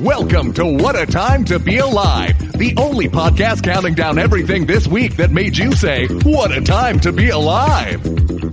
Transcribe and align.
Welcome 0.00 0.54
to 0.54 0.64
What 0.64 0.98
a 0.98 1.04
Time 1.04 1.44
to 1.44 1.58
Be 1.58 1.76
Alive, 1.76 2.52
the 2.52 2.74
only 2.78 3.06
podcast 3.06 3.62
counting 3.62 3.92
down 3.92 4.16
everything 4.18 4.64
this 4.64 4.88
week 4.88 5.16
that 5.16 5.30
made 5.30 5.58
you 5.58 5.72
say, 5.72 6.06
What 6.06 6.56
a 6.56 6.62
Time 6.62 6.98
to 7.00 7.12
Be 7.12 7.28
Alive. 7.28 8.02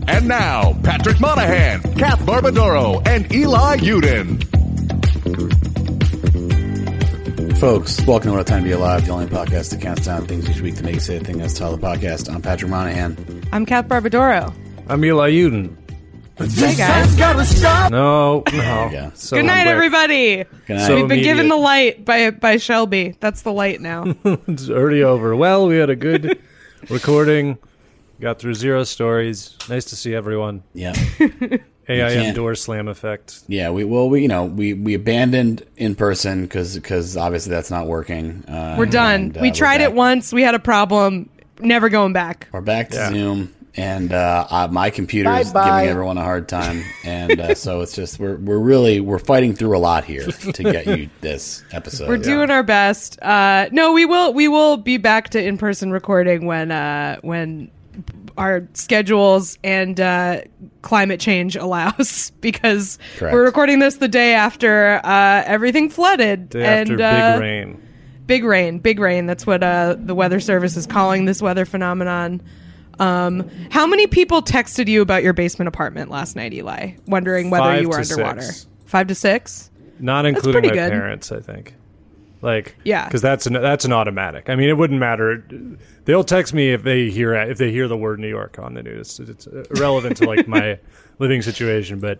And 0.09 0.27
now, 0.27 0.73
Patrick 0.83 1.21
Monahan, 1.21 1.81
Kath 1.95 2.19
Barbadoro, 2.19 3.01
and 3.07 3.31
Eli 3.31 3.77
Yudin. 3.77 4.43
Folks, 7.57 8.05
welcome 8.05 8.31
to 8.31 8.37
What 8.37 8.41
a 8.41 8.43
Time 8.43 8.63
to 8.63 8.67
Be 8.67 8.73
Alive, 8.73 9.05
the 9.05 9.13
only 9.13 9.27
podcast 9.27 9.69
that 9.69 9.79
counts 9.79 10.05
down 10.05 10.27
things 10.27 10.49
each 10.49 10.59
week 10.59 10.75
to 10.75 10.83
make 10.83 10.95
you 10.95 10.99
say 10.99 11.15
a 11.15 11.19
thing 11.21 11.37
that's 11.37 11.57
tell 11.57 11.75
the 11.75 11.81
podcast. 11.81 12.29
I'm 12.29 12.41
Patrick 12.41 12.69
Monahan. 12.69 13.47
I'm 13.53 13.65
Kath 13.65 13.87
Barbadoro. 13.87 14.53
I'm 14.89 15.05
Eli 15.05 15.31
Yudin. 15.31 15.77
Hey 16.37 16.75
guys. 16.75 17.17
No, 17.89 18.43
no. 18.51 18.89
Yeah. 18.91 19.11
So 19.15 19.37
Good 19.37 19.45
night, 19.45 19.65
everybody. 19.67 20.43
Good 20.67 20.77
night. 20.77 20.85
So- 20.87 20.95
We've 20.95 21.07
been 21.07 21.23
given 21.23 21.47
the 21.49 21.55
light 21.57 22.05
by 22.05 22.29
by 22.31 22.57
Shelby. 22.57 23.15
That's 23.19 23.41
the 23.41 23.51
light 23.51 23.81
now. 23.81 24.13
It's 24.47 24.69
already 24.69 25.03
over. 25.03 25.35
Well, 25.35 25.67
we 25.67 25.77
had 25.77 25.89
a 25.89 25.95
good 25.95 26.39
recording. 26.89 27.57
Got 28.19 28.39
through 28.39 28.53
zero 28.55 28.83
stories. 28.83 29.55
Nice 29.69 29.85
to 29.85 29.95
see 29.95 30.13
everyone. 30.13 30.63
yeah. 30.73 30.93
AIM 31.89 32.09
can't- 32.11 32.35
door 32.35 32.53
slam 32.53 32.87
effect. 32.87 33.39
Yeah, 33.47 33.69
we 33.71 33.83
well, 33.83 34.09
we 34.09 34.21
you 34.21 34.27
know, 34.27 34.45
we 34.45 34.73
we 34.73 34.93
abandoned 34.93 35.63
in 35.77 35.95
person 35.95 36.43
because 36.43 36.75
because 36.75 37.15
obviously 37.17 37.49
that's 37.51 37.71
not 37.71 37.87
working. 37.87 38.43
Uh, 38.47 38.75
We're 38.77 38.85
done. 38.85 39.21
and, 39.21 39.37
uh, 39.37 39.41
we 39.41 39.51
tried 39.51 39.81
it 39.81 39.93
once. 39.93 40.31
We 40.33 40.43
had 40.43 40.53
a 40.53 40.59
problem. 40.59 41.29
Never 41.59 41.89
going 41.89 42.13
back. 42.13 42.47
We're 42.51 42.61
back 42.61 42.89
to 42.89 42.97
Yeah. 42.97 43.09
Zoom, 43.09 43.55
and 43.77 44.11
uh, 44.11 44.47
uh, 44.49 44.67
my 44.71 44.89
computer 44.89 45.31
is 45.35 45.53
Bye-bye. 45.53 45.79
giving 45.81 45.89
everyone 45.91 46.17
a 46.17 46.23
hard 46.23 46.49
time, 46.49 46.83
and 47.03 47.39
uh, 47.39 47.55
so 47.55 47.81
it's 47.81 47.95
just 47.95 48.19
we're 48.19 48.37
we're 48.37 48.57
really 48.57 48.99
we're 48.99 49.19
fighting 49.19 49.53
through 49.53 49.77
a 49.77 49.79
lot 49.79 50.03
here 50.03 50.25
to 50.25 50.63
get 50.63 50.87
you 50.87 51.09
this 51.21 51.63
episode. 51.71 52.09
We're 52.09 52.17
doing 52.17 52.49
our 52.49 52.63
best. 52.63 53.21
Uh, 53.21 53.69
no, 53.71 53.93
we 53.93 54.05
will. 54.05 54.33
We 54.33 54.47
will 54.47 54.77
be 54.77 54.97
back 54.97 55.29
to 55.29 55.43
in 55.43 55.57
person 55.57 55.91
recording 55.91 56.45
when 56.45 56.71
uh, 56.71 57.19
when 57.21 57.69
our 58.37 58.67
schedules 58.73 59.57
and 59.63 59.99
uh, 59.99 60.41
climate 60.81 61.19
change 61.19 61.55
allows. 61.55 62.31
Because 62.41 62.97
Correct. 63.17 63.33
we're 63.33 63.43
recording 63.43 63.79
this 63.79 63.97
the 63.97 64.07
day 64.07 64.33
after 64.33 65.01
uh, 65.03 65.43
everything 65.45 65.89
flooded 65.89 66.49
Day 66.49 66.63
and 66.63 67.01
after 67.01 67.03
uh, 67.03 67.33
big 67.33 67.41
rain. 67.41 67.81
Big 68.25 68.43
rain, 68.43 68.79
big 68.79 68.99
rain. 68.99 69.25
That's 69.25 69.45
what 69.45 69.63
uh, 69.63 69.97
the 69.99 70.15
weather 70.15 70.39
service 70.39 70.77
is 70.77 70.85
calling 70.87 71.25
this 71.25 71.41
weather 71.41 71.65
phenomenon. 71.65 72.41
Um, 72.99 73.49
how 73.69 73.85
many 73.87 74.07
people 74.07 74.41
texted 74.41 74.87
you 74.87 75.01
about 75.01 75.23
your 75.23 75.33
basement 75.33 75.67
apartment 75.67 76.09
last 76.09 76.35
night, 76.35 76.53
Eli? 76.53 76.93
Wondering 77.07 77.49
whether 77.49 77.63
Five 77.63 77.81
you 77.81 77.89
were 77.89 78.03
to 78.03 78.11
underwater. 78.13 78.41
six. 78.41 78.67
Five 78.85 79.07
to 79.07 79.15
six. 79.15 79.69
Not 79.99 80.25
including 80.25 80.61
pretty 80.61 80.69
my 80.69 80.83
good. 80.83 80.91
parents, 80.91 81.31
I 81.31 81.39
think. 81.39 81.73
Like, 82.41 82.75
Yeah. 82.83 83.05
because 83.05 83.21
that's 83.21 83.47
an 83.47 83.53
that's 83.53 83.83
an 83.85 83.91
automatic. 83.93 84.49
I 84.49 84.55
mean, 84.55 84.69
it 84.69 84.77
wouldn't 84.77 84.99
matter. 84.99 85.43
They'll 86.05 86.23
text 86.23 86.53
me 86.53 86.71
if 86.71 86.83
they 86.83 87.09
hear 87.09 87.33
if 87.33 87.57
they 87.57 87.71
hear 87.71 87.87
the 87.87 87.97
word 87.97 88.19
New 88.19 88.29
York 88.29 88.59
on 88.59 88.75
the 88.75 88.83
news. 88.83 89.19
It's 89.19 89.47
irrelevant 89.47 90.17
to 90.17 90.25
like 90.27 90.47
my 90.47 90.77
living 91.19 91.41
situation, 91.41 91.99
but 91.99 92.19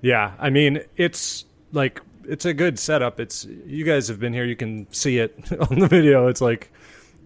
yeah, 0.00 0.32
I 0.38 0.48
mean, 0.50 0.80
it's 0.96 1.44
like 1.72 2.00
it's 2.26 2.44
a 2.46 2.54
good 2.54 2.78
setup. 2.78 3.20
It's 3.20 3.44
you 3.66 3.84
guys 3.84 4.08
have 4.08 4.18
been 4.18 4.32
here. 4.32 4.44
You 4.44 4.56
can 4.56 4.90
see 4.92 5.18
it 5.18 5.38
on 5.70 5.78
the 5.80 5.86
video. 5.88 6.28
It's 6.28 6.40
like 6.40 6.70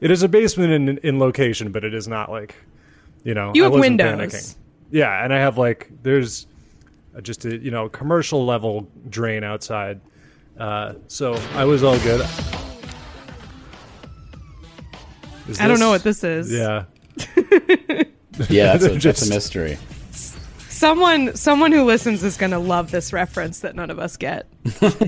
it 0.00 0.10
is 0.10 0.24
a 0.24 0.28
basement 0.28 0.72
in 0.72 0.98
in 0.98 1.18
location, 1.20 1.70
but 1.70 1.84
it 1.84 1.94
is 1.94 2.08
not 2.08 2.28
like 2.28 2.56
you 3.24 3.34
know. 3.34 3.52
You 3.54 3.62
I 3.62 3.64
have 3.66 3.72
wasn't 3.72 3.98
windows. 4.00 4.32
panicking. 4.34 4.56
Yeah, 4.90 5.24
and 5.24 5.32
I 5.32 5.38
have 5.38 5.56
like 5.58 5.90
there's 6.02 6.46
just 7.22 7.44
a 7.44 7.56
you 7.56 7.70
know 7.70 7.88
commercial 7.88 8.44
level 8.44 8.88
drain 9.08 9.44
outside. 9.44 10.00
Uh, 10.58 10.94
so 11.08 11.34
I 11.54 11.64
was 11.64 11.82
all 11.82 11.98
good. 12.00 12.20
Is 15.48 15.60
I 15.60 15.66
don't 15.66 15.80
know 15.80 15.90
what 15.90 16.02
this 16.04 16.22
is. 16.22 16.52
Yeah, 16.52 16.84
Yeah, 18.48 18.76
that's 18.76 18.84
a, 18.84 18.88
that's 18.90 19.02
Just- 19.02 19.26
a 19.26 19.34
mystery. 19.34 19.78
Someone, 20.82 21.36
someone 21.36 21.70
who 21.70 21.84
listens 21.84 22.24
is 22.24 22.36
gonna 22.36 22.58
love 22.58 22.90
this 22.90 23.12
reference 23.12 23.60
that 23.60 23.76
none 23.76 23.88
of 23.88 24.00
us 24.00 24.16
get. 24.16 24.48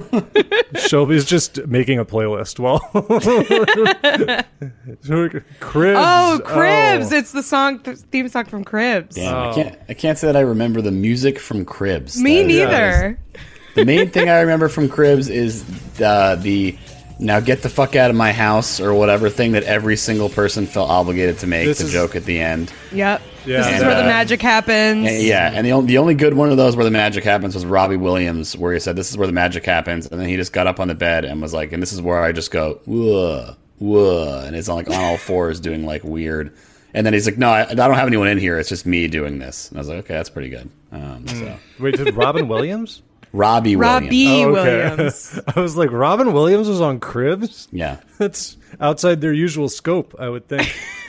Shelby's 0.87 1.25
just 1.25 1.67
making 1.67 1.99
a 1.99 2.05
playlist. 2.05 2.61
Well, 2.61 2.79
Cribs. 5.61 5.99
Oh, 6.01 6.41
Cribs! 6.45 7.13
Oh. 7.13 7.17
It's 7.17 7.33
the 7.33 7.43
song, 7.43 7.81
th- 7.81 7.99
theme 7.99 8.29
song 8.29 8.45
from 8.45 8.63
Cribs. 8.63 9.17
Damn, 9.17 9.35
Oh. 9.35 9.51
I 9.51 9.55
can't 9.55 9.79
I 9.89 9.95
can't 9.95 10.17
say 10.17 10.29
that 10.29 10.37
I 10.37 10.43
remember 10.43 10.81
the 10.81 10.93
music 10.93 11.41
from 11.41 11.65
Cribs. 11.65 12.21
Me 12.21 12.43
That 12.43 12.51
is- 12.51 12.57
neither. 12.57 13.19
The 13.75 13.85
main 13.85 14.11
thing 14.11 14.29
I 14.29 14.43
remember 14.43 14.69
from 14.69 14.89
Cribs 14.89 15.29
is 15.29 15.65
uh, 16.01 16.37
the 16.37 16.79
now 17.19 17.41
get 17.41 17.63
the 17.63 17.69
fuck 17.69 17.95
out 17.97 18.11
of 18.11 18.17
my 18.17 18.33
house 18.33 18.81
or 18.81 18.93
whatever 18.95 19.31
thing 19.31 19.53
that 19.53 19.63
every 19.65 19.97
single 19.97 20.29
person 20.29 20.67
felt 20.67 20.91
obligated 20.91 21.39
to 21.39 21.47
make 21.47 21.67
This 21.67 21.79
the 21.79 21.85
is- 21.87 21.93
joke 21.93 22.17
at 22.17 22.25
the 22.25 22.41
end. 22.41 22.73
Yep. 22.93 23.23
Yeah. 23.47 23.57
This 23.59 23.67
is 23.67 23.73
And, 23.75 23.87
where 23.87 23.95
the 23.97 24.05
uh, 24.05 24.07
magic 24.07 24.41
happens. 24.41 25.07
And 25.07 25.23
yeah, 25.23 25.51
and 25.53 25.67
the 25.67 25.73
only, 25.73 25.87
the 25.87 25.99
only 25.99 26.15
good 26.15 26.33
one 26.35 26.51
of 26.51 26.57
those 26.57 26.77
where 26.77 26.85
the 26.85 26.91
magic 26.91 27.25
happens 27.25 27.55
was 27.55 27.67
Robbie 27.67 27.97
Williams, 27.99 28.57
where 28.57 28.73
he 28.73 28.81
said, 28.81 28.97
"This 28.97 29.11
is 29.11 29.19
where 29.19 29.27
the 29.27 29.35
magic 29.35 29.67
happens," 29.67 30.07
and 30.07 30.19
then 30.19 30.29
he 30.29 30.37
just 30.37 30.55
got 30.55 30.67
up 30.67 30.81
on 30.81 30.89
the 30.89 30.95
bed 30.95 31.27
and 31.27 31.43
was 31.43 31.53
like, 31.53 31.73
"And 31.73 31.83
this 31.83 31.93
is 31.93 32.01
where 32.01 32.23
I 32.23 32.33
just 32.33 32.51
go, 32.51 32.81
whoa, 32.87 33.55
whoa," 33.79 34.43
and 34.47 34.57
it's 34.57 34.71
on 34.71 34.77
like 34.77 34.89
on 34.89 34.95
all 34.95 35.19
fours 35.19 35.61
doing 35.61 35.85
like 35.85 36.03
weird. 36.05 36.55
And 36.95 37.05
then 37.05 37.13
he's 37.13 37.27
like, 37.27 37.37
"No, 37.37 37.51
I, 37.51 37.69
I 37.69 37.75
don't 37.75 37.93
have 37.95 38.07
anyone 38.07 38.29
in 38.29 38.39
here. 38.39 38.59
It's 38.59 38.71
just 38.71 38.87
me 38.87 39.09
doing 39.09 39.39
this." 39.41 39.69
And 39.69 39.77
I 39.77 39.81
was 39.81 39.89
like, 39.89 39.99
"Okay, 39.99 40.15
that's 40.15 40.31
pretty 40.31 40.49
good." 40.49 40.71
Um, 40.91 41.27
so 41.29 41.57
Wait, 41.81 41.97
did 41.99 42.15
Robin 42.15 42.49
Williams? 42.49 43.03
Robbie 43.35 43.75
Williams, 43.77 44.05
Robbie 44.05 44.45
Oh, 44.45 44.57
okay. 44.57 44.79
Williams. 44.91 45.41
I 45.57 45.61
was 45.61 45.77
like, 45.77 45.91
Robin 45.91 46.33
Williams 46.33 46.69
was 46.69 46.81
on 46.81 47.01
Cribs. 47.01 47.69
yeah, 47.73 47.99
That's 48.19 48.57
outside 48.81 49.21
their 49.21 49.33
usual 49.33 49.69
scope, 49.69 50.15
I 50.19 50.29
would 50.29 50.47
think. 50.49 50.73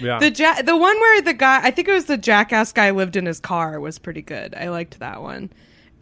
yeah. 0.00 0.18
The 0.18 0.30
ja- 0.36 0.62
the 0.62 0.76
one 0.76 0.98
where 1.00 1.22
the 1.22 1.34
guy, 1.34 1.60
I 1.62 1.70
think 1.70 1.88
it 1.88 1.92
was 1.92 2.06
the 2.06 2.18
jackass 2.18 2.72
guy 2.72 2.90
lived 2.90 3.16
in 3.16 3.26
his 3.26 3.40
car 3.40 3.80
was 3.80 3.98
pretty 3.98 4.22
good. 4.22 4.54
I 4.54 4.68
liked 4.68 4.98
that 5.00 5.22
one. 5.22 5.50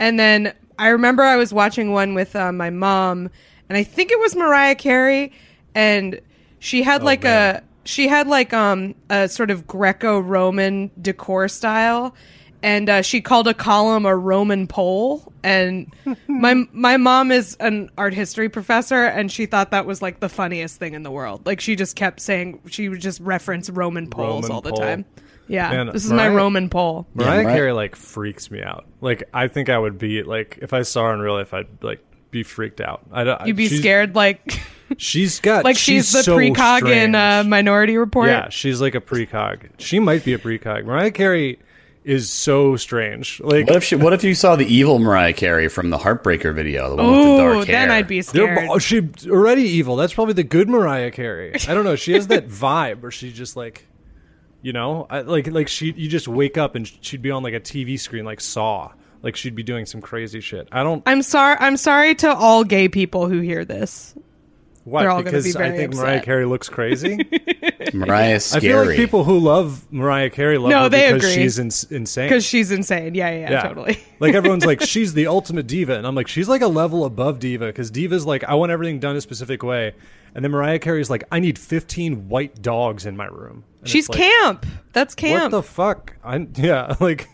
And 0.01 0.19
then 0.19 0.53
I 0.79 0.89
remember 0.89 1.23
I 1.23 1.37
was 1.37 1.53
watching 1.53 1.93
one 1.93 2.15
with 2.15 2.35
uh, 2.37 2.53
my 2.53 2.71
mom, 2.71 3.31
and 3.69 3.77
I 3.77 3.83
think 3.85 4.11
it 4.11 4.19
was 4.19 4.35
Mariah 4.37 4.75
Carey, 4.77 5.33
and 5.75 6.21
she 6.61 6.83
had 6.83 7.03
like 7.03 7.23
man. 7.25 7.57
a 7.57 7.63
she 7.89 8.09
had 8.09 8.27
like 8.27 8.53
um 8.53 8.95
a 9.11 9.29
sort 9.29 9.51
of 9.51 9.67
Greco-Roman 9.67 10.91
decor 11.01 11.49
style. 11.49 12.15
And 12.63 12.89
uh, 12.89 13.03
she 13.03 13.21
called 13.21 13.47
a 13.47 13.55
column 13.55 14.05
a 14.05 14.17
Roman 14.17 14.67
pole, 14.67 15.33
and 15.45 15.93
my 16.27 16.55
my 16.73 16.97
mom 16.97 17.31
is 17.31 17.57
an 17.61 17.91
art 17.97 18.15
history 18.15 18.49
professor, 18.49 19.05
and 19.05 19.31
she 19.31 19.47
thought 19.47 19.71
that 19.71 19.87
was 19.87 20.03
like 20.03 20.21
the 20.21 20.29
funniest 20.29 20.77
thing 20.79 20.95
in 20.95 21.03
the 21.03 21.11
world. 21.11 21.47
Like 21.47 21.61
she 21.61 21.77
just 21.77 21.95
kept 21.95 22.21
saying 22.21 22.61
she 22.69 22.89
would 22.89 23.01
just 23.01 23.21
reference 23.21 23.71
Roman 23.71 24.11
poles 24.11 24.45
Roman 24.45 24.51
all 24.51 24.61
the 24.61 24.71
pole. 24.71 24.81
time. 24.81 25.05
Yeah, 25.47 25.71
Man, 25.71 25.87
this 25.93 26.05
is 26.05 26.13
my 26.13 26.29
Roman 26.29 26.69
pole. 26.69 27.07
Mariah 27.15 27.45
right. 27.45 27.55
Carey 27.55 27.73
like 27.73 27.97
freaks 27.97 28.51
me 28.51 28.63
out. 28.63 28.87
Like 29.01 29.29
I 29.33 29.49
think 29.49 29.69
I 29.71 29.79
would 29.79 29.97
be 29.97 30.23
like 30.23 30.59
if 30.61 30.73
I 30.73 30.83
saw 30.83 31.07
her 31.07 31.15
in 31.15 31.21
real 31.21 31.35
life, 31.35 31.55
I'd 31.55 31.83
like 31.83 32.05
be 32.31 32.43
freaked 32.43 32.81
out. 32.81 33.03
I 33.13 33.25
don't. 33.25 33.47
You'd 33.47 33.57
be 33.57 33.69
scared, 33.69 34.15
like 34.15 34.61
She's 34.97 35.41
got 35.41 35.65
like 35.65 35.77
she's, 35.77 36.13
the 36.13 36.23
so 36.23 36.37
precog 36.37 36.89
in 36.91 37.15
uh. 37.15 37.45
Minority 37.47 37.97
Report. 37.97 38.29
Yeah, 38.29 38.49
she's 38.49 38.81
like 38.81 38.95
a 38.95 39.01
precog. 39.01 39.69
She 39.79 39.99
might 39.99 40.25
be 40.25 40.33
a 40.33 40.39
precog. 40.39 40.87
Mariah 40.87 41.11
Carey 41.11 41.59
is 42.09 42.31
so 42.31 42.75
strange. 42.77 43.39
Like 43.41 43.67
what 43.67 43.77
if 43.77 43.85
she, 43.85 43.95
what 43.95 44.15
if 44.15 44.25
you 44.25 44.35
saw 44.35 44.57
the 44.57 44.65
evil 44.65 44.99
Mariah 44.99 45.35
Carey 45.35 45.69
from 45.69 45.91
the 45.91 45.99
Heartbreaker 45.99 46.55
video, 46.55 46.89
the 46.89 46.97
one 46.97 47.07
with 47.07 47.15
the 47.15 47.21
Ooh, 47.21 47.37
dark 47.37 47.67
hair? 47.67 47.81
then 47.81 47.91
I'd 47.91 48.09
be 48.09 48.23
they're 48.23 48.57
scared. 48.57 48.69
Oh, 48.71 48.79
she 48.79 49.11
already 49.27 49.65
evil. 49.65 49.97
That's 49.97 50.15
probably 50.15 50.33
the 50.33 50.43
good 50.43 50.71
Mariah 50.71 51.11
Carey. 51.11 51.55
I 51.69 51.75
don't 51.75 51.85
know. 51.85 51.97
She 51.97 52.15
has 52.15 52.29
that 52.29 52.49
vibe 52.49 53.03
where 53.03 53.11
she 53.11 53.31
just 53.31 53.57
like, 53.57 53.87
you 54.63 54.73
know, 54.73 55.07
I, 55.11 55.21
like 55.21 55.49
like 55.49 55.69
she 55.69 55.93
you 55.93 56.09
just 56.09 56.29
wake 56.29 56.57
up 56.57 56.75
and 56.77 56.91
she'd 57.03 57.21
be 57.21 57.31
on 57.31 57.43
like 57.43 57.55
a 57.55 57.61
TV 57.61 58.01
screen 58.01 58.25
like 58.25 58.41
Saw. 58.41 58.91
Like 59.23 59.37
she'd 59.37 59.55
be 59.55 59.63
doing 59.63 59.85
some 59.85 60.01
crazy 60.01 60.41
shit. 60.41 60.67
I 60.73 60.85
don't. 60.85 61.03
I'm 61.05 61.21
sorry. 61.21 61.57
I'm 61.61 61.77
sorry 61.77 62.15
to 62.17 62.35
all 62.35 62.65
gay 62.65 62.89
people 62.89 63.29
who 63.29 63.41
hear 63.41 63.67
this. 63.67 64.15
What? 64.89 65.03
They're 65.03 65.11
all 65.11 65.23
because 65.23 65.45
be 65.45 65.53
very 65.53 65.69
I 65.69 65.77
think 65.77 65.93
upset. 65.93 66.05
Mariah 66.05 66.23
Carey 66.23 66.45
looks 66.47 66.69
crazy. 66.69 67.17
Mariah 67.95 68.07
Mariah's 68.07 68.55
I 68.55 68.61
feel 68.61 68.85
like 68.85 68.97
people 68.97 69.25
who 69.25 69.39
love 69.39 69.91
Mariah 69.93 70.31
Carey 70.31 70.59
love 70.59 70.71
No, 70.71 70.83
her 70.85 70.89
they 70.89 71.13
because 71.13 71.31
agree. 71.31 71.43
she's 71.43 71.59
ins- 71.59 71.85
insane. 71.85 72.27
Because 72.29 72.45
she's 72.45 72.71
insane. 72.71 73.15
Yeah, 73.15 73.31
yeah, 73.31 73.51
yeah, 73.51 73.63
totally. 73.63 73.99
like 74.21 74.35
everyone's 74.35 74.67
like, 74.67 74.81
she's 74.87 75.15
the 75.15 75.27
ultimate 75.27 75.67
diva, 75.67 75.95
and 75.97 76.07
I'm 76.07 76.15
like, 76.15 76.29
she's 76.29 76.49
like 76.49 76.63
a 76.63 76.67
level 76.69 77.05
above 77.05 77.39
diva 77.39 77.67
because 77.67 77.91
diva's 77.91 78.27
like, 78.27 78.45
I 78.45 78.55
want 78.55 78.73
everything 78.73 78.99
done 79.01 79.17
a 79.17 79.21
specific 79.21 79.63
way, 79.63 79.95
and 80.35 80.45
then 80.45 80.51
Mariah 80.53 80.79
Carey's 80.79 81.11
like, 81.11 81.25
I 81.33 81.41
need 81.41 81.59
15 81.59 82.29
white 82.29 82.61
dogs 82.61 83.07
in 83.07 83.17
my 83.17 83.27
room. 83.27 83.65
And 83.81 83.89
She's 83.89 84.09
like, 84.09 84.19
camp. 84.19 84.67
That's 84.93 85.15
camp. 85.15 85.45
What 85.45 85.51
the 85.51 85.63
fuck? 85.63 86.15
I'm 86.25 86.53
yeah, 86.57 86.95
like, 87.01 87.29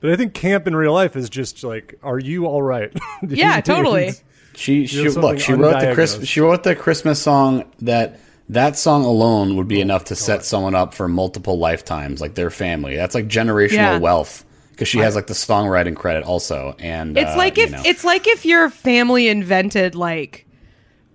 but 0.00 0.10
I 0.10 0.16
think 0.16 0.34
camp 0.34 0.66
in 0.66 0.76
real 0.76 0.92
life 0.92 1.16
is 1.16 1.30
just 1.30 1.62
like, 1.64 1.98
are 2.02 2.18
you 2.18 2.46
all 2.46 2.62
right? 2.62 2.92
Yeah, 3.26 3.56
you- 3.56 3.62
totally. 3.62 4.12
She 4.58 4.86
she 4.86 5.04
look. 5.04 5.12
something 5.12 5.38
She 5.38 5.52
wrote 5.54 5.78
the 5.80 5.86
undiagnosed. 5.86 5.94
Chris. 5.94 6.20
She 6.28 6.40
wrote 6.40 6.62
the 6.64 6.74
Christmas 6.74 7.22
song 7.22 7.64
that 7.80 8.18
that 8.48 8.76
song 8.76 9.04
alone 9.04 9.56
would 9.56 9.68
be 9.68 9.80
enough 9.80 10.04
to 10.06 10.16
set 10.16 10.44
someone 10.44 10.74
up 10.74 10.94
for 10.94 11.06
multiple 11.08 11.58
lifetimes, 11.58 12.20
like 12.20 12.34
their 12.34 12.50
family. 12.50 12.96
That's 12.96 13.14
like 13.14 13.28
generational 13.28 13.72
Yeah. 13.74 13.98
wealth 13.98 14.44
because 14.72 14.88
she 14.88 14.98
has 14.98 15.14
like 15.14 15.26
the 15.28 15.34
songwriting 15.34 15.94
credit 15.96 16.24
also, 16.24 16.74
and 16.78 17.16
It's 17.16 17.30
uh, 17.32 17.36
like 17.36 17.56
you 17.56 17.64
if 17.64 17.70
know. 17.72 17.82
it's 17.84 18.04
like 18.04 18.26
if 18.26 18.44
your 18.46 18.68
family 18.70 19.28
invented 19.28 19.94
like 19.94 20.46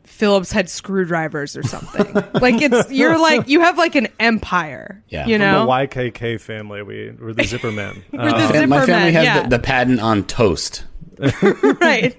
Phillips 0.05 0.51
had 0.51 0.69
screwdrivers 0.69 1.57
or 1.57 1.63
something. 1.63 2.13
like 2.39 2.61
it's 2.61 2.91
you're 2.91 3.17
like 3.17 3.47
you 3.49 3.61
have 3.61 3.77
like 3.77 3.95
an 3.95 4.07
empire. 4.19 5.03
Yeah. 5.09 5.25
you 5.25 5.35
From 5.35 5.41
know. 5.41 5.65
The 5.65 5.71
YKK 5.71 6.39
family, 6.39 6.81
we 6.83 7.11
we're 7.19 7.33
the 7.33 7.43
Zipper 7.45 7.71
Men. 7.71 8.03
We're 8.13 8.19
the 8.29 8.35
Uh, 8.35 8.51
Zipper 8.53 8.67
my 8.67 8.85
family 8.85 9.11
Men, 9.11 9.13
has 9.15 9.23
yeah. 9.25 9.43
the, 9.43 9.49
the 9.57 9.59
patent 9.59 9.99
on 9.99 10.23
toast. 10.25 10.83
right. 11.81 12.15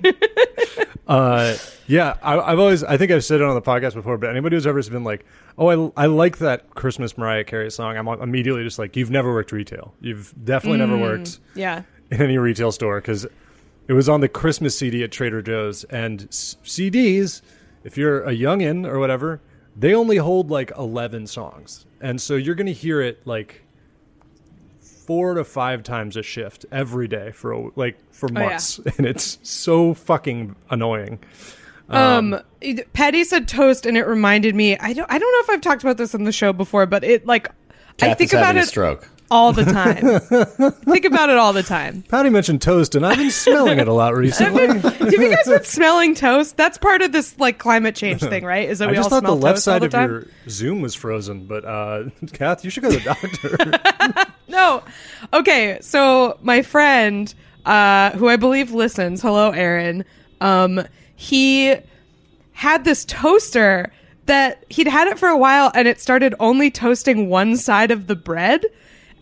Uh, 1.06 1.56
yeah, 1.87 2.17
I, 2.23 2.39
I've 2.39 2.59
always, 2.59 2.83
I 2.83 2.97
think 2.97 3.11
I've 3.12 3.25
said 3.25 3.41
it 3.41 3.45
on 3.45 3.55
the 3.55 3.62
podcast 3.62 3.95
before, 3.95 4.17
but 4.17 4.31
anybody 4.31 4.56
who's 4.56 4.67
ever 4.67 4.83
been 4.85 5.05
like, 5.05 5.25
oh, 5.59 5.91
I, 5.97 6.05
I 6.05 6.06
like 6.06 6.39
that 6.39 6.71
Christmas 6.71 7.19
Mariah 7.19 7.45
Carey 7.45 7.71
song, 7.71 7.97
I'm 7.97 8.09
immediately 8.09 8.65
just 8.65 8.79
like, 8.79 8.97
you've 8.97 9.11
never 9.11 9.33
worked 9.33 9.53
retail. 9.53 9.95
You've 10.01 10.35
definitely 10.45 10.79
never 10.79 10.97
worked 10.97 11.41
yeah. 11.55 11.83
in 12.11 12.23
any 12.23 12.39
retail 12.39 12.73
store 12.73 13.01
because 13.01 13.27
it 13.87 13.93
was 13.93 14.09
on 14.09 14.21
the 14.21 14.29
Christmas 14.29 14.79
CD 14.79 15.05
at 15.05 15.12
Trader 15.12 15.43
Joe's. 15.43 15.85
And 15.85 16.23
s- 16.23 16.56
CDs, 16.65 17.43
if 17.85 17.99
you're 17.99 18.25
a 18.25 18.33
youngin 18.33 18.87
or 18.87 18.99
whatever, 18.99 19.43
they 19.77 19.95
only 19.95 20.17
hold 20.17 20.51
like 20.51 20.73
11 20.79 21.27
songs. 21.27 21.85
And 22.01 22.21
so 22.21 22.37
you're 22.37 22.55
going 22.55 22.67
to 22.67 22.73
hear 22.73 23.03
it 23.03 23.27
like 23.27 23.64
four 25.06 25.35
to 25.35 25.45
five 25.45 25.83
times 25.83 26.17
a 26.17 26.23
shift 26.23 26.67
every 26.73 27.09
day 27.09 27.31
for 27.33 27.53
a, 27.53 27.71
like 27.77 27.99
for 28.12 28.29
Oh, 28.31 28.41
yeah. 28.41 28.49
months. 28.49 28.79
And 28.99 29.06
it's 29.06 29.39
so 29.43 29.95
fucking 29.95 30.56
annoying. 30.71 31.19
Um, 31.89 32.41
it- 32.61 32.93
Patty 32.93 33.25
said 33.25 33.47
toast, 33.49 33.85
and 33.87 33.97
it 33.97 34.06
reminded 34.06 34.55
me. 34.55 34.77
I 34.79 34.93
don't. 34.93 35.11
I 35.11 35.19
don't 35.19 35.33
know 35.33 35.41
if 35.41 35.51
I've 35.51 35.61
talked 35.61 35.83
about 35.83 35.97
this 35.99 36.15
on 36.15 36.25
the 36.25 36.33
show 36.33 36.53
before, 36.53 36.87
but 36.87 37.05
it 37.05 37.27
like 37.27 37.49
I 38.01 38.15
think 38.15 38.29
is 38.31 38.33
about 38.35 38.47
having 38.47 38.61
a 38.61 38.62
it 38.65 38.69
stroke. 38.69 39.09
All 39.31 39.53
the 39.53 39.65
time. 39.65 40.73
think 40.85 41.05
about 41.05 41.31
it 41.31 41.37
all 41.37 41.53
the 41.53 41.62
time. 41.62 42.03
Patty 42.03 42.31
mentioned 42.31 42.62
toast, 42.62 42.94
and 42.94 43.05
I've 43.05 43.17
been 43.17 43.31
smelling 43.31 43.79
it 43.79 43.88
a 43.88 43.93
lot 43.93 44.15
recently. 44.17 44.67
Have 44.79 45.12
you 45.12 45.31
guys 45.35 45.47
been 45.47 45.65
smelling 45.65 46.15
toast? 46.15 46.56
That's 46.56 46.79
part 46.79 47.03
of 47.03 47.12
this 47.12 47.38
like 47.38 47.59
climate 47.59 47.97
change 47.97 48.21
thing, 48.21 48.44
right? 48.44 48.69
Is 48.69 48.79
that 48.79 48.88
I 48.88 48.93
we 48.93 48.97
just 48.97 49.06
all 49.12 49.21
thought 49.21 49.23
the 49.23 49.29
smell 49.29 49.38
left 49.38 49.56
toast 49.56 49.69
all 49.69 49.75
side 49.75 49.85
of 49.85 49.93
time? 49.93 50.11
your 50.11 50.26
Zoom 50.49 50.81
was 50.82 50.94
frozen, 50.94 51.47
but 51.47 51.65
uh, 51.65 52.05
Kath, 52.32 52.65
you 52.65 52.71
should 52.71 52.82
go 52.82 52.91
to 52.91 52.99
the 52.99 53.05
doctor. 54.12 54.35
No. 54.49 54.82
Okay, 55.32 55.79
so 55.81 56.38
my 56.43 56.62
friend, 56.62 57.35
uh, 57.65 58.11
who 58.12 58.29
I 58.29 58.37
believe 58.37 58.73
listens, 58.73 59.20
hello 59.20 59.50
Aaron, 59.50 60.05
um, 60.41 60.87
he 61.17 61.75
had 62.53 62.85
this 62.85 63.05
toaster 63.05 63.93
that 64.27 64.65
he'd 64.69 64.87
had 64.87 65.09
it 65.09 65.19
for 65.19 65.29
a 65.29 65.37
while 65.37 65.70
and 65.75 65.88
it 65.88 66.00
started 66.00 66.35
only 66.41 66.70
toasting 66.70 67.29
one 67.29 67.56
side 67.56 67.91
of 67.91 68.06
the 68.06 68.17
bread. 68.17 68.65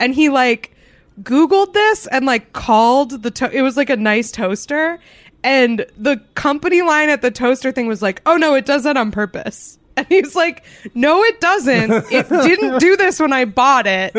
And 0.02 0.14
he 0.14 0.28
like 0.28 0.74
Googled 1.22 1.72
this 1.72 2.06
and 2.08 2.26
like 2.26 2.52
called 2.52 3.22
the 3.22 3.30
to- 3.30 3.50
it 3.50 3.62
was 3.62 3.76
like 3.76 3.88
a 3.88 3.96
nice 3.96 4.32
toaster. 4.32 4.98
And 5.44 5.86
the 5.96 6.20
company 6.34 6.82
line 6.82 7.08
at 7.08 7.22
the 7.22 7.30
toaster 7.30 7.72
thing 7.72 7.86
was 7.86 8.02
like, 8.02 8.20
oh 8.26 8.36
no, 8.36 8.54
it 8.54 8.66
does 8.66 8.84
that 8.84 8.96
on 8.96 9.10
purpose. 9.10 9.78
And 9.94 10.06
he's 10.08 10.34
like, 10.34 10.64
no, 10.94 11.22
it 11.22 11.38
doesn't. 11.38 11.90
It 12.10 12.26
didn't 12.30 12.78
do 12.78 12.96
this 12.96 13.20
when 13.20 13.30
I 13.30 13.44
bought 13.44 13.86
it. 13.86 14.16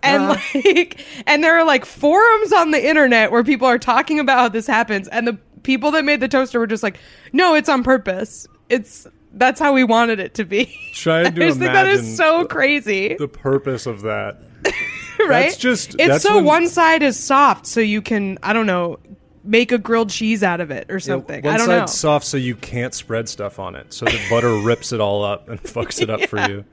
And 0.00 0.28
like, 0.54 1.04
and 1.26 1.42
there 1.42 1.58
are 1.58 1.64
like 1.64 1.84
forums 1.84 2.52
on 2.52 2.70
the 2.70 2.88
internet 2.88 3.32
where 3.32 3.42
people 3.42 3.66
are 3.66 3.80
talking 3.80 4.20
about 4.20 4.38
how 4.38 4.48
this 4.48 4.68
happens. 4.68 5.08
And 5.08 5.26
the 5.26 5.36
people 5.64 5.90
that 5.90 6.04
made 6.04 6.20
the 6.20 6.28
toaster 6.28 6.60
were 6.60 6.68
just 6.68 6.84
like, 6.84 7.00
no, 7.32 7.56
it's 7.56 7.68
on 7.68 7.82
purpose. 7.82 8.46
It's, 8.68 9.08
that's 9.32 9.58
how 9.58 9.72
we 9.72 9.82
wanted 9.82 10.20
it 10.20 10.34
to 10.34 10.44
be. 10.44 10.72
Trying 10.94 11.26
I 11.26 11.30
to 11.30 11.36
just 11.46 11.58
think 11.58 11.72
that 11.72 11.88
is 11.88 12.16
so 12.16 12.44
crazy, 12.44 13.16
the 13.18 13.26
purpose 13.26 13.86
of 13.86 14.02
that. 14.02 14.40
right? 15.18 15.28
that's 15.28 15.56
just- 15.56 15.94
it's 15.94 16.06
that's 16.08 16.24
so 16.24 16.36
when- 16.36 16.44
one 16.44 16.68
side 16.68 17.02
is 17.02 17.18
soft, 17.18 17.66
so 17.66 17.80
you 17.80 18.02
can, 18.02 18.38
I 18.42 18.52
don't 18.52 18.66
know, 18.66 18.98
make 19.44 19.72
a 19.72 19.78
grilled 19.78 20.10
cheese 20.10 20.42
out 20.42 20.60
of 20.60 20.70
it 20.70 20.86
or 20.90 21.00
something. 21.00 21.42
One 21.44 21.54
I 21.54 21.56
don't 21.56 21.66
side's 21.66 21.80
know. 21.92 21.96
soft, 21.96 22.26
so 22.26 22.36
you 22.36 22.54
can't 22.54 22.92
spread 22.94 23.28
stuff 23.28 23.58
on 23.58 23.74
it, 23.76 23.92
so 23.92 24.04
the 24.04 24.20
butter 24.28 24.52
rips 24.62 24.92
it 24.92 25.00
all 25.00 25.24
up 25.24 25.48
and 25.48 25.62
fucks 25.62 26.00
it 26.02 26.10
up 26.10 26.22
for 26.28 26.38
you. 26.48 26.64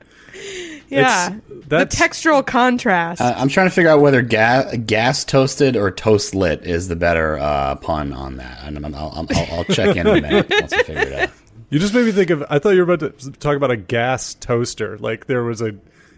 yeah, 0.88 1.28
it's- 1.28 1.42
the 1.68 1.86
textural 1.86 2.46
contrast. 2.46 3.20
Uh, 3.20 3.34
I'm 3.36 3.48
trying 3.48 3.66
to 3.68 3.74
figure 3.74 3.90
out 3.90 4.00
whether 4.00 4.22
ga- 4.22 4.76
gas 4.76 5.24
toasted 5.24 5.76
or 5.76 5.90
toast 5.90 6.34
lit 6.34 6.62
is 6.64 6.88
the 6.88 6.96
better 6.96 7.38
uh, 7.38 7.74
pun 7.76 8.12
on 8.12 8.36
that. 8.36 8.60
And 8.64 8.84
I'm, 8.84 8.94
I'll, 8.94 9.12
I'll, 9.16 9.46
I'll 9.52 9.64
check 9.64 9.96
in 9.96 10.06
a 10.06 10.20
minute 10.20 10.46
once 10.50 10.72
I 10.72 10.82
figure 10.82 11.02
it 11.02 11.12
out. 11.12 11.30
You 11.68 11.80
just 11.80 11.92
made 11.94 12.06
me 12.06 12.12
think 12.12 12.30
of. 12.30 12.44
I 12.48 12.60
thought 12.60 12.70
you 12.76 12.86
were 12.86 12.94
about 12.94 13.18
to 13.18 13.30
talk 13.32 13.56
about 13.56 13.72
a 13.72 13.76
gas 13.76 14.34
toaster. 14.34 14.96
Like 14.98 15.26
there 15.26 15.42
was 15.42 15.60
a, 15.60 15.74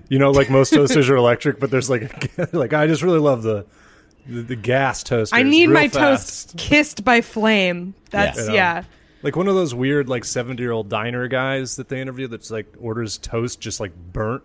you 0.08 0.18
know, 0.18 0.30
like 0.30 0.50
most 0.50 0.72
toasters 0.72 1.08
are 1.08 1.16
electric, 1.16 1.60
but 1.60 1.70
there's 1.70 1.90
like, 1.90 2.30
like 2.52 2.72
I 2.72 2.86
just 2.86 3.02
really 3.02 3.18
love 3.18 3.42
the, 3.42 3.66
the, 4.26 4.42
the 4.42 4.56
gas 4.56 5.02
toaster. 5.02 5.36
I 5.36 5.42
need 5.42 5.68
my 5.68 5.88
fast. 5.88 6.50
toast 6.50 6.58
kissed 6.58 7.04
by 7.04 7.20
flame. 7.20 7.94
That's 8.10 8.48
Yeah. 8.48 8.54
Yeah. 8.54 8.84
Like 9.22 9.34
one 9.34 9.48
of 9.48 9.54
those 9.54 9.74
weird 9.74 10.08
like 10.08 10.24
seventy 10.24 10.62
year 10.62 10.70
old 10.72 10.88
diner 10.88 11.26
guys 11.26 11.76
that 11.76 11.88
they 11.88 12.00
interview 12.00 12.28
that's 12.28 12.50
like 12.50 12.72
orders 12.78 13.18
toast 13.18 13.60
just 13.60 13.80
like 13.80 13.92
burnt. 14.12 14.44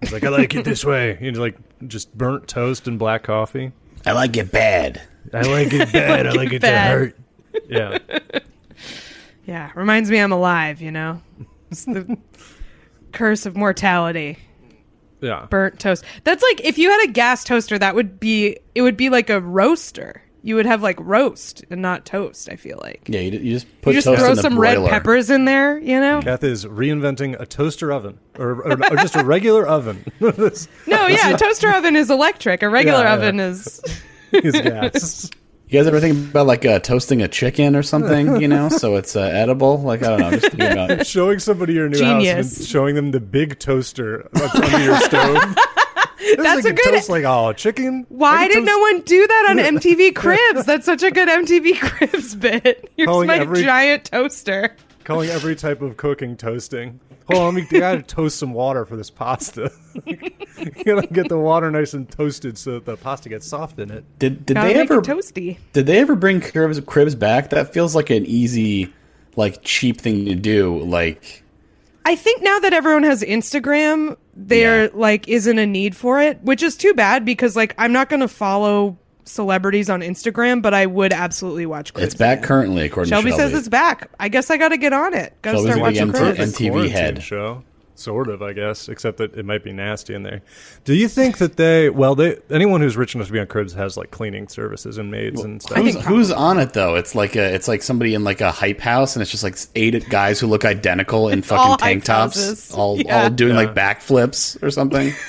He's 0.00 0.12
like, 0.12 0.24
I 0.24 0.28
like 0.28 0.54
it 0.54 0.64
this 0.64 0.84
way. 0.84 1.18
You 1.20 1.32
know, 1.32 1.40
like 1.40 1.56
just 1.88 2.16
burnt 2.16 2.46
toast 2.46 2.86
and 2.86 2.98
black 2.98 3.22
coffee. 3.22 3.72
I 4.04 4.12
like 4.12 4.36
it 4.36 4.52
bad. 4.52 5.00
I 5.32 5.42
like 5.42 5.72
it 5.72 5.92
bad. 5.92 6.26
I 6.26 6.32
like 6.32 6.52
it 6.52 6.60
bad. 6.60 6.84
to 6.84 6.98
hurt. 6.98 7.18
Yeah. 7.68 7.98
Yeah, 9.46 9.72
reminds 9.74 10.08
me 10.12 10.18
I'm 10.18 10.30
alive, 10.30 10.80
you 10.80 10.92
know? 10.92 11.20
It's 11.72 11.84
the 11.84 12.16
curse 13.10 13.46
of 13.46 13.56
mortality. 13.56 14.38
Yeah. 15.20 15.46
Burnt 15.50 15.78
toast. 15.78 16.04
That's 16.24 16.42
like 16.42 16.60
if 16.64 16.78
you 16.78 16.90
had 16.90 17.08
a 17.08 17.12
gas 17.12 17.44
toaster, 17.44 17.78
that 17.78 17.94
would 17.94 18.18
be 18.20 18.58
it 18.74 18.82
would 18.82 18.96
be 18.96 19.10
like 19.10 19.30
a 19.30 19.40
roaster. 19.40 20.22
You 20.42 20.54
would 20.54 20.64
have 20.64 20.82
like 20.82 20.98
roast 21.00 21.64
and 21.68 21.82
not 21.82 22.06
toast, 22.06 22.48
I 22.50 22.56
feel 22.56 22.78
like. 22.82 23.02
Yeah, 23.08 23.20
you, 23.20 23.38
you 23.38 23.52
just 23.52 23.66
put 23.82 23.90
You 23.90 23.98
just 23.98 24.06
toast 24.06 24.20
throw 24.20 24.30
in 24.30 24.36
the 24.36 24.42
some 24.42 24.54
broiler. 24.54 24.84
red 24.84 24.90
peppers 24.90 25.28
in 25.28 25.44
there, 25.44 25.78
you 25.78 26.00
know? 26.00 26.22
Kath 26.22 26.42
is 26.42 26.64
reinventing 26.64 27.38
a 27.38 27.44
toaster 27.44 27.92
oven 27.92 28.18
or, 28.38 28.52
or, 28.62 28.72
or 28.72 28.96
just 28.96 29.16
a 29.16 29.22
regular 29.22 29.66
oven. 29.66 30.02
this 30.18 30.66
No, 30.86 31.06
yeah, 31.08 31.34
a 31.34 31.36
toaster 31.36 31.70
oven 31.70 31.94
is 31.94 32.08
electric. 32.10 32.62
A 32.62 32.70
regular 32.70 33.00
Yeah, 33.00 33.08
yeah. 33.08 33.14
oven 33.16 33.38
is 33.40 33.82
is 34.32 34.52
gas. 34.62 35.30
You 35.70 35.78
guys 35.78 35.86
ever 35.86 36.00
think 36.00 36.30
about 36.30 36.48
like 36.48 36.64
uh, 36.66 36.80
toasting 36.80 37.22
a 37.22 37.28
chicken 37.28 37.76
or 37.76 37.84
something? 37.84 38.40
You 38.40 38.48
know, 38.48 38.68
so 38.70 38.96
it's 38.96 39.14
uh, 39.14 39.20
edible. 39.20 39.80
Like 39.80 40.02
I 40.02 40.08
don't 40.08 40.18
know, 40.18 40.30
just 40.32 40.48
thinking 40.52 40.72
about. 40.72 41.06
showing 41.06 41.38
somebody 41.38 41.74
your 41.74 41.88
new 41.88 42.02
house 42.04 42.26
and 42.58 42.66
showing 42.66 42.96
them 42.96 43.12
the 43.12 43.20
big 43.20 43.56
toaster 43.60 44.28
that's 44.32 44.52
under 44.56 44.80
your 44.84 44.96
stove. 44.98 45.56
That's 46.36 46.64
like 46.64 46.74
a 46.74 46.76
good 46.76 46.92
toast 46.94 47.08
like 47.08 47.24
oh 47.24 47.52
chicken. 47.54 48.04
Why 48.08 48.46
did 48.46 48.56
toast- 48.56 48.66
no 48.66 48.78
one 48.78 49.00
do 49.00 49.26
that 49.26 49.46
on 49.50 49.56
MTV 49.56 50.14
Cribs? 50.14 50.66
That's 50.66 50.84
such 50.84 51.02
a 51.02 51.10
good 51.10 51.28
MTV 51.28 51.80
Cribs 51.80 52.34
bit. 52.34 52.90
Here's 52.96 53.06
Calling 53.06 53.26
my 53.26 53.38
every- 53.38 53.62
giant 53.64 54.04
toaster. 54.04 54.76
calling 55.04 55.30
every 55.30 55.56
type 55.56 55.80
of 55.80 55.96
cooking 55.96 56.36
toasting? 56.36 57.00
Hold 57.30 57.34
on, 57.48 57.54
let 57.54 57.70
me 57.70 57.76
I 57.76 57.80
gotta 57.80 58.02
toast 58.02 58.38
some 58.38 58.52
water 58.52 58.84
for 58.84 58.96
this 58.96 59.10
pasta. 59.10 59.70
you 60.04 60.30
gotta 60.84 61.06
get 61.06 61.28
the 61.28 61.38
water 61.38 61.70
nice 61.70 61.94
and 61.94 62.10
toasted 62.10 62.58
so 62.58 62.72
that 62.72 62.84
the 62.84 62.96
pasta 62.96 63.28
gets 63.28 63.46
soft 63.46 63.78
in 63.78 63.90
it. 63.90 64.04
Did 64.18 64.46
did 64.46 64.54
Gotta 64.54 64.68
they 64.68 64.74
make 64.74 64.90
ever 64.90 65.00
it 65.00 65.04
toasty. 65.04 65.58
did 65.72 65.86
they 65.86 65.98
ever 65.98 66.16
bring 66.16 66.40
cribs 66.40 66.80
cribs 66.80 67.14
back? 67.14 67.50
That 67.50 67.72
feels 67.72 67.94
like 67.94 68.10
an 68.10 68.26
easy, 68.26 68.92
like 69.36 69.62
cheap 69.62 70.00
thing 70.00 70.24
to 70.26 70.34
do. 70.34 70.78
Like 70.78 71.42
I 72.04 72.16
think 72.16 72.42
now 72.42 72.58
that 72.60 72.72
everyone 72.72 73.02
has 73.04 73.22
Instagram, 73.22 74.16
there 74.34 74.84
Yeah. 74.84 74.90
like 74.94 75.28
isn't 75.28 75.58
a 75.58 75.66
need 75.66 75.94
for 75.94 76.20
it, 76.20 76.42
which 76.42 76.62
is 76.62 76.76
too 76.76 76.94
bad 76.94 77.24
because 77.24 77.54
like 77.56 77.74
I'm 77.78 77.92
not 77.92 78.08
going 78.08 78.20
to 78.20 78.28
follow 78.28 78.96
celebrities 79.30 79.88
on 79.88 80.00
Instagram, 80.00 80.60
but 80.62 80.74
I 80.74 80.86
would 80.86 81.12
absolutely 81.12 81.66
watch. 81.66 81.92
Cribs 81.94 82.06
it's 82.08 82.14
back 82.14 82.38
again. 82.38 82.48
currently, 82.48 82.86
according 82.86 83.10
Shelby 83.10 83.30
to 83.30 83.36
Shelby. 83.36 83.50
says 83.52 83.58
it's 83.58 83.68
back. 83.68 84.10
I 84.20 84.28
guess 84.28 84.50
I 84.50 84.56
got 84.56 84.68
to 84.70 84.76
get 84.76 84.92
on 84.92 85.14
it. 85.14 85.34
Got 85.42 85.52
to 85.52 85.58
start 85.60 85.70
a 85.70 85.74
big 85.74 85.82
watching 85.82 86.00
MT 86.02 86.18
Cribs. 86.18 86.38
and- 86.40 86.52
MTV 86.54 86.90
head. 86.90 87.22
show. 87.22 87.62
Sort 88.00 88.28
of, 88.28 88.40
I 88.40 88.54
guess, 88.54 88.88
except 88.88 89.18
that 89.18 89.34
it 89.36 89.44
might 89.44 89.62
be 89.62 89.72
nasty 89.72 90.14
in 90.14 90.22
there. 90.22 90.40
Do 90.84 90.94
you 90.94 91.06
think 91.06 91.36
that 91.36 91.56
they? 91.58 91.90
Well, 91.90 92.14
they 92.14 92.38
anyone 92.48 92.80
who's 92.80 92.96
rich 92.96 93.14
enough 93.14 93.26
to 93.26 93.32
be 93.34 93.38
on 93.40 93.46
cribs 93.46 93.74
has 93.74 93.96
like 93.98 94.10
cleaning 94.10 94.48
services 94.48 94.96
and 94.96 95.10
maids 95.10 95.42
and 95.42 95.60
stuff. 95.60 95.76
I 95.76 95.82
Who's, 95.82 95.92
think- 95.94 96.06
who's 96.06 96.30
on 96.30 96.58
it 96.58 96.72
though? 96.72 96.94
It's 96.94 97.14
like 97.14 97.36
a 97.36 97.54
it's 97.54 97.68
like 97.68 97.82
somebody 97.82 98.14
in 98.14 98.24
like 98.24 98.40
a 98.40 98.50
hype 98.50 98.80
house, 98.80 99.14
and 99.16 99.20
it's 99.22 99.30
just 99.30 99.44
like 99.44 99.56
eight 99.74 100.08
guys 100.08 100.40
who 100.40 100.46
look 100.46 100.64
identical 100.64 101.28
in 101.28 101.42
fucking 101.42 101.76
tank 101.76 102.04
tops, 102.04 102.36
houses. 102.36 102.72
all 102.72 102.98
Yeah. 102.98 103.24
all 103.24 103.30
doing 103.30 103.54
Yeah. 103.54 103.60
like 103.66 103.74
backflips 103.74 104.62
or 104.62 104.70
something. 104.70 105.12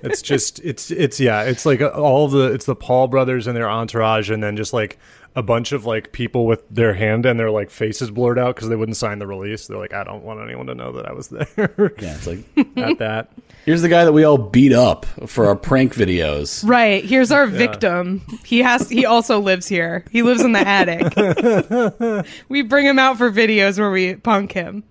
It's 0.00 0.22
just 0.22 0.60
it's 0.60 0.92
it's 0.92 1.18
yeah, 1.18 1.42
it's 1.42 1.66
like 1.66 1.80
uh, 1.80 1.88
all 1.88 2.28
the 2.28 2.52
it's 2.52 2.66
the 2.66 2.76
Paul 2.76 3.08
brothers 3.08 3.48
and 3.48 3.56
their 3.56 3.68
entourage, 3.68 4.30
and 4.30 4.40
then 4.42 4.56
just 4.56 4.72
like 4.72 4.96
a 5.38 5.42
bunch 5.42 5.70
of 5.70 5.86
like 5.86 6.10
people 6.10 6.46
with 6.46 6.68
their 6.68 6.94
hand 6.94 7.24
and 7.24 7.38
their 7.38 7.52
like 7.52 7.70
faces 7.70 8.10
blurred 8.10 8.40
out 8.40 8.56
because 8.56 8.68
they 8.68 8.74
wouldn't 8.74 8.96
sign 8.96 9.20
the 9.20 9.26
release. 9.26 9.68
They're 9.68 9.78
like, 9.78 9.94
I 9.94 10.02
don't 10.02 10.24
want 10.24 10.40
anyone 10.40 10.66
to 10.66 10.74
know 10.74 10.90
that 10.90 11.06
I 11.06 11.12
was 11.12 11.28
there 11.28 11.46
yeah, 11.56 12.16
it's 12.16 12.26
like 12.26 12.40
at 12.76 12.98
that. 12.98 13.30
here's 13.64 13.80
the 13.80 13.88
guy 13.88 14.04
that 14.04 14.12
we 14.12 14.24
all 14.24 14.36
beat 14.36 14.72
up 14.72 15.06
for 15.28 15.46
our 15.46 15.54
prank 15.54 15.94
videos. 15.94 16.68
Right. 16.68 17.04
Here's 17.04 17.30
our 17.30 17.46
victim. 17.46 18.20
He 18.44 18.58
has 18.58 18.90
he 18.90 19.06
also 19.06 19.38
lives 19.38 19.68
here. 19.68 20.04
He 20.10 20.24
lives 20.24 20.42
in 20.42 20.50
the 20.50 20.58
attic. 20.58 22.26
we 22.48 22.62
bring 22.62 22.84
him 22.84 22.98
out 22.98 23.16
for 23.16 23.30
videos 23.30 23.78
where 23.78 23.92
we 23.92 24.16
punk 24.16 24.50
him. 24.50 24.82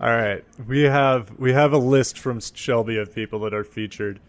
All 0.00 0.14
right, 0.14 0.44
we 0.66 0.82
have 0.82 1.32
we 1.38 1.54
have 1.54 1.72
a 1.72 1.78
list 1.78 2.18
from 2.18 2.40
Shelby 2.40 2.98
of 2.98 3.14
people 3.14 3.40
that 3.40 3.54
are 3.54 3.64
featured. 3.64 4.20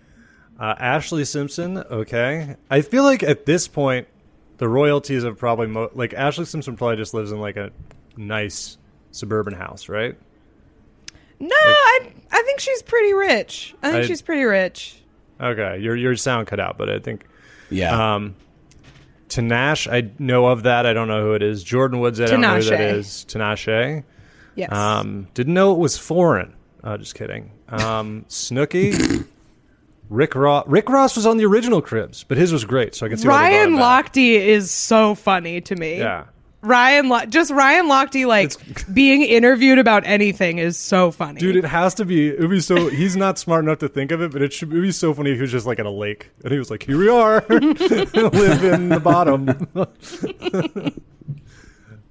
Uh, 0.57 0.75
Ashlee 0.75 1.27
Simpson, 1.27 1.77
okay. 1.77 2.55
I 2.71 2.81
feel 2.81 3.03
like 3.03 3.23
at 3.23 3.45
this 3.45 3.67
point, 3.67 4.07
the 4.59 4.69
royalties 4.69 5.23
have 5.23 5.37
probably 5.37 5.67
mo- 5.67 5.89
like 5.95 6.11
Ashlee 6.11 6.45
Simpson 6.47 6.77
probably 6.77 6.95
just 6.97 7.13
lives 7.13 7.31
in 7.31 7.39
like 7.39 7.57
a 7.57 7.71
nice 8.15 8.77
suburban 9.11 9.53
house, 9.55 9.89
right? 9.89 10.15
No, 11.39 11.55
I 11.55 12.11
I 12.31 12.43
think 12.43 12.59
she's 12.59 12.81
pretty 12.83 13.13
rich. 13.13 13.73
I 13.81 13.91
think 13.91 14.03
I- 14.03 14.07
she's 14.07 14.21
pretty 14.21 14.43
rich. 14.43 15.01
Okay, 15.41 15.79
your 15.79 15.95
your 15.95 16.15
sound 16.15 16.47
cut 16.47 16.59
out, 16.59 16.77
but 16.77 16.89
I 16.89 16.99
think 16.99 17.25
Yeah. 17.69 18.15
um, 18.15 18.35
Tanash, 19.29 19.91
I 19.91 20.09
know 20.19 20.47
of 20.47 20.63
that. 20.63 20.85
I 20.85 20.93
don't 20.93 21.07
know 21.07 21.21
who 21.23 21.33
it 21.33 21.43
is. 21.43 21.63
Jordyn 21.63 21.99
Woods, 21.99 22.19
I 22.19 22.25
don't 22.25 22.41
know 22.41 22.55
who 22.55 22.63
that 22.63 22.79
Tinashe. 22.79 22.93
is. 22.93 23.25
Tinashe. 23.29 24.03
Yes. 24.55 24.71
Um, 24.73 25.27
didn't 25.35 25.53
know 25.53 25.71
it 25.71 25.77
was 25.77 25.97
foreign. 25.97 26.53
Uh, 26.83 26.97
just 26.97 27.15
kidding. 27.15 27.51
Um, 27.69 28.25
Snooki. 28.27 29.25
Rick 30.09 30.35
Ross. 30.35 30.65
Rick 30.67 30.89
Ross 30.89 31.15
was 31.15 31.25
on 31.25 31.37
the 31.37 31.45
original 31.45 31.81
Cribs, 31.81 32.23
but 32.23 32.37
his 32.37 32.51
was 32.51 32.65
great, 32.65 32.95
so 32.95 33.05
I 33.05 33.09
can 33.09 33.17
see 33.17 33.27
Ryan 33.27 33.75
brought 33.75 33.99
it 33.99 34.05
back. 34.05 34.13
Lochte 34.13 34.31
is 34.33 34.71
so 34.71 35.15
funny 35.15 35.61
to 35.61 35.75
me. 35.75 35.99
Yeah. 35.99 36.25
Ryan, 36.61 37.07
Lo- 37.07 37.25
just 37.25 37.51
Ryan 37.51 37.85
Lochte, 37.85 38.25
like 38.27 38.51
being 38.93 39.21
interviewed 39.21 39.79
about 39.79 40.03
anything 40.05 40.57
is 40.57 40.75
so 40.77 41.09
funny. 41.11 41.39
Dude, 41.39 41.55
it 41.55 41.63
has 41.63 41.93
to 41.95 42.05
be. 42.05 42.27
It 42.27 42.39
would 42.39 42.49
be 42.49 42.59
so. 42.59 42.89
He's 42.89 43.15
not 43.15 43.37
smart 43.37 43.63
enough 43.63 43.77
to 43.79 43.87
think 43.87 44.11
of 44.11 44.21
it, 44.21 44.31
but 44.31 44.41
it 44.41 44.51
should 44.51 44.69
it 44.71 44.75
would 44.75 44.81
be 44.81 44.91
so 44.91 45.13
funny 45.13 45.31
if 45.31 45.37
he 45.37 45.41
was 45.41 45.51
just 45.51 45.65
like 45.65 45.79
at 45.79 45.85
a 45.85 45.91
lake 45.91 46.31
and 46.43 46.51
he 46.51 46.59
was 46.59 46.69
like, 46.69 46.83
"Here 46.83 46.97
we 46.97 47.07
are, 47.07 47.45
live 47.49 48.63
in 48.63 48.89
the 48.89 48.99
bottom." 49.01 49.69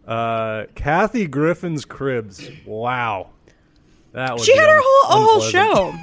uh, 0.06 0.64
Kathy 0.74 1.26
Griffin's 1.26 1.84
cribs. 1.84 2.48
Wow, 2.64 3.28
that 4.12 4.32
was 4.32 4.46
she 4.46 4.56
had 4.56 4.68
her 4.68 4.80
whole 4.82 5.10
a 5.10 5.24
whole 5.26 5.40
show. 5.42 5.94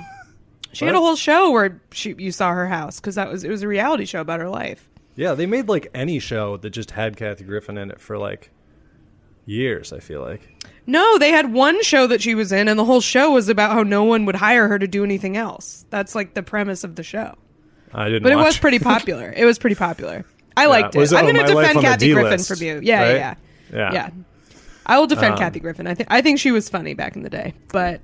She 0.75 0.86
had 0.86 0.96
a 0.96 1.00
whole 1.00 1.15
show 1.15 1.51
where 1.51 1.82
she 1.91 2.15
you 2.17 2.32
saw 2.32 2.51
her 2.51 2.67
house 2.67 3.00
because 3.00 3.15
that 3.15 3.29
was 3.29 3.44
it 3.44 3.50
was 3.50 3.63
a 3.63 3.67
reality 3.67 4.05
show 4.05 4.22
about 4.22 4.39
her 4.39 4.50
life. 4.50 4.88
Yeah, 5.15 5.34
they 5.34 5.46
made 5.46 5.67
like 5.70 5.88
any 5.94 6.20
show 6.20 6.58
that 6.58 6.72
just 6.72 6.91
had 6.91 7.15
Kathy 7.17 7.44
Griffin 7.46 7.77
in 7.77 7.89
it 7.91 8.00
for 8.01 8.17
like 8.17 8.51
years. 9.46 9.94
I 9.94 10.00
feel 10.00 10.22
like. 10.22 10.41
No, 10.88 11.17
they 11.17 11.32
had 11.32 11.51
one 11.51 11.82
show 11.84 12.05
that 12.08 12.22
she 12.22 12.36
was 12.36 12.51
in, 12.51 12.67
and 12.67 12.77
the 12.77 12.86
whole 12.86 13.01
show 13.01 13.32
was 13.32 13.50
about 13.50 13.72
how 13.72 13.82
no 13.84 14.03
one 14.03 14.25
would 14.25 14.36
hire 14.36 14.67
her 14.67 14.77
to 14.77 14.88
do 14.88 15.03
anything 15.03 15.36
else. 15.36 15.86
That's 15.89 16.13
like 16.13 16.34
the 16.36 16.44
premise 16.44 16.84
of 16.84 16.96
the 16.96 17.03
show. 17.03 17.36
I 17.94 18.05
didn't. 18.05 18.24
But 18.24 18.34
it 18.34 18.38
was 18.38 18.58
pretty 18.58 18.79
popular. 18.94 19.34
it 19.36 19.46
was 19.46 19.58
pretty 19.58 19.75
popular. 19.75 20.25
I 20.58 20.67
liked 20.67 20.96
it. 20.96 21.00
Was 21.00 21.12
it 21.12 21.17
I'm 21.17 21.24
going 21.25 21.36
to 21.36 21.53
defend 21.53 21.82
Kathy 21.82 22.13
Griffin 22.13 22.39
from 22.39 22.62
you. 22.65 22.79
Yeah, 22.84 23.01
right? 23.01 23.15
yeah, 23.15 23.36
yeah, 23.72 23.77
Yeah. 23.77 23.94
yeah. 23.94 24.10
I 24.86 25.00
will 25.00 25.08
defend 25.08 25.34
Um, 25.34 25.39
Kathy 25.39 25.60
Griffin. 25.60 25.88
I 25.88 25.96
think 25.96 26.08
I 26.12 26.22
think 26.22 26.39
she 26.39 26.51
was 26.51 26.70
funny 26.70 26.94
back 26.94 27.15
in 27.15 27.24
the 27.24 27.29
day, 27.29 27.53
but 27.70 28.01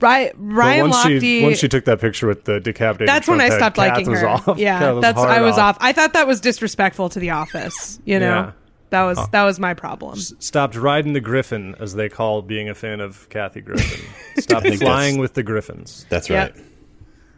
Ryan 0.00 0.32
But 0.36 0.54
Ryan 0.54 0.80
once 0.90 0.96
Lochte. 0.96 1.20
she 1.20 1.42
once 1.42 1.58
she 1.58 1.68
took 1.68 1.84
that 1.86 2.00
picture 2.00 2.26
with 2.26 2.44
the 2.44 2.60
decapitated. 2.60 3.08
that's 3.08 3.28
when 3.28 3.40
I 3.40 3.48
Trump 3.48 3.52
head, 3.52 3.58
stopped 3.58 3.76
Kath 3.76 3.88
liking 3.96 4.10
was 4.10 4.20
her. 4.20 4.28
Off. 4.50 4.58
Yeah, 4.58 4.78
Kath 4.92 5.00
that's 5.00 5.18
hard 5.18 5.30
I 5.30 5.40
was 5.42 5.56
off. 5.58 5.76
I 5.80 5.92
thought 5.92 6.12
that 6.14 6.26
was 6.26 6.40
disrespectful 6.40 7.08
to 7.10 7.18
The 7.20 7.30
Office. 7.30 8.00
You 8.04 8.18
know, 8.20 8.26
Yeah. 8.26 8.52
that 8.90 9.02
was 9.04 9.28
that 9.30 9.44
was 9.44 9.58
my 9.60 9.74
problem. 9.74 10.16
Stopped 10.18 10.76
riding 10.76 11.12
the 11.12 11.20
Griffin, 11.20 11.74
as 11.80 11.94
they 11.94 12.08
call 12.08 12.42
being 12.42 12.68
a 12.68 12.74
fan 12.74 13.00
of 13.00 13.28
Kathy 13.28 13.60
Griffin. 13.60 14.04
Stopped 14.42 14.66
flying 14.76 15.18
with 15.18 15.34
the 15.34 15.42
Griffins. 15.42 16.06
That's 16.08 16.28
Yep. 16.28 16.54
right. 16.56 16.64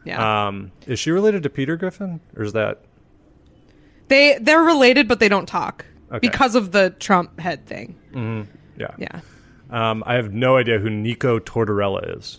Yeah, 0.05 0.47
Um, 0.49 0.71
is 0.87 0.99
she 1.01 1.11
related 1.11 1.43
to 1.45 1.51
Peter 1.51 1.77
Griffin, 1.77 2.21
or 2.37 2.43
is 2.45 2.53
that? 2.53 2.81
they 4.09 4.39
they're 4.41 4.63
related, 4.63 5.09
but 5.09 5.19
they 5.21 5.29
don't 5.29 5.47
talk 5.47 5.85
Okay. 6.11 6.19
because 6.21 6.55
of 6.55 6.71
the 6.73 6.91
Trump 6.91 7.41
head 7.41 7.67
thing. 7.67 7.97
Yeah. 8.79 8.91
Yeah. 8.99 9.21
Um, 9.69 10.05
I 10.07 10.15
have 10.15 10.33
no 10.33 10.57
idea 10.57 10.79
who 10.79 10.89
Nico 10.89 11.41
Tortorella 11.41 12.17
is. 12.17 12.39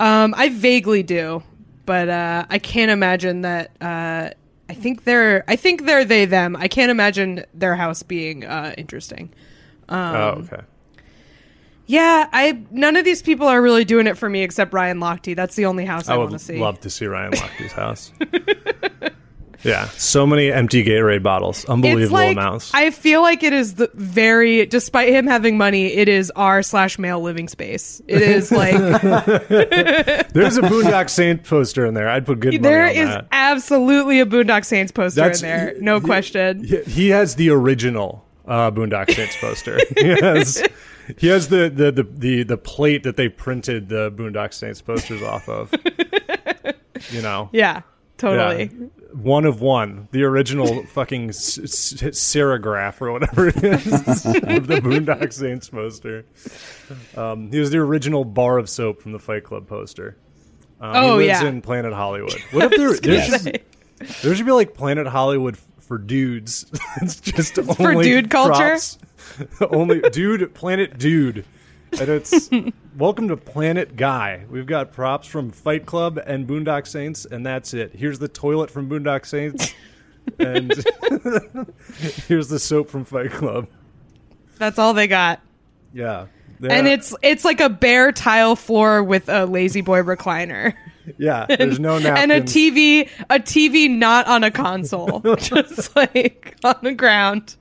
Um, 0.00 0.34
I 0.36 0.48
vaguely 0.48 1.02
do, 1.02 1.42
but 1.84 2.08
uh, 2.08 2.46
I 2.48 2.58
can't 2.58 2.90
imagine 2.90 3.42
that. 3.42 3.70
Uh, 3.80 4.30
I 4.68 4.74
think 4.74 5.04
they're. 5.04 5.44
I 5.46 5.56
think 5.56 5.84
they're 5.84 6.04
they 6.06 6.24
them. 6.24 6.56
I 6.56 6.68
can't 6.68 6.90
imagine 6.90 7.44
their 7.52 7.76
house 7.76 8.02
being 8.02 8.44
uh, 8.44 8.74
interesting. 8.78 9.30
Um, 9.88 10.16
oh, 10.16 10.28
okay. 10.44 10.62
Yeah, 11.86 12.28
I. 12.32 12.62
None 12.70 12.96
of 12.96 13.04
these 13.04 13.20
people 13.20 13.46
are 13.46 13.60
really 13.60 13.84
doing 13.84 14.06
it 14.06 14.16
for 14.16 14.30
me 14.30 14.42
except 14.42 14.72
Ryan 14.72 15.00
Lochte. 15.00 15.36
That's 15.36 15.54
the 15.54 15.66
only 15.66 15.84
house 15.84 16.08
I, 16.08 16.14
I 16.14 16.16
want 16.16 16.30
to 16.30 16.34
would 16.34 16.40
see. 16.40 16.58
love 16.58 16.80
to 16.80 16.90
see 16.90 17.04
Ryan 17.06 17.32
Lochte's 17.32 17.72
house. 17.72 18.12
yeah, 19.62 19.88
so 19.90 20.26
many 20.26 20.50
empty 20.50 20.84
Gatorade 20.84 21.22
bottles, 21.22 21.64
unbelievable 21.66 22.14
like 22.14 22.36
amounts. 22.36 22.72
I 22.74 22.90
feel 22.90 23.22
like 23.22 23.42
it 23.42 23.52
is 23.52 23.74
the 23.74 23.90
very. 23.94 24.66
Despite 24.66 25.08
him 25.10 25.26
having 25.26 25.58
money, 25.58 25.86
it 25.94 26.08
is 26.08 26.30
our 26.36 26.62
slash 26.62 26.98
male 26.98 27.20
living 27.20 27.48
space. 27.48 28.00
It 28.08 28.22
is 28.22 28.50
like 28.52 28.74
There's 30.32 30.56
a 30.56 30.62
Boondock 30.62 31.10
Saint 31.10 31.44
poster 31.44 31.84
in 31.86 31.94
there. 31.94 32.08
I'd 32.08 32.26
put 32.26 32.40
good 32.40 32.52
money 32.52 32.58
there 32.58 32.86
is 32.86 33.08
that. 33.08 33.26
absolutely 33.32 34.20
a 34.20 34.26
Boondock 34.26 34.64
Saints 34.64 34.92
poster 34.92 35.20
That's- 35.20 35.42
in 35.42 35.48
there. 35.48 35.74
No 35.80 36.00
question. 36.00 36.64
He, 36.64 36.82
he 36.84 37.08
has 37.10 37.34
the 37.36 37.50
original 37.50 38.24
uh, 38.46 38.70
Boondock 38.70 39.10
Saints 39.14 39.36
poster. 39.40 39.78
he 39.96 40.08
has, 40.08 40.62
he 41.18 41.26
has 41.28 41.48
the, 41.48 41.70
the, 41.74 41.92
the, 41.92 42.02
the, 42.02 42.42
the 42.44 42.56
plate 42.56 43.02
that 43.04 43.16
they 43.16 43.28
printed 43.28 43.88
the 43.88 44.10
Boondock 44.10 44.52
Saints 44.54 44.80
posters 44.80 45.22
off 45.22 45.48
of. 45.48 45.72
You 47.10 47.22
know, 47.22 47.48
Yeah, 47.52 47.82
totally. 48.18 48.70
Yeah. 48.72 48.86
One 49.12 49.44
of 49.44 49.60
one, 49.60 50.08
the 50.12 50.22
original 50.24 50.84
fucking 50.94 51.30
s- 51.30 51.58
s- 51.58 52.02
or 53.00 53.12
whatever 53.12 53.48
it 53.48 53.56
is 53.62 53.86
of 54.26 54.66
the 54.66 54.80
Boondock 54.82 55.32
Saints 55.32 55.68
poster. 55.68 56.24
Um, 57.16 57.50
he 57.50 57.58
was 57.58 57.70
the 57.70 57.78
original 57.78 58.24
bar 58.24 58.58
of 58.58 58.68
soap 58.68 59.02
from 59.02 59.12
the 59.12 59.18
Fight 59.18 59.44
Club 59.44 59.66
poster. 59.66 60.16
Um, 60.80 60.92
Oh, 60.96 61.18
he 61.18 61.26
lives 61.28 61.42
yeah. 61.42 61.48
in 61.48 61.60
Planet 61.62 61.92
Hollywood. 61.92 62.32
What 62.52 62.72
if 62.72 62.78
there, 62.78 62.94
there, 62.96 63.38
should, 63.38 63.62
there 64.22 64.34
should 64.34 64.46
be 64.46 64.52
like 64.52 64.74
Planet 64.74 65.06
Hollywood 65.06 65.58
for 65.80 65.98
dudes? 65.98 66.66
it's 67.02 67.20
just 67.20 67.58
only 67.80 68.04
dude 68.04 68.30
culture? 68.30 68.54
props. 68.54 68.98
only 69.70 70.00
dude, 70.10 70.54
Planet 70.54 70.98
Dude. 70.98 71.44
And 71.98 72.08
it's 72.08 72.48
welcome 72.96 73.28
to 73.28 73.36
Planet 73.36 73.96
Guy. 73.96 74.44
We've 74.50 74.66
got 74.66 74.92
props 74.92 75.26
from 75.26 75.50
Fight 75.50 75.86
Club 75.86 76.18
and 76.24 76.46
Boondock 76.46 76.86
Saints, 76.86 77.24
and 77.24 77.44
that's 77.44 77.74
it. 77.74 77.94
Here's 77.94 78.18
the 78.18 78.28
toilet 78.28 78.70
from 78.70 78.88
Boondock 78.88 79.26
Saints, 79.26 79.74
and 80.38 80.72
here's 82.28 82.48
the 82.48 82.58
soap 82.58 82.90
from 82.90 83.04
Fight 83.04 83.30
Club. 83.30 83.66
That's 84.58 84.78
all 84.78 84.94
they 84.94 85.08
got. 85.08 85.40
Yeah, 85.92 86.26
And 86.62 86.86
it's 86.86 87.14
it's 87.22 87.44
like 87.44 87.60
a 87.60 87.68
bare 87.68 88.12
tile 88.12 88.54
floor 88.56 89.02
with 89.02 89.28
a 89.28 89.46
lazy 89.46 89.80
boy 89.80 90.02
recliner. 90.02 90.74
yeah. 91.18 91.46
There's 91.46 91.80
no 91.80 91.96
and 91.96 92.30
a 92.30 92.40
TV 92.40 93.08
a 93.28 93.40
TV 93.40 93.90
not 93.90 94.26
on 94.28 94.44
a 94.44 94.50
console. 94.50 95.20
just 95.36 95.96
like 95.96 96.56
on 96.62 96.76
the 96.82 96.92
ground. 96.92 97.56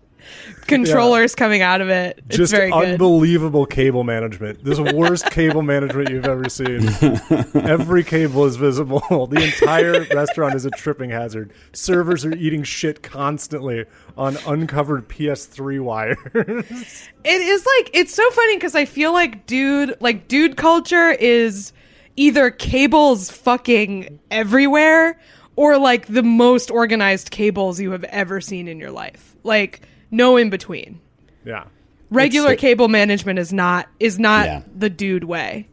Controllers 0.70 1.36
coming 1.36 1.62
out 1.62 1.82
of 1.82 1.90
it. 1.90 2.20
It's 2.28 2.38
Just 2.38 2.52
very 2.54 2.72
good. 2.72 2.94
unbelievable 2.94 3.66
cable 3.66 4.04
management. 4.04 4.64
This 4.64 4.80
is 4.80 4.86
the 4.86 4.96
worst 4.96 5.26
cable 5.32 5.62
management 5.62 6.10
you've 6.10 6.26
ever 6.26 6.48
seen. 6.50 6.88
Every 7.56 8.04
cable 8.04 8.46
is 8.46 8.56
visible. 8.56 9.02
The 9.30 9.44
entire 9.44 10.06
restaurant 10.16 10.56
is 10.56 10.66
a 10.66 10.72
tripping 10.72 11.10
hazard. 11.10 11.52
Servers 11.74 12.26
are 12.26 12.34
eating 12.36 12.64
shit 12.64 13.04
constantly 13.04 13.86
on 14.18 14.38
uncovered 14.48 15.08
PS3 15.10 15.82
wire. 15.82 16.18
It 16.34 17.42
is 17.42 17.66
like 17.66 17.90
it's 17.94 18.14
so 18.14 18.30
funny 18.32 18.56
because 18.56 18.76
I 18.76 18.86
feel 18.86 19.12
like 19.14 19.46
dude 19.46 19.96
like 20.00 20.28
dude 20.28 20.58
culture 20.58 21.10
is 21.12 21.74
either 22.16 22.50
cables 22.52 23.30
fucking 23.30 24.20
everywhere 24.32 25.20
or 25.56 25.78
like 25.78 26.08
the 26.08 26.24
most 26.24 26.72
organized 26.72 27.32
cables 27.32 27.80
you 27.80 27.92
have 27.92 28.04
ever 28.06 28.40
seen 28.42 28.68
in 28.68 28.80
your 28.80 28.92
life. 28.92 29.36
Like 29.44 29.82
no 30.12 30.38
in 30.38 30.50
between. 30.50 31.00
yeah. 31.46 31.66
Regular 32.12 32.54
It's- 32.54 32.62
cable 32.62 32.88
management 32.88 33.38
is 33.38 33.54
not 33.54 33.88
is 34.00 34.18
not 34.18 34.46
Yeah. 34.48 34.62
the 34.76 34.90
dude 34.90 35.26
way. 35.26 35.68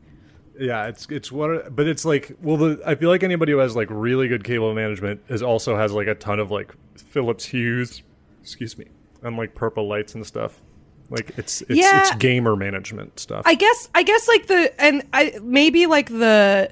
Yeah, 0.60 0.86
it's 0.86 1.06
it's 1.10 1.32
what, 1.32 1.74
but 1.74 1.86
it's 1.86 2.04
like, 2.04 2.32
well, 2.42 2.56
the 2.58 2.80
I 2.86 2.94
feel 2.94 3.08
like 3.08 3.22
anybody 3.22 3.52
who 3.52 3.58
has 3.58 3.74
like 3.76 3.88
really 3.90 4.28
good 4.28 4.44
cable 4.44 4.74
management 4.74 5.20
is 5.28 5.42
also 5.42 5.76
has 5.76 5.92
like 5.92 6.06
a 6.08 6.14
ton 6.14 6.38
of 6.40 6.50
like 6.50 6.74
Philips 6.96 7.46
Hues, 7.46 8.02
excuse 8.42 8.76
me, 8.76 8.86
and 9.22 9.36
like 9.38 9.54
purple 9.54 9.88
lights 9.88 10.14
and 10.14 10.26
stuff. 10.26 10.60
Like 11.08 11.32
it's 11.38 11.62
it's 11.62 11.70
Yeah. 11.80 12.00
it's 12.00 12.14
gamer 12.16 12.54
management 12.56 13.18
stuff. 13.18 13.42
I 13.46 13.54
guess 13.54 13.88
I 13.94 14.02
guess 14.02 14.28
like 14.28 14.46
the 14.46 14.78
and 14.80 15.04
I 15.14 15.38
maybe 15.42 15.86
like 15.86 16.08
the 16.10 16.70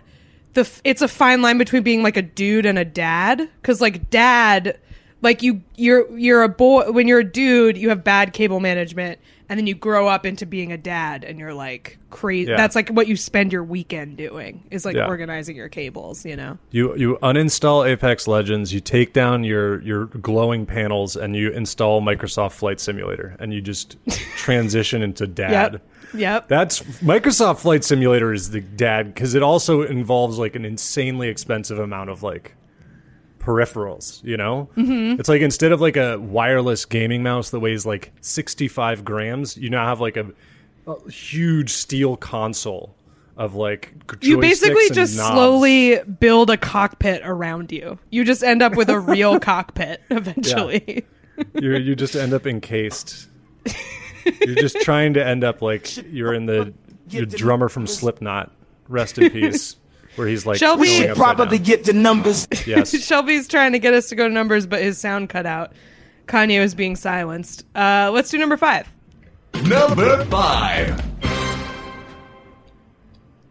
the 0.55 0.71
it's 0.85 1.01
a 1.03 1.09
fine 1.09 1.41
line 1.41 1.57
between 1.57 1.83
being 1.83 2.03
like 2.03 2.17
a 2.19 2.23
dude 2.23 2.67
and 2.67 2.79
a 2.79 2.85
dad 2.85 3.49
cuz 3.63 3.81
like 3.81 4.11
dad 4.11 4.79
like 5.25 5.43
you 5.43 5.63
you're 5.77 6.09
you're 6.17 6.43
a 6.45 6.49
boy 6.49 6.91
when 6.93 7.09
you're 7.09 7.19
a 7.21 7.25
dude 7.25 7.77
you 7.77 7.89
have 7.89 8.05
bad 8.05 8.33
cable 8.33 8.61
management 8.61 9.19
and 9.49 9.59
then 9.59 9.67
you 9.67 9.75
grow 9.75 10.07
up 10.09 10.25
into 10.25 10.47
being 10.47 10.71
a 10.73 10.79
dad 10.79 11.23
and 11.25 11.39
you're 11.39 11.53
like 11.53 11.99
crazy 12.11 12.51
Yeah. 12.51 12.57
that's 12.57 12.75
like 12.77 12.89
what 12.91 13.09
you 13.09 13.17
spend 13.17 13.53
your 13.53 13.65
weekend 13.65 14.17
doing 14.17 14.63
is 14.71 14.85
like 14.85 14.95
Yeah. 14.97 15.07
organizing 15.09 15.57
your 15.57 15.69
cables, 15.69 16.25
you 16.25 16.37
know. 16.37 16.59
You 16.71 16.97
you 16.97 17.19
uninstall 17.23 17.87
Apex 17.87 18.27
Legends, 18.29 18.73
you 18.73 18.81
take 18.81 19.13
down 19.13 19.43
your 19.45 19.83
your 19.83 20.07
glowing 20.07 20.65
panels, 20.67 21.17
and 21.17 21.35
you 21.35 21.51
install 21.51 22.01
Microsoft 22.01 22.53
Flight 22.53 22.79
Simulator, 22.81 23.37
and 23.41 23.53
you 23.53 23.61
just 23.61 23.97
transition 24.37 25.03
into 25.03 25.27
dad. 25.27 25.73
Yep. 25.75 25.83
Yep. 26.15 26.49
That's 26.49 26.81
Microsoft 27.03 27.59
Flight 27.59 27.83
Simulator 27.83 28.33
is 28.33 28.51
the 28.51 28.61
dad 28.61 29.13
because 29.13 29.35
it 29.35 29.43
also 29.43 29.83
involves 29.83 30.39
like 30.39 30.55
an 30.55 30.65
insanely 30.65 31.29
expensive 31.29 31.79
amount 31.81 32.09
of 32.11 32.23
like 32.23 32.55
peripherals. 33.45 34.23
You 34.25 34.37
know, 34.37 34.69
mm-hmm. 34.77 35.21
it's 35.21 35.29
like 35.29 35.43
instead 35.43 35.73
of 35.73 35.81
like 35.81 35.97
a 35.97 36.19
wireless 36.19 36.85
gaming 36.85 37.23
mouse 37.23 37.51
that 37.51 37.61
weighs 37.61 37.85
like 37.85 38.13
65 38.21 39.05
grams, 39.05 39.57
you 39.57 39.71
now 39.71 39.87
have 39.87 40.01
like 40.01 40.17
a, 40.17 40.31
a 40.87 41.11
huge 41.11 41.71
steel 41.71 42.17
console 42.17 42.95
of 43.37 43.55
like 43.55 43.93
you 44.21 44.39
basically 44.39 44.91
just 44.91 45.17
knobs. 45.17 45.33
slowly 45.33 45.99
build 46.21 46.51
a 46.51 46.57
cockpit 46.57 47.21
around 47.25 47.73
you. 47.73 47.99
You 48.11 48.25
just 48.25 48.43
end 48.43 48.63
up 48.63 48.77
with 48.77 48.89
a 48.89 48.99
real 48.99 49.41
cockpit 49.41 50.01
eventually. 50.11 51.05
you 51.61 51.77
you 51.77 51.97
just 51.97 52.15
end 52.15 52.33
up 52.33 52.47
encased. 52.47 53.29
you're 54.25 54.55
just 54.55 54.81
trying 54.81 55.15
to 55.15 55.27
end 55.27 55.43
up 55.43 55.63
like 55.63 55.97
you're 56.13 56.33
in 56.33 56.47
the 56.47 56.73
your 57.11 57.27
drummer 57.27 57.69
from 57.69 57.87
Slipknot. 57.87 58.53
Rest 58.89 59.19
in 59.19 59.31
peace. 59.31 59.77
Where 60.17 60.29
he's 60.29 60.47
like 60.47 60.59
Shelby- 60.59 60.87
going 60.87 61.01
We 61.03 61.09
upside 61.09 61.17
Probably 61.17 61.59
down. 61.59 61.65
get 61.67 61.85
the 61.85 61.93
numbers. 61.93 62.47
yes. 62.67 62.97
Shelby's 63.05 63.49
trying 63.49 63.73
to 63.73 63.79
get 63.79 63.95
us 63.95 64.09
to 64.11 64.15
go 64.17 64.29
to 64.29 64.33
numbers, 64.35 64.67
but 64.67 64.81
his 64.83 64.99
sound 64.99 65.29
cut 65.29 65.47
out. 65.47 65.73
Kanye 66.29 66.61
was 66.61 66.75
being 66.75 66.97
silenced. 66.97 67.65
Uh, 67.75 68.11
let's 68.15 68.31
do 68.31 68.39
number 68.39 68.57
five. 68.57 68.89
Number 69.65 70.25
five. 70.27 71.03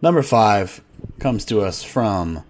Number 0.02 0.22
five 0.22 0.82
comes 1.20 1.46
to 1.46 1.62
us 1.62 1.84
from 1.84 2.44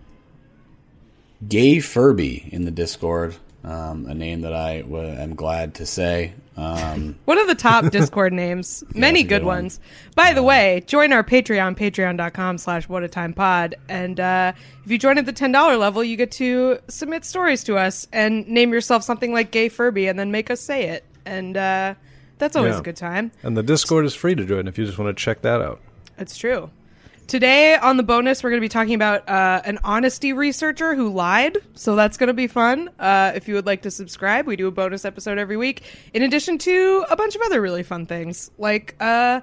Gay 1.47 1.79
Furby 1.79 2.49
in 2.51 2.65
the 2.65 2.71
Discord, 2.71 3.35
um, 3.63 4.05
a 4.07 4.13
name 4.13 4.41
that 4.41 4.53
I 4.53 4.81
w- 4.81 5.07
am 5.07 5.35
glad 5.35 5.75
to 5.75 5.85
say. 5.85 6.33
Um, 6.57 7.15
One 7.25 7.37
of 7.37 7.47
the 7.47 7.55
top 7.55 7.89
Discord 7.91 8.33
names. 8.33 8.83
Many 8.93 9.21
it's 9.21 9.25
a 9.25 9.29
good, 9.29 9.39
good 9.41 9.45
one. 9.45 9.63
ones. 9.63 9.79
By 10.15 10.33
the 10.33 10.43
way, 10.43 10.83
join 10.85 11.13
our 11.13 11.23
Patreon, 11.23 11.77
patreon.com 11.77 12.57
slash 12.57 12.87
what 12.89 13.03
a 13.03 13.07
time 13.07 13.33
pod. 13.33 13.75
And 13.89 14.19
uh, 14.19 14.53
if 14.85 14.91
you 14.91 14.97
join 14.97 15.17
at 15.17 15.25
the 15.25 15.33
$10 15.33 15.79
level, 15.79 16.03
you 16.03 16.17
get 16.17 16.31
to 16.33 16.79
submit 16.89 17.25
stories 17.25 17.63
to 17.65 17.77
us 17.77 18.07
and 18.13 18.47
name 18.47 18.71
yourself 18.73 19.03
something 19.03 19.33
like 19.33 19.51
Gay 19.51 19.69
Furby 19.69 20.07
and 20.07 20.19
then 20.19 20.31
make 20.31 20.49
us 20.51 20.59
say 20.61 20.87
it. 20.89 21.03
And 21.25 21.55
uh, 21.57 21.95
that's 22.37 22.55
always 22.55 22.73
Yeah. 22.73 22.79
a 22.79 22.83
good 22.83 22.97
time. 22.97 23.31
And 23.43 23.55
the 23.57 23.63
Discord 23.63 24.05
is 24.05 24.13
free 24.13 24.35
to 24.35 24.45
join 24.45 24.67
if 24.67 24.77
you 24.77 24.85
just 24.85 24.97
want 24.99 25.15
to 25.17 25.21
check 25.23 25.41
that 25.43 25.61
out. 25.61 25.79
It's 26.17 26.37
true. 26.37 26.69
Today 27.27 27.75
on 27.75 27.97
the 27.97 28.03
bonus, 28.03 28.43
we're 28.43 28.49
going 28.51 28.59
to 28.59 28.65
be 28.65 28.69
talking 28.69 28.93
about 28.93 29.27
uh, 29.27 29.61
an 29.65 29.79
honesty 29.83 30.33
researcher 30.33 30.93
who 30.93 31.09
lied. 31.11 31.57
So 31.73 31.95
that's 31.95 32.17
going 32.17 32.27
to 32.27 32.33
be 32.33 32.47
fun. 32.47 32.89
Uh, 32.99 33.31
if 33.33 33.47
you 33.47 33.55
would 33.55 33.65
like 33.65 33.83
to 33.83 33.91
subscribe, 33.91 34.45
we 34.45 34.55
do 34.55 34.67
a 34.67 34.71
bonus 34.71 35.03
episode 35.05 35.37
every 35.39 35.57
week, 35.57 35.81
in 36.13 36.21
addition 36.21 36.57
to 36.59 37.05
a 37.09 37.15
bunch 37.15 37.35
of 37.35 37.41
other 37.45 37.59
really 37.61 37.81
fun 37.81 38.05
things 38.05 38.51
like 38.57 38.95
uh, 38.99 39.41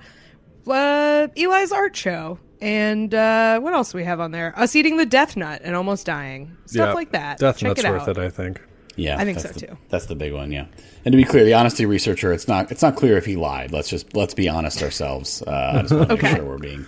uh, 0.68 1.28
Eli's 1.36 1.72
art 1.72 1.96
show. 1.96 2.38
And 2.60 3.12
uh, 3.14 3.58
what 3.60 3.72
else 3.72 3.92
do 3.92 3.98
we 3.98 4.04
have 4.04 4.20
on 4.20 4.30
there? 4.30 4.52
Us 4.58 4.76
eating 4.76 4.98
the 4.98 5.06
death 5.06 5.36
nut 5.36 5.62
and 5.64 5.74
almost 5.74 6.04
dying. 6.06 6.56
Stuff 6.66 6.88
Yeah. 6.88 6.92
like 6.92 7.12
that. 7.12 7.38
Death 7.38 7.56
Check 7.58 7.68
Nut's 7.68 7.82
it 7.84 7.90
worth 7.90 8.08
it, 8.08 8.18
I 8.18 8.28
think. 8.28 8.60
yeah, 8.96 9.18
I 9.18 9.24
think 9.24 9.40
so, 9.40 9.48
the- 9.48 9.60
too. 9.60 9.78
That's 9.88 10.04
the 10.06 10.14
big 10.14 10.34
one. 10.34 10.52
Yeah, 10.52 10.66
and 11.06 11.12
to 11.12 11.16
be 11.16 11.24
clear, 11.24 11.44
the 11.44 11.54
honesty 11.54 11.86
researcher, 11.86 12.30
it's 12.34 12.46
not 12.46 12.70
it's 12.70 12.82
not 12.82 12.94
clear 12.96 13.16
if 13.16 13.24
he 13.24 13.36
lied. 13.36 13.72
Let's 13.72 13.88
just 13.88 14.14
let's 14.14 14.34
be 14.34 14.46
honest 14.50 14.82
ourselves. 14.82 15.42
Uh, 15.46 15.72
I 15.76 15.80
just 15.82 15.94
want 15.94 16.08
to 16.10 16.14
Okay. 16.16 16.28
make 16.28 16.36
sure 16.36 16.44
we're 16.46 16.58
being. 16.58 16.84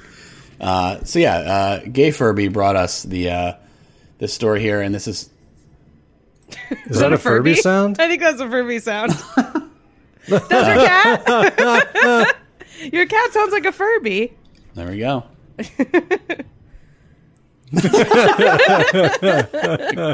Uh, 0.63 1.03
so 1.05 1.19
yeah, 1.19 1.35
uh, 1.37 1.81
Gay 1.91 2.11
Furby 2.13 2.49
brought 2.49 2.77
us 2.77 3.03
the 3.03 3.31
uh, 3.31 3.53
this 4.19 4.33
story 4.33 4.61
here, 4.61 4.81
and 4.81 4.95
this 4.95 5.09
is 5.09 5.29
Is 6.87 7.01
that 7.01 7.13
a 7.13 7.19
Furby 7.19 7.55
sound? 7.57 7.97
I 8.01 8.07
think 8.09 8.23
that's 8.23 8.41
a 8.41 8.49
Furby 8.49 8.79
sound. 8.79 9.11
Does 10.29 10.41
your 10.51 10.87
cat? 10.87 12.37
your 12.93 13.07
cat 13.07 13.33
sounds 13.33 13.53
like 13.53 13.65
a 13.67 13.73
Furby. 13.73 14.33
there 14.75 14.89
we 14.89 14.99
go. 14.99 15.25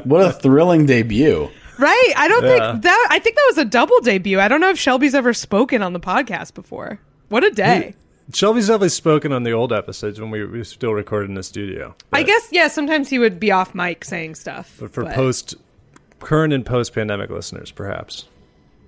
what 0.05 0.23
a 0.23 0.33
thrilling 0.41 0.87
debut! 0.87 1.49
Right? 1.79 2.13
I 2.17 2.29
don't 2.29 2.45
Yeah. 2.45 2.73
think 2.73 2.83
that. 2.85 3.09
I 3.11 3.19
think 3.19 3.37
that 3.37 3.45
was 3.51 3.59
a 3.59 3.65
double 3.65 4.01
debut. 4.01 4.41
I 4.41 4.49
don't 4.49 4.61
know 4.61 4.71
if 4.71 4.79
Shelby's 4.79 5.15
ever 5.15 5.33
spoken 5.35 5.83
on 5.83 5.93
the 5.93 6.01
podcast 6.01 6.55
before. 6.55 6.99
What 7.29 7.45
a 7.45 7.51
day! 7.51 7.95
Shelby's 8.33 8.67
definitely 8.67 8.91
spoken 8.91 9.33
on 9.33 9.43
the 9.43 9.53
old 9.53 9.73
episodes 9.73 10.21
when 10.21 10.31
we, 10.31 10.45
we 10.45 10.63
still 10.65 10.93
recorded 10.93 11.31
in 11.31 11.35
the 11.35 11.43
studio. 11.43 11.95
I 12.13 12.23
guess 12.23 12.49
yeah. 12.53 12.69
Sometimes 12.69 13.09
he 13.09 13.19
would 13.19 13.41
be 13.41 13.51
off 13.51 13.75
mic 13.75 14.05
saying 14.05 14.35
stuff. 14.35 14.77
But 14.79 14.93
for 14.93 15.05
post, 15.07 15.55
current 16.21 16.53
and 16.53 16.65
post 16.65 16.95
pandemic 16.95 17.31
listeners, 17.31 17.71
perhaps. 17.71 18.27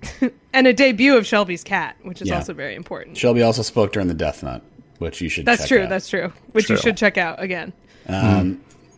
and 0.53 0.67
a 0.67 0.73
debut 0.73 1.17
of 1.17 1.27
Shelby's 1.27 1.64
cat, 1.64 1.97
which 2.03 2.21
is 2.23 2.29
Yeah. 2.29 2.37
also 2.37 2.53
very 2.53 2.75
important. 2.75 3.17
Shelby 3.17 3.43
also 3.43 3.62
spoke 3.62 3.93
during 3.93 4.09
the 4.09 4.14
Death 4.14 4.43
Nut, 4.43 4.62
which 4.99 5.21
you 5.21 5.29
should. 5.29 5.47
That's 5.47 5.62
check 5.62 5.69
true. 5.69 5.83
out. 5.83 5.88
That's 5.88 6.09
true. 6.09 6.33
Which 6.53 6.69
you 6.69 6.77
should 6.77 6.97
check 6.97 7.17
out 7.19 7.43
again. 7.43 7.73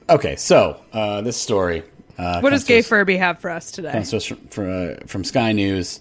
okay. 0.09 0.37
So 0.37 0.81
uh, 0.93 1.21
this 1.23 1.37
story. 1.37 1.83
Uh, 2.19 2.41
What 2.41 2.51
does 2.51 2.65
Gay 2.65 2.81
us- 2.81 2.89
Furby 2.89 3.17
have 3.17 3.39
for 3.39 3.51
us 3.51 3.71
today? 3.71 3.93
comes 3.93 4.11
to 4.11 4.17
us 4.19 4.25
from, 4.27 4.37
from, 4.49 4.91
uh, 4.93 4.95
from 5.07 5.25
Sky 5.25 5.53
News, 5.53 6.01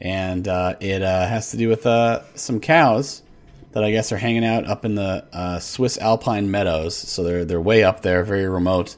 and 0.00 0.46
uh, 0.46 0.74
it 0.80 1.02
uh, 1.02 1.26
has 1.26 1.50
to 1.52 1.56
do 1.56 1.68
with 1.68 1.86
uh, 1.86 2.20
some 2.34 2.60
cows 2.60 3.22
that 3.72 3.84
I 3.84 3.90
guess 3.90 4.12
are 4.12 4.16
hanging 4.16 4.44
out 4.44 4.66
up 4.66 4.84
in 4.84 4.94
the 4.94 5.24
uh, 5.32 5.58
Swiss 5.60 5.98
Alpine 5.98 6.50
meadows. 6.50 6.96
So 6.96 7.22
they're 7.22 7.44
they're 7.44 7.60
way 7.60 7.84
up 7.84 8.02
there, 8.02 8.24
very 8.24 8.48
remote, 8.48 8.96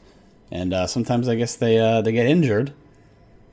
and 0.50 0.72
uh, 0.72 0.86
sometimes 0.86 1.28
I 1.28 1.34
guess 1.34 1.56
they 1.56 1.78
uh, 1.78 2.02
they 2.02 2.12
get 2.12 2.26
injured, 2.26 2.72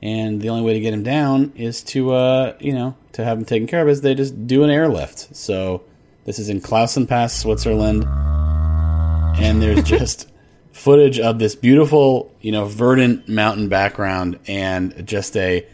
and 0.02 0.40
the 0.40 0.48
only 0.48 0.62
way 0.62 0.74
to 0.74 0.80
get 0.80 0.92
them 0.92 1.02
down 1.02 1.52
is 1.56 1.82
to 1.84 2.12
uh, 2.12 2.54
you 2.60 2.72
know 2.72 2.96
to 3.12 3.24
have 3.24 3.38
them 3.38 3.44
taken 3.44 3.66
care 3.66 3.82
of 3.82 3.88
is 3.88 4.00
they 4.00 4.14
just 4.14 4.46
do 4.46 4.64
an 4.64 4.70
airlift. 4.70 5.34
So 5.36 5.82
this 6.24 6.38
is 6.38 6.48
in 6.48 6.60
Klausen 6.60 7.06
Pass, 7.06 7.34
Switzerland, 7.36 8.04
and 9.38 9.62
there's 9.62 9.82
just 9.84 10.30
footage 10.72 11.18
of 11.18 11.38
this 11.38 11.54
beautiful, 11.54 12.32
you 12.40 12.52
know, 12.52 12.64
verdant 12.64 13.28
mountain 13.28 13.68
background 13.68 14.38
and 14.46 15.06
just 15.06 15.36
a 15.36 15.66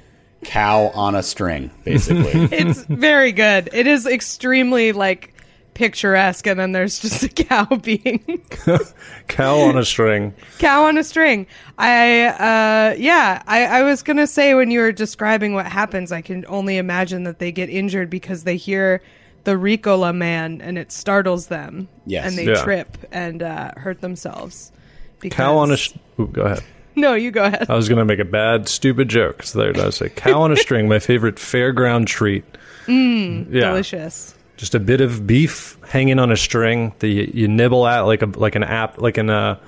cow 0.44 0.88
on 0.94 1.14
a 1.14 1.22
string, 1.22 1.70
basically. 1.84 2.32
it's 2.52 2.82
very 2.84 3.32
good. 3.32 3.68
It 3.72 3.86
is 3.86 4.06
extremely 4.06 4.92
like 4.92 5.32
picturesque, 5.76 6.46
and 6.46 6.58
then 6.58 6.72
there's 6.72 6.98
just 6.98 7.22
a 7.22 7.28
cow 7.44 7.64
being 7.76 8.42
Cow 9.28 9.58
on 9.60 9.76
a 9.76 9.84
string. 9.84 10.34
cow 10.58 10.84
on 10.84 10.96
a 10.98 11.04
string. 11.04 11.46
I 11.78 12.24
uh 12.26 12.94
yeah, 12.98 13.42
I, 13.46 13.64
I 13.66 13.82
was 13.82 14.02
gonna 14.02 14.26
say 14.26 14.54
when 14.54 14.70
you 14.70 14.80
were 14.80 14.92
describing 14.92 15.54
what 15.54 15.66
happens, 15.66 16.12
I 16.12 16.22
can 16.22 16.44
only 16.48 16.78
imagine 16.78 17.24
that 17.24 17.38
they 17.38 17.52
get 17.52 17.68
injured 17.68 18.08
because 18.10 18.44
they 18.44 18.56
hear 18.56 19.02
the 19.44 19.52
Ricola 19.52 20.14
man 20.14 20.60
and 20.60 20.76
it 20.78 20.90
startles 20.90 21.48
them. 21.48 21.88
Yes. 22.06 22.26
And 22.26 22.36
they 22.38 22.46
Yeah. 22.46 22.62
trip 22.64 22.96
and 23.12 23.42
uh, 23.42 23.72
hurt 23.76 24.00
themselves. 24.00 24.72
Because... 25.20 25.36
Cow 25.36 25.58
on 25.58 25.70
a. 25.70 25.76
Sh- 25.76 25.92
Ooh, 26.18 26.26
go 26.26 26.42
ahead. 26.42 26.64
No, 26.96 27.14
you 27.14 27.30
go 27.30 27.44
ahead. 27.44 27.66
I 27.70 27.74
was 27.76 27.88
going 27.88 27.98
to 27.98 28.04
make 28.06 28.18
a 28.18 28.24
bad, 28.24 28.68
stupid 28.68 29.08
joke. 29.08 29.42
So 29.42 29.58
there, 29.58 29.86
I 29.86 29.90
say 29.90 30.08
cow 30.08 30.40
on 30.42 30.50
a 30.50 30.56
string, 30.56 30.88
my 30.88 30.98
favorite 30.98 31.36
fairground 31.36 32.06
treat. 32.06 32.44
Mm, 32.86 33.52
yeah, 33.52 33.68
Delicious. 33.68 34.34
Just 34.56 34.74
a 34.74 34.80
bit 34.80 35.00
of 35.00 35.26
beef 35.26 35.76
hanging 35.88 36.18
on 36.18 36.32
a 36.32 36.36
string 36.36 36.94
that 37.00 37.08
you, 37.08 37.30
you 37.34 37.48
nibble 37.48 37.86
at 37.86 38.00
like 38.00 38.22
a 38.22 38.26
like 38.26 38.54
an 38.54 38.64
app 38.64 39.00
like 39.00 39.18
an 39.18 39.28
uh, 39.28 39.58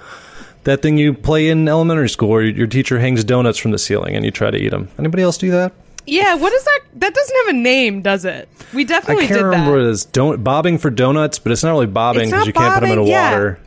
that 0.64 0.82
thing 0.82 0.98
you 0.98 1.14
play 1.14 1.48
in 1.48 1.68
elementary 1.68 2.08
school 2.08 2.28
where 2.28 2.42
your 2.42 2.66
teacher 2.66 2.98
hangs 2.98 3.24
donuts 3.24 3.58
from 3.58 3.70
the 3.70 3.78
ceiling 3.78 4.16
and 4.16 4.24
you 4.24 4.30
try 4.30 4.50
to 4.50 4.58
eat 4.58 4.70
them. 4.70 4.88
Anybody 4.98 5.22
else 5.22 5.38
do 5.38 5.50
that? 5.50 5.72
Yeah, 6.06 6.36
what 6.36 6.52
is 6.52 6.64
that? 6.64 6.80
That 6.94 7.14
doesn't 7.14 7.36
have 7.36 7.48
a 7.48 7.58
name, 7.58 8.00
does 8.00 8.24
it? 8.24 8.48
We 8.72 8.84
definitely 8.84 9.24
I 9.24 9.28
can't 9.28 9.40
did 9.40 9.44
remember 9.44 9.72
that. 9.72 9.76
what 9.78 9.86
it 9.86 9.90
is. 9.90 10.06
Don't 10.06 10.42
bobbing 10.42 10.78
for 10.78 10.90
donuts, 10.90 11.38
but 11.38 11.52
it's 11.52 11.62
not 11.62 11.70
really 11.70 11.86
bobbing 11.86 12.30
because 12.30 12.46
you 12.46 12.52
can't 12.54 12.74
put 12.74 12.88
them 12.88 12.98
in 12.98 13.06
yeah. 13.06 13.30
water. 13.30 13.60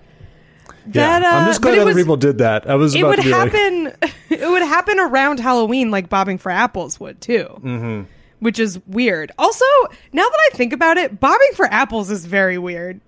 That, 0.88 1.22
yeah, 1.22 1.38
I'm 1.38 1.44
uh, 1.44 1.48
just 1.48 1.62
glad 1.62 1.78
other 1.78 1.94
was- 1.94 1.98
people 1.98 2.18
did 2.18 2.40
that. 2.40 2.68
I 2.68 2.76
was 2.76 2.96
it 2.96 3.00
about 3.00 3.10
would 3.10 3.16
to 3.18 3.24
be 3.24 3.32
like, 3.32 3.52
happen 3.52 3.94
it 4.30 4.50
would 4.50 4.64
happen 4.64 5.00
around 5.00 5.40
halloween 5.40 5.92
like 5.92 6.10
bobbing 6.10 6.40
for 6.40 6.52
apples 6.52 7.00
would 7.00 7.22
too 7.22 7.46
mm-hmm. 7.64 8.04
Which 8.42 8.60
is 8.60 8.80
weird 8.88 9.32
also 9.40 9.66
now 10.12 10.24
that 10.28 10.40
i 10.52 10.56
think 10.58 10.74
about 10.74 10.98
it 10.98 11.20
bobbing 11.22 11.52
for 11.56 11.66
apples 11.68 12.12
is 12.12 12.26
very 12.26 12.58
weird 12.58 13.00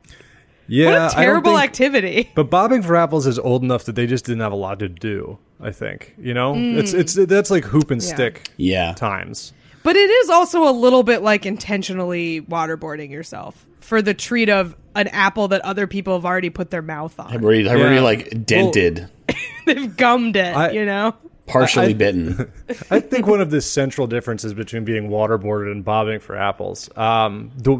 yeah, 0.65 0.85
what 0.85 0.93
I 0.93 0.97
a 0.97 0.99
don't 1.09 1.11
terrible 1.25 1.51
think- 1.57 1.63
activity 1.65 2.31
But 2.35 2.49
bobbing 2.49 2.83
for 2.83 2.95
apples 2.95 3.27
is 3.27 3.37
old 3.37 3.63
enough 3.63 3.83
that 3.83 3.95
they 3.97 4.07
just 4.07 4.23
didn't 4.23 4.39
have 4.39 4.53
a 4.53 4.55
lot 4.55 4.79
to 4.79 4.87
do. 4.87 5.37
I 5.61 5.71
think 5.71 6.15
you 6.17 6.33
know 6.33 6.53
it's 6.55 6.93
it's 6.93 7.15
that's 7.15 7.51
like 7.51 7.65
hoop 7.65 7.91
and 7.91 7.99
Mm. 7.99 8.07
Yeah. 8.09 8.15
stick 8.15 8.49
yeah. 8.55 8.93
times. 8.93 9.51
but 9.83 9.97
it 9.97 10.09
is 10.09 10.29
also 10.29 10.63
a 10.67 10.71
little 10.71 11.03
bit 11.03 11.21
like 11.21 11.45
intentionally 11.45 12.41
waterboarding 12.43 13.11
yourself 13.11 13.65
for 13.81 14.01
the 14.01 14.13
treat 14.13 14.47
of 14.47 14.73
an 14.95 15.09
apple 15.09 15.49
that 15.49 15.59
other 15.65 15.85
people 15.85 16.13
have 16.13 16.25
already 16.25 16.49
put 16.49 16.71
their 16.71 16.81
mouth 16.81 17.19
on 17.19 17.33
I've 17.33 17.43
already, 17.43 17.67
I've 17.67 17.81
already 17.81 17.99
like 17.99 18.45
dented, 18.45 19.09
they've 19.65 19.95
gummed 19.97 20.37
it 20.37 20.55
I- 20.55 20.71
you 20.71 20.85
know 20.85 21.13
partially 21.47 21.87
I- 21.87 21.93
bitten. 21.93 22.51
I 22.91 22.99
think 22.99 23.27
one 23.27 23.41
of 23.41 23.51
the 23.51 23.61
central 23.61 24.07
differences 24.07 24.53
between 24.53 24.83
being 24.85 25.09
waterboarded 25.09 25.71
and 25.71 25.83
bobbing 25.83 26.19
for 26.19 26.35
apples, 26.35 26.89
um, 26.97 27.51
the, 27.57 27.73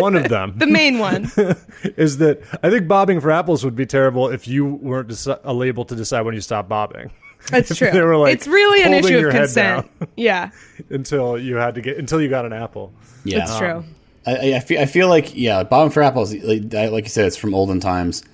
one 0.00 0.16
of 0.16 0.28
them 0.28 0.54
the 0.58 0.66
main 0.66 0.98
one 0.98 1.30
is 1.96 2.18
that 2.18 2.40
I 2.62 2.70
think 2.70 2.88
bobbing 2.88 3.20
for 3.20 3.30
apples 3.30 3.64
would 3.64 3.76
be 3.76 3.86
terrible 3.86 4.28
if 4.28 4.48
you 4.48 4.64
weren't 4.66 5.08
deci- 5.08 5.66
able 5.66 5.84
to 5.84 5.94
decide 5.96 6.22
when 6.22 6.34
you 6.34 6.40
stop 6.40 6.68
bobbing. 6.68 7.10
that's 7.50 7.76
true 7.76 7.90
They 7.90 8.00
were, 8.00 8.16
like, 8.16 8.34
it's 8.34 8.46
really 8.46 8.82
an 8.82 8.94
issue 8.94 9.26
of 9.26 9.32
consent 9.34 9.90
yeah 10.16 10.50
until 10.90 11.38
you 11.38 11.56
had 11.56 11.74
to 11.74 11.80
get 11.82 11.98
until 11.98 12.20
you 12.20 12.28
got 12.28 12.46
an 12.46 12.52
apple. 12.52 12.92
Yeah. 13.24 13.42
it's 13.42 13.58
true 13.58 13.84
I, 14.26 14.36
I- 14.52 14.56
I 14.56 14.60
feel, 14.60 14.80
I 14.80 14.86
feel 14.86 15.08
like 15.08 15.36
yeah, 15.36 15.62
bobbing 15.64 15.90
for 15.92 16.02
apples, 16.02 16.32
like, 16.34 16.72
like 16.72 17.04
you 17.04 17.10
said, 17.10 17.26
it's 17.26 17.36
from 17.36 17.54
olden 17.54 17.78
times. 17.80 18.24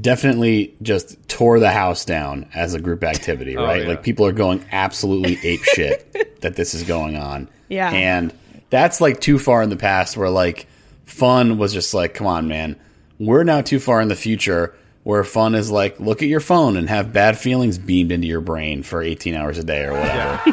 Definitely 0.00 0.74
just 0.82 1.28
tore 1.28 1.60
the 1.60 1.70
house 1.70 2.04
down 2.04 2.48
as 2.54 2.74
a 2.74 2.80
group 2.80 3.04
activity, 3.04 3.56
oh, 3.58 3.64
right? 3.64 3.82
yeah. 3.82 3.88
Like 3.88 4.02
people 4.02 4.26
are 4.26 4.32
going 4.32 4.64
absolutely 4.72 5.38
ape 5.42 5.64
shit 5.64 6.40
that 6.40 6.56
this 6.56 6.74
is 6.74 6.82
going 6.82 7.16
on. 7.16 7.48
Yeah. 7.68 7.90
And 7.90 8.32
that's 8.70 9.00
like 9.00 9.20
too 9.20 9.38
far 9.38 9.62
in 9.62 9.70
the 9.70 9.76
past 9.76 10.16
where 10.16 10.30
like 10.30 10.66
fun 11.06 11.58
was 11.58 11.72
just 11.72 11.94
like, 11.94 12.14
come 12.14 12.26
on, 12.26 12.48
man. 12.48 12.76
We're 13.18 13.44
now 13.44 13.60
too 13.60 13.78
far 13.78 14.00
in 14.00 14.08
the 14.08 14.16
future 14.16 14.74
where 15.04 15.22
fun 15.22 15.54
is 15.54 15.70
like 15.70 16.00
look 16.00 16.22
at 16.22 16.28
your 16.28 16.40
phone 16.40 16.76
and 16.76 16.88
have 16.88 17.12
bad 17.12 17.38
feelings 17.38 17.78
beamed 17.78 18.10
into 18.10 18.26
your 18.26 18.40
brain 18.40 18.82
for 18.82 19.02
18 19.02 19.34
hours 19.34 19.58
a 19.58 19.64
day 19.64 19.84
or 19.84 19.92
whatever. 19.92 20.42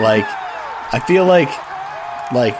like 0.00 0.26
I 0.92 1.02
feel 1.06 1.24
like 1.24 1.48
like 2.32 2.56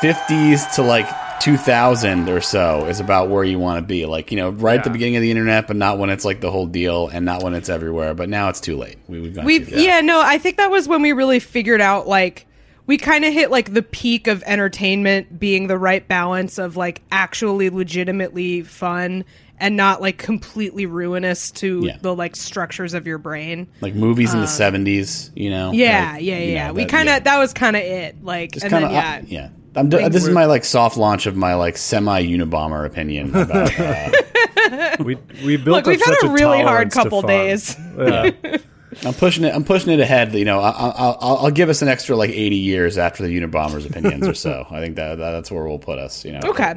50s 0.00 0.74
to 0.76 0.82
like 0.82 1.06
2000 1.40 2.28
or 2.28 2.40
so 2.40 2.86
is 2.86 3.00
about 3.00 3.28
where 3.28 3.44
you 3.44 3.58
want 3.58 3.78
to 3.78 3.86
be. 3.86 4.06
Like, 4.06 4.30
you 4.30 4.36
know, 4.36 4.50
right 4.50 4.78
at 4.78 4.84
the 4.84 4.90
beginning 4.90 5.16
of 5.16 5.22
the 5.22 5.30
internet, 5.30 5.66
but 5.66 5.76
not 5.76 5.98
when 5.98 6.10
it's 6.10 6.24
like 6.24 6.40
the 6.40 6.50
whole 6.50 6.66
deal 6.66 7.08
and 7.08 7.24
not 7.24 7.42
when 7.42 7.54
it's 7.54 7.68
everywhere. 7.68 8.14
But 8.14 8.28
now 8.28 8.48
it's 8.48 8.60
too 8.60 8.76
late. 8.76 8.98
We, 9.08 9.20
we've 9.20 9.34
gone 9.34 9.44
we 9.44 9.64
yeah 9.64 10.00
no 10.00 10.20
i 10.22 10.38
think 10.38 10.56
that 10.56 10.70
was 10.70 10.88
when 10.88 11.02
we 11.02 11.12
really 11.12 11.38
figured 11.38 11.80
out 11.80 12.06
like 12.08 12.46
we 12.86 12.96
kind 12.98 13.24
of 13.24 13.32
hit 13.32 13.50
like 13.50 13.72
the 13.72 13.82
peak 13.82 14.26
of 14.26 14.42
entertainment 14.46 15.38
being 15.38 15.66
the 15.66 15.78
right 15.78 16.06
balance 16.06 16.58
of 16.58 16.76
like 16.76 17.02
actually 17.10 17.70
legitimately 17.70 18.62
fun 18.62 19.24
and 19.58 19.76
not 19.76 20.00
like 20.02 20.18
completely 20.18 20.86
ruinous 20.86 21.50
to 21.50 21.82
Yeah. 21.84 21.96
the 22.00 22.14
like 22.14 22.36
structures 22.36 22.94
of 22.94 23.06
your 23.06 23.18
brain 23.18 23.68
Like 23.80 23.94
movies 23.94 24.34
in 24.34 24.40
the 24.40 24.46
um, 24.46 24.52
70s, 24.84 25.30
you 25.34 25.50
know? 25.50 25.72
Yeah 25.72 26.12
Like, 26.14 26.22
yeah 26.22 26.38
yeah 26.38 26.66
know, 26.68 26.74
we 26.74 26.84
kind 26.84 27.08
of 27.08 27.14
yeah. 27.14 27.20
that 27.20 27.38
was 27.38 27.52
kind 27.52 27.76
of 27.76 27.82
it 27.82 28.22
like 28.22 28.52
Just 28.52 28.64
and 28.64 28.70
kind 28.70 28.84
then 28.84 28.92
yeah 28.92 29.22
yeah. 29.26 29.48
I'm 29.76 29.88
do- 29.88 30.08
this 30.08 30.24
is 30.24 30.30
my 30.30 30.46
like 30.46 30.64
soft 30.64 30.96
launch 30.96 31.26
of 31.26 31.36
my 31.36 31.54
like 31.54 31.76
semi 31.76 32.22
Unabomber 32.24 32.86
opinion 32.86 33.34
about 33.34 33.78
uh, 33.78 34.96
we 35.04 35.16
we 35.44 35.56
built. 35.56 35.76
Look, 35.78 35.86
we've 35.86 36.04
had 36.04 36.14
such 36.14 36.24
a 36.24 36.32
really 36.32 36.62
hard 36.62 36.90
couple 36.90 37.22
days 37.22 37.76
Yeah. 37.98 38.30
I'm 39.04 39.12
pushing 39.12 39.44
it. 39.44 39.54
I'm 39.54 39.64
pushing 39.64 39.92
it 39.92 40.00
ahead. 40.00 40.32
You 40.32 40.46
know, 40.46 40.60
I, 40.60 40.70
I, 40.70 40.88
I'll, 40.88 41.36
I'll 41.42 41.50
give 41.50 41.68
us 41.68 41.82
an 41.82 41.88
extra 41.88 42.16
like 42.16 42.30
80 42.30 42.56
years 42.56 42.96
after 42.96 43.26
the 43.26 43.38
Unabomber's 43.40 43.84
opinions 43.84 44.26
or 44.26 44.32
so. 44.32 44.66
I 44.70 44.80
think 44.80 44.96
that, 44.96 45.16
that 45.18 45.30
that's 45.32 45.50
where 45.50 45.64
we'll 45.66 45.78
put 45.78 45.98
us. 45.98 46.24
You 46.24 46.32
know. 46.32 46.40
okay 46.44 46.74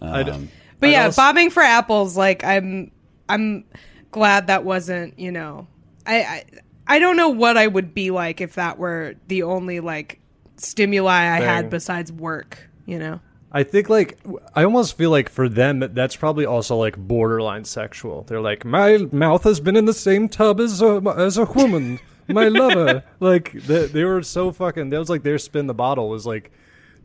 I'd- 0.00 0.30
Um, 0.30 0.48
But 0.78 0.90
yeah, 0.90 1.06
also- 1.06 1.20
bobbing 1.20 1.50
for 1.50 1.62
apples. 1.62 2.16
Like 2.16 2.44
I'm, 2.44 2.92
I'm 3.28 3.64
glad 4.12 4.46
that 4.46 4.62
wasn't. 4.62 5.18
You 5.18 5.32
know, 5.32 5.66
I, 6.06 6.20
I, 6.22 6.44
I 6.86 6.98
don't 7.00 7.16
know 7.16 7.30
what 7.30 7.56
I 7.56 7.66
would 7.66 7.92
be 7.92 8.12
like 8.12 8.40
if 8.40 8.54
that 8.54 8.78
were 8.78 9.14
the 9.26 9.42
only 9.42 9.80
like 9.80 10.20
stimuli 10.60 11.12
I 11.12 11.40
had 11.40 11.70
besides 11.70 12.12
work. 12.12 12.58
You 12.86 12.98
know. 12.98 13.20
I 13.50 13.62
think 13.62 13.88
like 13.88 14.18
I 14.54 14.64
almost 14.64 14.96
feel 14.98 15.10
like 15.10 15.28
for 15.30 15.48
them 15.48 15.80
that's 15.94 16.16
probably 16.16 16.44
also 16.44 16.76
like 16.76 16.96
borderline 16.98 17.64
sexual. 17.64 18.22
They're 18.24 18.40
like 18.42 18.64
my 18.64 18.98
mouth 19.10 19.44
has 19.44 19.58
been 19.60 19.74
in 19.76 19.86
the 19.86 19.94
same 19.94 20.28
tub 20.28 20.60
as 20.60 20.82
a 20.82 21.02
as 21.16 21.38
a 21.38 21.44
woman, 21.44 21.98
my 22.28 22.48
lover. 22.48 23.02
Like 23.20 23.52
they, 23.52 23.86
they 23.86 24.04
were 24.04 24.22
so 24.22 24.52
fucking. 24.52 24.90
That 24.90 24.98
was 24.98 25.08
like 25.08 25.22
their 25.22 25.38
spin 25.38 25.66
the 25.66 25.74
bottle 25.74 26.08
was 26.10 26.26
like 26.26 26.50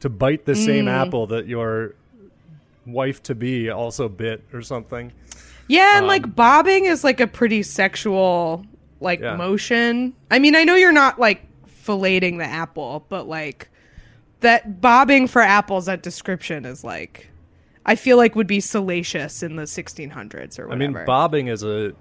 to 0.01 0.09
bite 0.09 0.43
the 0.45 0.55
same 0.55 0.87
apple 0.89 1.27
that 1.27 1.47
your 1.47 1.95
wife 2.85 3.23
to 3.23 3.35
be 3.35 3.69
also 3.69 4.09
bit 4.09 4.43
or 4.51 4.61
something. 4.61 5.13
Yeah, 5.69 5.95
and 5.95 6.03
Um, 6.03 6.07
like 6.09 6.35
bobbing 6.35 6.85
is 6.85 7.05
like 7.05 7.21
a 7.21 7.27
pretty 7.27 7.63
sexual 7.63 8.65
like 8.99 9.21
Yeah. 9.21 9.37
motion. 9.37 10.13
I 10.29 10.39
mean, 10.39 10.55
I 10.57 10.65
know 10.65 10.75
you're 10.75 10.91
not 10.91 11.19
like 11.19 11.41
filleting 11.85 12.37
the 12.37 12.45
apple, 12.45 13.05
but 13.09 13.27
like 13.27 13.69
that 14.41 14.81
bobbing 14.81 15.27
for 15.27 15.41
apples. 15.41 15.85
That 15.87 16.01
description 16.03 16.65
is 16.65 16.83
like. 16.83 17.29
I 17.85 17.95
feel 17.95 18.15
like 18.15 18.33
would 18.37 18.47
be 18.47 18.61
salacious 18.61 19.43
in 19.43 19.57
the 19.57 19.63
1600s 19.63 20.57
or 20.57 20.67
whatever. 20.69 20.71
I 20.71 20.75
mean, 20.77 21.05
bobbing 21.05 21.47
is 21.47 21.63
a 21.63 21.91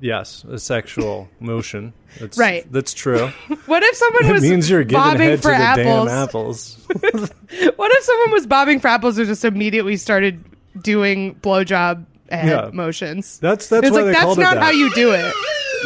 yes, 0.00 0.44
a 0.44 0.58
sexual 0.58 1.28
motion. 1.40 1.92
That's, 2.18 2.38
Right. 2.38 2.64
That's 2.72 2.94
true. 2.94 3.28
What 3.66 3.82
if 3.82 3.94
someone 3.96 4.24
It 4.24 4.32
was 4.32 4.42
means 4.42 4.70
you're 4.70 4.82
giving 4.82 4.94
bobbing 5.02 5.20
head 5.28 5.36
to 5.36 5.42
for 5.42 5.50
the 5.50 5.56
apples? 5.56 6.08
damn 6.08 6.08
apples. 6.08 6.86
What 7.76 7.92
if 7.92 8.04
someone 8.04 8.30
was 8.30 8.46
bobbing 8.46 8.80
for 8.80 8.88
apples 8.88 9.18
and 9.18 9.26
just 9.26 9.44
immediately 9.44 9.98
started 9.98 10.42
doing 10.80 11.34
blowjob 11.34 12.06
head 12.30 12.48
Yeah. 12.48 12.70
motions? 12.72 13.38
That's 13.40 13.66
that's 13.68 13.88
it's 13.88 13.92
why 13.94 13.96
like 13.98 14.06
they 14.06 14.12
that's 14.12 14.24
called 14.24 14.38
not 14.38 14.52
it 14.56 14.60
that. 14.60 14.64
how 14.64 14.70
you 14.70 14.90
do 14.94 15.12
it. 15.12 15.34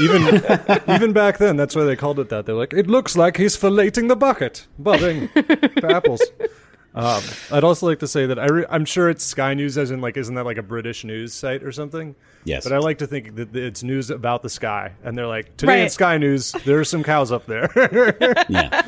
Even 0.01 0.23
even 0.89 1.13
back 1.13 1.39
then, 1.39 1.57
that's 1.57 1.75
why 1.77 1.85
they 1.85 1.97
called 1.97 2.19
it 2.19 2.29
that. 2.31 2.47
They're 2.47 2.55
like, 2.55 2.73
it 2.73 2.87
looks 2.87 3.17
like 3.17 3.37
he's 3.37 3.57
filleting 3.57 4.09
the 4.09 4.17
bucket, 4.17 4.67
bobbing 4.79 5.29
for 5.29 5.91
apples. 5.91 6.23
Um, 6.97 7.25
I'd 7.51 7.65
also 7.65 7.87
like 7.87 7.99
to 7.99 8.07
say 8.07 8.27
that 8.27 8.39
I 8.39 8.47
re- 8.47 8.67
I'm 8.71 8.85
sure 8.85 9.11
it's 9.11 9.25
Sky 9.25 9.55
News, 9.55 9.77
as 9.77 9.91
in 9.91 10.01
like, 10.01 10.17
isn't 10.17 10.37
that 10.37 10.45
like 10.45 10.59
a 10.59 10.63
British 10.63 11.03
news 11.03 11.35
site 11.35 11.65
or 11.65 11.73
something? 11.73 12.15
Yes. 12.45 12.63
But 12.63 12.73
I 12.73 12.79
like 12.79 12.99
to 12.99 13.09
think 13.09 13.35
that 13.35 13.57
it's 13.57 13.83
news 13.83 14.11
about 14.11 14.45
the 14.45 14.49
sky, 14.49 14.93
and 15.03 15.19
they're 15.19 15.27
like, 15.27 15.57
today 15.57 15.79
in 15.79 15.81
Right. 15.87 15.91
Sky 15.91 16.19
News, 16.19 16.53
there 16.65 16.79
are 16.79 16.85
some 16.85 17.03
cows 17.03 17.33
up 17.33 17.47
there 17.47 17.69
yeah. 18.49 18.83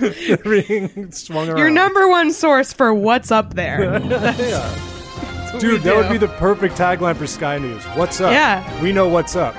being 0.45 1.11
swung 1.11 1.49
around. 1.49 1.59
Your 1.59 1.71
number 1.71 2.07
one 2.07 2.33
source 2.33 2.73
for 2.73 2.95
what's 2.95 3.33
up 3.33 3.55
there. 3.55 3.99
Dude, 3.99 5.83
that 5.83 5.97
would 5.97 6.09
be 6.09 6.19
the 6.19 6.33
perfect 6.39 6.77
tagline 6.77 7.17
for 7.17 7.27
Sky 7.27 7.59
News. 7.59 7.83
What's 7.97 8.21
up? 8.21 8.31
Yeah. 8.31 8.83
we 8.85 8.93
know 8.93 9.09
what's 9.09 9.35
up. 9.35 9.57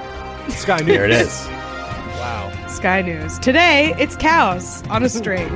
Sky 0.49 0.77
News. 0.77 0.85
There 0.87 1.05
it 1.05 1.11
is. 1.11 1.45
Wow. 1.47 2.51
Sky 2.67 3.01
News. 3.01 3.39
Today, 3.39 3.93
it's 3.99 4.15
cows 4.15 4.83
on 4.89 5.03
a 5.03 5.09
string. 5.09 5.49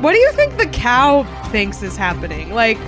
what 0.00 0.12
do 0.12 0.18
you 0.18 0.32
think 0.32 0.56
the 0.58 0.66
cow 0.66 1.24
thinks 1.50 1.82
is 1.82 1.96
happening? 1.96 2.52
Like, 2.52 2.78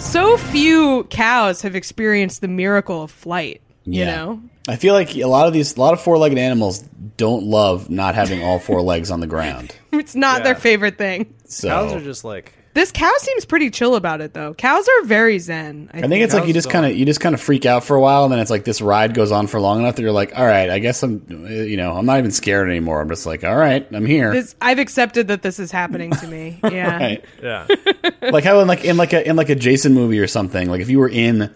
so 0.00 0.36
few 0.36 1.04
cows 1.10 1.62
have 1.62 1.74
experienced 1.76 2.40
the 2.40 2.48
miracle 2.48 3.02
of 3.02 3.10
flight. 3.10 3.60
You 3.84 4.00
Yeah. 4.04 4.16
know, 4.16 4.40
I 4.68 4.76
feel 4.76 4.94
like 4.94 5.14
a 5.16 5.24
lot 5.26 5.46
of 5.46 5.52
these, 5.52 5.76
a 5.76 5.80
lot 5.80 5.92
of 5.94 6.00
four-legged 6.00 6.38
animals 6.38 6.84
don't 7.16 7.44
love 7.44 7.90
not 7.90 8.14
having 8.14 8.42
all 8.42 8.58
four 8.58 8.82
legs 8.92 9.10
on 9.10 9.20
the 9.20 9.26
ground. 9.26 9.74
it's 9.92 10.14
not 10.14 10.38
Yeah. 10.38 10.44
their 10.44 10.54
favorite 10.54 10.96
thing. 10.98 11.34
So 11.46 11.68
Cows 11.68 11.92
are 11.92 12.00
just 12.00 12.24
like 12.24 12.52
This 12.72 12.92
cow 12.92 13.10
seems 13.18 13.44
pretty 13.44 13.70
chill 13.70 13.96
about 13.96 14.20
it, 14.20 14.32
though. 14.32 14.54
Cows 14.54 14.86
are 14.86 15.04
very 15.04 15.40
zen. 15.40 15.90
I, 15.92 15.98
I 15.98 16.00
think 16.02 16.22
it's 16.22 16.32
like 16.32 16.46
you 16.46 16.54
just 16.54 16.70
kind 16.70 16.86
of 16.86 16.96
you 16.96 17.04
just 17.04 17.20
kind 17.20 17.34
of 17.34 17.40
freak 17.40 17.66
out 17.66 17.82
for 17.82 17.96
a 17.96 18.00
while, 18.00 18.22
and 18.24 18.32
then 18.32 18.38
it's 18.38 18.50
like 18.50 18.64
this 18.64 18.80
ride 18.80 19.12
goes 19.12 19.32
on 19.32 19.48
for 19.48 19.60
long 19.60 19.80
enough 19.80 19.96
that 19.96 20.02
you're 20.02 20.12
like, 20.12 20.38
all 20.38 20.46
right, 20.46 20.70
I 20.70 20.78
guess 20.78 21.02
I'm, 21.02 21.24
you 21.48 21.76
know, 21.76 21.92
I'm 21.92 22.06
not 22.06 22.18
even 22.18 22.30
scared 22.30 22.68
anymore. 22.68 23.00
I'm 23.00 23.08
just 23.08 23.26
like, 23.26 23.42
all 23.42 23.56
right, 23.56 23.86
I'm 23.92 24.06
here. 24.06 24.32
This, 24.32 24.54
I've 24.60 24.78
accepted 24.78 25.28
that 25.28 25.42
this 25.42 25.58
is 25.58 25.72
happening 25.72 26.12
to 26.12 26.26
me. 26.26 26.60
Yeah. 26.70 26.96
Right. 26.96 27.24
yeah. 27.42 27.66
like 28.22 28.44
how 28.44 28.60
in 28.60 28.68
like 28.68 28.84
in 28.84 28.96
like 28.96 29.12
a 29.12 29.26
in 29.26 29.34
like 29.34 29.48
a 29.48 29.56
Jason 29.56 29.92
movie 29.92 30.20
or 30.20 30.28
something. 30.28 30.70
Like 30.70 30.80
if 30.80 30.88
you 30.88 31.00
were 31.00 31.08
in 31.08 31.52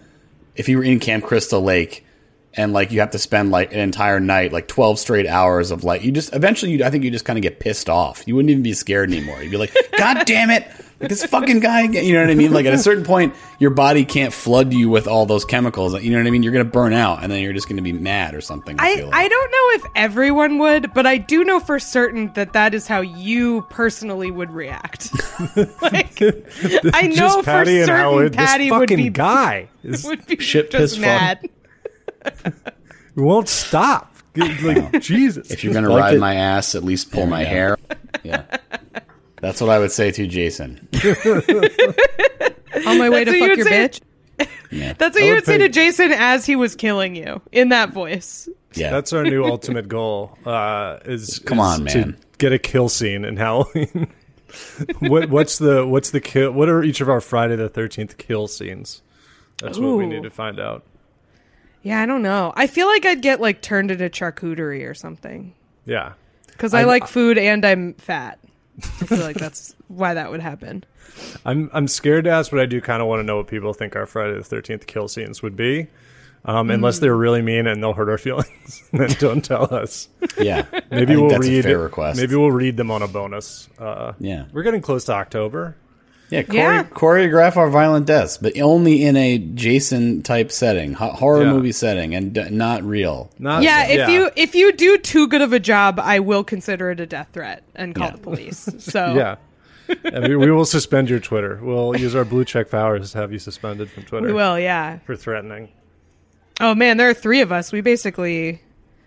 if 0.55 0.67
you 0.67 0.77
were 0.77 0.83
in 0.83 0.99
Camp 0.99 1.23
Crystal 1.23 1.61
Lake 1.61 2.05
and 2.53 2.73
like 2.73 2.91
you 2.91 2.99
have 2.99 3.11
to 3.11 3.19
spend 3.19 3.51
like 3.51 3.71
an 3.71 3.79
entire 3.79 4.19
night, 4.19 4.51
like 4.51 4.67
twelve 4.67 4.99
straight 4.99 5.27
hours 5.27 5.71
of 5.71 5.85
like 5.85 6.03
you 6.03 6.11
just 6.11 6.33
eventually 6.35 6.73
you 6.73 6.83
I 6.83 6.89
think 6.89 7.05
you 7.05 7.11
just 7.11 7.23
kind 7.23 7.37
of 7.37 7.43
get 7.43 7.59
pissed 7.61 7.87
off. 7.87 8.23
You 8.27 8.35
wouldn't 8.35 8.49
even 8.49 8.63
be 8.63 8.73
scared 8.73 9.09
anymore. 9.09 9.41
You'd 9.41 9.51
be 9.51 9.57
like, 9.57 9.73
God 9.97 10.25
damn 10.25 10.49
it. 10.49 10.67
Like 10.99 11.09
this 11.09 11.25
fucking 11.25 11.59
guy 11.59 11.81
again. 11.83 12.05
You 12.05 12.13
know 12.13 12.21
what 12.21 12.29
I 12.29 12.35
mean? 12.35 12.53
Like 12.53 12.65
at 12.65 12.73
a 12.73 12.77
certain 12.77 13.03
point, 13.03 13.35
your 13.59 13.71
body 13.71 14.05
can't 14.05 14.31
flood 14.31 14.73
you 14.73 14.89
with 14.89 15.07
all 15.07 15.25
those 15.25 15.43
chemicals. 15.43 16.01
You 16.01 16.11
know 16.11 16.17
what 16.17 16.27
I 16.27 16.29
mean? 16.29 16.41
You're 16.41 16.53
gonna 16.53 16.63
burn 16.63 16.93
out, 16.93 17.21
and 17.21 17.29
then 17.29 17.41
you're 17.43 17.51
just 17.51 17.67
gonna 17.67 17.81
be 17.81 17.91
mad 17.91 18.33
or 18.33 18.39
something. 18.39 18.79
I, 18.79 18.91
I, 18.91 18.95
feel 18.95 19.05
like. 19.07 19.15
I 19.15 19.27
don't 19.27 19.51
know 19.51 19.69
if 19.87 19.91
everyone 19.95 20.57
would, 20.59 20.93
but 20.93 21.05
I 21.05 21.17
do 21.17 21.43
know 21.43 21.59
for 21.59 21.79
certain 21.79 22.31
that 22.35 22.53
that 22.53 22.73
is 22.73 22.87
how 22.87 23.01
you 23.01 23.63
personally 23.69 24.31
would 24.31 24.51
react. 24.51 25.11
like, 25.81 26.21
I 26.21 27.07
know 27.07 27.15
just 27.15 27.39
for 27.39 27.43
Patty 27.43 27.77
and 27.77 27.87
certain 27.87 28.01
Howard, 28.01 28.33
Patty 28.33 28.65
this 28.65 28.71
would 28.71 28.79
fucking 28.89 28.97
be 28.97 29.09
guy 29.09 29.67
is, 29.83 30.05
would 30.05 30.25
be 30.25 30.37
Shit 30.37 30.71
just 30.71 30.95
piss 30.95 30.95
fun. 30.95 31.01
mad. 31.01 31.49
won't 33.17 33.49
stop. 33.49 34.13
Like 34.37 35.01
Jesus. 35.01 35.51
if 35.51 35.63
you're 35.63 35.73
gonna 35.73 35.89
Like 35.89 36.01
ride 36.01 36.13
it- 36.15 36.19
my 36.19 36.35
ass, 36.35 36.75
at 36.75 36.83
least 36.83 37.11
pull 37.11 37.25
my 37.25 37.43
hair. 37.43 37.77
Yeah. 38.23 38.43
That's 39.41 39.61
what 39.61 39.69
I 39.69 39.79
would 39.79 39.91
say 39.91 40.11
to 40.11 40.27
Jason. 40.27 40.87
On 42.85 42.97
my 42.97 43.09
way 43.09 43.23
to 43.23 43.31
to 43.31 43.39
fuck 43.39 43.49
fuck 43.49 43.57
your 43.57 43.57
your 43.57 43.89
bitch. 43.89 44.01
Yeah. 44.71 44.93
That's 44.97 45.15
what 45.15 45.23
I 45.23 45.25
you 45.25 45.31
would 45.31 45.35
would 45.37 45.45
say 45.45 45.57
to 45.57 45.63
think- 45.65 45.73
Jason 45.73 46.11
as 46.11 46.45
he 46.45 46.55
was 46.55 46.75
killing 46.75 47.15
you 47.15 47.41
in 47.51 47.69
that 47.69 47.91
voice. 47.91 48.49
yeah. 48.73 48.91
That's 48.91 49.13
our 49.13 49.23
new 49.23 49.43
ultimate 49.45 49.87
goal. 49.87 50.37
Uh, 50.45 50.99
is 51.05 51.39
Come 51.45 51.59
is 51.59 51.65
on, 51.79 51.85
to 51.87 51.97
man. 51.99 52.17
get 52.37 52.51
a 52.53 52.59
kill 52.59 52.89
scene 52.89 53.23
in 53.25 53.37
Halloween. 53.37 54.07
what 54.99 55.29
what's 55.29 55.57
the 55.57 55.85
what's 55.85 56.11
the 56.11 56.21
kill? 56.21 56.51
What 56.51 56.69
are 56.69 56.83
each 56.83 57.01
of 57.01 57.09
our 57.09 57.21
Friday 57.21 57.55
the 57.55 57.69
Thirteenth 57.69 58.17
kill 58.17 58.47
scenes? 58.47 59.01
That's 59.61 59.77
what 59.77 59.95
we 59.97 60.03
Ooh. 60.05 60.07
need 60.07 60.23
to 60.23 60.29
find 60.29 60.59
out. 60.59 60.83
Yeah, 61.81 62.01
I 62.01 62.05
don't 62.05 62.21
know. 62.23 62.51
I 62.55 62.67
feel 62.67 62.87
like 62.87 63.05
I'd 63.05 63.21
get 63.21 63.39
like 63.39 63.61
turned 63.61 63.91
into 63.91 64.09
charcuterie 64.09 64.89
or 64.89 64.93
something 64.93 65.53
Yeah, 65.85 66.13
because 66.47 66.73
I, 66.73 66.81
I- 66.81 66.85
like 66.85 67.07
food 67.07 67.37
and 67.37 67.63
I'm 67.65 67.93
fat. 67.93 68.39
I 68.83 69.05
feel 69.05 69.19
like 69.19 69.37
that's 69.37 69.75
why 69.87 70.13
that 70.15 70.29
would 70.31 70.41
happen. 70.41 70.83
I'm 71.45 71.69
I'm 71.73 71.87
scared 71.87 72.25
to 72.25 72.31
ask, 72.31 72.51
but 72.51 72.59
I 72.59 72.65
do 72.65 72.81
kind 72.81 73.01
of 73.01 73.07
want 73.07 73.19
to 73.19 73.23
know 73.23 73.37
what 73.37 73.47
people 73.47 73.73
think 73.73 73.95
our 73.95 74.05
Friday 74.05 74.35
the 74.37 74.43
Thirteenth 74.43 74.85
kill 74.87 75.07
scenes 75.07 75.41
would 75.41 75.55
be. 75.55 75.87
Um, 76.47 76.69
Unless 76.69 76.99
they're 76.99 77.15
really 77.15 77.41
mean 77.41 77.65
and 77.65 77.81
they'll 77.81 77.93
hurt 77.93 78.07
our 78.09 78.17
feelings, 78.19 78.83
then 78.93 79.09
don't 79.17 79.43
tell 79.43 79.73
us. 79.73 80.09
yeah. 80.37 80.65
Maybe 80.71 80.83
I 80.91 81.05
think 81.05 81.09
we'll 81.21 81.29
that's 81.29 81.47
read. 81.47 81.59
a 81.59 81.63
fair 81.63 81.79
request. 81.79 82.19
Maybe 82.19 82.35
we'll 82.35 82.51
read 82.51 82.77
them 82.77 82.91
on 82.91 83.01
a 83.01 83.07
bonus. 83.07 83.67
Uh, 83.79 84.13
Yeah. 84.19 84.45
we're 84.53 84.61
getting 84.61 84.81
close 84.81 85.05
to 85.05 85.13
October. 85.13 85.75
Yeah, 86.31 86.41
chore- 86.41 86.55
Yeah. 86.55 86.83
choreograph 86.83 87.55
our 87.55 87.69
violent 87.69 88.07
deaths, 88.07 88.37
but 88.37 88.57
only 88.59 89.03
in 89.03 89.15
a 89.15 89.37
Jason 89.37 90.23
type 90.23 90.51
setting, 90.51 90.93
horror 90.93 91.43
Yeah. 91.43 91.51
movie 91.53 91.71
setting, 91.71 92.15
and 92.15 92.33
d- 92.33 92.49
not 92.49 92.83
real. 92.83 93.29
Not, 93.37 93.61
yeah, 93.63 93.85
if 93.87 94.09
you 94.09 94.29
if 94.35 94.55
you 94.55 94.71
do 94.71 94.97
too 94.97 95.27
good 95.27 95.41
of 95.43 95.53
a 95.53 95.59
job, 95.59 95.99
I 96.01 96.19
will 96.19 96.43
consider 96.43 96.89
it 96.91 96.99
a 96.99 97.05
death 97.05 97.27
threat 97.33 97.61
and 97.75 97.93
call 97.93 98.07
Yeah. 98.07 98.11
the 98.13 98.17
police. 98.17 98.67
So 98.79 99.13
yeah. 99.13 99.35
And 100.03 100.27
we, 100.27 100.35
we 100.35 100.49
will 100.51 100.65
suspend 100.65 101.11
your 101.11 101.19
Twitter. 101.19 101.59
We'll 101.61 101.95
use 101.95 102.15
our 102.15 102.25
blue 102.25 102.43
check 102.43 102.71
powers 102.71 103.11
to 103.11 103.19
have 103.19 103.31
you 103.31 103.37
suspended 103.37 103.91
from 103.91 104.01
Twitter 104.03 104.25
we 104.25 104.33
will. 104.33 104.57
Yeah. 104.57 104.97
for 105.05 105.15
threatening. 105.15 105.69
Oh 106.59 106.73
man, 106.73 106.97
there 106.97 107.07
are 107.07 107.13
three 107.13 107.41
of 107.41 107.51
us. 107.51 107.71
We 107.71 107.81
basically 107.81 108.61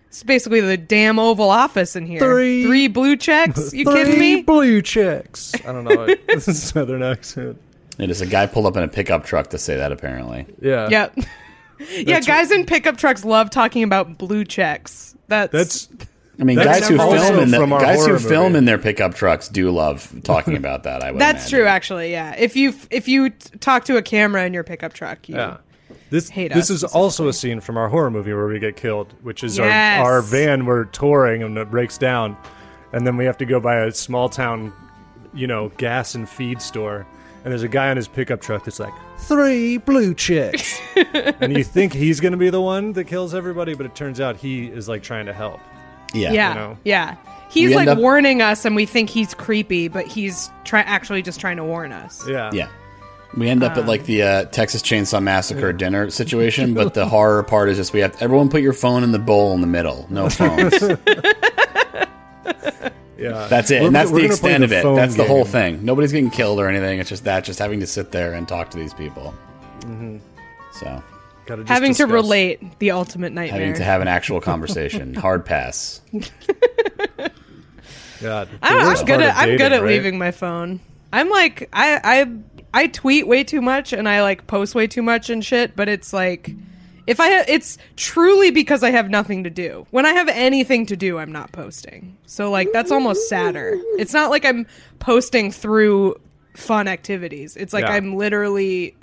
it's 0.09 0.23
basically 0.23 0.59
the 0.59 0.75
damn 0.77 1.17
Oval 1.19 1.49
Office 1.49 1.95
in 1.95 2.05
here. 2.05 2.19
Three- 2.19 2.63
three 2.65 2.87
blue 2.87 3.15
checks. 3.15 3.73
You 3.73 3.85
Three 3.85 3.93
kidding 3.93 4.19
me? 4.19 4.41
blue 4.41 4.81
checks. 4.81 5.53
I 5.65 5.71
don't 5.71 5.85
know. 5.85 6.05
this 6.27 6.47
is 6.47 6.57
a 6.63 6.67
Southern 6.67 7.01
accent. 7.03 7.59
It 7.97 8.09
is 8.09 8.21
a 8.21 8.25
guy 8.25 8.45
pulled 8.47 8.65
up 8.65 8.75
in 8.77 8.83
a 8.83 8.87
pickup 8.87 9.25
truck 9.25 9.49
to 9.51 9.57
say 9.57 9.77
that. 9.77 9.91
Apparently, 9.91 10.45
Yeah. 10.61 10.89
Yep. 10.89 11.17
yeah, 12.05 12.19
guys 12.25 12.51
in 12.51 12.65
pickup 12.65 12.97
trucks 12.97 13.23
love 13.25 13.49
talking 13.49 13.83
about 13.83 14.17
blue 14.17 14.43
checks. 14.45 15.15
That's 15.27 15.51
That's 15.51 15.89
I 16.39 16.45
mean, 16.45 16.55
That's 16.57 16.79
guys 16.79 16.87
who 16.89 16.97
film 16.97 17.39
in 17.39 17.51
the, 17.51 17.65
guys 17.67 17.99
who 17.99 18.05
horror 18.05 18.19
film 18.19 18.43
movie. 18.53 18.57
in 18.59 18.65
their 18.65 18.77
pickup 18.77 19.13
trucks 19.13 19.49
do 19.49 19.69
love 19.71 20.09
talking 20.23 20.55
about 20.55 20.83
that. 20.83 21.03
I 21.03 21.11
would. 21.11 21.19
that's 21.19 21.43
imagine. 21.43 21.59
true. 21.59 21.67
Actually, 21.67 22.11
yeah. 22.11 22.33
If 22.37 22.55
you 22.55 22.73
if 22.89 23.09
you 23.09 23.31
t- 23.31 23.57
talk 23.59 23.83
to 23.85 23.97
a 23.97 24.01
camera 24.01 24.45
in 24.45 24.53
your 24.53 24.63
pickup 24.63 24.93
truck, 24.93 25.27
you, 25.27 25.35
Yeah. 25.35 25.57
This 26.09 26.29
Hate 26.29 26.53
this 26.53 26.65
us 26.71 26.77
is 26.77 26.83
also 26.83 27.27
a 27.27 27.33
scene 27.33 27.59
from 27.61 27.77
our 27.77 27.87
horror 27.89 28.09
movie 28.11 28.33
where 28.33 28.47
we 28.47 28.59
get 28.59 28.75
killed, 28.75 29.13
which 29.21 29.43
is 29.43 29.57
Yes. 29.57 29.99
our, 30.01 30.13
our 30.15 30.21
van 30.21 30.65
we're 30.65 30.85
touring 30.85 31.43
and 31.43 31.57
it 31.57 31.69
breaks 31.69 31.97
down, 31.97 32.35
and 32.93 33.05
then 33.05 33.15
we 33.17 33.25
have 33.25 33.37
to 33.37 33.45
go 33.45 33.59
by 33.59 33.77
a 33.85 33.91
small 33.91 34.29
town, 34.29 34.73
you 35.33 35.45
know, 35.47 35.69
gas 35.77 36.15
and 36.15 36.27
feed 36.27 36.61
store, 36.61 37.05
and 37.43 37.51
there's 37.51 37.63
a 37.63 37.67
guy 37.67 37.89
on 37.89 37.97
his 37.97 38.07
pickup 38.07 38.41
truck 38.41 38.65
that's 38.65 38.79
like 38.79 38.93
three 39.19 39.77
blue 39.77 40.13
chicks, 40.15 40.79
and 40.95 41.55
you 41.55 41.63
think 41.63 41.93
he's 41.93 42.19
gonna 42.19 42.37
be 42.37 42.49
the 42.49 42.61
one 42.61 42.93
that 42.93 43.03
kills 43.05 43.35
everybody, 43.35 43.75
but 43.75 43.85
it 43.85 43.93
turns 43.95 44.19
out 44.19 44.35
he 44.35 44.65
is 44.67 44.89
like 44.89 45.03
trying 45.03 45.27
to 45.27 45.33
help. 45.33 45.59
Yeah. 46.13 46.31
yeah, 46.31 46.53
know. 46.55 46.77
yeah. 46.83 47.15
He's 47.51 47.75
like 47.75 47.87
up- 47.87 47.97
warning 47.99 48.41
us, 48.41 48.65
and 48.65 48.75
we 48.75 48.85
think 48.87 49.09
he's 49.09 49.33
creepy, 49.35 49.87
but 49.87 50.05
he's 50.07 50.49
try- 50.65 50.81
actually 50.81 51.21
just 51.21 51.39
trying 51.39 51.57
to 51.57 51.63
warn 51.63 51.91
us. 51.91 52.27
Yeah. 52.27 52.49
Yeah. 52.53 52.67
We 53.37 53.47
end 53.49 53.63
up 53.63 53.77
at 53.77 53.85
like 53.85 54.05
the 54.05 54.23
uh, 54.23 54.45
Texas 54.45 54.81
Chainsaw 54.81 55.21
Massacre 55.21 55.71
dinner 55.71 56.09
situation, 56.09 56.73
but 56.73 56.93
the 56.93 57.05
horror 57.09 57.43
part 57.43 57.69
is 57.69 57.77
just 57.77 57.93
we 57.93 57.99
have 57.99 58.19
everyone 58.21 58.49
put 58.49 58.61
your 58.61 58.73
phone 58.73 59.03
in 59.03 59.11
the 59.11 59.19
bowl 59.19 59.53
in 59.53 59.61
the 59.61 59.67
middle. 59.67 60.07
No 60.09 60.29
phones. 60.29 60.73
Yeah. 63.17 63.47
That's 63.49 63.69
it. 63.69 63.75
We're- 63.75 63.87
and 63.87 63.95
that's 63.95 64.11
we're 64.11 64.19
the 64.21 64.25
extent 64.27 64.63
of 64.63 64.71
it. 64.71 64.81
phone 64.83 64.95
That's 64.95 65.15
the 65.15 65.25
whole 65.25 65.43
thing. 65.45 65.83
Nobody's 65.83 66.11
getting 66.13 66.29
killed 66.31 66.59
or 66.59 66.67
anything. 66.69 66.99
It's 66.99 67.09
just 67.09 67.25
that, 67.25 67.43
just 67.43 67.59
having 67.59 67.81
to 67.81 67.87
sit 67.87 68.11
there 68.11 68.33
and 68.33 68.47
talk 68.47 68.69
to 68.71 68.77
these 68.77 68.93
people. 68.93 69.33
Mm-hmm. 69.81 70.17
So, 70.71 71.03
Gotta 71.45 71.63
just 71.63 71.69
Having 71.71 71.95
to 71.95 72.05
relate 72.05 72.79
the 72.79 72.91
ultimate 72.91 73.33
nightmare. 73.33 73.59
having 73.59 73.75
to 73.75 73.83
have 73.83 74.01
an 74.01 74.07
actual 74.07 74.39
conversation. 74.51 75.13
Hard 75.13 75.45
pass. 75.45 75.99
God. 78.21 78.49
I, 78.61 78.77
I'm 78.95 79.05
good 79.05 79.21
at 79.21 79.29
of 79.31 79.35
I'm 79.37 79.57
good 79.57 79.73
at 79.73 79.81
right? 79.81 79.87
leaving 79.89 80.17
my 80.17 80.31
phone. 80.31 80.79
I'm 81.11 81.29
like 81.29 81.69
I 81.73 81.99
I 82.03 82.25
I 82.73 82.87
tweet 82.87 83.27
way 83.27 83.43
too 83.43 83.61
much 83.61 83.93
and 83.93 84.07
I 84.07 84.21
like 84.21 84.47
post 84.47 84.75
way 84.75 84.87
too 84.87 85.01
much 85.01 85.29
and 85.29 85.43
shit. 85.43 85.75
But 85.75 85.89
it's 85.89 86.13
like 86.13 86.51
if 87.07 87.19
I 87.19 87.29
ha- 87.29 87.45
it's 87.47 87.77
truly 87.95 88.51
because 88.51 88.83
I 88.83 88.91
have 88.91 89.09
nothing 89.09 89.43
to 89.43 89.49
do. 89.49 89.87
When 89.91 90.05
I 90.05 90.11
have 90.11 90.27
anything 90.29 90.85
to 90.87 90.95
do, 90.95 91.17
I'm 91.17 91.31
not 91.31 91.51
posting. 91.51 92.17
So 92.25 92.51
like 92.51 92.71
that's 92.71 92.91
almost 92.91 93.27
sadder. 93.27 93.75
It's 93.97 94.13
not 94.13 94.29
like 94.29 94.45
I'm 94.45 94.67
posting 94.99 95.51
through 95.51 96.15
fun 96.55 96.87
activities. 96.87 97.55
It's 97.55 97.73
like 97.73 97.85
Yeah. 97.85 97.93
I'm 97.93 98.15
literally 98.15 98.95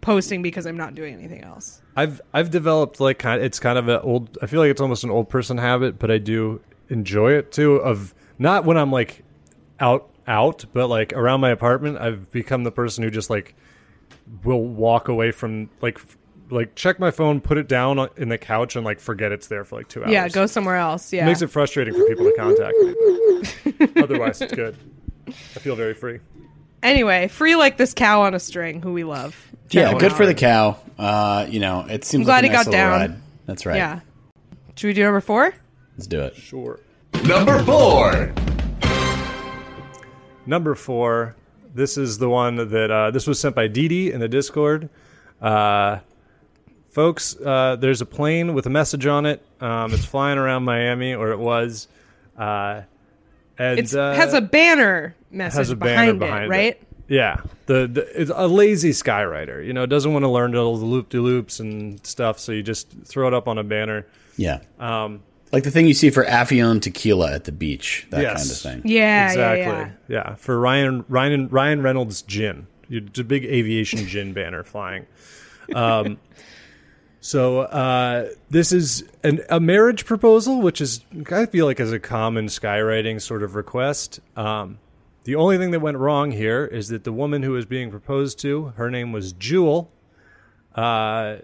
posting 0.00 0.42
because 0.42 0.66
I'm 0.66 0.76
not 0.76 0.94
doing 0.94 1.14
anything 1.14 1.42
else. 1.42 1.80
I've 1.96 2.20
I've 2.32 2.50
developed 2.50 2.98
like 3.00 3.18
kind 3.18 3.40
it's 3.42 3.60
kind 3.60 3.78
of 3.78 3.88
an 3.88 4.00
old 4.02 4.36
I 4.42 4.46
feel 4.46 4.60
like 4.60 4.70
it's 4.70 4.80
almost 4.80 5.04
an 5.04 5.10
old 5.10 5.28
person 5.28 5.58
habit, 5.58 5.98
but 5.98 6.10
I 6.10 6.18
do 6.18 6.60
enjoy 6.88 7.32
it 7.32 7.52
too 7.52 7.76
of 7.76 8.14
not 8.38 8.64
when 8.64 8.76
I'm 8.76 8.90
like 8.90 9.22
out 9.80 10.10
out, 10.26 10.64
but 10.72 10.88
like 10.88 11.12
around 11.12 11.40
my 11.40 11.50
apartment, 11.50 11.98
I've 11.98 12.30
become 12.32 12.64
the 12.64 12.70
person 12.72 13.04
who 13.04 13.10
just 13.10 13.30
like 13.30 13.54
will 14.42 14.62
walk 14.64 15.08
away 15.08 15.30
from 15.32 15.68
like 15.80 15.96
f- 15.98 16.16
like 16.50 16.74
check 16.74 16.98
my 16.98 17.10
phone, 17.10 17.40
put 17.40 17.58
it 17.58 17.68
down 17.68 18.08
in 18.16 18.28
the 18.28 18.38
couch 18.38 18.76
and 18.76 18.84
like 18.84 19.00
forget 19.00 19.32
it's 19.32 19.46
there 19.48 19.64
for 19.64 19.76
like 19.76 19.88
2 19.88 20.02
hours. 20.04 20.12
Yeah, 20.12 20.28
go 20.28 20.46
somewhere 20.46 20.76
else. 20.76 21.12
Yeah. 21.12 21.24
Makes 21.26 21.42
it 21.42 21.48
frustrating 21.48 21.94
for 21.94 22.04
people 22.06 22.24
to 22.24 22.34
contact 22.36 22.74
me. 22.78 23.92
Otherwise, 24.02 24.40
it's 24.42 24.52
good. 24.54 24.76
I 25.28 25.32
feel 25.32 25.74
very 25.74 25.94
free. 25.94 26.20
anyway, 26.82 27.28
free 27.28 27.56
like 27.56 27.76
this 27.78 27.94
cow 27.94 28.22
on 28.22 28.34
a 28.34 28.40
string 28.40 28.82
who 28.82 28.92
we 28.92 29.04
love. 29.04 29.50
Check 29.70 29.82
Yeah, 29.82 29.90
him 29.92 29.98
good 29.98 30.12
out. 30.12 30.16
for 30.18 30.26
the 30.26 30.34
cow. 30.34 30.76
Uh, 30.98 31.46
you 31.48 31.60
know, 31.60 31.86
it 31.88 32.04
seems 32.04 32.22
I'm 32.22 32.24
glad 32.26 32.44
like 32.44 32.44
a 32.44 32.48
he 32.48 32.52
nice 32.52 32.64
got 32.66 32.70
down. 32.72 32.90
ride. 33.00 33.16
That's 33.46 33.66
right. 33.66 33.76
Yeah. 33.76 34.00
Should 34.76 34.88
we 34.88 34.92
do 34.92 35.02
number 35.04 35.20
four? 35.22 35.54
Let's 35.96 36.06
do 36.06 36.20
it. 36.20 36.36
Sure. 36.36 36.78
Number 37.24 37.58
four. 37.64 38.32
Number 40.46 40.74
four. 40.74 41.34
This 41.74 41.98
is 41.98 42.18
the 42.18 42.28
one 42.28 42.56
that 42.56 42.90
uh, 42.90 43.10
this 43.10 43.26
was 43.26 43.40
sent 43.40 43.56
by 43.56 43.66
Dee 43.66 43.88
Dee 43.88 44.12
in 44.12 44.20
the 44.20 44.28
Discord. 44.28 44.88
Uh, 45.42 45.98
folks, 46.90 47.36
uh, 47.40 47.76
there's 47.76 48.00
a 48.00 48.06
plane 48.06 48.54
with 48.54 48.66
a 48.66 48.70
message 48.70 49.06
on 49.06 49.26
it. 49.26 49.44
Um, 49.60 49.92
it's 49.92 50.04
flying 50.04 50.38
around 50.38 50.64
Miami, 50.64 51.14
or 51.14 51.32
it 51.32 51.38
was. 51.38 51.88
Uh, 52.38 52.82
and 53.58 53.78
It 53.80 53.94
uh, 53.94 54.14
has 54.14 54.34
a 54.34 54.40
banner 54.40 55.14
message 55.30 55.58
has 55.58 55.70
a 55.70 55.76
banner 55.76 56.12
behind, 56.14 56.20
behind 56.20 56.42
it, 56.44 56.46
it. 56.46 56.50
right? 56.50 56.82
Yeah, 57.08 57.40
the, 57.66 57.86
the 57.86 58.20
it's 58.20 58.30
a 58.34 58.46
lazy 58.46 58.90
skywriter. 58.90 59.64
You 59.64 59.72
know, 59.72 59.84
doesn't 59.84 60.12
want 60.12 60.24
to 60.24 60.30
learn 60.30 60.56
all 60.56 60.76
the 60.76 60.86
loop 60.86 61.10
de 61.10 61.20
loops 61.20 61.60
and 61.60 62.04
stuff, 62.06 62.38
so 62.38 62.52
you 62.52 62.62
just 62.62 62.88
throw 63.04 63.28
it 63.28 63.34
up 63.34 63.46
on 63.46 63.58
a 63.58 63.64
banner. 63.64 64.06
Yeah. 64.36 64.60
Um, 64.78 65.22
Like 65.54 65.64
the 65.64 65.70
thing 65.70 65.86
you 65.86 65.94
see 65.94 66.10
for 66.10 66.24
Affion 66.24 66.82
tequila 66.82 67.32
at 67.32 67.44
the 67.44 67.52
beach, 67.52 68.06
that 68.10 68.20
Yes. 68.22 68.42
kind 68.62 68.76
of 68.78 68.82
thing. 68.84 68.92
Yeah, 68.92 69.26
exactly. 69.28 69.62
yeah, 69.62 69.90
Yeah, 70.08 70.34
for 70.34 70.58
Ryan 70.58 71.04
Ryan 71.08 71.48
Ryan 71.48 71.82
Reynolds 71.82 72.22
gin. 72.22 72.66
It's 72.90 73.18
a 73.18 73.24
big 73.24 73.44
aviation 73.44 74.06
gin 74.06 74.32
banner 74.34 74.62
flying. 74.62 75.06
Um, 75.74 76.18
so 77.20 77.60
uh, 77.60 78.28
this 78.50 78.72
is 78.72 79.04
an, 79.22 79.40
a 79.48 79.58
marriage 79.58 80.04
proposal, 80.04 80.60
which 80.60 80.80
is 80.82 81.02
I 81.30 81.46
feel 81.46 81.64
like 81.64 81.80
is 81.80 81.92
a 81.92 81.98
common 81.98 82.46
skywriting 82.46 83.20
sort 83.22 83.42
of 83.42 83.54
request. 83.54 84.20
Um, 84.36 84.78
the 85.24 85.36
only 85.36 85.56
thing 85.56 85.70
that 85.70 85.80
went 85.80 85.96
wrong 85.96 86.32
here 86.32 86.66
is 86.66 86.88
that 86.88 87.04
the 87.04 87.12
woman 87.12 87.42
who 87.42 87.52
was 87.52 87.64
being 87.64 87.90
proposed 87.90 88.38
to, 88.40 88.74
her 88.76 88.90
name 88.90 89.10
was 89.12 89.32
Jewel. 89.32 89.90
Uh, 90.74 91.36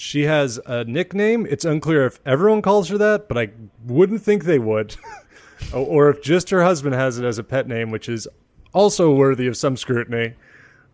she 0.00 0.22
has 0.24 0.58
a 0.66 0.84
nickname. 0.84 1.46
It's 1.48 1.64
unclear 1.64 2.06
if 2.06 2.20
everyone 2.24 2.62
calls 2.62 2.88
her 2.88 2.98
that, 2.98 3.28
but 3.28 3.36
I 3.36 3.50
wouldn't 3.84 4.22
think 4.22 4.44
they 4.44 4.58
would. 4.58 4.96
or- 5.72 5.86
or 5.86 6.10
if 6.10 6.22
just 6.22 6.50
her 6.50 6.62
husband 6.62 6.94
has 6.94 7.18
it 7.18 7.24
as 7.24 7.38
a 7.38 7.42
pet 7.44 7.66
name, 7.68 7.90
which 7.90 8.08
is 8.08 8.28
also 8.72 9.12
worthy 9.12 9.46
of 9.46 9.56
some 9.56 9.76
scrutiny. 9.76 10.34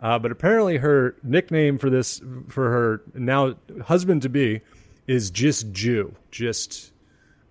Uh, 0.01 0.19
but 0.19 0.31
apparently, 0.33 0.79
her 0.79 1.15
nickname 1.23 1.79
for 1.79 1.89
this, 1.91 2.21
for 2.49 2.71
her 2.71 3.03
now 3.15 3.55
husband 3.85 4.23
to 4.23 4.29
be, 4.29 4.61
is 5.07 5.31
just 5.31 5.71
Jew. 5.73 6.15
Just 6.31 6.93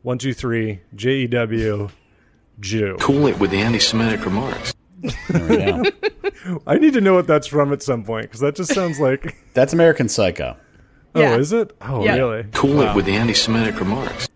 one, 0.03 0.17
two, 0.17 0.33
three, 0.33 0.81
J 0.95 1.11
E 1.21 1.27
W, 1.27 1.89
Jew. 2.59 2.97
Cool 2.99 3.27
it 3.27 3.39
with 3.39 3.51
the 3.51 3.57
anti-Semitic 3.61 4.25
remarks. 4.25 4.73
There 5.29 5.47
we 5.49 5.57
go. 5.57 6.61
I 6.67 6.77
need 6.77 6.93
to 6.93 7.01
know 7.01 7.13
what 7.13 7.27
that's 7.27 7.47
from 7.47 7.73
at 7.73 7.81
some 7.81 8.03
point 8.03 8.23
because 8.23 8.39
that 8.41 8.55
just 8.55 8.73
sounds 8.73 8.99
like. 8.99 9.35
That's 9.53 9.73
American 9.73 10.07
Psycho. 10.09 10.55
Yeah. 11.15 11.32
Oh, 11.34 11.39
is 11.39 11.54
it? 11.54 11.76
Oh, 11.82 12.04
Yeah. 12.04 12.15
really? 12.15 12.45
Cool 12.54 12.82
it 12.82 12.95
with 12.95 13.06
the 13.06 13.13
anti-Semitic 13.15 13.80
remarks. 13.80 14.28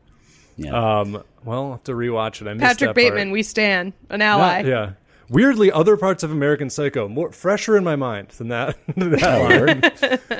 Yeah. 0.58 0.72
Um, 1.00 1.24
well, 1.44 1.64
I'll 1.66 1.72
have 1.72 1.84
to 1.86 1.94
rewatch 1.94 2.42
it. 2.42 2.48
I 2.48 2.54
missed 2.54 2.62
Patrick 2.62 2.90
that 2.90 2.96
Bateman, 2.96 3.28
part. 3.30 3.34
we 3.34 3.44
stand 3.44 3.94
an 4.10 4.22
ally. 4.22 4.62
Yeah, 4.62 4.68
yeah. 4.68 4.90
Weirdly, 5.30 5.72
other 5.72 5.98
parts 5.98 6.24
of 6.24 6.32
American 6.32 6.70
Psycho 6.70 7.08
more 7.10 7.32
fresher 7.32 7.76
in 7.78 7.84
my 7.84 7.96
mind 7.96 8.30
than 8.38 8.48
that. 8.50 8.78
that 8.96 9.24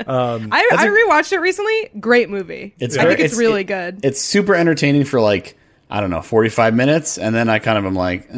Oh, 0.08 0.38
line. 0.38 0.50
I, 0.52 0.70
I 0.72 0.88
rewatched 0.88 1.34
it 1.34 1.40
recently. 1.40 1.90
Great 2.00 2.30
movie. 2.30 2.74
It's 2.80 2.98
I 2.98 3.02
very- 3.04 3.16
think 3.16 3.26
it's, 3.26 3.34
it's- 3.34 3.40
really 3.40 3.62
it- 3.62 3.66
good. 3.66 4.00
It's 4.06 4.22
super 4.22 4.56
entertaining 4.56 5.04
for 5.06 5.20
like 5.22 5.58
I 5.90 6.02
don't 6.02 6.10
know, 6.10 6.22
forty 6.22 6.50
five 6.50 6.74
minutes, 6.74 7.18
and 7.18 7.34
then 7.34 7.48
I 7.50 7.60
kind 7.60 7.78
of 7.78 7.86
am 7.86 7.96
like, 7.96 8.28
uh, 8.34 8.38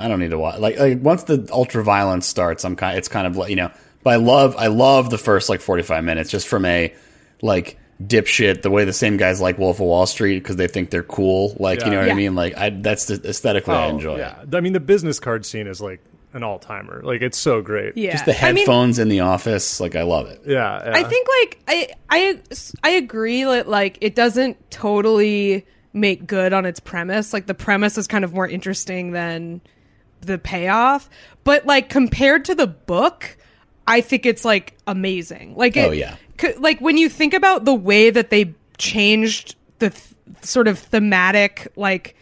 I 0.00 0.06
don't 0.08 0.18
need 0.18 0.30
to 0.30 0.38
watch. 0.38 0.58
Like, 0.60 0.78
like 0.78 1.02
once 1.02 1.24
the 1.24 1.46
ultra 1.52 1.84
violence 1.84 2.26
starts, 2.26 2.64
I'm 2.64 2.74
kind. 2.74 2.96
It's 2.96 3.08
kind 3.08 3.26
of 3.26 3.36
like 3.36 3.50
you 3.50 3.56
know. 3.56 3.70
But 4.02 4.14
I 4.14 4.16
love, 4.16 4.54
I 4.56 4.68
love 4.68 5.10
the 5.10 5.18
first 5.18 5.48
like 5.50 5.60
forty 5.60 5.82
five 5.82 6.04
minutes 6.04 6.30
just 6.30 6.46
from 6.48 6.64
a 6.64 6.94
like 7.42 7.78
dipshit 8.02 8.60
the 8.62 8.70
way 8.70 8.84
the 8.84 8.92
same 8.92 9.16
guys 9.16 9.40
like 9.40 9.58
Wolf 9.58 9.76
of 9.76 9.86
Wall 9.86 10.06
Street 10.06 10.40
because 10.40 10.56
they 10.56 10.66
think 10.68 10.90
they're 10.90 11.02
cool. 11.02 11.56
Like 11.58 11.84
you 11.84 11.90
know 11.90 11.98
what 11.98 12.06
Yeah. 12.06 12.12
I 12.12 12.16
mean? 12.16 12.34
Like 12.34 12.56
I 12.56 12.70
that's 12.70 13.06
the 13.06 13.28
aesthetically 13.28 13.74
I 13.74 13.86
Oh, 13.86 13.90
enjoy. 13.90 14.18
Yeah, 14.18 14.44
I 14.52 14.60
mean 14.60 14.72
the 14.72 14.80
business 14.80 15.18
card 15.18 15.46
scene 15.46 15.66
is 15.66 15.80
like 15.80 16.00
an 16.34 16.42
all 16.42 16.58
timer. 16.58 17.00
Like 17.02 17.22
it's 17.22 17.38
so 17.38 17.62
great. 17.62 17.96
yeah. 17.96 18.12
Just 18.12 18.26
the 18.26 18.32
I 18.38 18.48
mean, 18.52 18.56
headphones 18.58 18.98
in 18.98 19.08
the 19.08 19.20
office, 19.20 19.80
like 19.80 19.96
I 19.96 20.02
love 20.02 20.26
it. 20.26 20.42
yeah. 20.44 20.82
yeah. 20.84 20.92
I 20.94 21.04
think 21.04 21.26
like 21.40 21.62
I 21.66 21.88
I 22.10 22.40
I 22.82 22.90
agree 22.90 23.44
that 23.44 23.68
like 23.68 23.96
it 24.02 24.14
doesn't 24.14 24.70
totally 24.70 25.64
make 25.94 26.26
good 26.26 26.52
on 26.52 26.66
its 26.66 26.78
premise. 26.80 27.32
Like 27.32 27.46
the 27.46 27.54
premise 27.54 27.96
is 27.96 28.06
kind 28.06 28.24
of 28.24 28.34
more 28.34 28.46
interesting 28.46 29.12
than 29.12 29.62
the 30.20 30.36
payoff. 30.36 31.08
But 31.44 31.64
like 31.64 31.88
compared 31.88 32.44
to 32.46 32.54
the 32.54 32.66
book, 32.66 33.38
I 33.86 34.02
think 34.02 34.26
it's 34.26 34.44
like 34.44 34.76
amazing. 34.86 35.54
Like, 35.56 35.76
oh, 35.78 35.80
it, 35.80 35.86
Oh, 35.88 35.92
yeah. 35.92 36.16
C- 36.40 36.54
like 36.58 36.80
when 36.80 36.96
you 36.96 37.08
think 37.08 37.34
about 37.34 37.64
the 37.64 37.74
way 37.74 38.10
that 38.10 38.30
they 38.30 38.54
changed 38.78 39.56
the 39.78 39.90
th- 39.90 40.02
sort 40.42 40.68
of 40.68 40.78
thematic 40.78 41.68
like 41.76 42.16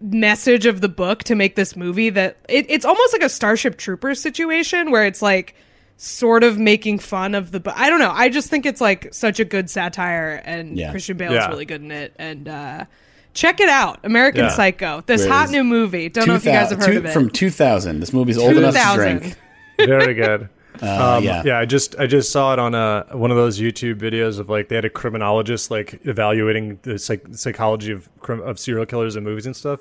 message 0.00 0.66
of 0.66 0.80
the 0.80 0.88
book 0.88 1.24
to 1.24 1.34
make 1.34 1.56
this 1.56 1.76
movie 1.76 2.10
that 2.10 2.36
it, 2.48 2.66
it's 2.68 2.84
almost 2.84 3.12
like 3.12 3.22
a 3.22 3.28
starship 3.28 3.78
troopers 3.78 4.20
situation 4.20 4.90
where 4.90 5.06
it's 5.06 5.22
like 5.22 5.54
sort 5.96 6.44
of 6.44 6.58
making 6.58 6.98
fun 6.98 7.34
of 7.34 7.52
the 7.52 7.60
book 7.60 7.72
i 7.76 7.88
don't 7.88 8.00
know 8.00 8.10
i 8.10 8.28
just 8.28 8.50
think 8.50 8.66
it's 8.66 8.80
like 8.80 9.14
such 9.14 9.40
a 9.40 9.44
good 9.44 9.70
satire 9.70 10.42
and 10.44 10.76
Yeah. 10.76 10.90
christian 10.90 11.16
bale 11.16 11.32
Yeah. 11.32 11.44
is 11.44 11.48
really 11.48 11.64
good 11.64 11.80
in 11.80 11.90
it 11.90 12.12
and 12.18 12.46
uh 12.48 12.84
check 13.32 13.60
it 13.60 13.68
out 13.68 14.00
american 14.04 14.44
Yeah. 14.44 14.50
psycho 14.50 15.02
this 15.06 15.22
Where 15.22 15.32
hot 15.32 15.50
new 15.50 15.64
movie 15.64 16.08
don't 16.10 16.26
know 16.28 16.34
if 16.34 16.44
you 16.44 16.50
guys 16.52 16.68
have 16.70 16.80
2000 16.80 16.92
heard 16.94 16.96
of 16.98 17.06
it 17.06 17.12
From 17.14 17.30
2000. 17.30 18.00
This 18.00 18.12
movie's 18.12 18.36
old 18.36 18.56
enough 18.56 18.74
to 18.74 18.94
drink. 18.96 19.36
Very 19.78 20.14
good. 20.14 20.48
Uh, 20.82 21.16
Um, 21.18 21.24
yeah. 21.24 21.42
yeah, 21.44 21.58
I 21.58 21.64
just 21.66 21.96
I 21.98 22.06
just 22.06 22.32
saw 22.32 22.52
it 22.52 22.58
on 22.58 22.74
a 22.74 23.06
one 23.12 23.30
of 23.30 23.36
those 23.36 23.60
YouTube 23.60 23.96
videos 24.00 24.38
of 24.38 24.48
like 24.50 24.68
they 24.68 24.74
had 24.74 24.84
a 24.84 24.90
criminologist 24.90 25.70
like 25.70 26.00
evaluating 26.04 26.78
the 26.82 26.98
psych- 26.98 27.26
psychology 27.32 27.92
of 27.92 28.08
of 28.28 28.58
serial 28.58 28.84
killers 28.86 29.14
and 29.16 29.24
movies 29.24 29.46
and 29.46 29.54
stuff. 29.54 29.80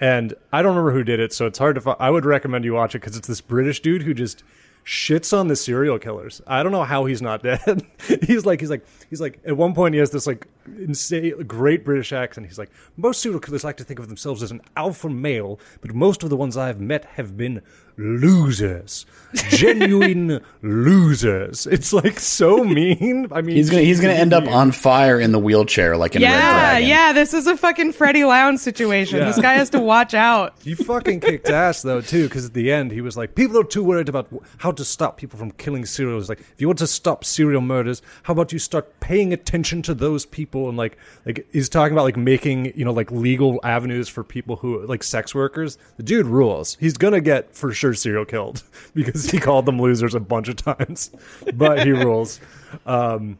And 0.00 0.32
I 0.52 0.62
don't 0.62 0.70
remember 0.74 0.92
who 0.92 1.04
did 1.04 1.20
it, 1.20 1.32
so 1.34 1.44
it's 1.46 1.58
hard 1.58 1.74
to. 1.74 1.80
Find. 1.82 1.96
I 2.00 2.08
would 2.10 2.24
recommend 2.24 2.64
you 2.64 2.72
watch 2.72 2.94
it 2.94 3.00
because 3.00 3.16
it's 3.18 3.28
this 3.28 3.42
British 3.42 3.80
dude 3.80 4.02
who 4.02 4.14
just 4.14 4.42
shits 4.82 5.36
on 5.38 5.48
the 5.48 5.54
serial 5.56 5.98
killers. 5.98 6.40
I 6.46 6.62
don't 6.62 6.72
know 6.72 6.84
how 6.84 7.04
he's 7.04 7.20
not 7.20 7.42
dead. 7.50 7.82
he's 8.22 8.46
like 8.46 8.60
he's 8.60 8.70
like 8.70 8.86
he's 9.10 9.20
like 9.20 9.38
at 9.44 9.58
one 9.58 9.74
point 9.74 9.92
he 9.92 9.98
has 10.00 10.10
this 10.10 10.26
like 10.26 10.46
insane 10.78 11.34
great 11.46 11.84
British 11.84 12.14
accent. 12.14 12.46
He's 12.46 12.58
like 12.58 12.70
most 12.96 13.20
serial 13.20 13.40
killers 13.40 13.62
like 13.62 13.76
to 13.76 13.84
think 13.84 14.00
of 14.00 14.08
themselves 14.08 14.42
as 14.42 14.50
an 14.50 14.62
alpha 14.74 15.10
male, 15.10 15.60
but 15.82 15.94
most 15.94 16.22
of 16.22 16.30
the 16.30 16.36
ones 16.36 16.56
I've 16.56 16.80
met 16.80 17.04
have 17.04 17.36
been 17.36 17.60
losers, 17.98 19.04
genuine 19.34 20.40
losers. 20.62 21.66
It's 21.66 21.92
like 21.92 22.18
so 22.18 22.64
mean. 22.64 23.28
I 23.32 23.42
mean, 23.42 23.56
He's 23.56 23.70
gonna 23.70 23.82
he's 23.82 24.00
gonna 24.00 24.14
end 24.14 24.32
up 24.32 24.46
on 24.46 24.72
fire 24.72 25.18
in 25.20 25.32
the 25.32 25.38
wheelchair 25.38 25.96
like 25.96 26.16
in 26.16 26.22
Red 26.22 26.30
yeah 26.30 26.70
Dragon. 26.70 26.88
yeah 26.88 27.12
this 27.12 27.34
is 27.34 27.46
a 27.46 27.56
fucking 27.56 27.92
Freddy 27.92 28.24
Lounds 28.24 28.62
situation 28.62 29.18
Yeah. 29.18 29.26
this 29.26 29.38
guy 29.40 29.54
has 29.54 29.70
to 29.70 29.80
watch 29.80 30.14
out 30.14 30.54
He 30.62 30.74
fucking 30.74 31.20
kicked 31.20 31.48
ass 31.48 31.82
though 31.82 32.00
too, 32.00 32.24
because 32.24 32.46
at 32.46 32.54
the 32.54 32.72
end 32.72 32.90
he 32.92 33.00
was 33.00 33.16
like, 33.16 33.34
"People 33.34 33.58
are 33.58 33.64
too 33.64 33.82
worried 33.84 34.08
about 34.08 34.28
how 34.58 34.72
to 34.72 34.84
stop 34.84 35.16
people 35.16 35.38
from 35.38 35.50
killing 35.52 35.84
serials. 35.86 36.28
Like, 36.28 36.40
if 36.40 36.54
you 36.60 36.66
want 36.66 36.78
to 36.80 36.86
stop 36.86 37.24
serial 37.24 37.60
murders, 37.60 38.02
how 38.22 38.32
about 38.32 38.52
you 38.52 38.58
start 38.58 39.00
paying 39.00 39.32
attention 39.32 39.82
to 39.82 39.94
those 39.94 40.26
people?" 40.26 40.68
And 40.68 40.76
like, 40.76 40.98
like 41.26 41.46
he's 41.52 41.68
talking 41.68 41.92
about 41.92 42.04
like 42.04 42.16
making 42.16 42.72
you 42.76 42.84
know 42.84 42.92
like 42.92 43.10
legal 43.10 43.60
avenues 43.64 44.08
for 44.08 44.24
people 44.24 44.56
who 44.56 44.84
like 44.86 45.02
sex 45.02 45.34
workers. 45.34 45.78
The 45.96 46.02
dude 46.02 46.26
rules. 46.26 46.76
He's 46.80 46.96
gonna 46.96 47.20
get 47.20 47.54
for 47.54 47.72
sure 47.72 47.94
serial 47.94 48.24
killed 48.24 48.62
because 48.94 49.19
he 49.30 49.38
called 49.40 49.66
them 49.66 49.80
losers 49.80 50.14
a 50.14 50.20
bunch 50.20 50.48
of 50.48 50.56
times, 50.56 51.10
but 51.54 51.84
he 51.84 51.90
rules. 51.92 52.40
Um, 52.86 53.38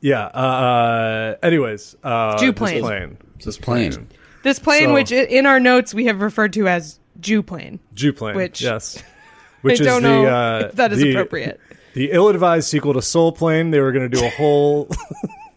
yeah. 0.00 0.24
Uh, 0.26 1.36
anyways, 1.42 1.96
uh, 2.02 2.38
Jew 2.38 2.52
this 2.52 2.58
plane. 2.58 2.80
plane. 2.82 3.16
Just 3.38 3.62
plain. 3.62 4.08
this 4.42 4.58
plane 4.58 4.84
So- 4.88 4.94
which 4.94 5.12
in 5.12 5.46
our 5.46 5.60
notes 5.60 5.94
we 5.94 6.06
have 6.06 6.20
referred 6.20 6.52
to 6.54 6.66
as 6.68 6.98
jew 7.20 7.42
plane 7.42 7.80
Jew 7.94 8.12
plane, 8.12 8.36
Which- 8.36 8.60
yes, 8.62 9.02
which 9.62 9.80
I 9.80 9.84
don't 9.84 9.96
is 9.98 10.02
the 10.02 10.08
know 10.08 10.26
uh, 10.26 10.62
if 10.68 10.72
that 10.76 10.92
is 10.92 10.98
the- 11.00 11.10
appropriate. 11.12 11.60
The 11.94 12.10
ill-advised 12.12 12.68
sequel 12.68 12.94
to 12.94 13.02
Soul 13.02 13.32
Plane. 13.32 13.72
They 13.72 13.80
were 13.80 13.90
going 13.90 14.08
to 14.08 14.16
do 14.16 14.24
a 14.24 14.28
whole, 14.28 14.88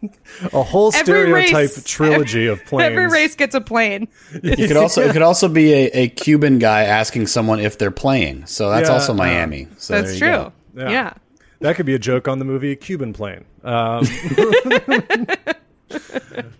a 0.53 0.63
whole 0.63 0.91
stereotype 0.91 1.53
race- 1.53 1.83
trilogy 1.83 2.47
of 2.47 2.63
planes. 2.65 2.91
Every 2.91 3.07
race 3.07 3.35
gets 3.35 3.55
a 3.55 3.61
plane. 3.61 4.07
It 4.33 4.67
could 4.67 4.77
also 4.77 5.01
it 5.01 5.13
could 5.13 5.21
also 5.21 5.47
be 5.47 5.73
a, 5.73 5.85
a 5.93 6.09
Cuban 6.09 6.59
guy 6.59 6.83
asking 6.83 7.27
someone 7.27 7.59
if 7.59 7.77
they're 7.77 7.91
playing. 7.91 8.45
So 8.45 8.69
that's 8.69 8.89
Yeah, 8.89 8.95
also 8.95 9.13
uh, 9.13 9.17
Miami. 9.17 9.67
So 9.77 9.93
That's 9.93 10.17
true. 10.17 10.51
Yeah. 10.75 10.89
Yeah. 10.89 11.13
That 11.59 11.75
could 11.75 11.85
be 11.85 11.93
a 11.93 11.99
joke 11.99 12.27
on 12.27 12.39
the 12.39 12.45
movie 12.45 12.75
Cuban 12.75 13.13
Plane. 13.13 13.45
Um, 13.63 14.03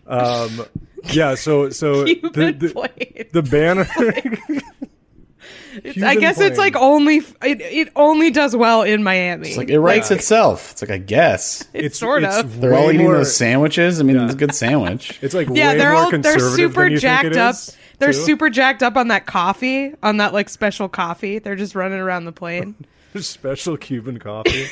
um, 0.07 0.65
yeah. 1.11 1.35
So 1.35 1.69
so 1.71 2.03
the, 2.03 2.15
Cuban 2.15 2.59
the, 2.59 2.69
plane. 2.69 3.25
the 3.31 3.41
banner. 3.41 3.87
I 5.73 5.79
Cuban 5.93 6.19
guess 6.19 6.39
it's 6.39 6.57
like 6.57 6.75
only 6.75 7.17
it, 7.17 7.61
it 7.61 7.89
only 7.95 8.31
does 8.31 8.55
well 8.55 8.81
in 8.83 9.03
Miami. 9.03 9.49
It's 9.49 9.57
like 9.57 9.69
it 9.69 9.79
writes 9.79 10.11
itself. 10.11 10.71
It's 10.71 10.81
like 10.81 10.91
I 10.91 10.97
guess 10.97 11.63
It's 11.73 11.97
sort 11.99 12.23
of. 12.23 12.59
they're 12.61 12.73
all 12.75 12.91
eating 12.91 13.05
more- 13.05 13.17
those 13.17 13.35
sandwiches. 13.35 13.99
I 13.99 14.03
mean, 14.03 14.17
it's 14.17 14.33
a 14.33 14.37
good 14.37 14.53
sandwich. 14.55 15.19
It's 15.23 15.33
like 15.33 15.47
yeah, 15.51 15.71
way 15.73 15.77
they're 15.77 15.91
more 15.93 16.03
all 16.03 16.11
they're 16.11 16.39
super 16.39 16.83
than 16.83 16.91
you 16.93 16.99
think 16.99 17.01
jacked 17.01 17.35
up. 17.37 17.53
is, 17.55 17.77
They're 17.99 18.11
too. 18.13 18.19
super 18.19 18.49
jacked 18.49 18.81
up 18.83 18.97
on 18.97 19.09
that 19.09 19.25
coffee, 19.25 19.93
on 20.01 20.17
that 20.17 20.33
like 20.33 20.49
special 20.49 20.89
coffee. 20.89 21.39
They're 21.39 21.55
just 21.55 21.75
running 21.75 21.99
around 21.99 22.25
the 22.25 22.31
plane, 22.31 22.75
special 23.19 23.77
Cuban 23.77 24.17
coffee. 24.19 24.65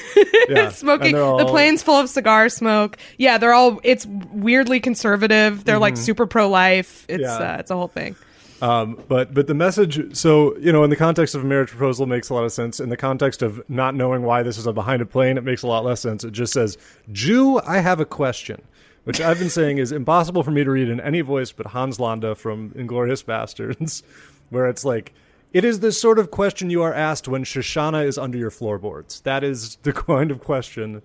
Yeah, 0.49 0.69
smoking. 0.69 1.07
And 1.07 1.15
they're 1.15 1.37
The 1.37 1.45
plane's 1.45 1.83
full 1.83 1.99
of 1.99 2.09
cigar 2.09 2.49
smoke. 2.49 2.97
Yeah, 3.17 3.37
they're 3.37 3.53
all. 3.53 3.79
It's 3.83 4.05
weirdly 4.05 4.79
conservative. 4.79 5.63
They're 5.63 5.77
like 5.79 5.95
super 5.97 6.25
pro 6.25 6.49
life. 6.49 7.05
It's 7.07 7.23
Mm-hmm. 7.23 7.41
Yeah. 7.43 7.53
uh, 7.53 7.57
it's 7.59 7.69
a 7.71 7.75
whole 7.75 7.87
thing. 7.89 8.15
Um, 8.61 9.01
but 9.07 9.33
but 9.33 9.47
the 9.47 9.53
message, 9.53 10.15
so 10.15 10.57
you 10.57 10.71
know, 10.71 10.83
in 10.83 10.89
the 10.89 10.95
context 10.95 11.35
of 11.35 11.43
a 11.43 11.45
marriage 11.45 11.69
proposal, 11.69 12.05
makes 12.05 12.29
a 12.29 12.33
lot 12.33 12.43
of 12.43 12.51
sense. 12.51 12.79
In 12.79 12.89
the 12.89 12.97
context 12.97 13.41
of 13.41 13.61
not 13.69 13.95
knowing 13.95 14.23
why 14.23 14.43
this 14.43 14.57
is 14.57 14.67
a 14.67 14.73
behind 14.73 15.01
a 15.01 15.05
plane, 15.05 15.37
it 15.37 15.43
makes 15.43 15.63
a 15.63 15.67
lot 15.67 15.85
less 15.85 16.01
sense. 16.01 16.23
It 16.23 16.31
just 16.31 16.53
says, 16.53 16.77
"Jew, 17.11 17.59
I 17.59 17.79
have 17.79 17.99
a 17.99 18.05
question," 18.05 18.61
which 19.05 19.21
I've 19.21 19.39
been 19.39 19.49
saying 19.49 19.77
is 19.77 19.91
impossible 19.91 20.43
for 20.43 20.51
me 20.51 20.63
to 20.63 20.71
read 20.71 20.89
in 20.89 20.99
any 20.99 21.21
voice 21.21 21.51
but 21.51 21.67
Hans 21.67 21.99
Landa 21.99 22.35
from 22.35 22.71
Inglourious 22.71 23.23
Basterds, 23.23 24.03
where 24.49 24.67
it's 24.67 24.85
like. 24.85 25.13
It 25.51 25.65
is 25.65 25.79
the 25.79 25.91
sort 25.91 26.19
of 26.19 26.29
question 26.29 26.69
you 26.69 26.83
are 26.83 26.93
asked 26.93 27.27
when 27.27 27.43
Shoshana 27.43 28.05
is 28.05 28.19
under 28.19 28.37
your 28.37 28.51
floorboards. 28.51 29.21
That 29.21 29.43
is 29.43 29.77
the 29.77 29.91
kind 30.07 30.29
of 30.29 30.41
question 30.41 31.01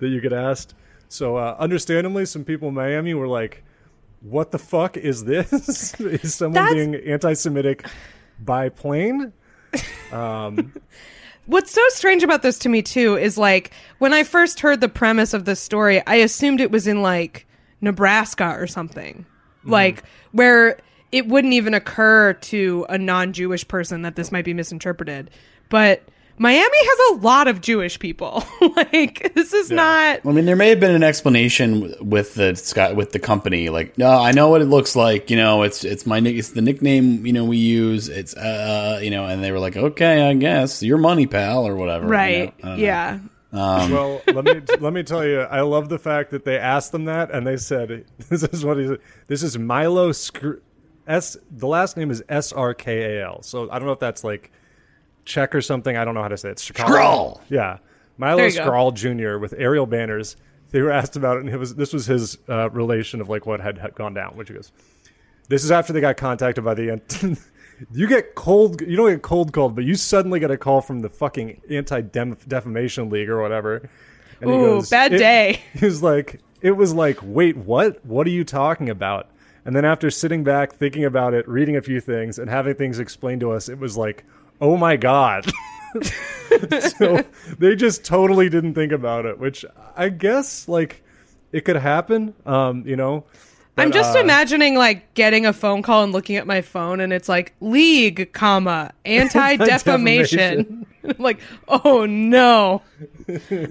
that 0.00 0.08
you 0.08 0.20
get 0.20 0.34
asked. 0.34 0.74
So, 1.08 1.36
uh, 1.36 1.56
understandably, 1.58 2.26
some 2.26 2.44
people 2.44 2.68
in 2.68 2.74
Miami 2.74 3.14
were 3.14 3.26
like, 3.26 3.64
what 4.28 4.50
the 4.50 4.58
fuck 4.58 4.96
is 4.96 5.24
this? 5.24 5.52
is 6.00 6.34
someone 6.34 6.54
That's- 6.54 6.74
being 6.74 6.94
anti-Semitic 6.94 7.86
by 8.40 8.68
plane? 8.68 9.32
Um, 10.12 10.72
What's 11.46 11.70
so 11.70 11.82
strange 11.90 12.24
about 12.24 12.42
this 12.42 12.58
to 12.60 12.68
me 12.68 12.82
too 12.82 13.16
is 13.16 13.38
like 13.38 13.70
when 13.98 14.12
I 14.12 14.24
first 14.24 14.60
heard 14.60 14.80
the 14.80 14.88
premise 14.88 15.32
of 15.32 15.44
this 15.44 15.60
story, 15.60 16.04
I 16.04 16.16
assumed 16.16 16.60
it 16.60 16.72
was 16.72 16.88
in 16.88 17.02
like 17.02 17.46
Nebraska 17.80 18.56
or 18.58 18.66
something. 18.66 19.24
Mm-hmm. 19.60 19.70
Like 19.70 20.02
where 20.32 20.78
it 21.12 21.28
wouldn't 21.28 21.54
even 21.54 21.72
occur 21.72 22.32
to 22.32 22.84
a 22.88 22.98
non-Jewish 22.98 23.68
person 23.68 24.02
that 24.02 24.16
this 24.16 24.32
might 24.32 24.44
be 24.44 24.54
misinterpreted. 24.54 25.30
But 25.68 26.02
Miami 26.38 26.78
has 26.78 27.18
a 27.18 27.22
lot 27.22 27.48
of 27.48 27.60
Jewish 27.60 27.98
people. 27.98 28.44
like 28.76 29.32
this 29.34 29.52
is 29.52 29.70
not 29.70 30.20
I 30.24 30.32
mean, 30.32 30.44
there 30.44 30.56
may 30.56 30.68
have 30.68 30.80
been 30.80 30.94
an 30.94 31.02
explanation 31.02 31.94
with 32.00 32.34
the 32.34 32.54
Scott 32.56 32.96
with 32.96 33.12
the 33.12 33.18
company. 33.18 33.68
Like, 33.68 33.96
no, 33.96 34.10
I 34.10 34.32
know 34.32 34.48
what 34.48 34.60
it 34.60 34.66
looks 34.66 34.94
like. 34.96 35.30
You 35.30 35.36
know, 35.36 35.62
it's 35.62 35.84
it's 35.84 36.06
my 36.06 36.18
it's 36.18 36.50
the 36.50 36.62
nickname. 36.62 37.24
You 37.24 37.32
know, 37.32 37.44
we 37.44 37.56
use. 37.56 38.08
It's 38.08 38.34
uh, 38.36 39.00
you 39.02 39.10
know, 39.10 39.24
and 39.24 39.42
they 39.42 39.52
were 39.52 39.58
like, 39.58 39.76
okay, 39.76 40.28
I 40.28 40.34
guess 40.34 40.82
your 40.82 40.98
money, 40.98 41.26
pal, 41.26 41.66
or 41.66 41.74
whatever. 41.76 42.06
right. 42.06 42.52
I 42.62 42.66
don't 42.68 42.78
know. 42.78 42.84
Yeah. 42.84 43.18
well, 43.52 44.20
let 44.26 44.44
me 44.44 44.60
let 44.80 44.92
me 44.92 45.02
tell 45.02 45.24
you, 45.24 45.40
I 45.40 45.62
love 45.62 45.88
the 45.88 45.98
fact 45.98 46.30
that 46.32 46.44
they 46.44 46.58
asked 46.58 46.92
them 46.92 47.06
that, 47.06 47.30
and 47.30 47.46
they 47.46 47.56
said, 47.56 48.04
"This 48.28 48.42
is 48.42 48.64
what 48.64 48.76
he 48.76 48.86
said. 48.86 48.98
This 49.26 49.42
is 49.42 49.56
Milo 49.56 50.10
Skr- 50.10 50.60
S. 51.06 51.36
The 51.50 51.66
last 51.66 51.96
name 51.96 52.10
is 52.10 52.22
S 52.28 52.52
R 52.52 52.74
K 52.74 53.16
A 53.18 53.26
L. 53.26 53.42
So 53.42 53.70
I 53.70 53.78
don't 53.78 53.86
know 53.86 53.92
if 53.92 54.00
that's 54.00 54.24
like 54.24 54.50
Czech 55.26 55.54
or 55.54 55.60
something. 55.60 55.96
I 55.96 56.04
don't 56.04 56.14
know 56.14 56.22
how 56.22 56.28
to 56.28 56.36
say 56.38 56.50
it. 56.50 56.56
Skral. 56.56 56.86
Skral. 56.86 57.40
Yeah, 57.50 57.78
Milo 58.16 58.38
There 58.38 58.48
you 58.48 58.54
go. 58.54 58.70
Skral 58.70 58.94
Jr. 58.94 59.38
with 59.38 59.52
aerial 59.58 59.86
banners. 59.86 60.36
They 60.70 60.80
were 60.80 60.90
asked 60.90 61.16
about 61.16 61.36
it, 61.36 61.40
and 61.40 61.50
it 61.50 61.58
was 61.58 61.74
this 61.74 61.92
was 61.92 62.06
his 62.06 62.38
uh, 62.48 62.70
relation 62.70 63.20
of 63.20 63.28
like 63.28 63.46
what 63.46 63.60
had, 63.60 63.78
had 63.78 63.94
gone 63.94 64.14
down. 64.14 64.36
Which 64.36 64.48
he 64.48 64.54
goes, 64.54 64.72
"This 65.48 65.64
is 65.64 65.70
after 65.70 65.92
they 65.92 66.00
got 66.00 66.16
contacted 66.16 66.64
by 66.64 66.74
the." 66.74 66.92
Ant- 66.92 67.38
you 67.92 68.06
get 68.06 68.34
cold. 68.34 68.80
You 68.80 68.96
don't 68.96 69.10
get 69.10 69.22
cold 69.22 69.52
called, 69.52 69.74
but 69.74 69.84
you 69.84 69.94
suddenly 69.94 70.40
get 70.40 70.50
a 70.50 70.56
call 70.56 70.80
from 70.80 71.00
the 71.00 71.08
fucking 71.08 71.60
anti 71.70 72.00
defamation 72.00 73.10
league 73.10 73.28
or 73.28 73.42
whatever. 73.42 73.88
And 74.40 74.50
he 74.50 74.56
Ooh, 74.56 74.82
bad 74.90 75.12
day. 75.12 75.60
He 75.74 75.84
was 75.84 76.02
like, 76.02 76.40
"It 76.60 76.72
was 76.72 76.94
like, 76.94 77.18
wait, 77.22 77.56
what? 77.56 78.04
What 78.04 78.26
are 78.26 78.30
you 78.30 78.44
talking 78.44 78.90
about?" 78.90 79.30
And 79.64 79.74
then 79.74 79.84
after 79.84 80.10
sitting 80.10 80.44
back, 80.44 80.74
thinking 80.74 81.04
about 81.04 81.34
it, 81.34 81.48
reading 81.48 81.76
a 81.76 81.82
few 81.82 82.00
things, 82.00 82.38
and 82.38 82.48
having 82.48 82.76
things 82.76 83.00
explained 83.00 83.40
to 83.40 83.50
us, 83.50 83.68
it 83.68 83.80
was 83.80 83.96
like, 83.96 84.24
"Oh 84.60 84.76
my 84.76 84.96
god." 84.96 85.50
so 86.98 87.24
they 87.58 87.74
just 87.74 88.04
totally 88.04 88.48
didn't 88.48 88.74
think 88.74 88.92
about 88.92 89.26
it, 89.26 89.38
which 89.38 89.64
I 89.96 90.08
guess 90.08 90.68
like 90.68 91.02
it 91.52 91.64
could 91.64 91.76
happen. 91.76 92.34
Um, 92.44 92.84
you 92.86 92.96
know, 92.96 93.24
I'm 93.78 93.92
just 93.92 94.16
uh, 94.16 94.20
imagining 94.20 94.76
like 94.76 95.12
getting 95.14 95.44
a 95.44 95.52
phone 95.52 95.82
call 95.82 96.02
and 96.02 96.12
looking 96.12 96.36
at 96.36 96.46
my 96.46 96.62
phone 96.62 97.00
and 97.00 97.12
it's 97.12 97.28
like 97.28 97.54
league, 97.60 98.32
comma, 98.32 98.92
anti 99.04 99.56
defamation. 99.56 100.86
like, 101.18 101.40
oh 101.68 102.06
no. 102.06 102.82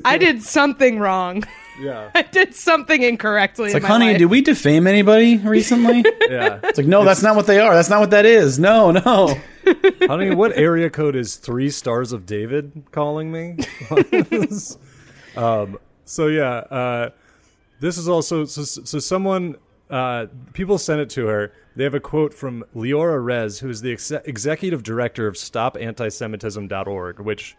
I 0.03 0.17
did 0.17 0.43
something 0.43 0.99
wrong. 0.99 1.43
Yeah, 1.79 2.09
I 2.15 2.21
did 2.21 2.55
something 2.55 3.01
incorrectly. 3.01 3.65
It's 3.65 3.73
like, 3.73 3.83
honey, 3.83 4.17
did 4.17 4.25
we 4.25 4.41
defame 4.41 4.87
anybody 4.87 5.37
recently? 5.37 6.05
yeah. 6.29 6.59
It's 6.63 6.77
like, 6.77 6.87
no, 6.87 7.03
that's 7.03 7.21
not 7.21 7.35
what 7.35 7.47
they 7.47 7.59
are. 7.59 7.73
That's 7.73 7.89
not 7.89 7.99
what 7.99 8.11
that 8.11 8.25
is. 8.25 8.57
No, 8.57 8.91
no. 8.91 9.37
I 10.09 10.17
mean, 10.17 10.37
what 10.37 10.55
area 10.55 10.89
code 10.89 11.15
is 11.15 11.35
three 11.35 11.69
stars 11.69 12.11
of 12.11 12.25
David 12.25 12.83
calling 12.91 13.31
me? 13.31 13.57
um, 15.35 15.77
so 16.05 16.27
yeah, 16.27 16.47
uh, 16.47 17.09
this 17.79 17.97
is 17.97 18.07
also 18.07 18.45
so. 18.45 18.63
So 18.63 18.99
someone, 18.99 19.55
uh, 19.89 20.27
people 20.53 20.77
sent 20.77 21.01
it 21.01 21.09
to 21.11 21.27
her. 21.27 21.51
They 21.75 21.83
have 21.83 21.95
a 21.95 21.99
quote 21.99 22.33
from 22.33 22.63
Liora 22.75 23.23
Rez, 23.23 23.59
who 23.59 23.69
is 23.69 23.81
the 23.81 23.91
ex- 23.91 24.11
executive 24.11 24.81
director 24.83 25.27
of 25.27 25.35
StopAntisemitism.org. 25.35 27.19
Which, 27.19 27.57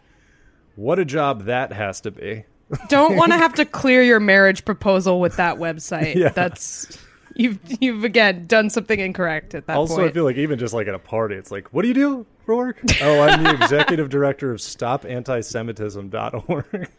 what 0.75 0.97
a 0.97 1.05
job 1.05 1.43
that 1.45 1.71
has 1.71 2.01
to 2.01 2.11
be. 2.11 2.45
Don't 2.89 3.15
want 3.15 3.31
to 3.31 3.37
have 3.43 3.53
to 3.55 3.65
clear 3.65 4.03
your 4.03 4.19
marriage 4.19 4.65
proposal 4.65 5.19
with 5.19 5.35
that 5.37 5.57
website. 5.57 6.15
Yeah. 6.15 6.29
That's 6.29 6.97
you've 7.35 7.59
you've 7.81 8.03
again 8.03 8.45
done 8.47 8.69
something 8.69 8.99
incorrect 8.99 9.55
at 9.55 9.65
that 9.67 9.77
Also, 9.77 9.95
point. 9.97 10.09
I 10.09 10.13
feel 10.13 10.23
like 10.23 10.37
even 10.37 10.57
just 10.59 10.73
like 10.73 10.87
at 10.87 10.95
a 10.95 10.99
party, 10.99 11.35
it's 11.35 11.51
like, 11.51 11.73
what 11.73 11.81
do 11.83 11.87
you 11.87 11.93
do 11.93 12.25
for 12.45 12.55
work? 12.57 12.81
oh, 13.01 13.21
I'm 13.21 13.43
the 13.43 13.53
executive 13.63 14.09
director 14.09 14.51
of 14.51 14.59
StopAntisemitism.org. 14.59 16.89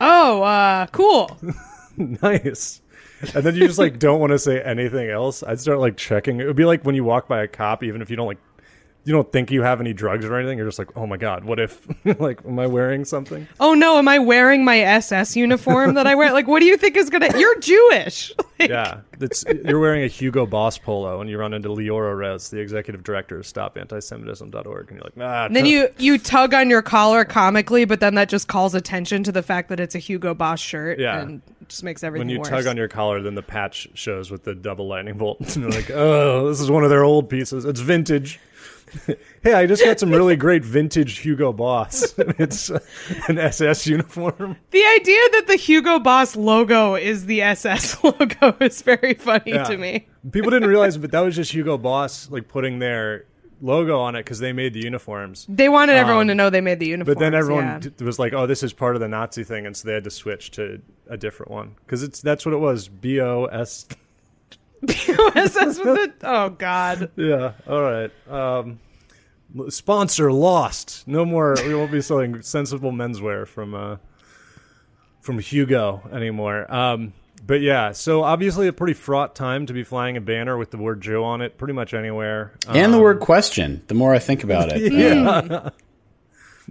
oh, 0.00 0.42
uh, 0.42 0.86
cool. 0.88 1.38
nice. 1.96 2.80
And 3.34 3.44
then 3.44 3.54
you 3.54 3.66
just 3.66 3.78
like 3.78 3.98
don't 3.98 4.18
want 4.20 4.30
to 4.30 4.38
say 4.38 4.62
anything 4.62 5.10
else. 5.10 5.42
I'd 5.42 5.60
start 5.60 5.78
like 5.78 5.98
checking. 5.98 6.40
It 6.40 6.46
would 6.46 6.56
be 6.56 6.64
like 6.64 6.84
when 6.86 6.94
you 6.94 7.04
walk 7.04 7.28
by 7.28 7.42
a 7.42 7.48
cop, 7.48 7.84
even 7.84 8.00
if 8.00 8.08
you 8.08 8.16
don't 8.16 8.26
like, 8.26 8.38
you 9.04 9.12
don't 9.12 9.30
think 9.32 9.50
you 9.50 9.62
have 9.62 9.80
any 9.80 9.92
drugs 9.92 10.24
or 10.24 10.36
anything. 10.36 10.58
You're 10.58 10.66
just 10.66 10.78
like, 10.78 10.96
oh 10.96 11.06
my 11.06 11.16
god, 11.16 11.44
what 11.44 11.58
if? 11.58 11.86
like, 12.20 12.44
am 12.44 12.58
I 12.58 12.66
wearing 12.66 13.04
something? 13.04 13.48
Oh 13.58 13.74
no, 13.74 13.98
am 13.98 14.08
I 14.08 14.18
wearing 14.18 14.64
my 14.64 14.78
SS 14.80 15.36
uniform 15.36 15.94
that 15.94 16.06
I 16.06 16.14
wear? 16.14 16.32
Like, 16.32 16.46
what 16.46 16.60
do 16.60 16.66
you 16.66 16.76
think 16.76 16.96
is 16.96 17.10
gonna? 17.10 17.36
You're 17.38 17.58
Jewish. 17.60 18.32
Like, 18.60 18.68
Yeah, 18.68 19.00
it's 19.18 19.42
you're 19.64 19.80
wearing 19.80 20.02
a 20.02 20.06
Hugo 20.06 20.44
Boss 20.44 20.76
polo, 20.76 21.22
and 21.22 21.30
you 21.30 21.38
run 21.38 21.54
into 21.54 21.70
Liora 21.70 22.14
Rez, 22.14 22.50
the 22.50 22.58
executive 22.58 23.02
director 23.02 23.38
of 23.38 23.46
StopAntisemitism.org, 23.46 24.90
and 24.90 24.98
you're 24.98 25.02
like, 25.02 25.14
ah. 25.18 25.46
And 25.46 25.56
then 25.56 25.64
you 25.64 25.88
you 25.96 26.18
tug 26.18 26.52
on 26.52 26.68
your 26.68 26.82
collar 26.82 27.24
comically, 27.24 27.86
but 27.86 28.00
then 28.00 28.16
that 28.16 28.28
just 28.28 28.48
calls 28.48 28.74
attention 28.74 29.24
to 29.24 29.32
the 29.32 29.42
fact 29.42 29.70
that 29.70 29.80
it's 29.80 29.94
a 29.94 29.98
Hugo 29.98 30.34
Boss 30.34 30.60
shirt. 30.60 30.98
Yeah. 30.98 31.20
and 31.20 31.40
just 31.68 31.84
makes 31.84 32.04
everything 32.04 32.26
when 32.26 32.34
you 32.34 32.40
worse. 32.40 32.48
tug 32.48 32.66
on 32.66 32.76
your 32.76 32.88
collar, 32.88 33.22
then 33.22 33.34
the 33.34 33.42
patch 33.42 33.88
shows 33.94 34.30
with 34.30 34.44
the 34.44 34.54
double 34.54 34.86
lightning 34.88 35.16
bolt. 35.16 35.40
and 35.56 35.56
you're 35.56 35.70
like, 35.70 35.90
oh, 35.90 36.48
this 36.48 36.60
is 36.60 36.70
one 36.70 36.84
of 36.84 36.90
their 36.90 37.04
old 37.04 37.30
pieces. 37.30 37.64
It's 37.64 37.80
vintage. 37.80 38.38
hey, 39.42 39.52
I 39.52 39.66
just 39.66 39.84
got 39.84 39.98
some 40.00 40.10
really 40.10 40.36
great 40.36 40.64
vintage 40.64 41.18
Hugo 41.18 41.52
Boss. 41.52 42.14
it's 42.18 42.70
an 43.28 43.38
SS 43.38 43.86
uniform. 43.86 44.56
The 44.70 44.84
idea 44.84 45.20
that 45.32 45.44
the 45.46 45.56
Hugo 45.56 45.98
Boss 45.98 46.36
logo 46.36 46.94
is 46.94 47.26
the 47.26 47.42
SS 47.42 48.02
logo 48.04 48.56
is 48.60 48.82
very 48.82 49.14
funny 49.14 49.52
Yeah. 49.52 49.64
to 49.64 49.76
me. 49.76 50.06
People 50.32 50.50
didn't 50.50 50.68
realize, 50.68 50.96
but 50.96 51.10
that 51.12 51.20
was 51.20 51.36
just 51.36 51.52
Hugo 51.52 51.78
Boss 51.78 52.30
like 52.30 52.48
putting 52.48 52.78
their 52.78 53.24
logo 53.62 53.98
on 53.98 54.14
it 54.16 54.20
because 54.24 54.38
they 54.38 54.52
made 54.52 54.72
the 54.72 54.80
uniforms. 54.80 55.46
They 55.48 55.68
wanted 55.68 55.96
everyone 55.96 56.26
to 56.28 56.34
know 56.34 56.48
they 56.50 56.60
made 56.62 56.78
the 56.80 56.86
uniform. 56.86 57.12
Um, 57.12 57.14
But 57.14 57.20
then 57.20 57.34
everyone 57.34 57.64
yeah. 57.64 57.78
d- 57.78 58.04
was 58.04 58.18
like, 58.18 58.32
"Oh, 58.32 58.46
this 58.46 58.62
is 58.62 58.72
part 58.72 58.96
of 58.96 59.00
the 59.00 59.08
Nazi 59.08 59.44
thing," 59.44 59.66
and 59.66 59.76
so 59.76 59.86
they 59.86 59.94
had 59.94 60.04
to 60.04 60.10
switch 60.10 60.50
to 60.52 60.80
a 61.08 61.16
different 61.18 61.52
one 61.52 61.74
because 61.84 62.02
it's 62.02 62.20
that's 62.22 62.46
what 62.46 62.54
it 62.54 62.58
was. 62.58 62.88
B 62.88 63.20
O 63.20 63.44
S. 63.46 63.86
SS 64.88 65.78
with 65.78 65.98
it. 65.98 66.14
Oh 66.22 66.50
God. 66.50 67.10
Yeah. 67.16 67.52
All 67.68 67.82
right. 67.82 68.10
Um, 68.28 68.78
sponsor 69.68 70.32
lost. 70.32 71.06
No 71.06 71.24
more. 71.24 71.56
We 71.66 71.74
won't 71.74 71.92
be 71.92 72.00
selling 72.00 72.40
sensible 72.42 72.92
menswear 72.92 73.46
from 73.46 73.74
uh, 73.74 73.96
from 75.20 75.38
Hugo 75.38 76.08
anymore. 76.12 76.72
Um, 76.72 77.12
but 77.46 77.60
yeah, 77.62 77.92
so 77.92 78.22
obviously 78.22 78.66
a 78.68 78.72
pretty 78.72 78.92
fraught 78.94 79.34
time 79.34 79.66
to 79.66 79.72
be 79.72 79.82
flying 79.82 80.16
a 80.16 80.20
banner 80.20 80.56
with 80.58 80.70
the 80.70 80.76
word 80.76 81.00
Joe 81.00 81.24
on 81.24 81.40
it, 81.40 81.56
pretty 81.58 81.72
much 81.72 81.94
anywhere. 81.94 82.52
Um, 82.66 82.76
And 82.76 82.92
the 82.94 83.00
word 83.00 83.20
question. 83.20 83.82
The 83.88 83.94
more 83.94 84.14
I 84.14 84.18
think 84.18 84.44
about 84.44 84.70
it, 84.72 84.92
yeah. 84.92 85.70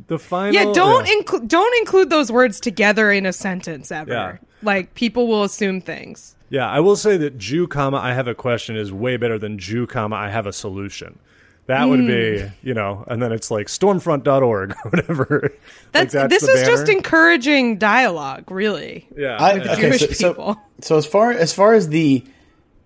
The 0.07 0.19
final. 0.19 0.53
Yeah, 0.53 0.71
don't 0.73 1.05
yeah. 1.05 1.13
include 1.13 1.47
don't 1.47 1.77
include 1.79 2.09
those 2.09 2.31
words 2.31 2.59
together 2.59 3.11
in 3.11 3.25
a 3.25 3.33
sentence 3.33 3.91
ever. 3.91 4.11
Yeah. 4.11 4.37
Like 4.61 4.93
people 4.93 5.27
will 5.27 5.43
assume 5.43 5.81
things. 5.81 6.35
Yeah, 6.49 6.67
I 6.67 6.79
will 6.79 6.95
say 6.95 7.15
that 7.17 7.37
Jew, 7.37 7.67
comma, 7.67 7.97
I 7.97 8.13
have 8.13 8.27
a 8.27 8.33
question 8.33 8.75
is 8.75 8.91
way 8.91 9.17
better 9.17 9.37
than 9.37 9.59
Jew, 9.59 9.85
comma, 9.85 10.15
I 10.15 10.29
have 10.29 10.47
a 10.47 10.53
solution. 10.53 11.19
That 11.67 11.87
would 11.87 12.07
be, 12.07 12.39
Hmm. 12.39 12.47
you 12.63 12.73
know, 12.73 13.05
and 13.07 13.21
then 13.21 13.31
it's 13.31 13.51
like 13.51 13.67
stormfront.org 13.67 14.71
or 14.71 14.75
whatever. 14.89 15.53
That's, 15.91 16.15
like 16.15 16.29
this 16.31 16.41
the 16.41 16.53
is 16.53 16.67
just 16.67 16.89
encouraging 16.89 17.77
dialogue, 17.77 18.49
really. 18.49 19.07
Yeah. 19.15 19.37
I, 19.39 19.53
yeah. 19.53 19.73
okay, 19.73 19.81
Jewish 19.89 19.99
so, 19.99 20.13
so, 20.13 20.29
people. 20.29 20.57
so 20.81 20.97
as 20.97 21.05
far 21.05 21.31
as 21.31 21.53
far 21.53 21.75
as 21.75 21.89
the 21.89 22.25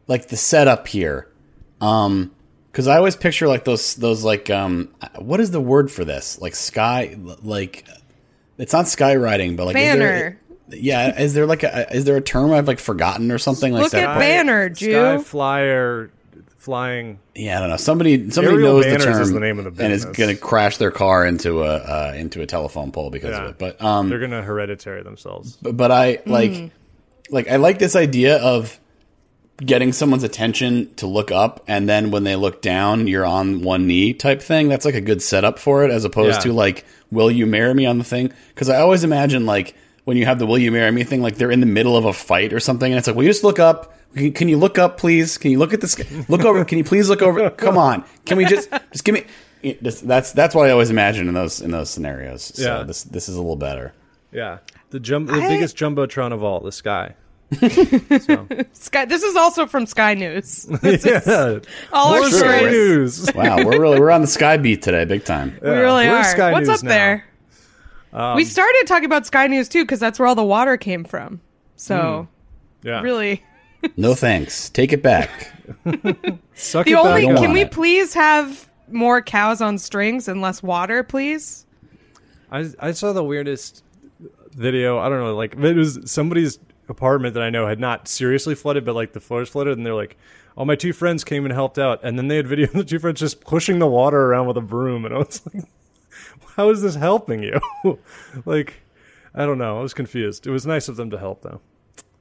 like 0.08 0.28
the 0.28 0.36
setup 0.36 0.90
here, 0.90 1.30
um, 1.80 2.32
because 2.74 2.88
I 2.90 2.98
always 2.98 3.16
picture 3.16 3.48
like 3.48 3.64
those 3.64 3.96
those 3.96 4.24
like 4.26 4.50
um, 4.50 4.90
what 5.20 5.40
is 5.40 5.52
the 5.52 5.62
word 5.62 5.90
for 5.92 6.04
this? 6.04 6.42
Like 6.42 6.56
sky, 6.56 7.16
like 7.44 7.86
it's 8.58 8.74
not 8.74 8.86
skywriting, 8.86 9.56
but 9.56 9.68
like 9.68 9.76
is 9.78 9.82
there- 9.84 9.98
Banner. 9.98 10.40
yeah, 10.72 11.20
is 11.22 11.34
there 11.34 11.46
like 11.46 11.64
a 11.64 11.96
is 11.96 12.04
there 12.06 12.18
a 12.18 12.22
term 12.22 12.52
I've 12.52 12.68
like 12.68 12.80
forgotten 12.80 13.32
or 13.32 13.38
something 13.38 13.72
like 13.72 13.84
Look 13.84 13.92
that? 13.94 14.10
at 14.10 14.20
banner, 14.20 14.70
Jew. 14.70 14.92
Sky 14.92 15.18
flyer 15.20 16.12
flying. 16.58 17.20
Yeah, 17.36 17.58
I 17.58 17.60
don't 17.62 17.70
know. 17.70 17.78
Somebody 17.78 18.30
somebody 18.32 18.56
Aerial 18.58 18.82
knows 18.82 18.86
the 18.86 18.98
term 18.98 19.22
is 19.22 19.32
the 19.32 19.40
name 19.40 19.60
of 19.60 19.76
the 19.76 19.84
and 19.84 19.92
is 19.94 20.06
going 20.06 20.30
to 20.34 20.36
crash 20.36 20.78
their 20.78 20.92
car 20.92 21.26
into 21.26 21.62
a 21.64 21.76
uh, 21.76 22.14
into 22.16 22.42
a 22.42 22.46
telephone 22.46 22.92
pole 22.92 23.10
because 23.12 23.32
Yeah. 23.32 23.44
of 23.46 23.50
it. 23.52 23.58
But 23.60 23.82
um, 23.84 24.10
They're 24.10 24.20
going 24.20 24.32
to 24.32 24.42
hereditary 24.42 25.04
themselves. 25.04 25.58
but, 25.62 25.76
but 25.78 25.92
I 25.92 26.20
like 26.26 26.72
like 27.30 27.48
I 27.50 27.58
like 27.58 27.80
this 27.80 27.96
idea 27.96 28.38
of 28.38 28.80
getting 29.58 29.94
someone's 29.94 30.24
attention 30.24 30.94
to 30.96 31.06
look 31.08 31.32
up 31.32 31.64
and 31.68 31.88
then 31.88 32.10
when 32.12 32.24
they 32.24 32.36
look 32.36 32.62
down 32.62 33.08
you're 33.08 33.26
on 33.26 33.62
one 33.62 33.86
knee 33.88 34.14
type 34.14 34.42
thing. 34.42 34.68
That's 34.68 34.84
like 34.86 34.96
a 34.96 35.02
good 35.02 35.22
setup 35.22 35.60
for 35.60 35.84
it 35.86 35.92
as 35.92 36.06
opposed 36.06 36.38
Yeah. 36.38 36.52
to 36.52 36.54
like 36.54 36.86
will 37.12 37.30
you 37.32 37.46
marry 37.46 37.74
me 37.74 37.86
on 37.86 37.98
the 38.00 38.04
thing? 38.04 38.34
Because 38.50 38.70
I 38.70 38.78
always 38.80 39.04
imagine 39.04 39.46
like 39.46 39.76
when 40.06 40.18
you 40.18 40.26
have 40.26 40.40
the 40.40 40.46
will 40.48 40.58
you 40.58 40.72
marry 40.72 40.92
me 40.92 41.04
thing 41.04 41.22
like 41.22 41.36
they're 41.36 41.52
in 41.52 41.60
the 41.60 41.66
middle 41.68 41.96
of 41.96 42.06
a 42.06 42.14
fight 42.14 42.52
or 42.52 42.60
something 42.60 42.92
and 42.92 42.98
it's 42.98 43.08
like 43.08 43.16
will 43.16 43.24
you 43.24 43.30
just 43.30 43.44
look 43.44 43.60
up? 43.60 43.94
Can, 44.16 44.34
can 44.34 44.48
you 44.50 44.58
look 44.58 44.78
up 44.80 44.98
please? 44.98 45.38
Can 45.38 45.52
you 45.52 45.60
look 45.60 45.74
at 45.74 45.82
this 45.82 45.98
look 46.30 46.42
over 46.46 46.66
can 46.66 46.78
you 46.80 46.84
please 46.84 47.08
look 47.10 47.22
over? 47.22 47.50
Come 47.52 47.78
on. 47.78 48.04
Can 48.26 48.38
we 48.38 48.46
just 48.46 48.70
just 48.92 49.04
give 49.04 49.14
me 49.14 49.24
it- 49.62 49.82
that's 49.84 50.32
that's 50.34 50.54
what 50.56 50.68
I 50.68 50.72
always 50.72 50.90
imagine 50.90 51.28
in 51.28 51.36
those 51.36 51.62
in 51.62 51.70
those 51.72 51.90
scenarios. 51.92 52.52
So 52.56 52.64
Yeah. 52.80 52.84
this 52.84 53.04
this 53.04 53.30
is 53.30 53.36
a 53.36 53.40
little 53.42 53.56
better. 53.56 53.94
Yeah. 54.32 54.58
The 54.90 55.00
jum- 55.00 55.28
the 55.28 55.34
I- 55.34 55.48
biggest 55.48 55.78
jumbotron 55.78 56.34
of 56.34 56.44
all, 56.44 56.60
the 56.60 56.72
sky. 56.72 57.14
Sky. 58.74 59.06
This 59.06 59.24
is 59.24 59.36
also 59.36 59.66
from 59.66 59.86
Sky 59.86 60.14
News. 60.14 60.66
This 60.82 61.06
is 61.06 61.26
Yeah. 61.28 61.60
all 61.92 62.14
our 62.14 62.20
More 62.22 62.30
Sure. 62.30 62.40
Stories. 62.40 62.72
News. 62.72 63.34
wow 63.34 63.64
we're 63.64 63.80
really 63.80 64.00
we're 64.00 64.12
on 64.12 64.22
the 64.22 64.28
sky 64.28 64.58
beat 64.58 64.82
today 64.82 65.06
big 65.06 65.24
time 65.26 65.58
We 65.62 65.70
really 65.70 66.08
We're 66.08 66.16
are. 66.18 66.24
Sky 66.24 66.52
What's 66.52 66.68
News 66.68 66.80
up 66.80 66.84
now. 66.84 66.90
there? 66.90 67.26
Um, 68.14 68.36
we 68.36 68.46
started 68.46 68.84
talking 68.88 69.06
about 69.06 69.26
Sky 69.26 69.48
News 69.48 69.70
too 69.70 69.84
because 69.84 70.00
that's 70.00 70.20
where 70.20 70.28
all 70.28 70.36
the 70.36 70.44
water 70.44 70.78
came 70.78 71.04
from. 71.04 71.42
So 71.76 72.28
Yeah. 72.84 73.02
really, 73.02 73.44
No 73.98 74.14
thanks. 74.16 74.70
Take 74.70 74.94
it 74.94 75.02
back. 75.02 75.30
Suck 76.56 76.86
the 76.86 76.92
it 76.92 76.96
only 76.96 77.26
back 77.26 77.38
can 77.38 77.54
we 77.54 77.62
it. 77.62 77.72
please 77.72 78.14
have 78.14 78.68
more 78.92 79.22
cows 79.22 79.62
on 79.62 79.78
strings 79.78 80.28
and 80.28 80.42
less 80.42 80.62
water, 80.62 81.04
please? 81.04 81.66
I 82.52 82.70
I 82.80 82.92
saw 82.92 83.14
the 83.14 83.24
weirdest 83.24 83.84
video. 84.56 85.00
I 85.00 85.10
don't 85.10 85.20
know, 85.20 85.36
like 85.36 85.56
it 85.56 85.76
was 85.76 86.00
somebody's 86.06 86.60
apartment 86.90 87.34
that 87.36 87.44
I 87.44 87.50
know 87.50 87.68
had 87.68 87.80
not 87.80 88.08
seriously 88.08 88.56
flooded, 88.56 88.86
but 88.86 88.96
like 88.96 89.14
the 89.14 89.20
floors 89.20 89.50
flooded, 89.50 89.78
and 89.78 89.86
they're 89.86 89.94
like, 89.96 90.18
"Oh, 90.58 90.66
my 90.66 90.76
two 90.76 90.94
friends 90.94 91.24
came 91.24 91.46
and 91.46 91.54
helped 91.54 91.78
out," 91.80 92.00
and 92.04 92.18
then 92.18 92.28
they 92.28 92.36
had 92.38 92.48
video 92.54 92.68
of 92.68 92.74
the 92.74 92.84
two 92.84 93.00
friends 93.00 93.20
just 93.20 93.42
pushing 93.42 93.80
the 93.80 93.88
water 93.88 94.20
around 94.26 94.48
with 94.48 94.58
a 94.58 94.62
broom, 94.62 95.06
and 95.06 95.14
I 95.14 95.18
was 95.20 95.42
like, 95.54 95.64
"How 96.56 96.70
is 96.70 96.82
this 96.82 96.96
helping 96.96 97.44
you?" 97.44 97.60
like, 98.46 98.82
I 99.36 99.46
don't 99.46 99.58
know. 99.58 99.80
I 99.80 99.82
was 99.82 99.94
confused. 99.94 100.46
It 100.48 100.52
was 100.52 100.66
nice 100.66 100.88
of 100.88 100.96
them 100.96 101.10
to 101.12 101.18
help, 101.18 101.42
though. 101.42 101.62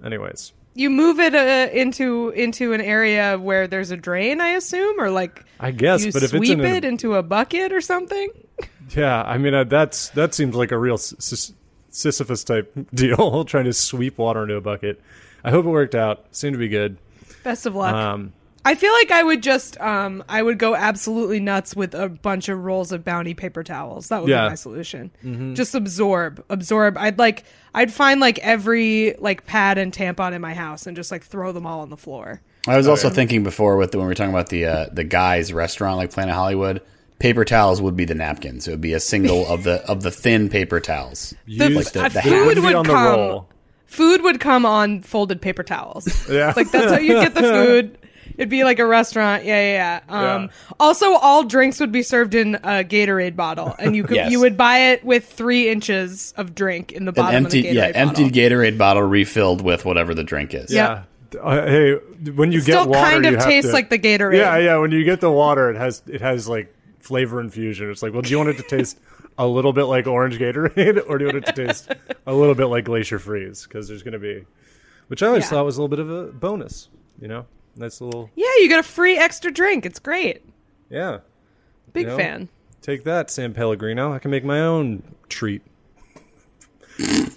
Anyways, 0.05 0.53
You 0.75 0.91
move 0.91 1.21
it 1.21 1.35
uh, 1.35 1.71
into 1.73 2.31
into 2.31 2.73
an 2.73 2.81
area 2.81 3.39
where 3.39 3.67
there's 3.69 3.91
a 3.91 3.97
drain, 3.97 4.41
I 4.41 4.49
assume, 4.51 4.99
or 5.01 5.11
like 5.11 5.45
I 5.61 5.71
guess, 5.71 6.05
you 6.05 6.13
but 6.13 6.23
if 6.23 6.35
it's 6.35 6.39
sweep 6.47 6.59
in 6.59 6.65
a- 6.65 6.69
it 6.77 6.85
into 6.85 7.15
a 7.15 7.23
bucket 7.23 7.73
or 7.73 7.81
something. 7.81 8.31
yeah, 8.97 9.23
I 9.23 9.39
mean 9.39 9.55
uh, 9.55 9.65
that's 9.65 10.09
that 10.11 10.35
seems 10.35 10.55
like 10.57 10.73
a 10.73 10.79
real 10.79 10.99
Sis- 10.99 11.53
Sisyphus 11.93 12.43
type 12.43 12.73
deal, 12.95 13.45
trying 13.47 13.65
to 13.67 13.73
sweep 13.73 14.19
water 14.19 14.43
into 14.43 14.57
a 14.57 14.61
bucket. 14.61 15.01
I 15.45 15.51
hope 15.51 15.65
it 15.65 15.69
worked 15.69 15.95
out. 15.95 16.25
Seemed 16.33 16.55
to 16.55 16.59
be 16.59 16.69
good. 16.69 16.97
Best 17.45 17.67
of 17.67 17.75
luck. 17.77 17.95
Um, 17.95 18.33
I 18.65 18.77
feel 18.77 18.93
like 18.93 19.11
I 19.11 19.25
would 19.25 19.43
just 19.43 19.81
um 19.81 20.23
I 20.29 20.41
would 20.41 20.57
go 20.59 20.77
absolutely 20.77 21.41
nuts 21.41 21.75
with 21.75 21.95
a 21.97 22.09
bunch 22.09 22.49
of 22.49 22.63
rolls 22.63 22.93
of 22.93 23.05
bounty 23.05 23.35
paper 23.35 23.65
towels. 23.65 24.09
That 24.09 24.21
would 24.23 24.31
Yeah. 24.31 24.45
be 24.47 24.51
my 24.51 24.55
solution. 24.55 25.11
Just 25.55 25.75
absorb, 25.75 26.45
absorb. 26.49 26.97
I'd 26.97 27.19
like 27.19 27.43
I'd 27.75 27.93
find 27.93 28.21
like 28.21 28.39
every 28.39 29.15
like 29.19 29.47
pad 29.47 29.79
and 29.79 29.93
tampon 29.93 30.33
in 30.33 30.41
my 30.41 30.55
house 30.55 30.87
and 30.87 30.97
just 30.97 31.11
like 31.11 31.25
throw 31.25 31.51
them 31.51 31.67
all 31.67 31.81
on 31.81 31.91
the 31.91 31.97
floor. 31.97 32.41
I 32.69 32.77
was 32.77 32.87
also 32.87 33.11
thinking 33.11 33.43
before 33.43 33.77
with 33.77 33.91
the, 33.91 33.99
when 33.99 34.07
we 34.07 34.11
were 34.13 34.15
talking 34.15 34.33
about 34.33 34.49
the 34.51 34.67
uh, 34.67 34.87
the 34.93 35.03
guys 35.03 35.53
restaurant 35.53 35.97
like 35.97 36.13
Planet 36.13 36.33
Hollywood, 36.37 36.83
paper 37.23 37.45
towels 37.45 37.81
would 37.81 37.97
be 37.97 38.05
the 38.05 38.15
napkins. 38.15 38.69
It 38.69 38.73
would 38.73 38.81
be 38.81 38.93
a 38.93 39.01
single 39.01 39.47
of 39.47 39.63
the 39.63 39.77
of 39.91 40.03
the 40.03 40.11
thin 40.11 40.49
paper 40.49 40.81
towels. 40.81 41.35
The, 41.47 41.53
Use- 41.71 41.91
the- 41.93 42.05
uh, 42.05 42.09
the 42.09 42.21
food 42.21 42.33
hat. 42.33 42.55
Be 42.57 42.61
would 42.61 42.75
on 42.75 42.85
the 42.87 42.93
come. 42.93 43.05
roll. 43.07 43.49
Food 43.87 44.23
would 44.23 44.41
come 44.41 44.67
on 44.67 45.03
folded 45.03 45.41
paper 45.41 45.63
towels. 45.63 46.07
Yeah. 46.31 46.53
like 46.57 46.71
that's 46.71 46.93
how 46.93 46.99
you 46.99 47.15
get 47.15 47.35
the 47.35 47.41
food. 47.43 47.99
It'd 48.39 48.49
be 48.49 48.65
like 48.65 48.79
a 48.79 48.87
restaurant. 48.87 49.45
Yeah, 49.45 49.61
yeah, 49.61 50.01
yeah. 50.09 50.15
Um, 50.35 50.43
Yeah. 50.45 50.49
Also, 50.81 51.13
all 51.17 51.45
drinks 51.45 51.79
would 51.81 51.93
be 51.93 52.03
served 52.03 52.35
in 52.35 52.55
a 52.55 52.83
Gatorade 52.83 53.37
bottle, 53.37 53.75
and 53.79 53.95
you 53.95 54.05
could 54.05 54.17
Yes. 54.17 54.33
you 54.33 54.41
would 54.41 54.57
buy 54.57 54.93
it 54.93 55.05
with 55.05 55.27
three 55.31 55.69
inches 55.69 56.33
of 56.39 56.55
drink 56.55 56.93
in 56.93 57.05
the 57.05 57.11
An 57.11 57.15
bottom 57.15 57.35
empty, 57.45 57.59
of 57.59 57.65
the 57.65 57.69
Gatorade 57.69 57.75
yeah, 57.95 58.05
bottle. 58.07 58.25
empty 58.25 58.41
Gatorade 58.41 58.79
bottle 58.79 59.03
refilled 59.03 59.61
with 59.61 59.85
whatever 59.85 60.15
the 60.15 60.25
drink 60.25 60.55
is. 60.55 60.73
Yeah. 60.73 61.03
Yeah. 61.35 61.41
Uh, 61.41 61.67
hey, 61.67 61.95
when 62.35 62.53
you 62.53 62.61
Still 62.63 62.85
get 62.85 62.89
water, 62.91 63.11
kind 63.11 63.27
of 63.27 63.33
you 63.33 63.39
have 63.39 63.47
tastes 63.47 63.69
to- 63.71 63.75
like 63.75 63.91
the 63.91 63.99
Gatorade. 63.99 64.37
Yeah, 64.39 64.57
yeah. 64.59 64.77
When 64.79 64.91
you 64.93 65.05
get 65.05 65.21
the 65.21 65.31
water, 65.31 65.71
it 65.71 65.77
has 65.77 66.03
it 66.07 66.23
has 66.23 66.49
like 66.49 66.75
flavor 67.03 67.41
infusion. 67.41 67.91
It's 67.91 68.03
like, 68.03 68.13
well, 68.13 68.23
do 68.23 68.31
you 68.31 68.39
want 68.39 68.49
it 68.51 68.57
to 68.57 68.63
taste 68.63 68.99
a 69.39 69.47
little 69.47 69.73
bit 69.73 69.85
like 69.85 70.07
orange 70.07 70.39
Gatorade, 70.39 71.03
or 71.09 71.19
do 71.19 71.27
you 71.27 71.33
want 71.33 71.47
it 71.47 71.55
to 71.55 71.67
taste 71.67 71.93
a 72.27 72.35
little 72.35 72.55
bit 72.55 72.67
like 72.67 72.85
Glacier 72.85 73.19
Freeze? 73.19 73.65
Because 73.65 73.89
there's 73.89 74.03
going 74.03 74.13
to 74.13 74.19
be, 74.19 74.45
which 75.09 75.23
I 75.23 75.27
always 75.29 75.45
Yeah. 75.45 75.51
thought 75.51 75.65
was 75.67 75.77
a 75.77 75.83
little 75.83 75.95
bit 75.97 75.99
of 75.99 76.11
a 76.11 76.33
bonus. 76.33 76.89
You 77.21 77.29
know, 77.29 77.47
nice 77.77 78.01
little 78.01 78.31
Yeah, 78.35 78.47
you 78.59 78.69
get 78.69 78.81
a 78.81 78.83
free 78.83 79.17
extra 79.19 79.51
drink. 79.53 79.85
It's 79.87 79.99
great. 79.99 80.43
yeah. 80.91 81.19
Big 81.93 82.05
You 82.05 82.09
know? 82.13 82.17
fan. 82.17 82.49
Take 82.81 83.05
that, 83.05 83.31
San 83.31 83.53
Pellegrino. 83.55 84.13
I 84.13 84.19
can 84.19 84.31
make 84.31 84.45
my 84.45 84.61
own 84.61 85.03
treat. 85.29 85.63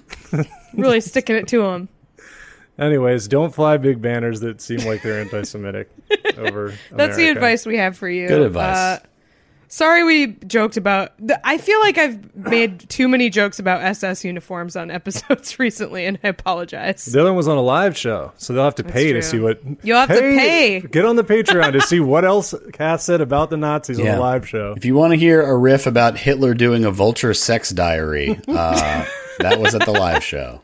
Really 0.73 0.99
sticking 0.99 1.37
it 1.37 1.47
to 1.49 1.61
them. 1.61 1.87
Anyways, 2.77 3.29
don't 3.29 3.53
fly 3.55 3.77
big 3.77 4.01
banners 4.01 4.41
that 4.41 4.59
seem 4.59 4.79
like 4.79 5.01
they're 5.01 5.21
anti-Semitic 5.21 5.89
over. 6.37 6.73
That's 6.91 7.15
the 7.15 7.29
advice 7.29 7.65
we 7.65 7.77
have 7.77 7.97
for 7.97 8.09
you. 8.09 8.27
Good 8.27 8.41
advice. 8.41 8.77
Uh, 8.77 8.99
sorry 9.75 10.03
we 10.05 10.27
joked 10.47 10.77
about. 10.77 11.17
th- 11.17 11.39
I 11.43 11.57
feel 11.57 11.79
like 11.81 11.97
I've 11.97 12.33
made 12.35 12.87
too 12.89 13.07
many 13.09 13.29
jokes 13.29 13.59
about 13.59 13.81
SS 13.81 14.23
uniforms 14.23 14.75
on 14.75 14.89
episodes 14.99 15.59
recently, 15.59 16.05
and 16.05 16.17
I 16.23 16.29
apologize. 16.29 17.05
The 17.05 17.19
other 17.19 17.31
one 17.31 17.37
was 17.37 17.47
on 17.47 17.57
a 17.57 17.61
live 17.61 17.97
show, 17.97 18.31
so 18.37 18.53
they'll 18.53 18.63
have 18.63 18.75
to 18.75 18.83
pay 18.83 19.11
true. 19.11 19.21
to 19.21 19.27
see 19.27 19.39
what. 19.39 19.59
You'll 19.83 19.97
have 19.99 20.09
to 20.09 20.19
pay. 20.19 20.79
Get 20.79 21.05
on 21.05 21.17
the 21.17 21.23
Patreon 21.23 21.73
to 21.73 21.81
see 21.81 21.99
what 21.99 22.23
else 22.25 22.53
Cass 22.73 23.03
said 23.03 23.21
about 23.21 23.49
the 23.49 23.57
Nazis 23.57 23.99
on 23.99 24.05
Yeah. 24.05 24.15
the 24.15 24.21
live 24.21 24.47
show. 24.47 24.73
If 24.77 24.85
you 24.85 24.95
want 24.95 25.11
to 25.11 25.17
hear 25.17 25.41
a 25.41 25.55
riff 25.57 25.85
about 25.87 26.17
Hitler 26.17 26.53
doing 26.53 26.85
a 26.85 26.91
vulture 26.91 27.33
sex 27.33 27.69
diary, 27.71 28.39
uh, 28.47 29.05
that 29.39 29.59
was 29.59 29.75
at 29.75 29.83
the 29.85 29.91
live 29.91 30.23
show. 30.23 30.61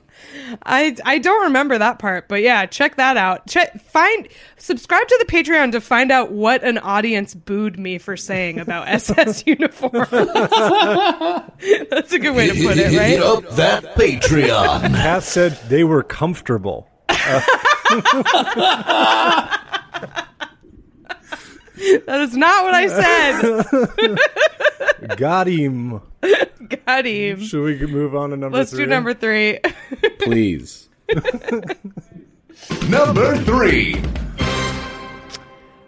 I 0.64 0.95
I 1.06 1.20
don't 1.20 1.43
remember 1.43 1.78
that 1.78 1.99
part, 1.99 2.28
but 2.28 2.41
yeah, 2.41 2.66
check 2.66 2.95
that 2.95 3.18
out. 3.18 3.47
Check 3.47 3.82
find 3.82 4.28
subscribe 4.58 5.08
to 5.08 5.18
the 5.20 5.32
Patreon 5.32 5.72
to 5.74 5.82
find 5.82 6.12
out 6.12 6.32
what 6.32 6.64
an 6.64 6.78
audience 6.78 7.34
booed 7.34 7.80
me 7.80 7.97
for 7.97 8.18
saying 8.18 8.60
about 8.60 8.88
SS 8.91 9.43
uniforms. 9.45 10.10
That's 10.12 12.14
a 12.14 12.20
good 12.20 12.36
way 12.36 12.49
to 12.49 12.68
put 12.68 12.78
it, 12.78 12.97
right? 12.97 13.10
Hit 13.10 13.22
up 13.22 13.47
that 13.52 13.84
Patreon. 13.95 14.82
Pat 14.93 15.24
said 15.24 15.54
they 15.68 15.84
were 15.84 16.04
comfortable. 16.04 16.88
That 22.05 22.21
is 22.21 22.36
not 22.38 22.63
what 22.63 22.75
I 22.75 22.88
said. 25.07 25.17
Got 25.17 25.47
him. 25.47 26.01
Got 26.86 27.05
him. 27.05 27.41
Should 27.41 27.63
we 27.63 27.86
move 27.88 28.15
on 28.15 28.29
to 28.29 28.38
number 28.38 28.57
Let's 28.57 28.71
three? 28.71 28.84
do 28.84 28.89
number 28.89 29.13
three. 29.13 29.59
Please. 30.19 30.89
Number 32.88 33.36
three. 33.38 34.01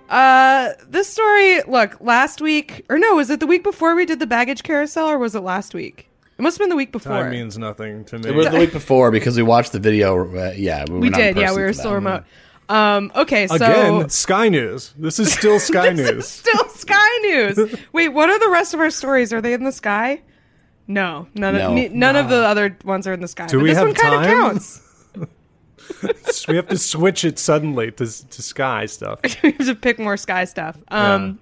Uh, 0.10 0.70
this 0.88 1.10
story. 1.10 1.62
Look, 1.64 2.00
last 2.02 2.42
week, 2.42 2.86
or 2.90 2.98
no, 2.98 3.16
was 3.16 3.30
it 3.30 3.40
the 3.40 3.48
week 3.48 3.64
before 3.64 3.96
we 3.96 4.06
did 4.06 4.20
the 4.20 4.28
baggage 4.28 4.64
carousel, 4.64 5.08
or 5.10 5.18
was 5.20 5.36
it 5.36 5.42
last 5.42 5.74
week? 5.74 6.10
It 6.38 6.42
must 6.42 6.58
have 6.58 6.64
been 6.64 6.70
the 6.70 6.76
week 6.76 6.92
before. 6.92 7.12
Time 7.22 7.32
means 7.32 7.58
nothing 7.58 8.06
to 8.06 8.18
me. 8.18 8.30
It 8.30 8.36
was 8.36 8.50
the 8.50 8.58
week 8.58 8.72
before 8.74 9.12
because 9.12 9.38
we 9.38 9.44
watched 9.44 9.72
the 9.72 9.80
video. 9.80 10.28
Uh, 10.36 10.54
yeah, 10.56 10.86
we, 10.90 11.00
we 11.00 11.10
did, 11.12 11.38
yeah, 11.38 11.54
we 11.56 11.62
were 11.62 11.68
for 11.70 11.74
still 11.74 11.92
that. 11.92 11.96
remote. 11.96 12.24
Um, 12.70 13.12
okay, 13.16 13.48
so 13.48 13.56
Again, 13.56 14.10
Sky 14.10 14.50
News. 14.50 14.94
This 14.98 15.20
is 15.20 15.32
still 15.34 15.60
Sky 15.72 15.90
This 15.94 16.00
is 16.08 16.12
News. 16.16 16.28
still 16.28 16.70
Sky 16.70 17.18
News. 17.24 17.76
Wait, 17.94 18.10
what 18.10 18.30
are 18.30 18.40
the 18.40 18.50
rest 18.50 18.74
of 18.74 18.80
our 18.80 18.90
stories? 18.90 19.34
Are 19.34 19.42
they 19.42 19.54
in 19.54 19.64
the 19.64 19.72
sky? 19.72 20.22
No, 20.88 21.28
none 21.36 21.56
No. 21.56 21.68
of 21.70 21.74
ne- 21.74 21.90
none 21.90 22.16
of 22.16 22.30
the 22.30 22.38
other 22.46 22.78
ones 22.84 23.06
are 23.08 23.14
in 23.14 23.22
the 23.22 23.28
sky. 23.28 23.48
Do 23.48 23.58
but 23.58 23.64
we 23.64 23.70
this 23.70 23.78
have 23.78 23.88
one 23.88 23.96
kind 23.96 24.16
of 24.16 24.22
time? 24.22 24.38
counts. 24.42 24.82
we 26.48 26.56
have 26.56 26.68
to 26.68 26.78
switch 26.78 27.24
it 27.26 27.38
suddenly 27.40 27.92
to 27.92 28.06
to 28.30 28.42
Sky 28.42 28.86
stuff. 28.86 29.20
we 29.44 29.52
have 29.52 29.66
to 29.68 29.76
pick 29.76 30.00
more 30.00 30.18
sky 30.18 30.46
stuff. 30.46 30.78
Um, 30.90 31.40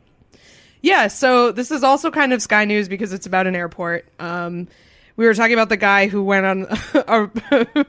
yeah. 0.82 1.08
so 1.08 1.52
this 1.52 1.72
is 1.72 1.84
also 1.84 2.12
kind 2.12 2.34
of 2.34 2.42
Sky 2.42 2.66
News 2.66 2.88
because 2.88 3.14
it's 3.14 3.26
about 3.26 3.48
an 3.48 3.56
airport. 3.56 4.08
Um, 4.20 4.68
we 5.16 5.26
were 5.26 5.34
talking 5.34 5.54
about 5.54 5.70
the 5.70 5.78
guy 5.78 6.08
who 6.08 6.24
went 6.24 6.46
on 6.46 6.68
a, 6.94 7.30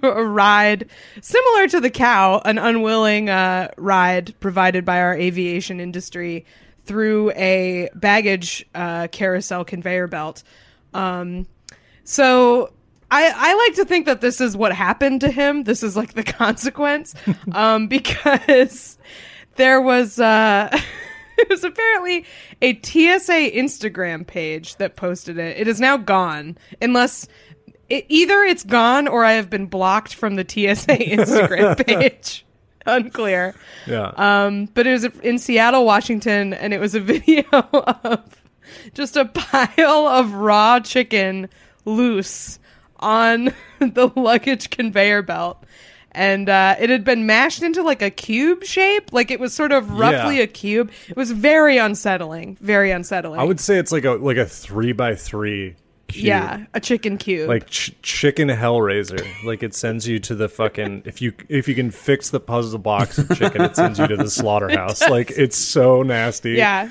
a 0.02 0.24
ride 0.24 0.88
similar 1.20 1.68
to 1.68 1.80
the 1.80 1.90
cow, 1.90 2.40
an 2.44 2.58
unwilling 2.58 3.30
uh, 3.30 3.68
ride 3.76 4.38
provided 4.40 4.84
by 4.84 5.00
our 5.00 5.14
aviation 5.14 5.80
industry 5.80 6.44
through 6.84 7.30
a 7.32 7.88
baggage 7.94 8.66
uh, 8.74 9.08
carousel 9.08 9.64
conveyor 9.64 10.08
belt. 10.08 10.42
Um, 10.94 11.46
so 12.04 12.72
I, 13.10 13.32
I 13.34 13.54
like 13.54 13.76
to 13.76 13.84
think 13.84 14.06
that 14.06 14.20
this 14.20 14.40
is 14.40 14.56
what 14.56 14.72
happened 14.72 15.20
to 15.20 15.30
him. 15.30 15.64
This 15.64 15.82
is 15.82 15.96
like 15.96 16.14
the 16.14 16.22
consequence, 16.24 17.14
um, 17.52 17.86
because 17.86 18.98
there 19.56 19.80
was 19.80 20.18
uh, 20.18 20.76
was 21.48 21.64
apparently 21.64 22.24
a 22.60 22.74
TSA 22.74 23.50
Instagram 23.54 24.26
page 24.26 24.76
that 24.76 24.96
posted 24.96 25.38
it. 25.38 25.56
It 25.58 25.68
is 25.68 25.80
now 25.80 25.96
gone, 25.96 26.56
unless 26.80 27.28
it, 27.88 28.06
either 28.08 28.42
it's 28.42 28.64
gone 28.64 29.08
or 29.08 29.24
I 29.24 29.32
have 29.32 29.50
been 29.50 29.66
blocked 29.66 30.14
from 30.14 30.36
the 30.36 30.42
TSA 30.42 30.96
Instagram 30.98 31.86
page. 31.86 32.44
Unclear. 32.86 33.54
Yeah. 33.86 34.12
Um, 34.16 34.66
but 34.74 34.86
it 34.86 34.92
was 34.92 35.04
in 35.04 35.38
Seattle, 35.38 35.84
Washington, 35.84 36.52
and 36.52 36.74
it 36.74 36.80
was 36.80 36.94
a 36.94 37.00
video 37.00 37.44
of 37.50 38.42
just 38.94 39.16
a 39.16 39.26
pile 39.26 40.08
of 40.08 40.32
raw 40.32 40.80
chicken 40.80 41.48
loose 41.84 42.58
on 42.98 43.52
the 43.80 44.10
luggage 44.16 44.70
conveyor 44.70 45.22
belt. 45.22 45.62
And 46.14 46.48
uh, 46.50 46.76
it 46.78 46.90
had 46.90 47.04
been 47.04 47.24
mashed 47.24 47.62
into 47.62 47.82
like 47.82 48.02
a 48.02 48.10
cube 48.10 48.64
shape, 48.64 49.12
like 49.12 49.30
it 49.30 49.40
was 49.40 49.54
sort 49.54 49.72
of 49.72 49.90
roughly 49.92 50.36
Yeah. 50.38 50.42
a 50.44 50.46
cube. 50.46 50.90
It 51.08 51.16
was 51.16 51.30
very 51.32 51.78
unsettling, 51.78 52.58
very 52.60 52.90
unsettling. 52.90 53.40
I 53.40 53.44
would 53.44 53.58
say 53.60 53.78
it's 53.78 53.92
like 53.92 54.04
a 54.04 54.12
like 54.12 54.36
a 54.36 54.44
three 54.46 54.92
by 54.92 55.14
three. 55.14 55.76
Cube. 56.08 56.26
yeah, 56.26 56.66
a 56.74 56.80
chicken 56.80 57.16
cube. 57.16 57.48
like 57.48 57.66
ch- 57.70 57.94
chicken 58.02 58.48
hellraiser 58.48 59.26
like 59.46 59.62
it 59.62 59.74
sends 59.74 60.06
you 60.06 60.18
to 60.18 60.34
the 60.34 60.46
fucking 60.46 61.04
if 61.06 61.22
you 61.22 61.32
if 61.48 61.66
you 61.66 61.74
can 61.74 61.90
fix 61.90 62.28
the 62.28 62.38
puzzle 62.40 62.78
box 62.78 63.16
of 63.16 63.30
chicken 63.34 63.62
it 63.62 63.74
sends 63.74 63.98
you 63.98 64.06
to 64.06 64.16
the 64.16 64.28
slaughterhouse 64.38 65.00
like 65.08 65.30
it's 65.30 65.56
so 65.56 66.02
nasty 66.02 66.50
yeah, 66.52 66.90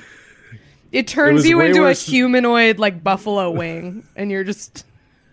it 0.91 1.07
turns 1.07 1.41
was 1.41 1.47
you 1.47 1.61
into 1.61 1.81
worse- 1.81 2.07
a 2.07 2.09
humanoid 2.09 2.79
like 2.79 3.03
buffalo 3.03 3.51
wing, 3.51 4.03
and 4.15 4.31
you're 4.31 4.43
just 4.43 4.87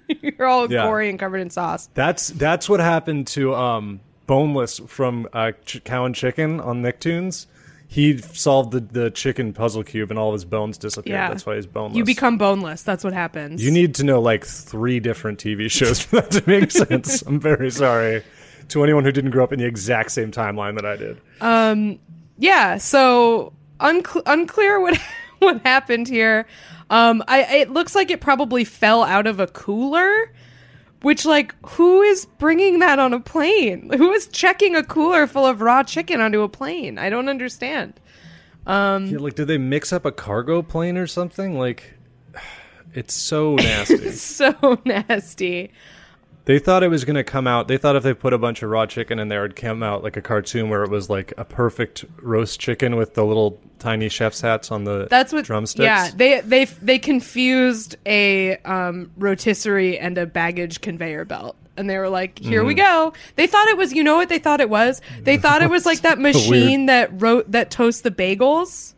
you're 0.23 0.47
all 0.47 0.71
Yeah. 0.71 0.85
gory 0.85 1.09
and 1.11 1.19
covered 1.19 1.39
in 1.39 1.51
sauce. 1.51 1.89
that's 1.95 2.29
that's 2.31 2.69
what 2.69 2.81
happened 2.81 3.27
to 3.29 3.55
um 3.55 4.01
boneless 4.27 4.79
from 4.87 5.29
uh 5.33 5.53
Ch- 5.65 5.83
cow 5.85 6.05
and 6.05 6.15
chicken 6.15 6.61
on 6.61 6.83
nicktoons 6.83 7.47
he 7.91 8.19
solved 8.19 8.73
the, 8.73 8.81
the 8.81 9.11
chicken 9.11 9.55
puzzle 9.55 9.83
cube 9.83 10.11
and 10.11 10.19
all 10.19 10.29
of 10.29 10.35
his 10.35 10.45
bones 10.45 10.77
disappeared 10.77 11.15
Yeah, 11.15 11.29
that's 11.29 11.47
why 11.47 11.55
he's 11.57 11.65
boneless 11.67 11.97
You 11.97 12.05
become 12.05 12.37
boneless. 12.37 12.83
That's 12.83 13.03
what 13.03 13.15
happens. 13.15 13.65
you 13.65 13.71
need 13.71 13.95
to 13.95 14.05
know 14.05 14.21
like 14.21 14.45
three 14.45 15.01
different 15.01 15.39
tv 15.39 15.71
shows 15.71 16.01
for 16.03 16.17
that 16.21 16.31
to 16.33 16.43
make 16.47 16.71
sense 16.71 17.23
i'm 17.27 17.41
very 17.41 17.71
sorry 17.71 18.23
to 18.69 18.83
anyone 18.85 19.05
who 19.05 19.13
didn't 19.13 19.31
grow 19.31 19.43
up 19.45 19.53
in 19.55 19.59
the 19.59 19.65
exact 19.65 20.11
same 20.13 20.31
timeline 20.31 20.75
that 20.75 20.85
i 20.85 20.97
did 20.97 21.19
Um, 21.41 21.99
yeah 22.37 22.77
so 22.77 23.55
uncle 23.81 24.21
unclear 24.27 24.79
what 24.81 25.01
what 25.39 25.63
happened 25.63 26.09
here 26.09 26.47
um 26.91 27.22
i 27.28 27.43
it 27.57 27.70
looks 27.70 27.95
like 27.95 28.11
it 28.11 28.20
probably 28.20 28.64
fell 28.64 29.03
out 29.05 29.26
of 29.26 29.41
a 29.41 29.47
cooler 29.47 30.32
which 31.03 31.24
like 31.24 31.55
who 31.70 32.03
is 32.03 32.24
bringing 32.39 32.78
that 32.80 32.99
on 32.99 33.12
a 33.12 33.20
plane 33.20 33.91
who 33.97 34.12
is 34.12 34.26
checking 34.28 34.74
a 34.74 34.82
cooler 34.82 35.26
full 35.26 35.47
of 35.47 35.61
raw 35.61 35.82
chicken 35.82 36.20
onto 36.20 36.43
a 36.43 36.49
plane 36.49 36.99
i 36.99 37.09
don't 37.11 37.28
understand 37.28 38.01
Yeah, 39.11 39.18
like, 39.18 39.34
did 39.34 39.49
they 39.49 39.57
mix 39.57 39.93
up 39.95 40.05
a 40.05 40.12
cargo 40.12 40.61
plane 40.61 40.99
or 40.99 41.07
something? 41.07 41.59
Like, 41.59 41.95
it's 42.93 43.14
so 43.14 43.55
nasty. 43.55 44.11
so 44.12 44.78
nasty 44.84 45.70
they 46.49 46.59
thought 46.59 46.82
it 46.82 46.88
was 46.88 47.05
going 47.05 47.16
to 47.16 47.22
come 47.24 47.46
out. 47.46 47.68
They 47.68 47.76
thought 47.76 47.94
if 47.94 48.03
they 48.03 48.14
put 48.14 48.32
a 48.32 48.38
bunch 48.38 48.62
of 48.62 48.70
raw 48.70 48.86
chicken 48.86 49.18
in 49.18 49.28
there, 49.28 49.44
it'd 49.44 49.55
come 49.55 49.82
out 49.82 50.03
like 50.03 50.16
a 50.16 50.22
cartoon 50.22 50.70
where 50.70 50.82
it 50.82 50.88
was 50.88 51.11
like 51.11 51.34
a 51.36 51.44
perfect 51.44 52.07
roast 52.22 52.59
chicken 52.59 52.96
with 52.96 53.12
the 53.12 53.22
little 53.24 53.61
tiny 53.78 54.09
chef's 54.09 54.40
hats 54.40 54.72
on 54.72 54.84
the 54.84 55.07
that's 55.11 55.30
what 55.32 55.44
drumsticks. 55.44 55.84
yeah 55.84 56.11
they 56.16 56.40
they 56.40 56.64
they 56.64 56.99
confused 56.99 57.94
a 58.07 58.57
um 58.64 59.11
rotisserie 59.18 59.99
and 59.99 60.16
a 60.18 60.26
baggage 60.26 60.80
conveyor 60.80 61.24
belt 61.24 61.55
and 61.76 61.88
they 61.88 61.96
were 61.96 62.09
like 62.09 62.40
here 62.40 62.61
Mm-hmm. 62.62 62.66
we 62.68 62.74
go 62.74 63.12
they 63.36 63.46
thought 63.46 63.68
it 63.68 63.76
was 63.76 63.92
you 63.92 64.03
know 64.03 64.16
what 64.16 64.28
they 64.30 64.40
thought 64.40 64.61
it 64.61 64.68
was 64.68 65.01
they 65.22 65.36
thought 65.36 65.62
it 65.62 65.70
was 65.70 65.86
like 65.86 66.01
that 66.03 66.18
machine 66.18 66.86
that 66.86 67.09
wrote 67.22 67.53
that 67.53 67.70
toasts 67.70 68.01
the 68.01 68.11
bagels 68.11 68.94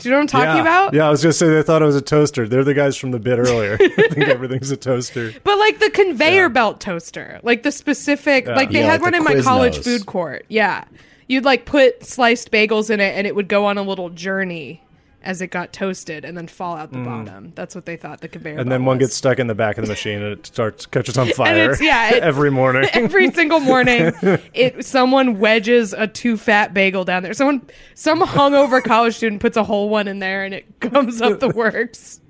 do 0.00 0.08
you 0.08 0.10
know 0.12 0.18
what 0.18 0.22
i'm 0.22 0.26
talking 0.26 0.56
yeah. 0.56 0.60
about 0.62 0.94
Yeah, 0.94 1.06
I 1.06 1.10
was 1.10 1.22
going 1.22 1.30
to 1.30 1.36
say 1.38 1.48
they 1.48 1.62
thought 1.62 1.82
it 1.82 1.84
was 1.86 1.96
a 1.96 2.00
toaster. 2.02 2.48
They're 2.48 2.64
the 2.64 2.74
guys 2.74 2.96
from 2.96 3.10
the 3.12 3.18
bit 3.18 3.38
earlier. 3.38 3.74
I 3.80 3.88
think 4.08 4.28
everything's 4.28 4.70
a 4.70 4.76
toaster. 4.76 5.32
but 5.44 5.58
like 5.58 5.78
the 5.78 5.90
conveyor 5.90 6.42
Yeah. 6.42 6.48
belt 6.48 6.80
toaster 6.80 7.38
like 7.42 7.62
the 7.62 7.72
specific 7.72 8.46
like 8.46 8.70
they 8.70 8.80
Yeah, 8.80 8.86
had 8.86 8.92
like 9.00 9.02
one 9.02 9.12
the 9.12 9.18
in 9.18 9.24
my 9.38 9.42
college 9.42 9.78
food 9.78 10.06
court 10.06 10.44
yeah 10.48 10.84
you'd 11.28 11.44
like 11.44 11.64
put 11.64 12.04
sliced 12.04 12.50
bagels 12.50 12.90
in 12.90 12.98
it, 13.00 13.16
and 13.16 13.26
it 13.26 13.34
would 13.36 13.46
go 13.48 13.64
on 13.66 13.78
a 13.78 13.82
little 13.82 14.08
journey 14.10 14.82
as 15.22 15.42
it 15.42 15.48
got 15.48 15.72
toasted, 15.72 16.24
and 16.24 16.36
then 16.36 16.46
fall 16.46 16.76
out 16.76 16.92
the 16.92 16.98
bottom. 16.98 17.52
That's 17.54 17.74
what 17.74 17.84
they 17.84 17.96
thought 17.96 18.20
the 18.20 18.28
conveyor. 18.28 18.56
Mm. 18.56 18.60
and 18.60 18.72
then 18.72 18.84
one 18.84 18.98
was. 18.98 19.08
gets 19.08 19.16
stuck 19.16 19.38
in 19.38 19.46
the 19.46 19.54
back 19.54 19.76
of 19.78 19.84
the 19.84 19.88
machine 19.90 20.22
and 20.22 20.32
it 20.38 20.46
starts 20.46 20.86
catches 20.86 21.18
on 21.18 21.28
fire. 21.32 21.76
yeah, 21.82 22.14
it- 22.14 22.22
every 22.22 22.50
morning. 22.50 22.88
every 22.94 23.30
single 23.32 23.60
morning 23.60 24.12
it 24.54 24.84
someone 24.84 25.38
wedges 25.38 25.92
a 25.92 26.06
too 26.06 26.36
fat 26.36 26.72
bagel 26.72 27.04
down 27.04 27.22
there 27.22 27.34
someone 27.34 27.60
some 27.94 28.20
hungover 28.22 28.82
college 28.82 29.14
student 29.16 29.40
puts 29.40 29.56
a 29.56 29.64
whole 29.64 29.88
one 29.88 30.08
in 30.08 30.18
there 30.20 30.44
and 30.44 30.54
it 30.54 30.80
comes 30.80 31.20
up 31.20 31.40
the 31.40 31.48
works 31.48 32.20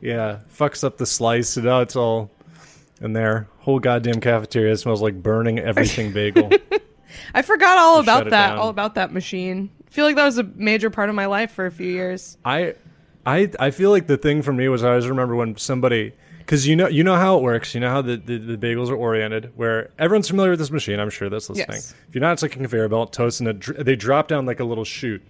yeah, 0.00 0.40
fucks 0.56 0.84
up 0.84 0.96
the 0.98 1.06
slice. 1.06 1.56
And 1.56 1.66
now 1.66 1.80
it's 1.80 1.96
all 1.96 2.30
in 3.00 3.14
there. 3.14 3.48
Whole 3.58 3.80
goddamn 3.80 4.20
cafeteria 4.20 4.76
smells 4.76 5.02
like 5.02 5.20
burning 5.22 5.58
everything 5.58 6.12
bagel. 6.12 6.50
i 7.34 7.42
forgot 7.42 7.78
all 7.78 7.98
about 8.00 8.30
that 8.30 8.56
all 8.56 8.68
about 8.68 8.94
that 8.94 9.12
machine 9.12 9.70
feel 9.90 10.04
like 10.04 10.16
that 10.16 10.24
was 10.24 10.38
a 10.38 10.44
major 10.44 10.90
part 10.90 11.08
of 11.08 11.14
my 11.14 11.26
life 11.26 11.50
for 11.50 11.66
a 11.66 11.70
few 11.70 11.90
years 11.90 12.36
I, 12.44 12.74
I, 13.28 13.50
I 13.60 13.70
feel 13.70 13.90
like 13.90 14.06
the 14.06 14.16
thing 14.16 14.40
for 14.40 14.54
me 14.54 14.68
was 14.68 14.82
I 14.82 14.88
always 14.88 15.06
remember 15.06 15.36
when 15.36 15.56
somebody, 15.58 16.14
because 16.38 16.66
you 16.66 16.74
know, 16.76 16.88
you 16.88 17.04
know 17.04 17.16
how 17.16 17.36
it 17.36 17.42
works. 17.42 17.74
You 17.74 17.80
know 17.80 17.90
how 17.90 18.00
the, 18.00 18.16
the, 18.16 18.38
the 18.38 18.56
bagels 18.56 18.88
are 18.88 18.96
oriented. 18.96 19.52
Where 19.54 19.90
everyone's 19.98 20.28
familiar 20.28 20.52
with 20.52 20.60
this 20.60 20.70
machine. 20.70 20.98
I'm 20.98 21.10
sure 21.10 21.28
that's 21.28 21.50
listening. 21.50 21.66
Yes. 21.76 21.94
If 22.08 22.14
you're 22.14 22.22
not, 22.22 22.32
it's 22.32 22.42
like 22.42 22.56
a 22.56 22.58
conveyor 22.58 22.88
belt, 22.88 23.12
toast, 23.12 23.40
and 23.40 23.62
they 23.62 23.96
drop 23.96 24.28
down 24.28 24.46
like 24.46 24.60
a 24.60 24.64
little 24.64 24.84
chute. 24.84 25.22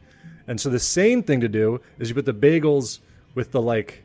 And 0.47 0.61
so 0.61 0.71
the 0.71 0.79
same 0.79 1.25
thing 1.25 1.41
to 1.41 1.49
do 1.49 1.81
is 1.99 2.09
you 2.09 2.15
put 2.15 2.25
the 2.25 2.33
bagels 2.33 3.01
with 3.35 3.51
the 3.51 3.61
like 3.61 4.05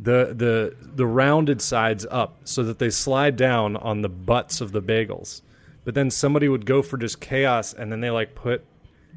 the 0.00 0.32
the 0.32 0.76
the 0.80 1.06
rounded 1.06 1.60
sides 1.60 2.06
up 2.08 2.38
so 2.44 2.62
that 2.62 2.78
they 2.78 2.90
slide 2.90 3.36
down 3.36 3.76
on 3.76 4.02
the 4.02 4.08
butts 4.08 4.60
of 4.60 4.70
the 4.70 4.80
bagels. 4.80 5.42
But 5.84 5.94
then 5.94 6.08
somebody 6.10 6.48
would 6.48 6.66
go 6.66 6.82
for 6.82 6.96
just 6.98 7.20
chaos 7.20 7.72
and 7.72 7.90
then 7.90 8.00
they 8.00 8.10
like 8.10 8.36
put 8.36 8.64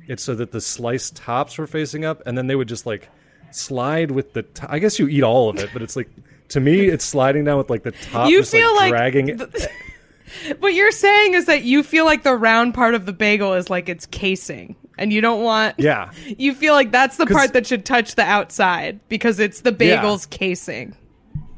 it 0.07 0.19
so 0.19 0.35
that 0.35 0.51
the 0.51 0.61
sliced 0.61 1.15
tops 1.15 1.57
were 1.57 1.67
facing 1.67 2.05
up 2.05 2.21
and 2.25 2.37
then 2.37 2.47
they 2.47 2.55
would 2.55 2.67
just 2.67 2.85
like 2.85 3.09
slide 3.51 4.11
with 4.11 4.33
the 4.33 4.43
t- 4.43 4.65
I 4.67 4.79
guess 4.79 4.99
you 4.99 5.07
eat 5.07 5.23
all 5.23 5.49
of 5.49 5.57
it, 5.57 5.69
but 5.73 5.81
it's 5.81 5.95
like 5.95 6.09
to 6.49 6.59
me 6.59 6.87
it's 6.87 7.05
sliding 7.05 7.43
down 7.45 7.57
with 7.57 7.69
like 7.69 7.83
the 7.83 7.91
top 7.91 8.29
You 8.29 8.39
just 8.39 8.51
feel 8.51 8.75
like 8.75 8.89
dragging 8.91 9.37
the- 9.37 9.69
what 10.59 10.73
you're 10.73 10.91
saying 10.91 11.33
is 11.33 11.45
that 11.45 11.63
you 11.63 11.81
feel 11.83 12.05
like 12.05 12.23
the 12.23 12.35
round 12.35 12.73
part 12.73 12.95
of 12.95 13.05
the 13.05 13.13
bagel 13.13 13.53
is 13.53 13.69
like 13.69 13.89
its 13.89 14.05
casing 14.07 14.75
and 14.97 15.11
you 15.13 15.21
don't 15.21 15.43
want 15.43 15.75
Yeah. 15.79 16.11
you 16.37 16.53
feel 16.53 16.73
like 16.73 16.91
that's 16.91 17.17
the 17.17 17.25
part 17.25 17.53
that 17.53 17.65
should 17.65 17.85
touch 17.85 18.15
the 18.15 18.23
outside 18.23 18.99
because 19.09 19.39
it's 19.39 19.61
the 19.61 19.71
Yeah. 19.71 19.97
bagel's 20.01 20.25
casing 20.25 20.95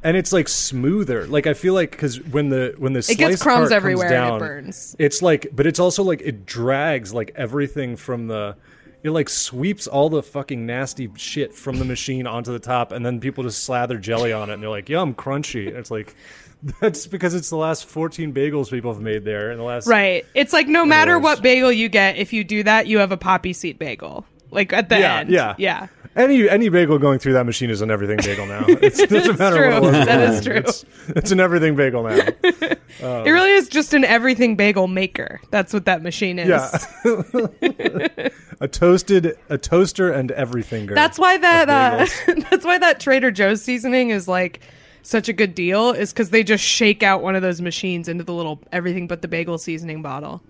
and 0.08 0.16
it's 0.16 0.32
like 0.32 0.48
smoother. 0.48 1.28
Like 1.28 1.48
I 1.48 1.54
feel 1.54 1.74
like 1.74 1.92
because 1.92 2.22
when 2.22 2.48
the 2.48 2.74
when 2.78 2.94
the 2.94 3.00
It 3.00 3.18
gets 3.18 3.44
crumbs 3.44 3.72
everywhere 3.72 4.08
and 4.08 4.16
it 4.16 4.18
down, 4.18 4.40
burns. 4.40 4.96
It's 4.98 5.22
like, 5.22 5.48
but 5.54 5.68
it's 5.68 5.80
also 5.80 6.02
like 6.02 6.22
it 6.22 6.46
drags 6.46 7.14
like 7.14 7.34
everything 7.36 7.98
from 7.98 8.28
the. 8.28 8.56
It 9.04 9.10
like 9.10 9.28
sweeps 9.28 9.86
all 9.86 10.10
the 10.10 10.24
fucking 10.24 10.66
nasty 10.66 11.10
shit 11.18 11.54
from 11.54 11.78
the 11.78 11.84
machine 11.84 12.26
onto 12.26 12.54
the 12.54 12.60
top, 12.60 12.94
and 12.94 13.06
then 13.06 13.20
people 13.20 13.44
just 13.44 13.66
slather 13.66 13.98
jelly 13.98 14.32
on 14.32 14.50
it, 14.50 14.54
and 14.54 14.64
they're 14.64 14.70
like, 14.70 14.88
"Yum, 14.88 15.14
crunchy." 15.14 15.68
And 15.68 15.76
it's 15.76 15.92
like, 15.92 16.16
that's 16.82 17.06
because 17.06 17.34
it's 17.36 17.50
the 17.50 17.58
last 17.58 17.86
fourteen 17.86 18.34
bagels 18.34 18.70
people 18.70 18.94
have 18.94 19.02
made 19.02 19.26
there 19.26 19.52
in 19.52 19.58
the 19.58 19.64
last. 19.66 19.88
Right. 19.88 20.26
It's 20.34 20.54
like 20.54 20.68
no 20.70 20.86
matter 20.86 21.20
what 21.20 21.42
bagel 21.42 21.72
you 21.72 21.90
get, 21.90 22.16
if 22.16 22.32
you 22.32 22.46
do 22.46 22.64
that, 22.64 22.88
you 22.88 23.00
have 23.00 23.12
a 23.12 23.18
poppy 23.18 23.52
seed 23.52 23.78
bagel. 23.78 24.26
Like 24.52 24.74
at 24.74 24.90
the 24.90 25.00
Yeah, 25.00 25.20
end. 25.20 25.30
yeah. 25.30 25.56
Yeah. 25.58 25.88
Any 26.16 26.50
any 26.50 26.70
bagel 26.70 26.98
going 26.98 27.20
through 27.20 27.34
that 27.34 27.46
machine 27.46 27.70
is 27.70 27.82
an 27.82 27.92
everything 27.92 28.18
bagel 28.18 28.48
now. 28.48 28.66
It's, 28.68 28.98
it 29.00 29.10
doesn't 29.12 29.38
matter 29.38 29.58
true. 29.72 29.82
what 29.82 29.92
That 29.92 30.34
is 30.34 30.44
true. 30.44 30.56
It's, 30.56 30.84
it's 31.10 31.32
an 31.32 31.40
everything 31.40 31.76
bagel 31.76 32.04
now. 32.04 32.18
It 33.00 33.30
really 33.30 33.52
is 33.52 33.70
just 33.70 33.94
an 33.94 34.04
everything 34.04 34.56
bagel 34.56 34.88
maker. 34.88 35.40
That's 35.52 35.72
what 35.72 35.86
that 35.86 36.02
machine 36.02 36.40
is. 36.40 36.48
Yeah. 36.50 38.30
a 38.62 38.68
toasted 38.68 39.38
a 39.50 39.58
toaster 39.60 40.12
and 40.12 40.32
everything. 40.32 40.88
That's 40.88 41.20
why 41.20 41.38
that 41.38 41.70
uh, 41.70 42.08
that's 42.50 42.66
why 42.66 42.80
that 42.80 43.00
Trader 43.00 43.30
Joe's 43.30 43.62
seasoning 43.62 44.10
is 44.10 44.28
like 44.28 44.62
such 45.04 45.30
a 45.30 45.34
good 45.34 45.54
deal 45.54 45.92
is 45.92 46.12
cuz 46.12 46.32
they 46.32 46.44
just 46.44 46.64
shake 46.64 47.04
out 47.04 47.22
one 47.22 47.36
of 47.36 47.44
those 47.44 47.62
machines 47.62 48.08
into 48.08 48.24
the 48.24 48.34
little 48.34 48.60
everything 48.72 49.06
but 49.06 49.22
the 49.22 49.28
bagel 49.28 49.60
seasoning 49.60 50.02
bottle 50.02 50.42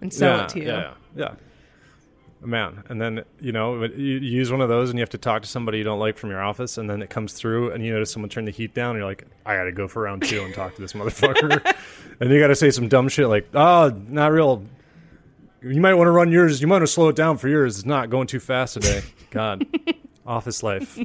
and 0.00 0.12
sell 0.12 0.36
yeah, 0.38 0.42
it 0.42 0.48
to 0.50 0.58
you. 0.58 0.66
Yeah, 0.66 0.78
yeah, 0.80 0.90
yeah. 1.14 1.34
Man, 2.42 2.84
and 2.88 3.00
then 3.00 3.24
you 3.40 3.50
know 3.50 3.84
you 3.84 4.18
use 4.18 4.52
one 4.52 4.60
of 4.60 4.68
those, 4.68 4.90
and 4.90 4.98
you 4.98 5.02
have 5.02 5.10
to 5.10 5.18
talk 5.18 5.42
to 5.42 5.48
somebody 5.48 5.78
you 5.78 5.84
don't 5.84 5.98
like 5.98 6.18
from 6.18 6.30
your 6.30 6.42
office, 6.42 6.78
and 6.78 6.88
then 6.88 7.02
it 7.02 7.10
comes 7.10 7.32
through, 7.32 7.72
and 7.72 7.84
you 7.84 7.92
notice 7.92 8.12
someone 8.12 8.28
turn 8.28 8.44
the 8.44 8.50
heat 8.50 8.74
down, 8.74 8.90
and 8.90 8.98
you're 8.98 9.08
like, 9.08 9.24
I 9.44 9.56
got 9.56 9.64
to 9.64 9.72
go 9.72 9.88
for 9.88 10.02
round 10.02 10.22
two 10.22 10.42
and 10.42 10.54
talk 10.54 10.74
to 10.76 10.80
this 10.80 10.92
motherfucker, 10.92 11.74
and 12.20 12.30
you 12.30 12.38
got 12.38 12.48
to 12.48 12.54
say 12.54 12.70
some 12.70 12.88
dumb 12.88 13.08
shit 13.08 13.28
like, 13.28 13.48
oh, 13.54 13.90
not 14.08 14.32
real. 14.32 14.64
You 15.62 15.80
might 15.80 15.94
want 15.94 16.06
to 16.06 16.12
run 16.12 16.30
yours. 16.30 16.60
You 16.60 16.66
might 16.66 16.76
want 16.76 16.82
to 16.82 16.92
slow 16.92 17.08
it 17.08 17.16
down 17.16 17.38
for 17.38 17.48
yours. 17.48 17.78
It's 17.78 17.86
not 17.86 18.10
going 18.10 18.26
too 18.26 18.38
fast 18.38 18.74
today. 18.74 19.02
God, 19.30 19.66
office 20.26 20.62
life. 20.62 20.98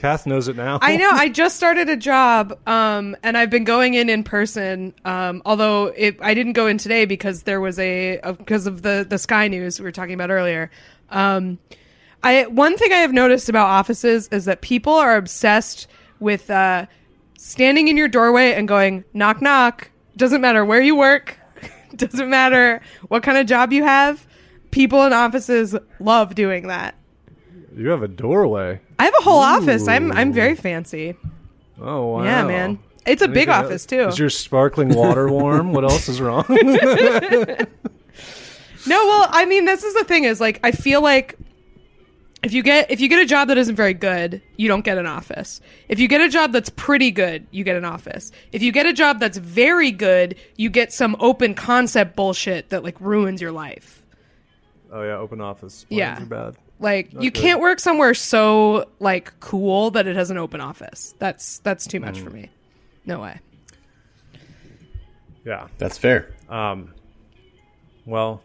Kath 0.00 0.26
knows 0.26 0.48
it 0.48 0.56
now. 0.56 0.78
I 0.80 0.96
know. 0.96 1.10
I 1.12 1.28
just 1.42 1.56
started 1.56 1.90
a 1.90 1.96
job, 1.96 2.58
um, 2.66 3.14
and 3.22 3.36
I've 3.36 3.50
been 3.50 3.64
going 3.64 3.92
in 3.92 4.08
in 4.08 4.24
person. 4.24 4.94
Um, 5.04 5.42
although 5.44 5.88
it, 5.88 6.16
I 6.22 6.32
didn't 6.32 6.54
go 6.54 6.66
in 6.66 6.78
today 6.78 7.04
because 7.04 7.42
there 7.42 7.60
was 7.60 7.78
a 7.78 8.18
because 8.38 8.66
of 8.66 8.80
the 8.80 9.06
the 9.08 9.18
Sky 9.18 9.48
News 9.48 9.78
we 9.78 9.84
were 9.84 9.92
talking 9.92 10.14
about 10.14 10.30
earlier. 10.30 10.70
Um, 11.10 11.58
I 12.22 12.46
one 12.46 12.78
thing 12.78 12.92
I 12.92 12.96
have 12.96 13.12
noticed 13.12 13.50
about 13.50 13.66
offices 13.66 14.28
is 14.28 14.46
that 14.46 14.62
people 14.62 14.94
are 14.94 15.16
obsessed 15.16 15.86
with 16.18 16.50
uh, 16.50 16.86
standing 17.36 17.88
in 17.88 17.98
your 17.98 18.08
doorway 18.08 18.54
and 18.54 18.66
going 18.66 19.04
knock 19.12 19.42
knock. 19.42 19.90
Doesn't 20.16 20.40
matter 20.40 20.64
where 20.64 20.80
you 20.80 20.96
work. 20.96 21.38
Doesn't 21.94 22.30
matter 22.30 22.80
what 23.08 23.22
kind 23.22 23.36
of 23.36 23.46
job 23.46 23.70
you 23.70 23.84
have. 23.84 24.26
People 24.70 25.04
in 25.04 25.12
offices 25.12 25.76
love 25.98 26.34
doing 26.34 26.68
that. 26.68 26.94
You 27.74 27.88
have 27.88 28.02
a 28.02 28.08
doorway. 28.08 28.80
I 28.98 29.04
have 29.04 29.14
a 29.18 29.22
whole 29.22 29.38
office. 29.40 29.88
I'm 29.88 30.12
I'm 30.12 30.32
very 30.32 30.54
fancy. 30.56 31.16
Oh 31.80 32.06
wow. 32.06 32.24
Yeah, 32.24 32.44
man. 32.44 32.78
It's 33.06 33.22
a 33.22 33.28
big 33.28 33.48
Anything 33.48 33.64
office 33.64 33.86
too. 33.86 34.08
Is 34.08 34.18
your 34.18 34.28
sparkling 34.30 34.94
water 34.94 35.30
warm? 35.30 35.72
what 35.72 35.84
else 35.84 36.08
is 36.08 36.20
wrong? 36.20 36.44
No, 38.86 38.96
well, 39.06 39.28
I 39.30 39.44
mean, 39.44 39.66
this 39.66 39.84
is 39.84 39.92
the 39.94 40.04
thing 40.04 40.24
is 40.24 40.40
like 40.40 40.58
I 40.64 40.72
feel 40.72 41.02
like 41.02 41.36
if 42.42 42.54
you 42.54 42.62
get 42.62 42.90
if 42.90 42.98
you 43.00 43.08
get 43.10 43.20
a 43.20 43.26
job 43.26 43.48
that 43.48 43.58
isn't 43.58 43.76
very 43.76 43.92
good, 43.92 44.40
you 44.56 44.68
don't 44.68 44.84
get 44.84 44.96
an 44.96 45.06
office. 45.06 45.60
If 45.88 45.98
you 45.98 46.08
get 46.08 46.22
a 46.22 46.28
job 46.30 46.52
that's 46.52 46.70
pretty 46.70 47.10
good, 47.10 47.46
you 47.50 47.62
get 47.62 47.76
an 47.76 47.84
office. 47.84 48.32
If 48.52 48.62
you 48.62 48.72
get 48.72 48.86
a 48.86 48.94
job 48.94 49.20
that's 49.20 49.36
very 49.36 49.90
good, 49.90 50.36
you 50.56 50.70
get 50.70 50.94
some 50.94 51.14
open 51.20 51.54
concept 51.54 52.16
bullshit 52.16 52.70
that 52.70 52.82
like 52.82 52.98
ruins 53.00 53.42
your 53.42 53.52
life. 53.52 54.02
oh 54.90 55.02
yeah, 55.02 55.16
open 55.18 55.42
office. 55.42 55.84
Yeah. 55.90 56.14
Plans 56.14 56.26
are 56.32 56.52
bad. 56.52 56.56
Like 56.80 57.10
you 57.20 57.30
can't 57.30 57.60
work 57.60 57.78
somewhere 57.78 58.14
so 58.14 58.88
like 58.98 59.38
cool 59.40 59.90
that 59.92 60.06
it 60.06 60.16
has 60.16 60.30
an 60.30 60.38
open 60.38 60.60
office. 60.60 61.14
That's 61.18 61.58
that's 61.58 61.86
too 61.86 62.00
much 62.00 62.18
for 62.20 62.30
me. 62.30 62.48
No 63.06 63.20
way. 63.20 63.38
Yeah. 65.44 65.68
That's 65.78 65.98
fair. 65.98 66.32
Um, 66.48 66.92
well, 68.06 68.42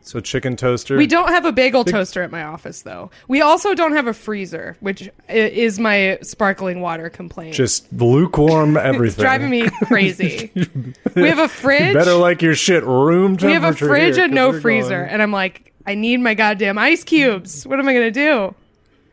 so 0.00 0.18
chicken 0.20 0.56
toaster. 0.56 0.96
We 0.96 1.06
don't 1.06 1.28
have 1.28 1.44
a 1.44 1.52
bagel 1.52 1.84
toaster 1.84 2.22
at 2.22 2.30
my 2.32 2.42
office, 2.42 2.82
though. 2.82 3.10
We 3.28 3.40
also 3.42 3.74
don't 3.74 3.92
have 3.92 4.06
a 4.08 4.12
freezer, 4.12 4.76
which 4.80 5.08
is 5.28 5.78
my 5.78 6.18
sparkling 6.22 6.80
water 6.80 7.08
complaint. 7.10 7.54
just 7.54 7.90
lukewarm 7.92 8.76
everything. 8.76 9.06
it's 9.06 9.16
driving 9.16 9.50
me 9.50 9.68
crazy. 9.84 10.50
we 11.14 11.28
have 11.28 11.38
a 11.38 11.48
fridge. 11.48 11.94
Better 11.94 12.14
like 12.14 12.42
your 12.42 12.54
shit 12.56 12.82
room 12.84 13.36
temperature. 13.36 13.46
we 13.46 13.52
have 13.52 13.64
a 13.64 13.76
fridge 13.76 14.16
here, 14.16 14.24
and 14.24 14.32
'cause 14.32 14.54
no 14.54 14.60
freezer, 14.60 14.98
going- 14.98 15.10
and 15.10 15.22
I'm 15.22 15.32
like, 15.32 15.72
I 15.88 15.94
need 15.94 16.20
my 16.20 16.34
goddamn 16.34 16.76
ice 16.76 17.02
cubes. 17.02 17.66
What 17.66 17.78
am 17.78 17.88
I 17.88 17.94
gonna 17.94 18.10
do? 18.10 18.54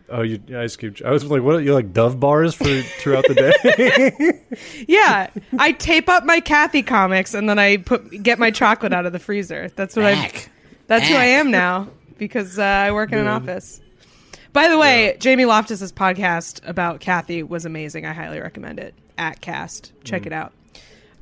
Oh, 0.10 0.24
you 0.24 0.42
ice 0.54 0.76
cube. 0.76 0.98
I 1.06 1.12
was 1.12 1.24
like, 1.24 1.42
what? 1.42 1.56
Are 1.56 1.62
you 1.62 1.74
like 1.74 1.94
Dove 1.94 2.20
bars 2.20 2.54
for 2.54 2.66
throughout 2.66 3.24
the 3.30 3.34
day? 3.34 4.42
Yeah, 4.88 5.30
I 5.58 5.72
tape 5.72 6.10
up 6.10 6.26
my 6.26 6.42
Kathy 6.42 6.84
comics 6.84 7.34
and 7.34 7.48
then 7.50 7.60
I 7.60 7.78
put 7.78 8.22
get 8.22 8.40
my 8.40 8.52
chocolate 8.52 8.92
out 8.92 9.06
of 9.06 9.14
the 9.14 9.20
freezer. 9.20 9.70
That's 9.78 9.96
what 9.96 10.04
I. 10.04 10.16
Mac. 10.16 10.50
That's 10.88 11.08
who 11.08 11.16
I 11.16 11.26
am 11.26 11.50
now 11.50 11.88
because 12.18 12.60
uh, 12.60 12.64
I 12.64 12.92
work 12.92 13.14
in 13.14 13.20
an 13.20 13.28
office. 13.28 13.80
By 14.52 14.68
the 14.68 14.78
way, 14.78 15.16
Jamie 15.20 15.46
Loftus's 15.46 15.94
podcast 15.94 16.60
about 16.68 17.00
Kathy 17.00 17.42
was 17.42 17.66
amazing. 17.66 18.06
I 18.06 18.12
highly 18.12 18.42
recommend 18.42 18.80
it. 18.80 18.94
Aack 19.18 19.40
Cast, 19.40 19.94
check 20.04 20.26
it 20.26 20.34
out. 20.34 20.52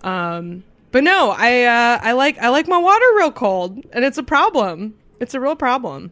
Um, 0.01 0.63
but 0.91 1.03
no, 1.03 1.29
I 1.29 1.63
uh, 1.63 1.99
I 2.01 2.13
like 2.13 2.39
I 2.39 2.49
like 2.49 2.67
my 2.67 2.79
water 2.79 3.05
real 3.17 3.31
cold, 3.31 3.85
and 3.93 4.03
it's 4.03 4.17
a 4.17 4.23
problem. 4.23 4.95
It's 5.23 5.33
a 5.33 5.39
real 5.39 5.55
problem. 5.55 6.11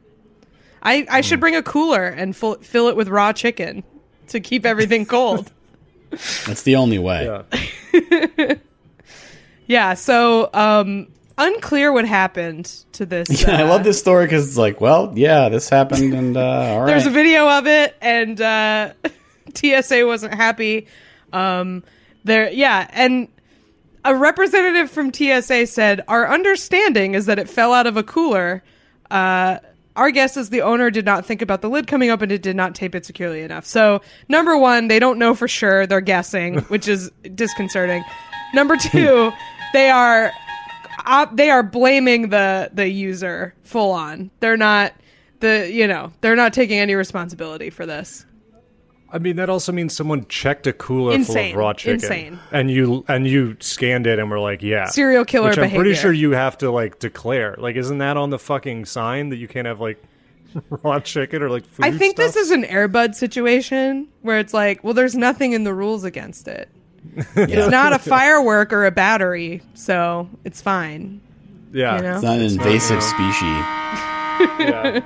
I 0.82 1.06
I 1.10 1.22
should 1.22 1.40
bring 1.40 1.56
a 1.56 1.62
cooler 1.62 2.08
and 2.08 2.36
full, 2.36 2.56
fill 2.56 2.88
it 2.88 2.96
with 2.96 3.10
raw 3.10 3.34
chicken 3.34 3.84
to 4.30 4.40
keep 4.40 4.66
everything 4.66 5.06
cold. 5.18 5.52
That's 6.10 6.64
the 6.64 6.78
only 6.78 6.98
way. 6.98 7.44
yeah. 7.94 8.56
yeah. 9.68 9.94
So 9.96 10.50
um, 10.54 11.08
unclear 11.38 11.92
what 11.92 12.06
happened 12.06 12.66
to 12.94 13.06
this. 13.06 13.28
Yeah, 13.48 13.60
I 13.60 13.64
uh, 13.64 13.68
love 13.68 13.84
this 13.84 14.00
story 14.00 14.26
because 14.26 14.48
it's 14.48 14.58
like, 14.58 14.80
well, 14.80 15.12
yeah, 15.16 15.50
this 15.50 15.68
happened, 15.70 16.14
and 16.14 16.38
uh, 16.38 16.42
all 16.42 16.80
right. 16.80 16.88
There's 16.88 17.06
a 17.06 17.12
video 17.12 17.50
of 17.50 17.68
it, 17.68 17.96
and 18.02 18.40
uh, 18.40 18.94
TSA 19.54 20.06
wasn't 20.06 20.34
happy. 20.34 20.88
Um, 21.34 21.84
there, 22.24 22.50
yeah, 22.50 22.88
and 22.92 23.28
a 24.04 24.16
representative 24.16 24.90
from 24.90 25.14
TSA 25.14 25.68
said, 25.68 26.02
Our 26.08 26.28
understanding 26.28 27.14
is 27.14 27.26
that 27.28 27.40
it 27.40 27.50
fell 27.50 27.74
out 27.74 27.88
of 27.88 27.98
a 27.98 28.04
cooler. 28.04 28.64
Uh, 29.12 29.60
our 29.96 30.10
guess 30.12 30.38
is 30.38 30.50
the 30.50 30.62
owner 30.62 30.90
did 30.90 31.06
not 31.06 31.26
think 31.26 31.42
about 31.42 31.62
the 31.62 31.70
lid 31.70 31.86
coming 31.86 32.10
up 32.10 32.22
and 32.22 32.32
it 32.32 32.42
did 32.42 32.56
not 32.56 32.76
tape 32.76 32.96
it 32.96 33.06
securely 33.06 33.42
enough. 33.42 33.66
So, 33.66 34.02
number 34.30 34.58
one, 34.58 34.88
they 34.88 35.00
don't 35.00 35.20
know 35.20 35.36
for 35.36 35.48
sure. 35.48 35.86
They're 35.86 36.02
guessing, 36.02 36.60
which 36.70 36.88
is 36.88 37.12
disconcerting. 37.36 38.04
Number 38.54 38.78
two, 38.78 39.32
they 39.74 39.90
are 39.90 40.32
uh, 41.06 41.26
they 41.34 41.50
are 41.50 41.64
blaming 41.64 42.30
the 42.30 42.70
the 42.74 42.88
user 42.88 43.54
full 43.64 43.92
on. 43.92 44.32
They're 44.40 44.58
not 44.58 44.94
the 45.40 45.70
you 45.72 45.88
know 45.88 46.14
they're 46.22 46.36
not 46.36 46.54
taking 46.54 46.80
any 46.80 46.96
responsibility 46.96 47.70
for 47.70 47.86
this. 47.86 48.26
I 49.14 49.20
mean, 49.20 49.36
that 49.36 49.50
also 49.50 49.72
means 49.72 49.96
someone 49.96 50.26
checked 50.28 50.68
a 50.68 50.74
cooler 50.74 51.22
full 51.24 51.38
of 51.38 51.56
raw 51.56 51.74
chicken, 51.74 51.96
Insane. 51.96 52.40
and 52.52 52.72
you 52.72 53.04
and 53.08 53.28
you 53.28 53.58
scanned 53.60 54.08
it 54.08 54.20
and 54.20 54.30
were 54.30 54.40
like, 54.40 54.62
"Yeah, 54.64 54.86
Serial 54.86 55.26
killer 55.26 55.50
Which 55.50 55.58
I'm 55.58 55.72
pretty 55.72 55.96
sure 55.96 56.12
you 56.12 56.32
have 56.32 56.58
to 56.60 56.72
like 56.72 57.00
declare. 57.00 57.56
Like, 57.58 57.76
isn't 57.76 57.98
that 57.98 58.18
on 58.18 58.30
the 58.30 58.40
fucking 58.40 58.86
sign 58.86 59.30
that 59.30 59.38
you 59.38 59.48
can't 59.48 59.68
have 59.68 59.82
like 59.82 60.02
raw 60.70 61.00
chicken 61.00 61.44
or 61.44 61.50
like 61.50 61.66
food? 61.66 61.86
I 61.86 61.92
think 61.92 62.16
stuff? 62.16 62.28
this 62.28 62.36
is 62.38 62.52
an 62.52 62.64
Air 62.66 62.88
Bud 62.88 63.16
situation 63.16 64.08
where 64.22 64.40
it's 64.40 64.54
like, 64.54 64.84
well, 64.84 64.94
there's 64.94 65.16
nothing 65.16 65.54
in 65.54 65.64
the 65.64 65.74
rules 65.74 66.04
against 66.04 66.48
it. 66.48 66.70
It's 67.36 67.72
not 67.72 67.94
a 67.94 68.00
firework 68.00 68.72
or 68.72 68.86
a 68.86 68.92
battery, 68.92 69.62
so 69.74 70.30
it's 70.46 70.62
fine. 70.62 71.20
yeah, 71.74 71.98
you 71.98 72.04
know? 72.04 72.14
It's 72.14 72.24
not 72.24 72.38
an 72.38 72.46
invasive 72.46 73.02
species. 73.04 73.42
yeah. 74.60 75.02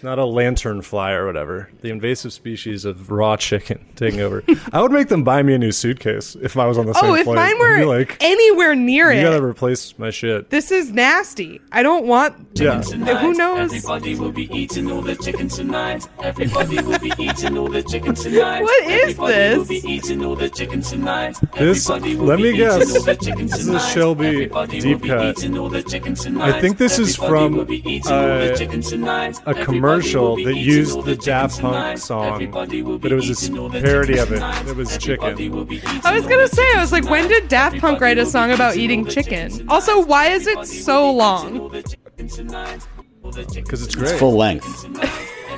It's 0.00 0.04
not 0.06 0.18
a 0.18 0.24
lantern 0.24 0.80
fly 0.80 1.10
or 1.12 1.26
whatever. 1.26 1.68
The 1.82 1.90
invasive 1.90 2.32
species 2.32 2.86
of 2.86 3.10
raw 3.10 3.36
chicken 3.36 3.84
taking 3.96 4.20
over. 4.22 4.42
I 4.72 4.80
would 4.80 4.92
make 4.92 5.08
them 5.08 5.24
buy 5.24 5.42
me 5.42 5.52
a 5.52 5.58
new 5.58 5.72
suitcase 5.72 6.38
if 6.40 6.56
I 6.56 6.64
was 6.64 6.78
on 6.78 6.86
the 6.86 6.94
same 6.94 7.10
Oh, 7.10 7.14
if 7.14 7.24
flight. 7.24 7.36
mine 7.36 7.58
were 7.58 7.84
like, 7.84 8.16
anywhere 8.18 8.74
near 8.74 9.12
you 9.12 9.18
it, 9.18 9.22
You 9.22 9.28
gotta 9.28 9.44
replace 9.44 9.98
my 9.98 10.08
shit. 10.08 10.48
this 10.48 10.70
is 10.70 10.90
nasty. 10.90 11.60
I 11.70 11.82
don't 11.82 12.06
want. 12.06 12.34
Yeah. 12.54 12.80
Who 12.80 13.34
knows? 13.34 13.74
Everybody 13.74 14.14
will 14.14 14.32
be 14.32 14.44
eating 14.58 14.90
all 14.90 15.02
the 15.02 15.16
chicken 15.16 15.48
tonight. 15.48 16.08
Everybody 16.22 16.80
will 16.80 16.98
be 16.98 17.12
eating 17.18 17.58
all 17.58 17.68
the 17.68 17.82
chicken 17.82 18.14
tonight. 18.14 18.62
What 18.62 18.82
is 18.86 19.02
Everybody 19.02 19.32
this? 19.34 19.58
will 19.58 19.66
be 19.66 19.82
eating 19.86 20.24
all 20.24 20.34
the 20.34 20.48
chicken 20.48 20.80
tonight. 20.80 21.36
This- 21.58 21.90
Everybody 21.90 22.16
will 22.16 22.24
let 22.24 22.36
be 22.38 22.42
me 22.44 22.48
eating 22.52 22.60
guess. 22.60 22.96
all 22.96 23.02
the 23.04 23.16
chicken 23.16 23.46
This 23.48 23.58
is 23.60 23.66
tonight. 23.66 23.78
Shelby 23.92 24.26
Everybody 24.28 24.80
Deep 24.80 24.92
will 24.96 25.02
be 25.02 25.08
Cut. 25.08 25.26
eating 25.38 25.58
all 25.58 25.68
the 25.68 25.82
chicken 25.82 26.14
tonight. 26.14 26.54
I 26.54 26.58
think 26.62 26.78
this 26.78 26.98
is 26.98 27.16
from, 27.16 27.54
will 27.58 27.66
be 27.66 27.86
eating 27.86 28.10
all 28.10 28.26
the 28.38 28.54
uh, 28.54 28.56
chicken 28.56 28.80
tonight. 28.80 29.36
a 29.44 29.50
Everybody 29.50 29.80
commercial 29.90 30.36
that 30.44 30.56
used 30.56 30.96
the 31.04 31.16
chicken 31.16 31.24
Daft 31.24 31.60
Punk 31.60 31.98
song, 31.98 32.50
but 32.50 32.72
it 32.72 33.14
was 33.14 33.28
a 33.28 33.44
eating 33.44 33.58
all 33.58 33.68
the 33.68 33.80
parody 33.80 34.18
of 34.18 34.32
it. 34.32 34.42
It 34.68 34.76
was 34.76 34.96
chicken. 34.98 35.52
will 35.52 35.64
be 35.64 35.76
eating 35.76 36.00
I 36.04 36.14
was 36.14 36.26
gonna 36.26 36.48
say, 36.48 36.62
I 36.76 36.80
was 36.80 36.92
like, 36.92 37.08
when 37.08 37.28
did 37.28 37.48
Daft 37.48 37.78
Punk 37.78 38.00
write 38.00 38.18
a 38.18 38.26
song 38.26 38.50
about 38.50 38.76
eating 38.76 39.00
eating 39.00 39.00
all 39.00 39.04
the 39.06 39.22
chicken? 39.22 39.68
Also, 39.68 40.04
why 40.04 40.28
is 40.28 40.46
it 40.46 40.66
so 40.66 41.12
will 41.12 41.40
be 41.40 41.48
eating 41.48 41.58
long? 41.58 41.60
all 41.60 41.68
the 41.68 41.82
chicken 41.82 42.28
tonight. 42.28 42.88
All 43.22 43.30
the 43.30 43.44
chicken 43.44 43.64
Because 43.64 43.82
it's 43.82 43.94
It's 43.94 44.02
great. 44.02 44.18
full 44.18 44.36
length. 44.36 44.86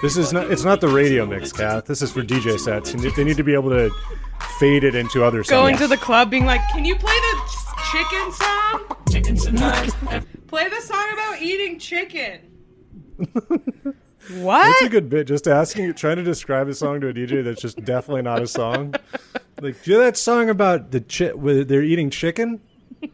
This 0.03 0.17
is 0.17 0.33
not. 0.33 0.51
It's 0.51 0.65
not 0.65 0.81
the 0.81 0.89
radio 0.89 1.27
mix, 1.27 1.53
Kath. 1.53 1.85
This 1.85 2.03
is 2.03 2.11
for 2.11 2.23
DJ 2.23 2.59
sets. 2.59 2.93
They 2.93 3.23
need 3.25 3.37
to 3.37 3.45
be 3.45 3.55
able 3.55 3.71
to 3.71 3.91
fade 4.59 4.83
it 4.83 4.97
into 4.97 5.23
other 5.23 5.45
songs. 5.45 5.51
Going 5.51 5.77
to 5.77 5.87
the 5.87 5.97
club, 5.97 6.29
being 6.29 6.45
like, 6.45 6.61
"Can 6.71 6.85
you 6.85 6.97
play 6.97 7.15
the 7.15 7.41
chicken 7.93 8.33
song? 8.33 8.97
chicken 9.11 9.37
tonight. 9.37 9.91
Play 10.49 10.69
the 10.69 10.81
song 10.81 11.07
about 11.13 11.41
eating 11.41 11.79
chicken." 11.79 12.41
That's 14.41 14.83
a 14.83 14.89
good 14.89 15.09
bit. 15.09 15.27
Just 15.27 15.47
asking, 15.49 15.95
trying 15.95 16.17
to 16.17 16.23
describe 16.23 16.69
a 16.69 16.75
song 16.75 17.01
to 17.03 17.09
a 17.09 17.13
DJ 17.13 17.45
that's 17.45 17.61
just 17.61 17.83
definitely 17.85 18.23
not 18.23 18.43
a 18.43 18.47
song. 18.47 18.95
Like, 19.61 19.83
do 19.83 19.91
you 19.91 19.97
know 19.99 20.05
that 20.05 20.17
song 20.17 20.49
about 20.51 20.91
the 20.91 21.01
chi- 21.01 21.33
where 21.33 21.65
they're 21.65 21.83
eating 21.83 22.11
chicken? 22.11 22.61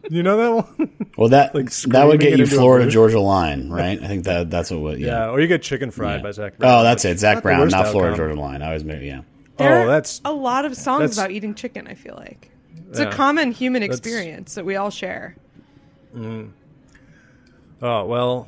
You 0.09 0.21
know 0.23 0.37
that 0.37 0.65
one? 0.77 1.09
Well, 1.17 1.29
that 1.29 1.53
Like 1.55 1.71
that 1.71 2.05
would 2.05 2.19
get 2.19 2.37
you 2.37 2.45
Florida. 2.45 2.89
Georgia 2.91 3.19
Line, 3.19 3.69
right? 3.69 4.01
I 4.01 4.07
think 4.07 4.25
that 4.25 4.49
that's 4.49 4.69
what. 4.71 4.79
would- 4.81 4.99
yeah. 4.99 5.07
Yeah. 5.25 5.29
Or 5.31 5.39
you 5.39 5.47
get 5.47 5.61
chicken 5.63 5.89
fried 5.91 6.17
Yeah. 6.19 6.23
by 6.23 6.31
Zac 6.31 6.57
Brown. 6.57 6.71
Oh, 6.79 6.83
that's 6.83 7.05
it. 7.05 7.17
Zac 7.19 7.37
the 7.37 7.41
Brown, 7.41 7.59
worst 7.61 7.71
not 7.75 7.87
Florida 7.87 8.13
outcome. 8.13 8.27
Georgia 8.27 8.39
Line. 8.41 8.61
I 8.61 8.73
was 8.73 8.83
maybe 8.83 9.07
yeah. 9.07 9.21
There 9.57 9.81
Oh, 9.83 9.87
that's 9.87 10.21
a 10.23 10.31
lot 10.31 10.65
of 10.65 10.75
songs 10.77 11.17
about 11.17 11.31
eating 11.31 11.53
chicken. 11.55 11.87
I 11.87 11.95
feel 11.95 12.15
like 12.15 12.51
it's 12.89 12.99
Yeah. 12.99 13.09
a 13.09 13.11
common 13.11 13.51
human 13.51 13.81
experience 13.83 14.53
that 14.55 14.63
we 14.65 14.75
all 14.75 14.89
share. 14.91 15.35
Mm. 16.15 16.51
Oh 17.81 18.05
well. 18.05 18.47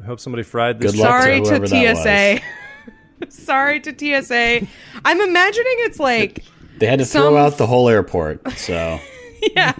I 0.00 0.06
hope 0.06 0.20
somebody 0.20 0.42
fried 0.42 0.80
this. 0.80 0.92
Good 0.92 1.00
luck 1.00 1.22
Sorry 1.22 1.40
to 1.40 1.48
whoever 1.48 1.68
that 1.68 2.38
TSA. 2.38 3.28
Sorry 3.30 3.80
to 3.80 3.92
TSA. 4.22 4.66
I'm 5.04 5.20
imagining 5.20 5.74
it's 5.78 6.00
like 6.00 6.44
They 6.78 6.86
had 6.86 6.98
to 6.98 7.04
Some- 7.04 7.22
throw 7.22 7.36
out 7.36 7.58
the 7.58 7.66
whole 7.66 7.88
airport. 7.88 8.50
So 8.52 8.98
yeah. 9.54 9.72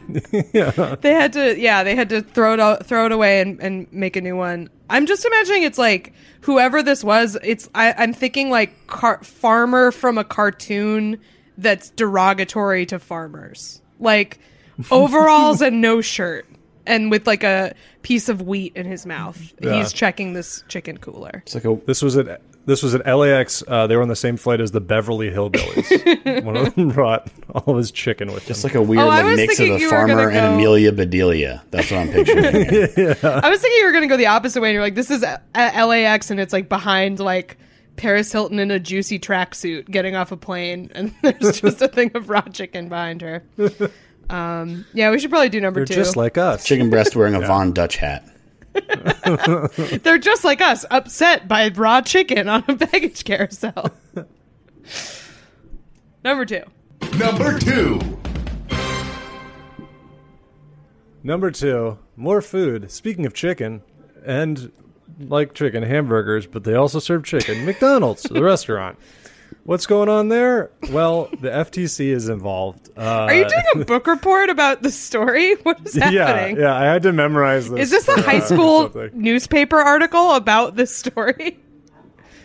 They 1.00 1.12
had 1.12 1.32
to 1.34 1.58
yeah, 1.58 1.84
they 1.84 1.94
had 1.94 2.08
to 2.08 2.20
throw 2.22 2.52
it 2.54 2.60
out, 2.60 2.84
throw 2.86 3.06
it 3.06 3.12
away 3.12 3.40
and, 3.40 3.60
and 3.60 3.92
make 3.92 4.16
a 4.16 4.20
new 4.20 4.36
one. 4.36 4.68
I'm 4.90 5.06
just 5.06 5.24
imagining 5.24 5.62
it's 5.62 5.78
like 5.78 6.12
whoever 6.42 6.82
this 6.82 7.04
was, 7.04 7.36
it's 7.44 7.68
I, 7.74 7.94
I'm 7.96 8.12
thinking 8.12 8.50
like 8.50 8.86
car- 8.88 9.22
farmer 9.22 9.92
from 9.92 10.18
a 10.18 10.24
cartoon 10.24 11.20
that's 11.56 11.90
derogatory 11.90 12.86
to 12.86 12.98
farmers. 12.98 13.80
Like 14.00 14.40
overalls 14.90 15.62
and 15.62 15.80
no 15.80 16.00
shirt 16.00 16.46
and 16.86 17.10
with 17.10 17.26
like 17.26 17.42
a 17.44 17.74
piece 18.02 18.28
of 18.28 18.42
wheat 18.42 18.72
in 18.76 18.86
his 18.86 19.06
mouth. 19.06 19.52
Yeah. 19.60 19.74
He's 19.78 19.92
checking 19.92 20.32
this 20.32 20.64
chicken 20.68 20.98
cooler. 20.98 21.42
it's 21.46 21.54
like 21.54 21.64
a 21.64 21.78
This 21.86 22.02
was 22.02 22.16
at 22.16 22.40
this 22.64 22.80
was 22.82 22.94
at 22.94 23.04
LAX. 23.04 23.64
Uh, 23.66 23.88
they 23.88 23.96
were 23.96 24.02
on 24.02 24.08
the 24.08 24.14
same 24.14 24.36
flight 24.36 24.60
as 24.60 24.70
the 24.70 24.80
Beverly 24.80 25.30
Hillbillies. 25.30 26.44
One 26.44 26.56
of 26.56 26.72
them 26.76 26.90
brought 26.90 27.28
all 27.52 27.72
of 27.72 27.76
his 27.76 27.90
chicken 27.90 28.32
with 28.32 28.46
just 28.46 28.64
him. 28.64 28.68
like 28.68 28.74
a 28.76 28.82
weird 28.82 29.02
Oh, 29.02 29.08
like 29.08 29.24
mix 29.36 29.58
of 29.58 29.66
a 29.66 29.78
you 29.80 29.90
were 29.90 29.90
gonna 30.06 30.12
farmer 30.14 30.30
and 30.30 30.54
Amelia 30.54 30.92
Bedelia. 30.92 31.62
That's 31.72 31.90
what 31.90 31.98
I'm 32.00 32.08
picturing. 32.12 32.44
I 33.42 33.50
was 33.50 33.60
thinking 33.60 33.78
you 33.78 33.84
were 33.86 33.90
going 33.92 34.02
to 34.02 34.08
go 34.08 34.16
the 34.16 34.26
opposite 34.26 34.60
way 34.60 34.68
and 34.68 34.74
you're 34.74 34.82
like 34.82 34.94
this 34.94 35.10
is 35.10 35.24
at 35.24 35.42
LAX 35.86 36.30
and 36.30 36.38
it's 36.38 36.52
like 36.52 36.68
behind 36.68 37.18
like 37.18 37.58
Paris 37.96 38.30
Hilton 38.30 38.58
in 38.60 38.70
a 38.70 38.78
juicy 38.78 39.18
tracksuit 39.18 39.90
getting 39.90 40.14
off 40.14 40.30
a 40.30 40.36
plane 40.36 40.88
and 40.94 41.12
there's 41.22 41.60
just 41.60 41.82
a 41.82 41.88
thing 41.88 42.12
of 42.14 42.30
raw 42.30 42.42
chicken 42.42 42.88
behind 42.88 43.22
her. 43.22 43.42
Um, 44.32 44.86
yeah, 44.94 45.10
we 45.10 45.18
should 45.18 45.30
probably 45.30 45.50
do 45.50 45.60
number 45.60 45.80
They're 45.80 45.86
two. 45.86 45.94
just 45.94 46.16
like 46.16 46.38
us. 46.38 46.64
Chicken 46.64 46.88
breast 46.88 47.14
wearing 47.14 47.34
a 47.34 47.40
Von 47.40 47.72
Dutch 47.72 47.96
hat. 47.96 48.26
They're 50.02 50.16
just 50.18 50.42
like 50.44 50.62
us, 50.62 50.86
upset 50.90 51.46
by 51.46 51.68
raw 51.68 52.00
chicken 52.00 52.48
on 52.48 52.64
a 52.66 52.74
baggage 52.76 53.24
carousel. 53.24 53.90
number 56.24 56.46
two. 56.46 56.62
Number 57.18 57.58
two. 57.58 58.00
Number 61.22 61.50
two, 61.50 61.98
more 62.16 62.40
food. 62.40 62.90
Speaking 62.90 63.26
of 63.26 63.34
chicken, 63.34 63.82
and 64.24 64.72
like 65.20 65.52
chicken 65.54 65.82
hamburgers, 65.82 66.46
but 66.46 66.64
they 66.64 66.74
also 66.74 66.98
serve 66.98 67.24
chicken. 67.24 67.66
McDonald's, 67.66 68.22
the 68.22 68.42
restaurant. 68.42 68.98
What's 69.64 69.86
going 69.86 70.08
on 70.08 70.28
there? 70.28 70.72
Well, 70.90 71.28
the 71.40 71.48
FTC 71.48 72.06
is 72.06 72.28
involved. 72.28 72.90
Uh, 72.96 73.00
Are 73.28 73.34
you 73.34 73.48
doing 73.48 73.82
a 73.82 73.84
book 73.84 74.08
report 74.08 74.50
about 74.50 74.82
the 74.82 74.90
story? 74.90 75.54
What 75.62 75.80
is 75.86 75.94
happening? 75.94 76.56
yeah. 76.56 76.74
I 76.74 76.84
had 76.84 77.02
to 77.04 77.12
memorize 77.12 77.70
this. 77.70 77.80
Is 77.82 77.90
this 77.90 78.08
a 78.08 78.20
for, 78.20 78.22
high 78.22 78.38
uh, 78.38 78.40
school 78.92 79.10
newspaper 79.12 79.78
article 79.78 80.32
about 80.32 80.74
this 80.74 80.94
story? 80.94 81.58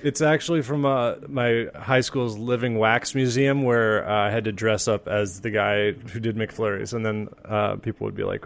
It's 0.04 0.22
actually 0.22 0.62
from 0.62 0.86
uh, 0.86 1.16
my 1.28 1.68
high 1.76 2.02
school's 2.02 2.38
Living 2.38 2.78
Wax 2.78 3.16
Museum, 3.16 3.64
where 3.64 4.08
uh, 4.08 4.28
I 4.28 4.30
had 4.30 4.44
to 4.44 4.52
dress 4.52 4.88
up 4.88 5.08
as 5.08 5.42
the 5.42 5.50
guy 5.50 5.94
who 5.94 6.20
did 6.20 6.36
McFlurries, 6.36 6.94
and 6.94 7.04
then 7.04 7.30
uh, 7.46 7.78
people 7.78 8.06
would 8.06 8.16
be 8.16 8.24
like, 8.24 8.46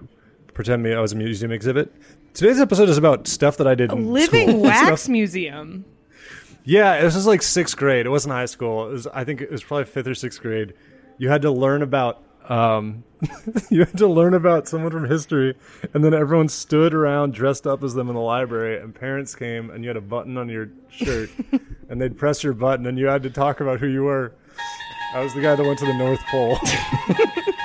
pretend 0.54 0.82
me 0.82 0.94
I 0.94 1.02
was 1.02 1.12
a 1.12 1.18
museum 1.18 1.52
exhibit. 1.52 1.94
Today's 2.34 2.62
episode 2.62 2.88
is 2.88 2.98
about 2.98 3.28
stuff 3.28 3.58
that 3.58 3.68
I 3.68 3.76
did. 3.76 3.92
in 3.92 4.14
Living 4.14 4.48
school. 4.48 4.62
Wax 4.62 5.10
Museum. 5.10 5.84
Yeah, 6.64 7.02
this 7.02 7.16
was 7.16 7.26
like 7.28 7.42
sixth 7.42 7.76
grade. 7.78 8.06
It 8.06 8.10
wasn't 8.10 8.34
high 8.34 8.46
school. 8.46 8.88
It 8.88 8.92
was, 8.92 9.08
I 9.08 9.24
think 9.24 9.42
it 9.42 9.52
was 9.52 9.64
probably 9.64 9.86
fifth 9.86 10.08
or 10.08 10.16
sixth 10.16 10.42
grade. 10.42 10.74
You 11.18 11.30
had 11.30 11.42
to 11.44 11.52
learn 11.52 11.82
about. 11.82 12.24
Um, 12.50 13.04
you 13.70 13.82
had 13.82 13.98
to 14.00 14.08
learn 14.08 14.34
about 14.34 14.68
someone 14.68 14.92
from 14.92 15.08
history, 15.08 15.56
and 15.94 16.04
then 16.04 16.14
everyone 16.14 16.50
stood 16.50 16.94
around 16.94 17.34
dressed 17.34 17.68
up 17.68 17.84
as 17.84 17.94
them 17.94 18.10
in 18.10 18.16
the 18.16 18.22
library, 18.22 18.82
and 18.82 18.94
parents 18.94 19.36
came, 19.36 19.70
and 19.70 19.84
you 19.84 19.90
had 19.90 19.98
a 19.98 20.02
button 20.02 20.38
on 20.38 20.50
your 20.50 20.70
shirt, 20.90 21.30
and 21.90 22.02
they'd 22.02 22.18
press 22.18 22.44
your 22.44 22.54
button, 22.54 22.88
and 22.88 22.98
you 22.98 23.06
had 23.06 23.24
to 23.24 23.30
talk 23.30 23.62
about 23.62 23.80
who 23.80 23.88
you 23.88 24.04
were. 24.04 24.34
I 25.14 25.22
was 25.22 25.34
the 25.34 25.42
guy 25.42 25.56
that 25.56 25.64
went 25.64 25.80
to 25.80 25.86
the 25.86 25.94
North 25.94 26.20
Pole. 26.32 26.58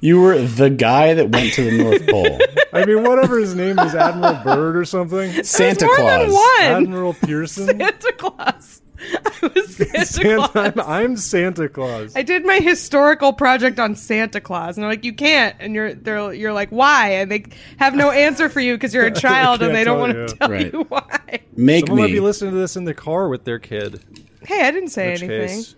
You 0.00 0.20
were 0.20 0.38
the 0.40 0.70
guy 0.70 1.14
that 1.14 1.30
went 1.30 1.52
to 1.54 1.64
the 1.64 1.72
North 1.82 2.06
Pole. 2.08 2.38
I 2.72 2.84
mean, 2.84 3.02
whatever 3.02 3.38
his 3.38 3.54
name 3.54 3.78
is, 3.78 3.94
Admiral 3.94 4.42
Byrd 4.44 4.76
or 4.76 4.84
something. 4.84 5.42
Santa 5.42 5.86
more 5.86 5.96
Claus. 5.96 6.20
than 6.22 6.32
one. 6.32 6.82
Admiral 6.84 7.14
Pearson. 7.14 7.66
Santa 7.78 8.12
Claus. 8.12 8.82
I 9.00 9.50
was 9.54 9.76
Santa, 9.76 10.06
Santa, 10.06 10.48
Claus. 10.48 10.56
I'm, 10.76 10.80
I'm 10.80 11.16
Santa 11.16 11.68
Claus. 11.68 12.12
I 12.16 12.22
did 12.22 12.44
my 12.44 12.58
historical 12.58 13.32
project 13.32 13.78
on 13.78 13.94
Santa 13.94 14.40
Claus, 14.40 14.76
and 14.76 14.82
they're 14.82 14.90
like, 14.90 15.04
"You 15.04 15.12
can't," 15.12 15.54
and 15.60 15.72
you're 15.74 15.94
they're 15.94 16.32
you're 16.32 16.52
like, 16.52 16.70
"Why?" 16.70 17.10
And 17.14 17.30
they 17.30 17.44
have 17.78 17.94
no 17.94 18.10
answer 18.10 18.48
for 18.48 18.58
you 18.60 18.74
because 18.74 18.92
you're 18.92 19.06
a 19.06 19.12
child, 19.12 19.62
and 19.62 19.72
they 19.74 19.84
don't 19.84 20.00
want 20.00 20.14
to 20.14 20.18
you. 20.22 20.26
tell 20.28 20.48
Right. 20.50 20.72
you 20.72 20.84
why. 20.88 21.20
Make 21.56 21.84
me. 21.84 21.86
Someone 21.88 22.06
might 22.06 22.12
be 22.12 22.18
listening 22.20 22.52
to 22.54 22.58
this 22.58 22.74
in 22.76 22.84
the 22.86 22.94
car 22.94 23.28
with 23.28 23.44
their 23.44 23.60
kid. 23.60 24.00
Hey, 24.44 24.66
I 24.66 24.70
didn't 24.72 24.90
say 24.90 25.08
anything. 25.10 25.28
case, 25.28 25.74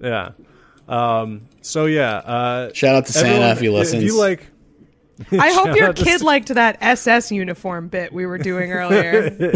yeah. 0.00 0.30
Um, 0.88 1.48
so 1.62 1.86
yeah, 1.86 2.16
uh, 2.16 2.72
Shout 2.74 2.94
out 2.96 3.06
to 3.06 3.12
Santa 3.12 3.28
everyone- 3.30 3.50
if 3.52 3.60
he 3.60 3.68
listens. 3.70 4.02
If 4.02 4.08
you 4.10 4.18
like, 4.18 4.46
I 5.32 5.52
hope 5.52 5.76
your 5.76 5.88
out 5.90 5.96
to 5.96 6.04
kid 6.04 6.22
liked 6.22 6.48
that 6.48 6.78
SS 6.80 7.30
uniform 7.30 7.86
bit 7.88 8.12
we 8.12 8.26
were 8.26 8.36
doing 8.38 8.72
earlier. 8.72 9.30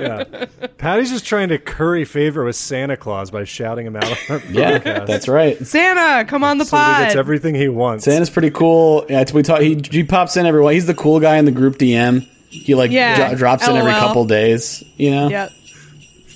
yeah, 0.00 0.46
Patty's 0.78 1.10
just 1.10 1.24
trying 1.24 1.50
to 1.50 1.58
curry 1.58 2.04
favor 2.04 2.44
with 2.44 2.56
Santa 2.56 2.96
Claus 2.96 3.30
by 3.30 3.44
shouting 3.44 3.86
him 3.86 3.96
out. 3.96 4.04
On 4.04 4.42
yeah, 4.50 4.78
podcast. 4.78 5.06
that's 5.06 5.28
right. 5.28 5.64
Santa, 5.66 6.24
come 6.28 6.42
on 6.44 6.58
the 6.58 6.64
so 6.64 6.76
that 6.76 6.86
he 6.86 6.92
pod. 6.94 7.02
gets 7.06 7.16
everything 7.16 7.54
he 7.54 7.68
wants. 7.68 8.04
Santa's 8.04 8.30
pretty 8.30 8.50
cool. 8.50 9.06
Yeah, 9.08 9.24
we 9.32 9.42
talk. 9.42 9.60
He, 9.60 9.80
he 9.90 10.04
pops 10.04 10.36
in 10.36 10.46
every. 10.46 10.74
He's 10.74 10.86
the 10.86 10.94
cool 10.94 11.20
guy 11.20 11.36
in 11.36 11.44
the 11.44 11.52
group 11.52 11.76
DM. 11.78 12.26
He 12.48 12.74
like 12.74 12.90
Yeah, 12.90 13.28
dro- 13.28 13.36
drops 13.38 13.68
in 13.68 13.76
every 13.76 13.92
couple 13.92 14.24
days. 14.24 14.82
You 14.96 15.12
know. 15.12 15.28
Yep. 15.28 15.52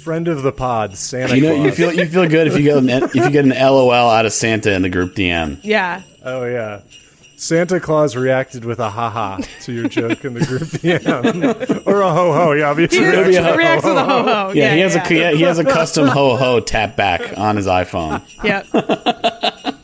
Friend 0.05 0.28
of 0.28 0.42
the 0.42 0.52
pod, 0.52 0.96
Santa 0.98 1.34
You 1.34 1.42
know, 1.42 1.55
Claus. 1.55 1.64
you 1.64 1.72
feel 1.72 1.92
you 1.94 2.07
feel 2.07 2.28
good 2.28 2.46
if 2.46 2.57
you 2.59 2.62
get 2.62 2.76
an, 2.76 2.88
if 2.90 3.14
you 3.14 3.30
get 3.30 3.44
an 3.46 3.50
LOL 3.52 3.90
out 3.90 4.26
of 4.26 4.34
Santa 4.34 4.74
in 4.74 4.82
the 4.82 4.90
group 4.90 5.14
DM. 5.14 5.59
Yeah. 5.62 6.02
oh 6.22 6.44
yeah. 6.44 6.82
Santa 7.36 7.80
Claus 7.80 8.14
reacted 8.14 8.64
with 8.66 8.78
a 8.80 8.90
haha 8.90 9.38
to 9.62 9.72
your 9.72 9.88
joke 9.88 10.24
in 10.24 10.34
the 10.34 10.44
group 10.44 10.62
DM, 10.62 11.86
or 11.86 12.00
a 12.02 12.12
ho 12.12 12.32
ho. 12.32 12.52
Yeah, 12.52 12.70
obviously. 12.70 12.98
He 12.98 13.05
Maybe 13.05 13.36
a- 13.36 13.57
reacts 13.57 13.84
with 13.84 13.96
a 13.96 14.05
ho 14.05 14.22
ho. 14.22 14.52
Yeah, 14.55 14.74
he 14.74 14.80
has 14.80 14.94
yeah, 14.94 15.30
a 15.30 15.36
he 15.36 15.42
has 15.42 15.59
a 15.59 15.64
custom 15.64 16.07
ho 16.07 16.36
ho 16.36 16.61
tap 16.61 16.96
back 16.96 17.36
on 17.38 17.57
his 17.57 17.66
iPhone. 17.66 18.22
Yep. 18.44 18.66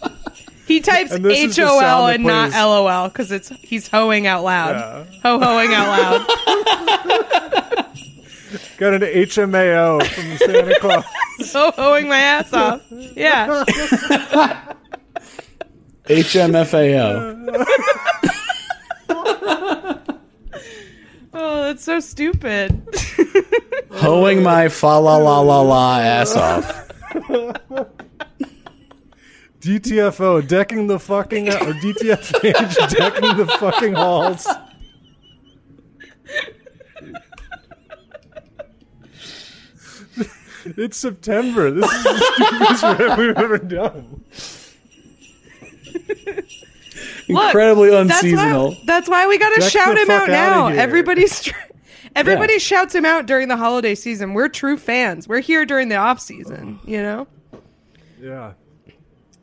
He 0.66 0.80
types 0.80 1.10
And 1.10 1.24
this 1.24 1.36
is 1.36 1.44
H 1.50 1.56
the 1.56 1.62
O 1.64 1.78
L 1.78 1.80
sound 1.80 2.06
that 2.08 2.14
and 2.14 2.24
not 2.24 2.52
LOL 2.52 3.08
because 3.08 3.32
it's 3.32 3.48
he's 3.60 3.88
hoeing 3.88 4.28
out 4.28 4.44
loud. 4.44 4.76
Yeah. 4.76 5.04
Ho 5.24 5.40
hoing 5.40 5.74
out 5.74 5.88
loud. 5.98 7.76
Got 8.78 8.94
an 8.94 9.02
HMAO 9.02 10.04
from 10.04 10.36
Santa 10.38 10.78
Claus. 10.80 11.04
Ho 11.52 11.70
hoing 11.72 12.08
my 12.08 12.18
ass 12.18 12.52
off. 12.52 12.82
Yeah. 12.90 13.64
HMFAO. 16.04 17.36
Oh, 21.32 21.62
that's 21.62 21.84
so 21.84 22.00
stupid. 22.00 22.82
Hoeing 23.92 24.42
my 24.42 24.68
fa 24.68 24.98
la 24.98 25.16
la 25.16 25.40
la 25.40 25.60
la 25.60 26.00
ass 26.00 26.34
off. 26.34 26.88
DTFO 29.60 30.46
decking 30.46 30.88
the 30.88 30.98
fucking 30.98 31.48
or 31.48 31.52
DTFH 31.52 32.90
decking 32.90 33.36
the 33.36 33.46
fucking 33.58 33.94
halls. 33.94 34.46
It's 40.64 40.96
September. 40.96 41.70
This 41.70 41.90
is 41.90 42.04
the 42.04 42.34
stupidest 42.34 42.82
rap 42.82 43.18
we've 43.18 43.36
ever 43.38 43.58
done. 43.58 44.24
Look, 47.28 47.44
Incredibly 47.46 47.90
That's 47.90 48.10
unseasonal. 48.22 48.70
why, 48.72 48.80
that's 48.84 49.08
why 49.08 49.26
we 49.26 49.38
got 49.38 49.54
to 49.54 49.62
shout 49.62 49.94
the 49.94 50.00
him 50.02 50.06
fuck 50.08 50.22
out 50.22 50.30
outta 50.30 50.50
now. 50.50 50.68
here. 50.68 50.80
Everybody's 50.80 51.40
tr- 51.42 51.56
everybody 52.16 52.58
shouts 52.60 52.94
him 52.94 53.04
out 53.04 53.26
during 53.26 53.48
the 53.48 53.56
holiday 53.56 53.94
season. 53.94 54.34
We're 54.34 54.48
true 54.48 54.76
fans. 54.76 55.28
We're 55.28 55.40
here 55.40 55.64
during 55.64 55.88
the 55.88 55.96
off 55.96 56.20
season. 56.20 56.80
You 56.84 57.02
know. 57.02 57.26
Yeah. 58.20 58.54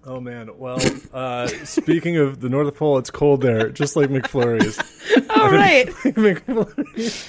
Oh 0.06 0.20
man. 0.20 0.50
Well, 0.58 0.80
uh, 1.14 1.48
speaking 1.64 2.18
of 2.18 2.42
the 2.42 2.50
North 2.50 2.76
Pole, 2.76 2.98
it's 2.98 3.10
cold 3.10 3.42
there, 3.42 3.70
just 3.70 3.96
like 3.96 4.10
McFlurry's. 4.10 4.78
All 5.30 5.50
right. 5.52 5.88
McFlurries. 5.88 7.28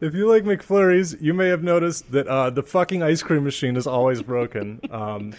If 0.00 0.14
you 0.14 0.28
like 0.28 0.44
McFlurries, 0.44 1.20
you 1.20 1.34
may 1.34 1.48
have 1.48 1.62
noticed 1.62 2.10
that 2.12 2.26
uh, 2.26 2.50
the 2.50 2.62
fucking 2.62 3.02
ice 3.02 3.22
cream 3.22 3.44
machine 3.44 3.76
is 3.76 3.86
always 3.86 4.22
broken. 4.22 4.80
Um, 4.90 5.34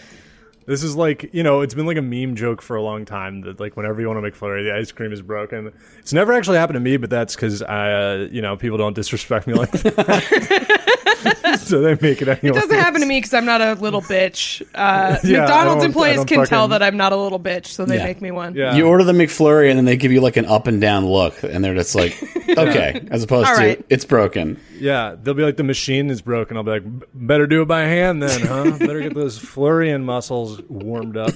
this 0.66 0.82
is 0.82 0.94
like 0.94 1.30
you 1.32 1.42
know, 1.42 1.62
it's 1.62 1.72
been 1.72 1.86
like 1.86 1.96
a 1.96 2.02
meme 2.02 2.36
joke 2.36 2.60
for 2.60 2.76
a 2.76 2.82
long 2.82 3.06
time 3.06 3.40
that 3.40 3.58
like 3.58 3.76
whenever 3.76 4.00
you 4.02 4.06
want 4.06 4.24
a 4.24 4.30
McFlurry, 4.30 4.62
the 4.62 4.74
ice 4.74 4.92
cream 4.92 5.12
is 5.12 5.22
broken. 5.22 5.72
It's 5.98 6.12
never 6.12 6.34
actually 6.34 6.58
happened 6.58 6.76
to 6.76 6.80
me, 6.80 6.98
but 6.98 7.08
that's 7.08 7.34
because 7.34 7.62
uh, 7.62 8.28
you 8.30 8.42
know 8.42 8.56
people 8.56 8.76
don't 8.76 8.94
disrespect 8.94 9.46
me 9.46 9.54
like 9.54 9.70
that. 9.70 10.94
so 11.58 11.80
they 11.80 11.96
make 12.00 12.22
it 12.22 12.28
anyway. 12.28 12.50
It 12.50 12.54
doesn't 12.54 12.78
happen 12.78 13.00
to 13.00 13.06
me 13.06 13.18
because 13.18 13.34
I'm 13.34 13.44
not 13.44 13.60
a 13.60 13.74
little 13.74 14.02
bitch. 14.02 14.62
Uh, 14.74 15.16
Yeah, 15.24 15.40
McDonald's 15.40 15.84
employees 15.84 16.16
don't 16.16 16.26
can 16.26 16.46
tell 16.46 16.68
that 16.68 16.82
I'm 16.82 16.96
not 16.96 17.12
a 17.12 17.16
little 17.16 17.40
bitch, 17.40 17.66
so 17.66 17.84
they 17.84 17.96
Yeah. 17.96 18.04
make 18.04 18.20
me 18.22 18.30
one. 18.30 18.54
Yeah. 18.54 18.76
You 18.76 18.86
order 18.86 19.04
the 19.04 19.12
McFlurry 19.12 19.68
and 19.70 19.78
then 19.78 19.84
they 19.84 19.96
give 19.96 20.12
you 20.12 20.20
like 20.20 20.36
an 20.36 20.44
up 20.46 20.66
and 20.66 20.80
down 20.80 21.06
look, 21.06 21.42
and 21.42 21.64
they're 21.64 21.74
just 21.74 21.94
like, 21.94 22.20
okay, 22.48 23.06
as 23.10 23.22
opposed 23.22 23.48
All 23.48 23.56
to 23.56 23.82
it's 23.88 24.04
broken. 24.04 24.60
Yeah, 24.78 25.16
they'll 25.20 25.34
be 25.34 25.42
like 25.42 25.56
the 25.56 25.64
machine 25.64 26.10
is 26.10 26.22
broken. 26.22 26.56
I'll 26.56 26.62
be 26.62 26.70
like, 26.72 26.82
better 27.14 27.46
do 27.46 27.62
it 27.62 27.66
by 27.68 27.80
hand 27.82 28.22
then, 28.22 28.40
huh? 28.46 28.70
better 28.78 29.00
get 29.00 29.14
those 29.14 29.38
flurrying 29.38 30.04
muscles 30.04 30.60
warmed 30.68 31.16
up. 31.16 31.34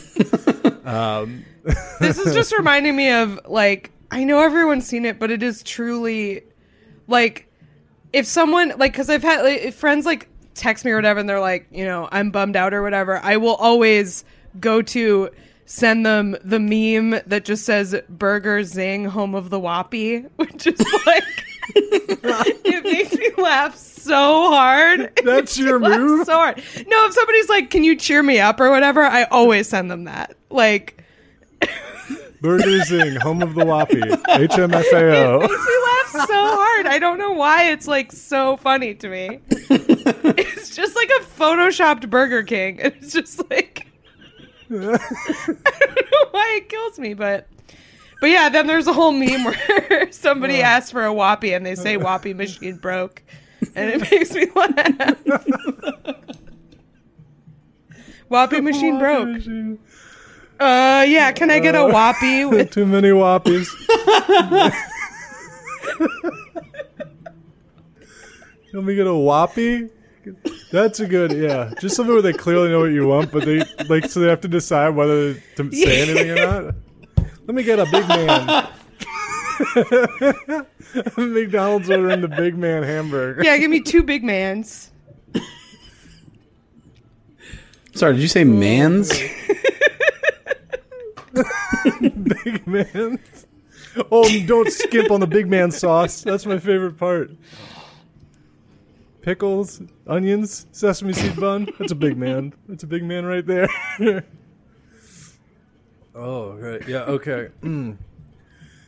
This 2.00 2.18
is 2.18 2.34
just 2.34 2.52
reminding 2.56 2.96
me 2.96 3.10
of 3.10 3.40
like 3.46 3.90
I 4.10 4.24
know 4.24 4.40
everyone's 4.40 4.86
seen 4.86 5.04
it, 5.04 5.18
but 5.18 5.30
it 5.30 5.42
is 5.42 5.62
truly 5.62 6.42
like 7.06 7.48
if 8.12 8.26
someone 8.26 8.74
like 8.76 8.92
because 8.92 9.08
I've 9.10 9.22
had 9.22 9.42
like, 9.42 9.62
if 9.62 9.74
friends 9.74 10.06
like 10.06 10.28
text 10.54 10.84
me 10.84 10.90
or 10.90 10.96
whatever, 10.96 11.20
and 11.20 11.28
they're 11.28 11.40
like, 11.40 11.66
you 11.70 11.84
know, 11.84 12.08
I'm 12.10 12.30
bummed 12.30 12.56
out 12.56 12.74
or 12.74 12.82
whatever. 12.82 13.18
I 13.18 13.36
will 13.36 13.54
always 13.54 14.24
go 14.60 14.82
to 14.82 15.30
send 15.64 16.04
them 16.04 16.36
the 16.44 16.60
meme 16.60 17.20
that 17.26 17.44
just 17.44 17.64
says 17.64 17.96
"Burger 18.08 18.62
Zing, 18.64 19.04
home 19.06 19.34
of 19.34 19.50
the 19.50 19.58
Whoppy," 19.58 20.18
which 20.36 20.66
is 20.66 20.80
like 21.06 21.24
it 21.74 22.84
makes 22.84 23.14
me 23.14 23.30
laugh 23.42 23.76
so 23.76 24.50
hard. 24.50 25.12
That's 25.24 25.58
your 25.58 25.78
move? 25.78 26.26
So 26.26 26.34
hard. 26.34 26.56
No, 26.86 27.06
if 27.06 27.12
somebody's 27.14 27.48
like, 27.48 27.70
"Can 27.70 27.84
you 27.84 27.96
cheer 27.96 28.22
me 28.22 28.40
up?" 28.40 28.60
or 28.60 28.70
whatever, 28.70 29.02
I 29.02 29.24
always 29.24 29.68
send 29.68 29.90
them 29.90 30.04
that. 30.04 30.36
Like. 30.50 30.98
Burger 32.40 32.80
Zing, 32.80 33.14
home 33.20 33.40
of 33.40 33.54
the 33.54 33.64
Whoppy, 33.64 34.00
HMFAO. 34.00 35.48
Makes 36.12 36.14
me 36.14 36.20
laugh 36.20 36.28
so 36.28 36.56
hard. 36.56 36.86
I 36.86 36.98
don't 36.98 37.18
know 37.18 37.32
why 37.32 37.70
it's 37.70 37.86
like 37.86 38.12
so 38.12 38.56
funny 38.56 38.94
to 38.94 39.08
me. 39.08 39.40
it's 39.50 40.74
just 40.74 40.96
like 40.96 41.10
a 41.20 41.24
photoshopped 41.24 42.08
Burger 42.10 42.42
King. 42.42 42.80
It's 42.82 43.12
just 43.12 43.48
like 43.50 43.86
I 44.70 44.74
don't 44.74 44.82
know 44.84 46.28
why 46.30 46.60
it 46.60 46.68
kills 46.68 46.98
me, 46.98 47.14
but 47.14 47.48
but 48.20 48.30
yeah, 48.30 48.48
then 48.48 48.66
there's 48.66 48.86
a 48.86 48.92
whole 48.92 49.12
meme 49.12 49.44
where 49.44 50.10
somebody 50.12 50.62
asks 50.62 50.90
for 50.90 51.04
a 51.04 51.12
Whoppy 51.12 51.52
and 51.52 51.66
they 51.66 51.74
say 51.74 51.96
Whoppy 51.96 52.32
machine 52.34 52.76
broke, 52.76 53.22
and 53.74 53.90
it 53.90 54.10
makes 54.10 54.32
me 54.32 54.46
laugh. 54.54 55.18
Whoppy 58.28 58.60
machine 58.62 58.98
broke. 58.98 59.42
Uh, 60.58 61.04
yeah. 61.06 61.32
Can 61.32 61.50
I 61.50 61.58
get 61.58 61.74
a 61.74 61.86
Whoppy 61.86 62.44
with 62.44 62.70
Too 62.70 62.86
many 62.86 63.08
Whoppies. 63.08 63.68
Let 68.72 68.84
me 68.84 68.94
get 68.94 69.06
a 69.06 69.14
Whoppy. 69.14 69.90
That's 70.70 71.00
a 71.00 71.06
good, 71.06 71.32
yeah. 71.32 71.72
Just 71.80 71.96
something 71.96 72.14
where 72.14 72.22
they 72.22 72.32
clearly 72.32 72.70
know 72.70 72.80
what 72.80 72.92
you 72.92 73.06
want, 73.06 73.30
but 73.30 73.44
they 73.44 73.64
like 73.88 74.06
so 74.06 74.20
they 74.20 74.28
have 74.28 74.40
to 74.42 74.48
decide 74.48 74.90
whether 74.90 75.34
to 75.34 75.72
say 75.72 76.02
anything 76.02 76.30
or 76.30 76.36
not. 76.36 76.74
Let 77.46 77.54
me 77.54 77.62
get 77.62 77.78
a 77.78 77.84
big 77.86 78.08
man. 78.08 78.68
McDonald's 81.34 81.90
ordering 81.90 82.20
the 82.20 82.28
big 82.28 82.56
man 82.56 82.82
hamburger. 82.82 83.42
Yeah, 83.44 83.58
give 83.58 83.70
me 83.70 83.80
two 83.80 84.02
big 84.02 84.24
mans. 84.24 84.90
Sorry, 87.94 88.14
did 88.14 88.22
you 88.22 88.28
say 88.28 88.44
man's? 88.44 89.10
Big 92.00 92.66
man. 92.66 93.18
Oh, 94.10 94.28
don't 94.46 94.70
skimp 94.70 95.10
on 95.10 95.20
the 95.20 95.26
big 95.26 95.48
man 95.48 95.70
sauce. 95.70 96.22
That's 96.22 96.46
my 96.46 96.58
favorite 96.58 96.96
part. 96.96 97.30
Pickles, 99.20 99.80
onions, 100.06 100.66
sesame 100.72 101.12
seed 101.12 101.38
bun. 101.38 101.68
That's 101.78 101.92
a 101.92 101.96
big 101.96 102.16
man. 102.16 102.54
That's 102.68 102.82
a 102.82 102.86
big 102.86 103.04
man 103.04 103.24
right 103.24 103.46
there. 103.46 103.68
oh, 106.14 106.52
right. 106.54 106.86
Yeah. 106.88 107.02
Okay. 107.02 107.48
Mm. 107.62 107.96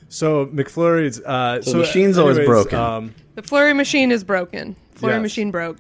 So 0.09 0.47
McFlurry's. 0.47 1.21
Uh, 1.21 1.63
so, 1.63 1.73
the 1.73 1.79
machine's 1.79 2.19
always 2.19 2.39
broken. 2.39 2.79
Um, 2.79 3.15
The 3.35 3.43
flurry 3.43 3.75
machine 3.75 4.11
is 4.13 4.25
broken. 4.25 4.77
Flurry 4.93 5.15
Yes. 5.15 5.23
machine 5.23 5.51
broke. 5.51 5.79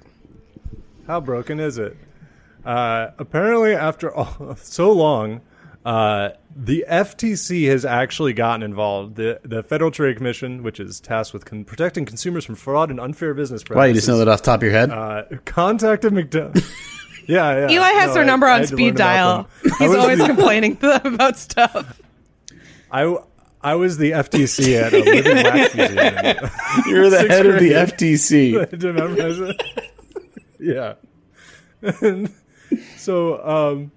How 1.06 1.20
broken 1.20 1.60
is 1.60 1.78
it? 1.78 1.96
Uh, 2.64 3.10
apparently, 3.18 3.74
after 3.74 4.14
all, 4.14 4.56
so 4.62 4.90
long, 4.92 5.40
uh, 5.84 6.30
the 6.56 6.84
FTC 6.88 7.68
has 7.68 7.84
actually 7.84 8.32
gotten 8.32 8.62
involved. 8.62 9.16
The 9.16 9.40
the 9.44 9.62
Federal 9.62 9.90
Trade 9.90 10.16
Commission, 10.16 10.62
which 10.62 10.78
is 10.80 11.00
tasked 11.00 11.32
with 11.34 11.44
con- 11.44 11.64
protecting 11.64 12.04
consumers 12.04 12.44
from 12.44 12.54
fraud 12.54 12.90
and 12.90 13.00
unfair 13.00 13.34
business 13.34 13.62
practices, 13.62 13.76
Why 13.76 13.86
you 13.88 13.94
just 13.94 14.08
know 14.08 14.18
that 14.18 14.28
off 14.28 14.40
the 14.40 14.46
top 14.46 14.60
of 14.60 14.62
your 14.64 14.72
head? 14.72 14.90
uh, 14.90 15.24
contacted 15.44 16.12
McDonald's. 16.12 16.62
yeah, 17.26 17.68
yeah. 17.68 17.70
Eli 17.70 17.88
has 17.92 18.08
No, 18.08 18.14
their 18.14 18.22
I- 18.22 18.26
number 18.26 18.46
on 18.48 18.66
speed 18.66 18.94
dial. 18.96 19.48
He's 19.62 19.88
was 19.88 19.96
always 19.98 20.18
the- 20.18 20.26
complaining 20.26 20.76
to 20.76 20.86
them 21.02 21.14
about 21.14 21.36
stuff. 21.36 22.00
I, 22.90 23.16
I 23.60 23.74
was 23.74 23.98
the 23.98 24.12
FTC 24.12 24.80
at 24.80 24.92
a 24.92 24.98
living 25.00 25.36
wax 25.42 25.74
museum. 25.74 26.50
You're 26.86 27.10
the 27.10 27.18
sixth 27.18 27.30
head 27.30 27.46
of 27.46 27.58
the. 27.58 27.70
FTC. 27.72 28.78
Do 28.78 28.86
you 28.86 28.92
remember 28.92 29.16
that? 29.16 29.64
yeah. 30.60 30.94
And 32.00 32.32
so, 32.96 33.44
um, 33.46 33.90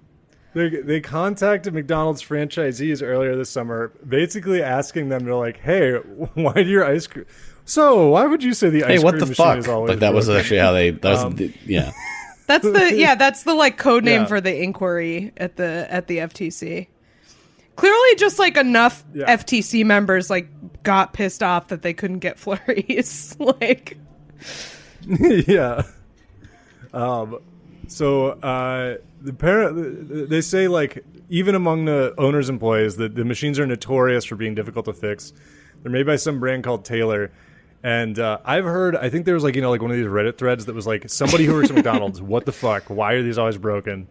they, 0.58 0.68
they 0.82 1.00
contacted 1.00 1.72
McDonald's 1.74 2.22
franchisees 2.22 3.02
earlier 3.02 3.36
this 3.36 3.50
summer, 3.50 3.92
basically 4.06 4.62
asking 4.62 5.08
them, 5.08 5.24
they're 5.24 5.34
like, 5.34 5.58
"Hey, 5.58 5.92
why 6.34 6.52
do 6.52 6.64
your 6.68 6.84
ice 6.84 7.06
cream? 7.06 7.26
So 7.64 8.08
why 8.08 8.26
would 8.26 8.42
you 8.42 8.54
say 8.54 8.70
the 8.70 8.84
ice 8.84 8.88
Hey, 8.88 8.94
cream 8.96 9.04
what 9.04 9.14
the 9.18 9.26
machine 9.26 9.34
fuck? 9.46 9.58
is 9.58 9.68
always 9.68 9.90
Like 9.90 9.98
that 10.00 10.14
was 10.14 10.28
actually 10.30 10.60
how 10.60 10.72
they. 10.72 10.90
That 10.90 11.10
was 11.10 11.22
Um, 11.24 11.36
the, 11.36 11.52
yeah. 11.66 11.92
That's 12.46 12.64
the 12.64 12.94
yeah, 12.94 13.14
that's 13.14 13.42
the 13.42 13.52
like 13.52 13.76
code 13.76 14.04
name 14.04 14.22
Yeah. 14.22 14.26
for 14.26 14.40
the 14.40 14.62
inquiry 14.62 15.32
at 15.36 15.56
the 15.56 15.86
at 15.90 16.06
the 16.06 16.16
FTC. 16.18 16.86
Clearly 17.76 18.14
just 18.16 18.38
like 18.38 18.56
enough 18.56 19.04
Yeah. 19.12 19.36
FTC 19.36 19.84
members 19.84 20.30
like 20.30 20.48
got 20.82 21.12
pissed 21.12 21.42
off 21.42 21.68
that 21.68 21.82
they 21.82 21.92
couldn't 21.92 22.20
get 22.20 22.38
flurries. 22.40 23.36
like 23.38 23.98
yeah. 25.06 25.82
Um, 26.94 27.38
so 27.88 28.28
uh, 28.30 28.96
the 29.20 29.32
parent, 29.32 30.28
they 30.30 30.40
say 30.40 30.68
like 30.68 31.04
even 31.28 31.54
among 31.54 31.84
the 31.84 32.14
owners' 32.18 32.48
employees, 32.48 32.96
that 32.96 33.14
the 33.14 33.24
machines 33.24 33.58
are 33.58 33.66
notorious 33.66 34.24
for 34.24 34.36
being 34.36 34.54
difficult 34.54 34.84
to 34.86 34.92
fix. 34.92 35.32
They're 35.82 35.92
made 35.92 36.06
by 36.06 36.16
some 36.16 36.40
brand 36.40 36.64
called 36.64 36.84
Taylor. 36.84 37.30
And 37.82 38.18
uh, 38.18 38.38
I've 38.44 38.64
heard, 38.64 38.96
I 38.96 39.08
think 39.08 39.24
there 39.24 39.34
was 39.34 39.44
like 39.44 39.54
you 39.54 39.62
know 39.62 39.70
like 39.70 39.82
one 39.82 39.90
of 39.92 39.96
these 39.96 40.06
Reddit 40.06 40.36
threads 40.36 40.66
that 40.66 40.74
was 40.74 40.86
like 40.86 41.08
somebody 41.08 41.44
who 41.44 41.52
works 41.54 41.70
at 41.70 41.76
McDonald's, 41.76 42.20
what 42.20 42.44
the 42.44 42.52
fuck? 42.52 42.84
Why 42.90 43.12
are 43.14 43.22
these 43.22 43.38
always 43.38 43.56
broken? 43.58 44.08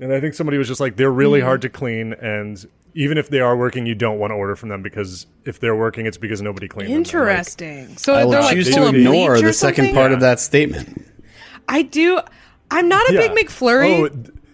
And 0.00 0.12
I 0.12 0.20
think 0.20 0.34
somebody 0.34 0.58
was 0.58 0.68
just 0.68 0.80
like 0.80 0.96
they're 0.96 1.10
really 1.10 1.40
hard 1.40 1.62
to 1.62 1.68
clean, 1.68 2.12
and 2.14 2.64
even 2.94 3.18
if 3.18 3.28
they 3.28 3.40
are 3.40 3.56
working, 3.56 3.84
you 3.86 3.94
don't 3.94 4.18
want 4.18 4.30
to 4.30 4.34
order 4.34 4.56
from 4.56 4.70
them 4.70 4.82
because 4.82 5.26
if 5.44 5.60
they're 5.60 5.76
working, 5.76 6.06
it's 6.06 6.16
because 6.16 6.40
nobody 6.40 6.66
cleaned 6.66 6.88
them. 6.90 6.96
And, 6.96 7.06
like, 7.06 7.14
interesting. 7.14 7.96
So 7.98 8.14
I 8.14 8.24
will 8.24 8.32
like 8.32 8.54
choose 8.54 8.74
full 8.74 8.90
to 8.90 8.98
ignore 8.98 9.40
the 9.40 9.52
second 9.52 9.92
part 9.92 10.10
Yeah. 10.10 10.14
of 10.14 10.20
that 10.20 10.40
statement. 10.40 11.06
I 11.68 11.82
do 11.82 12.20
I'm 12.70 12.88
not 12.88 13.08
a 13.10 13.14
Yeah. 13.14 13.28
big 13.34 13.46
McFlurry. 13.46 14.10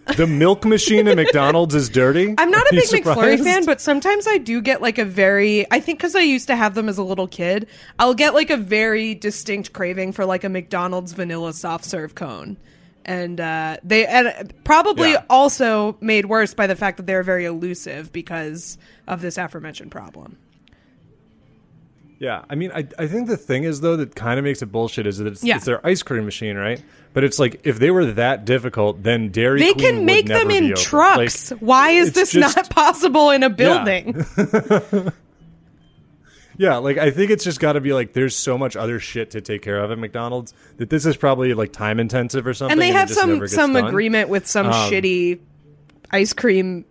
Oh, 0.07 0.13
the 0.17 0.27
milk 0.27 0.65
machine 0.65 1.07
at 1.07 1.15
McDonald's 1.15 1.73
is 1.73 1.87
dirty. 1.89 2.35
I'm 2.37 2.51
not 2.51 2.67
a 2.67 2.71
big 2.71 2.89
McFlurry 2.89 3.41
fan, 3.41 3.65
but 3.65 3.79
sometimes 3.79 4.27
I 4.27 4.37
do 4.37 4.61
get 4.61 4.81
like 4.81 4.97
a 4.97 5.05
very. 5.05 5.65
I 5.71 5.79
think 5.79 5.99
because 5.99 6.15
I 6.15 6.19
used 6.19 6.47
to 6.47 6.55
have 6.55 6.75
them 6.75 6.89
as 6.89 6.97
a 6.97 7.03
little 7.03 7.27
kid, 7.27 7.67
I'll 7.97 8.13
get 8.13 8.33
like 8.33 8.49
a 8.49 8.57
very 8.57 9.15
distinct 9.15 9.71
craving 9.71 10.11
for 10.11 10.25
like 10.25 10.43
a 10.43 10.49
McDonald's 10.49 11.13
vanilla 11.13 11.53
soft 11.53 11.85
serve 11.85 12.15
cone, 12.15 12.57
and 13.05 13.39
uh, 13.39 13.77
they 13.83 14.05
and 14.05 14.53
probably 14.65 15.11
Yeah. 15.13 15.23
also 15.29 15.95
made 16.01 16.25
worse 16.25 16.53
by 16.53 16.67
the 16.67 16.75
fact 16.75 16.97
that 16.97 17.07
they're 17.07 17.23
very 17.23 17.45
elusive 17.45 18.11
because 18.11 18.77
of 19.07 19.21
this 19.21 19.37
aforementioned 19.37 19.91
problem. 19.91 20.37
Yeah, 22.23 22.45
I 22.49 22.55
mean, 22.55 22.71
I, 22.73 22.87
I 22.97 23.07
think 23.07 23.27
the 23.27 23.35
thing 23.35 23.65
is 23.65 23.81
though 23.81 23.97
that 23.97 24.15
kind 24.15 24.39
of 24.39 24.45
makes 24.45 24.61
it 24.61 24.67
bullshit 24.67 25.05
is 25.05 25.17
that 25.17 25.27
it's, 25.27 25.43
Yeah. 25.43 25.57
it's 25.57 25.65
their 25.65 25.85
ice 25.85 26.03
cream 26.03 26.23
machine, 26.23 26.55
right? 26.55 26.81
But 27.11 27.25
it's 27.25 27.37
like 27.37 27.59
if 27.65 27.79
they 27.79 27.91
were 27.91 28.05
that 28.13 28.45
difficult, 28.45 29.03
then 29.03 29.27
Dairy 29.29 29.59
They 29.59 29.73
Queen 29.73 29.85
can 29.95 30.05
make 30.05 30.27
them 30.27 30.49
in 30.49 30.73
trucks. 30.73 31.51
Like, 31.51 31.59
Why 31.59 31.89
is 31.89 32.13
this 32.13 32.31
just- 32.31 32.55
not 32.55 32.69
possible 32.71 33.29
in 33.31 33.43
a 33.43 33.49
building? 33.49 34.25
Yeah, 36.55 36.77
like 36.77 36.99
I 36.99 37.09
think 37.09 37.31
it's 37.31 37.43
just 37.43 37.59
got 37.59 37.73
to 37.73 37.81
be 37.81 37.93
like 37.93 38.13
there's 38.13 38.35
so 38.35 38.59
much 38.59 38.75
other 38.75 38.99
shit 38.99 39.31
to 39.31 39.41
take 39.41 39.63
care 39.63 39.79
of 39.83 39.89
at 39.89 39.97
McDonald's 39.97 40.53
that 40.77 40.87
this 40.89 41.03
is 41.03 41.17
probably 41.17 41.55
like 41.55 41.73
time 41.73 41.99
intensive 41.99 42.45
or 42.45 42.53
something. 42.53 42.73
and 42.73 42.81
they 42.81 42.91
have 42.91 43.09
some 43.09 43.47
some 43.47 43.73
done. 43.73 43.87
agreement 43.87 44.29
with 44.29 44.45
some 44.45 44.67
Um, 44.67 44.73
shitty 44.73 45.39
ice 46.11 46.31
cream 46.31 46.85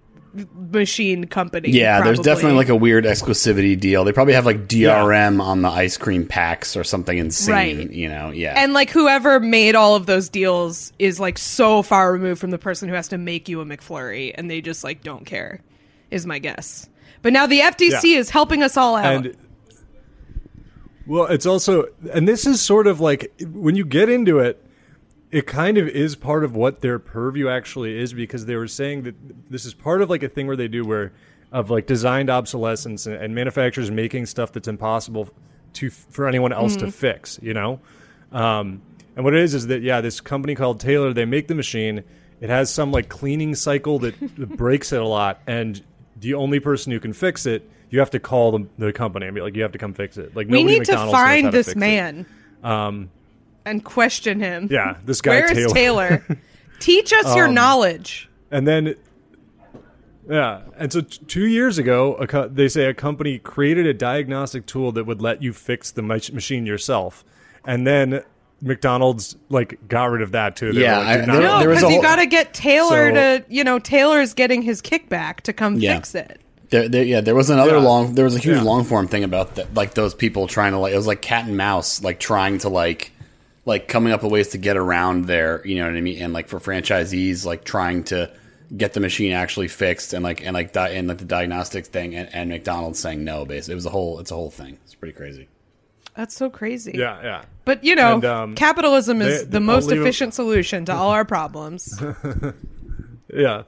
machine 0.54 1.26
company. 1.26 1.70
Yeah, 1.70 2.02
there's 2.02 2.20
definitely 2.20 2.56
like 2.56 2.68
a 2.68 2.76
weird 2.76 3.04
exclusivity 3.04 3.78
deal. 3.78 4.04
They 4.04 4.12
probably 4.12 4.34
have 4.34 4.46
like 4.46 4.66
DRM 4.66 5.40
on 5.40 5.62
the 5.62 5.68
ice 5.68 5.96
cream 5.96 6.26
packs 6.26 6.76
or 6.76 6.84
something 6.84 7.16
insane. 7.16 7.78
Right. 7.78 7.90
You 7.90 8.08
know, 8.08 8.30
yeah. 8.30 8.54
and 8.56 8.72
like 8.72 8.90
whoever 8.90 9.40
made 9.40 9.74
all 9.74 9.94
of 9.94 10.06
those 10.06 10.28
deals 10.28 10.92
is 10.98 11.20
like 11.20 11.38
so 11.38 11.82
far 11.82 12.12
removed 12.12 12.40
from 12.40 12.50
the 12.50 12.58
person 12.58 12.88
who 12.88 12.94
has 12.94 13.08
to 13.08 13.18
make 13.18 13.48
you 13.48 13.60
a 13.60 13.64
McFlurry, 13.64 14.32
and 14.34 14.50
they 14.50 14.60
just 14.60 14.84
like 14.84 15.02
don't 15.02 15.24
care. 15.26 15.60
Is 16.10 16.26
my 16.26 16.38
guess. 16.38 16.88
But 17.22 17.32
now 17.32 17.46
the 17.46 17.60
FTC 17.60 18.12
Yeah. 18.12 18.18
is 18.18 18.30
helping 18.30 18.62
us 18.62 18.76
all 18.76 18.96
out. 18.96 19.26
And 19.26 19.36
well, 21.06 21.26
it's 21.26 21.46
also, 21.46 21.86
and 22.12 22.28
this 22.28 22.46
is 22.46 22.60
sort 22.60 22.86
of 22.86 23.00
like 23.00 23.32
when 23.50 23.76
you 23.76 23.84
get 23.84 24.08
into 24.08 24.38
it, 24.38 24.61
it 25.32 25.46
kind 25.46 25.78
of 25.78 25.88
is 25.88 26.14
part 26.14 26.44
of 26.44 26.54
what 26.54 26.80
their 26.80 26.98
purview 26.98 27.48
actually 27.48 27.98
is 27.98 28.12
because 28.12 28.44
they 28.44 28.54
were 28.54 28.68
saying 28.68 29.02
that 29.02 29.14
this 29.50 29.64
is 29.64 29.72
part 29.72 30.02
of 30.02 30.10
like 30.10 30.22
a 30.22 30.28
thing 30.28 30.46
where 30.46 30.56
they 30.56 30.68
do 30.68 30.84
where 30.84 31.12
of 31.50 31.70
like 31.70 31.86
designed 31.86 32.30
obsolescence 32.30 33.06
and, 33.06 33.16
and 33.16 33.34
manufacturers 33.34 33.90
making 33.90 34.26
stuff 34.26 34.52
that's 34.52 34.68
impossible 34.68 35.30
to 35.72 35.90
for 35.90 36.28
anyone 36.28 36.52
else 36.52 36.76
to 36.76 36.92
fix. 36.92 37.38
You 37.42 37.54
know. 37.54 37.80
Um, 38.30 38.82
and 39.16 39.24
what 39.24 39.34
it 39.34 39.40
is 39.40 39.54
is 39.54 39.66
that 39.68 39.82
yeah, 39.82 40.02
this 40.02 40.20
company 40.20 40.54
called 40.54 40.80
Taylor, 40.80 41.12
they 41.12 41.24
make 41.24 41.48
the 41.48 41.54
machine. 41.54 42.04
It 42.40 42.50
has 42.50 42.72
some 42.72 42.92
like 42.92 43.08
cleaning 43.08 43.54
cycle 43.54 43.98
that, 44.00 44.18
that 44.36 44.56
breaks 44.56 44.92
it 44.92 45.00
a 45.00 45.06
lot, 45.06 45.40
and 45.46 45.82
the 46.16 46.34
only 46.34 46.60
person 46.60 46.92
who 46.92 47.00
can 47.00 47.12
fix 47.12 47.46
it, 47.46 47.68
you 47.90 47.98
have 48.00 48.10
to 48.10 48.20
call 48.20 48.52
the, 48.52 48.66
the 48.78 48.92
company 48.92 49.26
and 49.26 49.34
be 49.34 49.40
like, 49.40 49.56
you 49.56 49.62
have 49.62 49.72
to 49.72 49.78
come 49.78 49.94
fix 49.94 50.16
it. 50.18 50.36
Like 50.36 50.48
we 50.48 50.62
need 50.62 50.84
to 50.86 50.96
find 50.96 51.52
this 51.52 51.66
fix 51.66 51.76
it. 51.76 51.78
man 51.78 52.26
Um, 52.62 53.10
and 53.64 53.84
question 53.84 54.40
him. 54.40 54.68
yeah, 54.70 54.96
this 55.04 55.20
guy 55.20 55.32
Where's 55.40 55.72
Taylor. 55.72 56.18
Taylor? 56.18 56.38
Teach 56.80 57.12
us 57.12 57.36
your 57.36 57.46
Um, 57.46 57.54
knowledge. 57.54 58.28
And 58.50 58.66
then, 58.66 58.94
yeah, 60.28 60.60
and 60.76 60.92
so 60.92 61.00
t- 61.00 61.18
two 61.26 61.46
years 61.46 61.78
ago, 61.78 62.14
a 62.14 62.26
co- 62.26 62.48
they 62.48 62.68
say 62.68 62.84
a 62.86 62.94
company 62.94 63.38
created 63.38 63.86
a 63.86 63.94
diagnostic 63.94 64.66
tool 64.66 64.92
that 64.92 65.04
would 65.04 65.20
let 65.20 65.42
you 65.42 65.52
fix 65.52 65.90
the 65.90 66.02
mach- 66.02 66.32
machine 66.32 66.64
yourself, 66.64 67.24
and 67.64 67.86
then 67.86 68.22
McDonald's 68.60 69.36
like 69.48 69.78
got 69.88 70.04
rid 70.10 70.22
of 70.22 70.32
that 70.32 70.54
too. 70.54 70.72
They 70.72 70.82
Yeah, 70.82 70.98
like, 70.98 71.06
I- 71.06 71.14
"You're 71.16 71.26
not 71.26 71.32
there- 71.32 71.68
No, 71.68 71.74
because 71.74 71.92
you 71.92 72.02
got 72.02 72.16
to 72.16 72.26
get 72.26 72.54
Taylor 72.54 73.10
So- 73.14 73.38
to, 73.38 73.44
you 73.48 73.64
know, 73.64 73.78
Taylor's 73.80 74.32
getting 74.34 74.62
his 74.62 74.80
kickback 74.80 75.40
to 75.42 75.52
come 75.52 75.76
Yeah. 75.76 75.96
fix 75.96 76.14
it. 76.14 76.40
There, 76.70 76.88
there, 76.88 77.04
yeah, 77.04 77.20
there 77.20 77.34
was 77.34 77.50
another 77.50 77.72
Yeah. 77.76 77.82
long. 77.82 78.14
There 78.14 78.24
was 78.24 78.36
a 78.36 78.38
huge 78.38 78.56
Yeah. 78.58 78.62
long 78.62 78.84
form 78.84 79.08
thing 79.08 79.24
about 79.24 79.56
that, 79.56 79.74
like 79.74 79.94
those 79.94 80.14
people 80.14 80.46
trying 80.46 80.72
to 80.72 80.78
like. 80.78 80.92
It 80.94 80.96
was 80.96 81.06
like 81.08 81.20
cat 81.20 81.46
and 81.46 81.56
mouse, 81.56 82.02
like 82.02 82.18
trying 82.20 82.58
to 82.58 82.68
like, 82.68 83.10
like 83.64 83.88
coming 83.88 84.12
up 84.12 84.22
with 84.22 84.32
ways 84.32 84.48
to 84.48 84.58
get 84.58 84.76
around 84.76 85.26
there. 85.26 85.64
You 85.66 85.76
know 85.76 85.86
what 85.86 85.96
I 85.96 86.00
mean? 86.00 86.20
And 86.22 86.32
like 86.32 86.48
for 86.48 86.58
franchisees, 86.58 87.44
like 87.44 87.64
trying 87.64 88.04
to 88.04 88.30
get 88.76 88.92
the 88.94 89.00
machine 89.00 89.32
actually 89.32 89.68
fixed, 89.68 90.12
and 90.12 90.22
like 90.24 90.44
and 90.44 90.54
like 90.54 90.72
di- 90.72 90.90
and 90.90 91.08
like 91.08 91.18
the 91.18 91.24
diagnostics 91.24 91.88
thing, 91.88 92.14
and, 92.14 92.28
and 92.34 92.50
McDonald's 92.50 92.98
saying 92.98 93.22
no. 93.24 93.44
Basically, 93.44 93.72
it 93.72 93.76
was 93.76 93.86
a 93.86 93.90
whole. 93.90 94.18
It's 94.20 94.30
a 94.30 94.34
whole 94.34 94.50
thing. 94.50 94.78
It's 94.84 94.94
pretty 94.94 95.14
crazy. 95.14 95.48
That's 96.16 96.34
so 96.36 96.50
crazy. 96.50 96.92
Yeah, 96.94 97.22
yeah. 97.22 97.42
But 97.64 97.84
you 97.84 97.94
know, 97.94 98.14
And, 98.14 98.24
um, 98.24 98.54
capitalism 98.54 99.22
is 99.22 99.44
they- 99.44 99.50
the 99.50 99.56
I'll 99.58 99.62
most 99.62 99.86
leave 99.88 99.98
it- 99.98 100.02
efficient 100.02 100.34
solution 100.34 100.84
to 100.86 100.92
all 100.92 101.10
our 101.10 101.24
problems. 101.24 102.00
Yeah. 103.34 103.62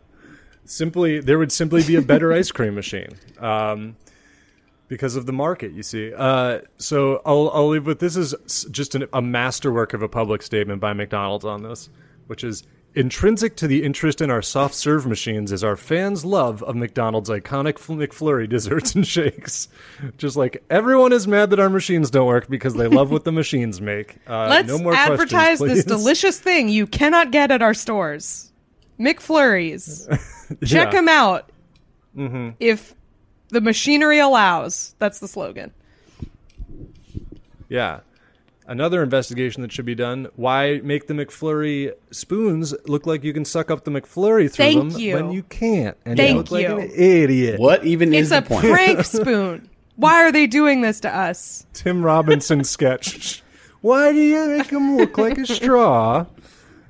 Simply, 0.67 1.21
there 1.21 1.39
would 1.39 1.53
simply 1.53 1.83
be 1.83 1.97
a 1.97 2.03
better 2.03 2.33
ice 2.33 2.51
cream 2.51 2.75
machine 2.75 3.09
um, 3.39 3.97
because 4.89 5.17
of 5.17 5.27
the 5.27 5.33
market, 5.33 5.73
you 5.73 5.83
see. 5.83 6.13
Uh, 6.15 6.61
so 6.79 7.23
I'll, 7.25 7.51
I'll 7.55 7.69
leave 7.69 7.87
with 7.87 8.01
this 8.01 8.17
is 8.17 8.35
just 8.71 8.95
an, 8.95 9.07
a 9.13 9.23
masterwork 9.23 9.95
of 9.95 10.03
a 10.03 10.09
public 10.09 10.43
statement 10.43 10.81
by 10.81 10.93
McDonald's 10.93 11.45
on 11.45 11.63
this, 11.63 11.89
which 12.27 12.45
is 12.45 12.65
intrinsic 12.97 13.57
to 13.57 13.67
the 13.67 13.83
interest 13.83 14.21
in 14.21 14.31
our 14.31 14.41
soft 14.43 14.73
serve 14.73 15.05
machines 15.05 15.51
is 15.51 15.65
our 15.65 15.75
fans' 15.77 16.25
love 16.25 16.63
of 16.63 16.77
McDonald's 16.77 17.29
iconic 17.29 17.75
McFlurry 17.75 18.49
desserts 18.49 18.95
and 18.95 19.05
shakes. 19.17 19.67
Just 20.17 20.37
like 20.37 20.63
everyone 20.71 21.13
is 21.13 21.27
mad 21.27 21.51
that 21.51 21.59
our 21.59 21.71
machines 21.71 22.09
don't 22.11 22.27
work 22.29 22.49
because 22.49 22.75
they 22.75 22.87
love 22.87 23.11
what 23.11 23.25
the 23.25 23.33
machines 23.33 23.81
make. 23.81 24.17
Uh, 24.29 24.47
Let's 24.49 24.69
no 24.69 24.79
more 24.79 24.95
advertise 24.95 25.59
this 25.59 25.85
delicious 25.85 26.39
thing 26.39 26.69
you 26.69 26.87
cannot 26.87 27.33
get 27.33 27.51
at 27.51 27.63
our 27.63 27.75
stores. 27.75 28.53
McFlurries. 29.01 30.07
Check 30.65 30.87
Yeah. 30.87 30.91
them 30.91 31.09
out. 31.09 31.51
If 32.61 32.95
the 33.55 33.61
machinery 33.61 34.19
allows. 34.19 34.95
That's 34.99 35.19
the 35.21 35.29
slogan. 35.29 35.73
Yeah. 37.69 38.01
Another 38.67 39.03
investigation 39.03 39.63
that 39.63 39.73
should 39.73 39.85
be 39.85 39.95
done. 39.95 40.29
Why 40.37 40.81
make 40.83 41.07
the 41.07 41.15
McFlurry 41.15 41.93
spoons 42.11 42.75
look 42.87 43.07
like 43.07 43.23
you 43.23 43.33
can 43.35 43.45
suck 43.45 43.71
up 43.71 43.85
the 43.85 43.91
McFlurry 43.91 44.51
through 44.51 44.65
Thank 44.65 44.93
them 44.93 45.01
you. 45.01 45.15
when 45.15 45.33
you 45.33 45.43
can't? 45.45 45.97
And 46.07 46.17
Thank 46.17 46.31
you 46.31 46.37
look 46.39 46.51
like 46.51 46.67
an 46.67 46.91
idiot. 46.95 47.61
What 47.61 47.85
even 47.85 48.15
It's 48.15 48.27
is 48.27 48.33
a 48.33 48.41
the 48.41 48.47
point? 48.47 48.65
prank 48.65 49.05
spoon. 49.05 49.69
Why 49.97 50.23
are 50.25 50.33
they 50.33 50.47
doing 50.47 50.81
this 50.81 50.99
to 51.01 51.15
us? 51.15 51.67
Tim 51.75 52.03
Robinson 52.03 52.65
sketch. 52.65 53.43
Why 53.83 54.13
do 54.13 54.19
you 54.19 54.47
make 54.57 54.69
them 54.69 54.97
look 54.97 55.19
like 55.19 55.37
a 55.37 55.47
straw? 55.47 56.25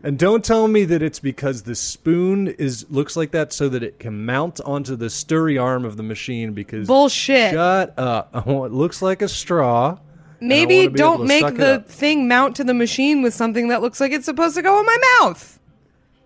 And 0.05 0.18
don't 0.18 0.44
tell 0.44 0.68
me 0.68 0.84
that 0.84 1.02
it's 1.02 1.18
because 1.18 1.62
the 1.62 1.74
spoon 1.74 2.48
is 2.48 2.84
looks 2.90 3.16
like 3.16 3.30
that 3.30 3.55
so 3.55 3.70
that 3.70 3.82
it 3.82 3.98
can 3.98 4.26
mount 4.26 4.61
onto 4.61 4.96
the 4.96 5.09
stirry 5.09 5.57
arm 5.57 5.86
of 5.86 5.96
the 5.96 6.02
machine 6.02 6.52
because 6.52 6.86
Bullshit. 6.86 7.52
Shut 7.52 7.98
up. 7.98 8.30
It 8.46 8.72
looks 8.72 9.00
like 9.00 9.22
a 9.22 9.28
straw. 9.28 9.98
Maybe 10.40 10.86
wanna 10.86 10.90
don't 10.90 11.26
make 11.26 11.57
the 11.57 11.82
thing 11.86 12.28
mount 12.28 12.57
to 12.57 12.64
the 12.64 12.74
machine 12.74 13.22
with 13.22 13.32
something 13.32 13.68
that 13.68 13.80
looks 13.80 13.98
like 13.98 14.12
it's 14.12 14.26
supposed 14.26 14.57
to 14.57 14.62
go 14.62 14.78
in 14.78 14.84
my 14.84 14.98
mouth. 15.20 15.59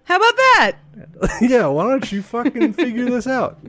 How 0.02 0.16
about 0.16 0.36
that? 0.36 0.72
yeah, 1.40 1.66
why 1.66 1.84
don't 1.84 2.10
you 2.10 2.20
fucking 2.22 2.72
figure 2.72 3.04
this 3.04 3.28
out? 3.28 3.60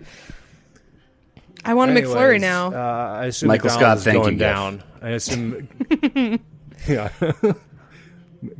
I 1.64 1.76
want 1.76 1.91
a 1.91 1.93
Anyways, 1.93 2.16
McFlurry 2.16 2.41
now. 2.41 2.74
Uh, 2.74 3.20
I 3.20 3.26
assume 3.26 3.47
Michael 3.49 3.70
McDonald's 3.70 3.76
Scott, 3.76 3.97
is 3.97 4.03
thank 4.05 4.24
going 4.24 4.34
you, 4.34 4.39
Jeff. 4.39 4.55
down. 4.55 4.84
I 5.03 5.10
assume. 5.10 6.39
yeah. 6.88 7.10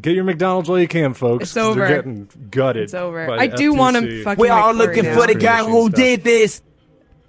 Get 0.02 0.14
your 0.14 0.26
McDonald's 0.26 0.68
while 0.70 0.80
you 0.80 0.88
can, 0.90 1.14
folks. 1.14 1.44
It's 1.44 1.54
'cause 1.54 1.68
over. 1.70 1.80
They're 1.80 1.96
getting 1.98 2.28
gutted. 2.52 2.84
It's 2.84 2.94
over. 2.94 3.26
by 3.28 3.38
I 3.38 3.48
do 3.48 3.74
want 3.74 3.96
him 3.96 4.04
FTC. 4.06 4.24
fucking. 4.24 4.42
We 4.42 4.50
all 4.50 4.74
McFlurry 4.74 4.78
looking 4.78 5.04
now. 5.06 5.16
for 5.22 5.28
the 5.28 5.36
guy 5.36 5.64
who 5.64 5.88
Stuff. 5.88 5.96
did 5.96 6.24
this. 6.24 6.62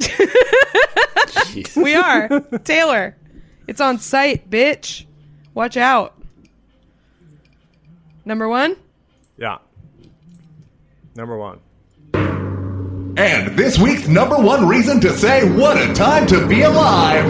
We 1.77 1.95
are 1.95 2.29
Taylor. 2.65 3.17
It's 3.67 3.81
on 3.81 3.99
site, 3.99 4.49
bitch. 4.51 5.05
Watch 5.55 5.77
out. 5.77 6.15
Number 8.25 8.49
one. 8.49 8.77
Yeah. 9.37 9.59
Number 11.17 11.37
one. 11.37 11.59
And 12.15 13.57
this 13.59 13.79
week's 13.79 14.07
number 14.07 14.37
one 14.37 14.67
reason 14.69 15.01
to 15.01 15.11
say 15.17 15.49
what 15.51 15.77
a 15.77 15.93
time 15.95 16.27
to 16.29 16.47
be 16.47 16.63
alive. 16.63 17.25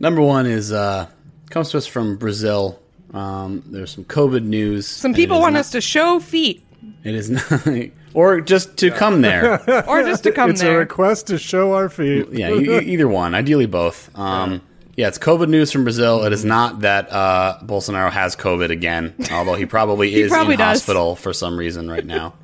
Number 0.00 0.22
one 0.22 0.46
is 0.46 0.72
uh, 0.72 1.08
comes 1.50 1.70
to 1.70 1.78
us 1.78 1.86
from 1.86 2.16
Brazil. 2.16 2.80
Um, 3.12 3.62
there's 3.66 3.90
some 3.92 4.04
COVID 4.04 4.44
news. 4.44 4.86
Some 4.86 5.14
people 5.14 5.40
want 5.40 5.56
us 5.56 5.70
to 5.70 5.80
show 5.80 6.20
feet, 6.20 6.64
It 7.04 7.14
is 7.14 7.30
not, 7.30 7.62
or 8.14 8.40
just 8.40 8.76
to 8.78 8.90
come 8.90 9.22
there. 9.22 9.54
or 9.88 10.02
just 10.02 10.24
to 10.24 10.32
come 10.32 10.50
it's 10.50 10.62
a 10.62 10.76
request 10.76 11.28
to 11.28 11.38
show 11.38 11.72
our 11.72 11.88
feet. 11.88 12.28
yeah, 12.32 12.50
either 12.50 13.08
one. 13.08 13.34
Ideally, 13.34 13.66
both. 13.66 14.10
Um, 14.18 14.60
yeah, 14.96 15.08
it's 15.08 15.18
COVID 15.18 15.48
news 15.48 15.70
from 15.70 15.84
Brazil. 15.84 16.24
It 16.24 16.32
is 16.32 16.44
not 16.44 16.80
that 16.80 17.10
uh, 17.12 17.60
Bolsonaro 17.62 18.10
has 18.10 18.34
COVID 18.34 18.70
again, 18.70 19.14
although 19.32 19.54
he 19.54 19.64
probably 19.64 20.14
is 20.20 20.30
probably 20.30 20.54
in 20.54 20.58
does. 20.58 20.80
hospital 20.80 21.14
for 21.16 21.32
some 21.32 21.56
reason 21.56 21.88
right 21.88 22.04
now. 22.04 22.34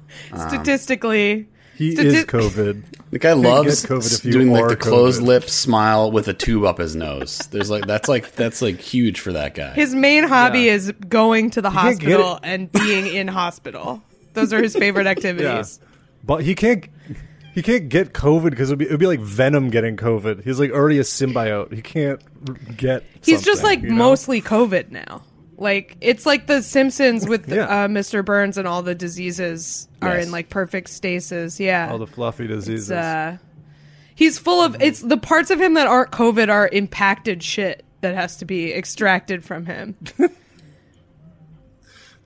Statistically, 0.49 1.49
He 1.77 1.95
Stati- 1.97 2.05
is 2.05 2.25
COVID. 2.25 2.83
The 3.11 3.19
guy 3.19 3.33
loves 3.33 3.85
COVID 3.85 4.19
if 4.19 4.25
you 4.25 4.33
doing 4.33 4.51
like 4.53 4.63
are 4.65 4.69
the 4.71 4.77
closed 4.77 5.21
COVID. 5.23 5.27
lip 5.27 5.45
smile 5.51 6.11
with 6.11 6.29
a 6.29 6.35
tube 6.35 6.65
up 6.65 6.79
his 6.79 6.95
nose. 6.97 7.39
There's 7.51 7.71
like 7.71 7.87
that's 7.87 8.09
like 8.09 8.33
that's 8.33 8.61
like 8.63 8.81
huge 8.81 9.21
for 9.21 9.33
that 9.33 9.55
guy. 9.55 9.73
his 9.75 9.95
main 9.95 10.25
hobby 10.25 10.63
Yeah. 10.63 10.73
is 10.73 10.93
going 11.09 11.51
to 11.51 11.63
the 11.63 11.71
can't 11.71 12.01
hospital 12.01 12.41
and 12.43 12.71
being 12.71 13.07
in 13.07 13.29
hospital. 13.29 14.03
Those 14.35 14.53
are 14.53 14.63
his 14.63 14.75
favorite 14.75 15.07
activities. 15.15 15.79
But 16.25 16.43
he 16.43 16.55
can't. 16.55 16.87
He 17.55 17.63
can't 17.63 17.89
get 17.89 18.13
COVID 18.13 18.51
because 18.51 18.71
it'd 18.71 18.81
be, 18.81 18.87
it'd 18.87 18.99
be 18.99 19.07
like 19.07 19.21
Venom 19.21 19.71
getting 19.71 19.97
COVID. 19.97 20.43
He's 20.43 20.59
like 20.59 20.73
already 20.73 20.99
a 20.99 21.03
symbiote. 21.03 21.73
He 21.73 21.83
can't 21.83 22.21
get. 22.77 23.05
He's 23.23 23.43
just 23.45 23.63
like 23.63 23.81
you 23.83 23.91
know? 23.91 23.95
mostly 23.95 24.43
COVID 24.43 24.91
now. 24.91 25.23
Like 25.57 25.97
it's 26.01 26.27
like 26.27 26.47
the 26.47 26.63
Simpsons 26.63 27.29
with 27.29 27.49
Yeah. 27.49 27.85
uh, 27.85 27.89
Mr. 27.89 28.25
Burns 28.25 28.59
and 28.59 28.67
all 28.67 28.83
the 28.83 28.95
diseases 28.95 29.89
are 30.03 30.17
Yes. 30.17 30.27
in 30.27 30.33
like 30.33 30.49
perfect 30.49 30.91
stasis. 30.91 31.61
Yeah, 31.61 31.89
all 31.91 31.99
the 31.99 32.07
fluffy 32.07 32.47
diseases. 32.47 32.91
Uh, 32.91 33.39
he's 34.15 34.39
full 34.39 34.63
of 34.63 34.77
it's 34.81 35.01
the 35.01 35.17
parts 35.17 35.51
of 35.51 35.61
him 35.61 35.75
that 35.75 35.87
aren't 35.87 36.11
COVID 36.11 36.49
are 36.51 36.69
impacted 36.73 37.43
shit 37.43 37.85
that 38.01 38.15
has 38.15 38.37
to 38.39 38.45
be 38.45 38.73
extracted 38.75 39.45
from 39.45 39.67
him. 39.67 39.97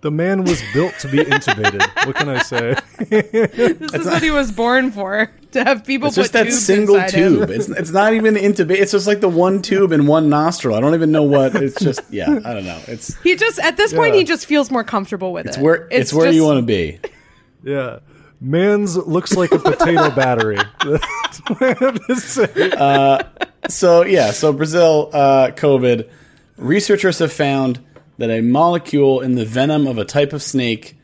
the 0.00 0.10
man 0.10 0.44
was 0.44 0.62
built 0.72 0.94
to 1.00 1.08
be 1.08 1.18
intubated. 1.18 2.06
what 2.06 2.16
can 2.16 2.28
I 2.28 2.42
say? 2.42 2.74
This 3.10 3.94
is 3.94 4.06
what 4.06 4.22
he 4.22 4.30
was 4.30 4.50
born 4.52 4.90
for 4.90 5.30
to 5.58 5.64
have 5.64 5.84
people 5.84 6.08
It's 6.08 6.16
put 6.16 6.22
just 6.22 6.32
that 6.32 6.44
tubes 6.44 6.64
single 6.64 7.02
tube. 7.06 7.50
It's 7.50 7.68
it's 7.68 7.90
not 7.90 8.14
even 8.14 8.34
intubate. 8.34 8.80
It's 8.80 8.92
just 8.92 9.06
like 9.06 9.20
the 9.20 9.28
one 9.28 9.60
tube 9.62 9.92
in 9.92 10.06
one 10.06 10.28
nostril. 10.28 10.74
I 10.76 10.80
don't 10.80 10.94
even 10.94 11.12
know 11.12 11.22
what. 11.24 11.54
It's 11.54 11.78
just 11.80 12.00
yeah. 12.10 12.30
I 12.44 12.54
don't 12.54 12.64
know. 12.64 12.80
It's 12.86 13.14
He 13.22 13.36
just 13.36 13.58
at 13.58 13.76
this 13.76 13.92
point 13.92 14.14
he 14.14 14.24
just 14.24 14.46
feels 14.46 14.70
more 14.70 14.84
comfortable 14.84 15.32
with 15.32 15.46
it's 15.46 15.56
it. 15.56 15.62
where 15.62 15.86
it's, 15.90 16.12
where 16.12 16.26
just- 16.26 16.36
you 16.36 16.44
want 16.44 16.58
to 16.58 16.62
be. 16.66 16.98
yeah. 17.62 17.98
Man's 18.40 18.96
looks 18.96 19.34
like 19.36 19.50
a 19.50 19.58
potato 19.58 20.10
battery. 20.14 20.56
That's 20.84 21.38
what 21.48 21.62
I 21.62 21.74
have 21.84 22.06
to 22.06 22.16
say. 22.16 23.48
So 23.68 24.04
yeah, 24.04 24.30
so 24.30 24.52
Brazil, 24.52 25.10
uh, 25.12 25.48
COVID. 25.56 26.08
Researchers 26.56 27.18
have 27.18 27.32
found 27.32 27.80
that 28.18 28.30
a 28.30 28.40
molecule 28.40 29.20
in 29.20 29.34
the 29.34 29.44
venom 29.44 29.86
of 29.86 29.98
a 29.98 30.04
type 30.04 30.32
of 30.32 30.42
snake 30.42 30.96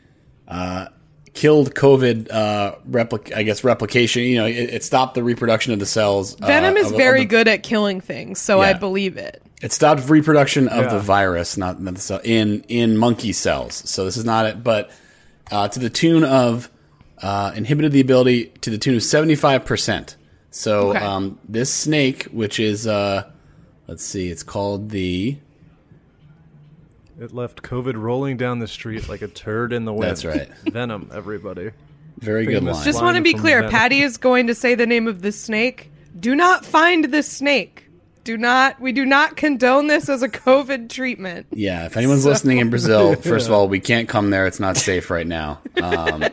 uh, 0.47 0.87
killed 1.35 1.75
COVID. 1.75 2.31
Uh, 2.31 2.75
replic- 2.89 3.35
I 3.35 3.43
guess 3.43 3.63
replication. 3.63 4.23
You 4.23 4.37
know, 4.37 4.45
it, 4.45 4.53
it 4.73 4.83
stopped 4.83 5.13
the 5.13 5.23
reproduction 5.23 5.71
of 5.73 5.79
the 5.79 5.85
cells. 5.85 6.35
uh, 6.41 6.47
Venom 6.47 6.75
is 6.77 6.87
of- 6.87 6.91
of 6.93 6.97
very 6.97 7.19
the- 7.19 7.25
good 7.25 7.47
at 7.47 7.61
killing 7.61 8.01
things, 8.01 8.41
so 8.41 8.61
I 8.61 8.73
believe 8.73 9.17
it. 9.17 9.41
It 9.61 9.71
stopped 9.71 10.09
reproduction 10.09 10.67
of 10.67 10.85
Yeah. 10.85 10.93
the 10.93 10.99
virus, 10.99 11.55
not, 11.57 11.81
not 11.81 11.95
the 11.95 12.01
cell, 12.01 12.19
in 12.23 12.63
in 12.67 12.97
monkey 12.97 13.31
cells. 13.33 13.83
So 13.85 14.03
this 14.05 14.17
is 14.17 14.25
not 14.25 14.45
it, 14.47 14.63
but 14.63 14.89
uh, 15.51 15.67
to 15.69 15.79
the 15.79 15.89
tune 15.89 16.23
of 16.23 16.69
uh, 17.21 17.51
inhibited 17.55 17.91
the 17.93 18.01
ability 18.01 18.51
to 18.61 18.69
the 18.69 18.77
tune 18.77 18.95
of 18.95 19.03
seventy 19.03 19.35
five 19.35 19.63
percent. 19.65 20.17
So 20.51 20.89
Okay. 20.89 20.99
um, 20.99 21.39
this 21.47 21.73
snake, 21.73 22.23
which 22.31 22.59
is 22.59 22.85
uh, 22.85 23.23
let's 23.87 24.03
see, 24.03 24.29
it's 24.29 24.43
called 24.43 24.89
the 24.89 25.37
It 27.19 27.33
left 27.33 27.61
COVID 27.61 27.95
rolling 27.95 28.35
down 28.37 28.59
the 28.59 28.67
street 28.67 29.07
like 29.07 29.21
a 29.21 29.27
turd 29.27 29.71
in 29.71 29.85
the 29.85 29.93
wind. 29.93 30.03
That's 30.03 30.25
right. 30.25 30.49
Venom, 30.65 31.09
everybody. 31.13 31.71
very 32.17 32.45
good 32.45 32.63
line. 32.63 32.83
Just 32.83 33.01
want 33.01 33.15
to 33.15 33.23
be 33.23 33.33
clear, 33.33 33.59
Venom. 33.59 33.71
Patty 33.71 34.01
is 34.01 34.17
going 34.17 34.47
to 34.47 34.55
say 34.55 34.75
the 34.75 34.85
name 34.85 35.07
of 35.07 35.21
the 35.21 35.31
snake. 35.31 35.91
Do 36.19 36.35
not 36.35 36.65
find 36.65 37.05
the 37.05 37.23
snake. 37.23 37.89
Do 38.25 38.37
not 38.37 38.81
we 38.81 38.91
do 38.91 39.05
not 39.05 39.37
condone 39.37 39.87
this 39.87 40.09
as 40.09 40.23
a 40.23 40.29
COVID 40.29 40.89
treatment. 40.89 41.45
Yeah, 41.51 41.85
if 41.85 41.95
anyone's 41.95 42.25
listening 42.25 42.57
in 42.57 42.69
Brazil, 42.69 43.15
first 43.21 43.47
of 43.47 43.53
all, 43.53 43.67
we 43.67 43.79
can't 43.79 44.09
come 44.09 44.31
there. 44.31 44.47
It's 44.47 44.59
not 44.59 44.77
safe 44.77 45.09
right 45.11 45.27
now. 45.27 45.61
Um, 45.81 46.25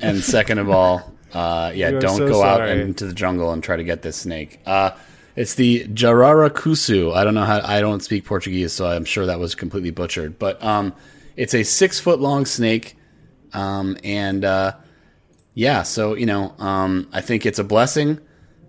and 0.00 0.22
second 0.22 0.58
of 0.58 0.68
all, 0.68 1.10
uh, 1.32 1.72
yeah, 1.74 1.92
don't 1.92 2.18
so 2.18 2.28
go 2.28 2.42
out 2.42 2.68
into 2.68 3.06
the 3.06 3.14
jungle 3.14 3.52
and 3.52 3.64
try 3.64 3.76
to 3.76 3.84
get 3.84 4.02
this 4.02 4.16
snake. 4.16 4.60
Uh, 4.66 4.90
it's 5.36 5.54
the 5.54 5.84
Jararacusu. 5.88 7.14
I 7.14 7.24
don't 7.24 7.34
know 7.34 7.44
how. 7.44 7.60
I 7.64 7.80
don't 7.80 8.00
speak 8.00 8.24
Portuguese, 8.24 8.72
so 8.72 8.86
I'm 8.86 9.04
sure 9.04 9.26
that 9.26 9.38
was 9.38 9.54
completely 9.54 9.90
butchered. 9.90 10.38
But 10.38 10.62
um, 10.62 10.94
it's 11.36 11.54
a 11.54 11.62
six 11.62 11.98
foot 11.98 12.20
long 12.20 12.46
snake, 12.46 12.96
um, 13.52 13.96
and 14.04 14.44
uh, 14.44 14.74
yeah, 15.54 15.82
so 15.82 16.14
you 16.14 16.26
know, 16.26 16.54
um, 16.58 17.08
I 17.12 17.20
think 17.20 17.46
it's 17.46 17.58
a 17.58 17.64
blessing 17.64 18.20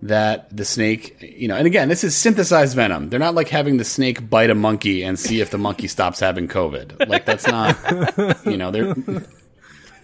that 0.03 0.55
the 0.55 0.65
snake, 0.65 1.15
you 1.37 1.47
know, 1.47 1.55
and 1.55 1.65
again, 1.65 1.87
this 1.87 2.03
is 2.03 2.15
synthesized 2.15 2.75
venom. 2.75 3.09
They're 3.09 3.19
not 3.19 3.35
like 3.35 3.47
having 3.47 3.77
the 3.77 3.85
snake 3.85 4.29
bite 4.29 4.49
a 4.49 4.55
monkey 4.55 5.01
and 5.01 5.17
see 5.17 5.39
if 5.39 5.49
the 5.49 5.57
monkey 5.57 5.87
stops 5.87 6.19
having 6.19 6.49
COVID. 6.49 7.07
Like 7.07 7.25
that's 7.25 7.47
not, 7.47 8.45
you 8.45 8.57
know, 8.57 8.69
they're 8.69 8.93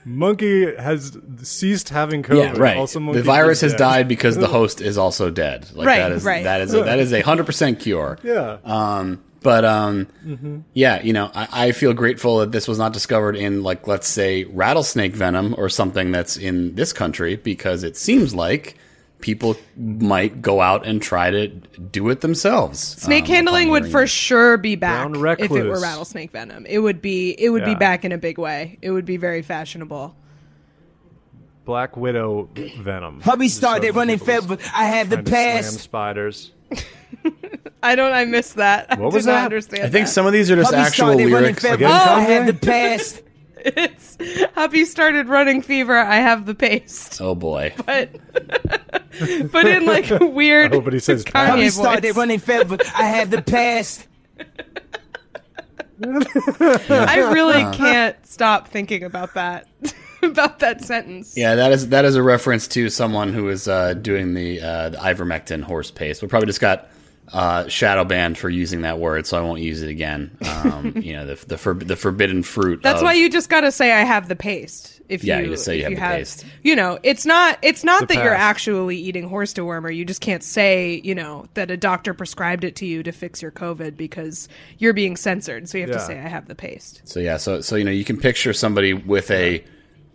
Monkey 0.06 0.76
has 0.76 1.18
ceased 1.44 1.90
having 1.90 2.24
COVID. 2.24 2.56
yeah, 2.56 2.62
right. 2.62 2.78
Also, 2.78 3.00
the 3.14 3.24
virus 3.24 3.62
has 3.62 3.74
dead. 3.74 3.78
died 3.78 4.08
because 4.08 4.36
the 4.38 4.48
host 4.58 4.82
is 4.82 4.98
also 4.98 5.30
dead. 5.30 5.68
Like 5.74 5.88
Right, 5.88 5.98
that 6.00 6.12
is 6.12 6.24
right. 6.24 6.44
that 6.44 6.62
is 6.62 6.74
a, 6.74 6.84
that 6.84 7.00
is 7.00 7.14
a 7.14 7.22
hundred 7.22 7.46
percent 7.46 7.80
cure. 7.80 8.18
Yeah. 8.24 8.58
Um, 8.64 9.22
but 9.42 9.64
um, 9.64 10.08
yeah, 10.74 11.02
you 11.02 11.14
know, 11.14 11.32
I, 11.34 11.68
I 11.68 11.72
feel 11.72 11.94
grateful 11.94 12.40
that 12.40 12.52
this 12.52 12.68
was 12.68 12.78
not 12.78 12.92
discovered 12.94 13.36
in 13.36 13.64
like 13.64 13.88
let's 13.88 14.08
say 14.08 14.44
rattlesnake 14.46 15.14
venom 15.14 15.56
or 15.58 15.70
something 15.70 16.12
that's 16.12 16.36
in 16.38 16.76
this 16.76 16.92
country 16.92 17.38
because 17.38 17.84
it 17.84 17.96
seems 17.96 18.36
like 18.36 18.78
people 19.22 19.58
might 19.76 20.42
go 20.42 20.62
out 20.62 20.86
and 20.86 21.02
try 21.02 21.30
to 21.30 21.48
do 21.48 22.10
it 22.10 22.22
themselves. 22.22 22.80
Snake 22.80 23.26
um, 23.26 23.30
handling 23.30 23.70
would 23.70 23.90
for 23.92 24.04
it. 24.04 24.08
sure 24.10 24.58
be 24.58 24.76
back 24.76 25.10
if 25.40 25.52
it 25.52 25.66
were 25.66 25.80
rattlesnake 25.80 26.32
venom. 26.32 26.66
It 26.66 26.80
would 26.80 27.02
be 27.02 27.32
it 27.38 27.50
would 27.50 27.66
be 27.66 27.76
back 27.76 28.06
in 28.06 28.12
a 28.12 28.18
big 28.18 28.38
way. 28.38 28.78
It 28.82 28.92
would 28.92 29.06
be 29.06 29.18
very 29.18 29.42
fashionable. 29.42 30.16
Black 31.66 31.96
Widow 31.96 32.50
venom. 32.80 33.22
Hubby 33.22 33.46
Just 33.46 33.58
started 33.58 33.94
so 33.94 34.00
running 34.00 34.18
people's 34.20 34.46
fever. 34.48 34.58
I 34.74 34.86
had 34.86 35.10
the 35.10 35.18
trying 35.18 35.26
past. 35.26 35.80
spiders. 35.82 36.52
I 37.84 37.96
don't 37.96 38.12
I 38.12 38.26
missed 38.26 38.56
that. 38.56 38.88
I 38.92 38.96
What 38.96 39.12
did 39.12 39.16
was 39.18 39.26
that? 39.26 39.46
understand. 39.46 39.84
I 39.84 39.90
think 39.90 40.08
that. 40.08 40.12
some 40.12 40.26
of 40.26 40.34
these 40.34 40.50
are 40.50 40.56
just 40.56 40.72
Hubby 40.74 40.82
actual 40.88 41.16
lyrics. 41.16 41.62
fever. 41.62 41.76
Again, 41.76 41.92
I 41.92 42.22
had 42.22 42.48
the 42.48 42.54
past. 42.54 43.22
it's 43.66 44.18
Happy 44.56 44.86
started 44.86 45.28
running 45.28 45.62
fever. 45.62 45.98
I 45.98 46.18
have 46.18 46.46
the 46.46 46.56
paste, 46.56 47.20
Oh 47.22 47.36
boy. 47.36 47.74
but 47.86 48.10
but 49.52 49.68
in 49.68 49.86
like 49.86 50.10
a 50.12 50.26
weird 50.26 50.72
I 50.72 50.76
hope 50.76 50.92
he 50.92 51.00
says 51.00 51.24
Kanye 51.26 51.48
Hubby 51.48 51.62
voice. 51.64 51.76
started 51.76 52.16
running 52.16 52.40
fever. 52.40 52.78
I 52.96 53.04
have 53.04 53.30
the 53.30 53.42
past. 53.42 54.08
I 56.02 57.30
really 57.34 57.62
can't 57.78 58.16
stop 58.26 58.70
thinking 58.70 59.04
about 59.04 59.34
that 59.34 59.68
about 60.24 60.60
that 60.60 60.84
sentence. 60.84 61.34
Yeah, 61.36 61.56
that 61.56 61.72
is 61.72 61.90
that 61.90 62.06
is 62.06 62.16
a 62.16 62.24
reference 62.24 62.68
to 62.70 62.90
someone 62.90 63.34
who 63.34 63.50
is 63.50 63.68
uh, 63.68 63.94
doing 63.96 64.34
the, 64.34 64.62
uh, 64.62 64.90
the 64.90 64.98
ivermectin 64.98 65.64
horse 65.64 65.92
paste. 65.92 66.22
We 66.22 66.28
probably 66.28 66.48
just 66.48 66.62
got 66.62 66.90
uh, 67.32 67.68
shadow 67.68 68.04
banned 68.04 68.38
for 68.38 68.50
using 68.50 68.82
that 68.82 69.00
word, 69.00 69.28
so 69.28 69.38
I 69.38 69.42
won't 69.42 69.62
use 69.62 69.82
it 69.82 69.90
again. 69.90 70.36
Um, 70.42 70.94
you 71.02 71.14
know, 71.14 71.26
the 71.26 71.46
the, 71.46 71.58
for, 71.58 71.74
the 71.74 71.96
forbidden 71.96 72.44
fruit. 72.44 72.82
That's 72.82 73.02
of- 73.02 73.06
why 73.06 73.14
you 73.14 73.30
just 73.30 73.50
got 73.50 73.62
to 73.62 73.72
say 73.72 73.92
I 73.92 74.04
have 74.04 74.28
the 74.28 74.36
paste. 74.36 75.02
If 75.10 75.24
Yeah, 75.24 75.40
you, 75.40 75.46
you 75.46 75.52
just 75.52 75.66
say 75.66 75.78
you 75.78 75.86
if 75.88 75.98
have 75.98 76.12
the 76.12 76.18
paste. 76.18 76.46
You 76.62 76.76
know, 76.76 77.00
it's 77.02 77.26
not 77.26 77.58
it's 77.62 77.84
not 77.84 78.08
The 78.08 78.16
that 78.16 78.24
you're 78.24 78.34
actually 78.34 78.98
eating 78.98 79.28
horse 79.28 79.54
dewormer. 79.54 79.96
You 79.96 80.06
just 80.06 80.22
can't 80.22 80.44
say 80.44 81.02
you 81.04 81.16
know 81.16 81.48
that 81.56 81.72
a 81.72 81.78
doctor 81.78 82.14
prescribed 82.14 82.64
it 82.64 82.76
to 82.78 82.86
you 82.86 83.04
to 83.04 83.12
fix 83.12 83.42
your 83.42 83.52
COVID 83.52 83.98
because 83.98 84.48
you're 84.78 84.94
being 84.94 85.16
censored. 85.16 85.68
So 85.68 85.78
you 85.78 85.86
have 85.88 85.94
to 85.94 86.00
say 86.00 86.20
I 86.20 86.28
have 86.28 86.48
the 86.48 86.56
paste. 86.56 87.02
So 87.06 87.20
yeah, 87.20 87.38
so 87.38 87.62
so 87.62 87.76
you 87.76 87.84
know 87.84 87.92
you 87.92 88.06
can 88.06 88.18
picture 88.18 88.54
somebody 88.54 88.94
with 88.94 89.32
a 89.32 89.64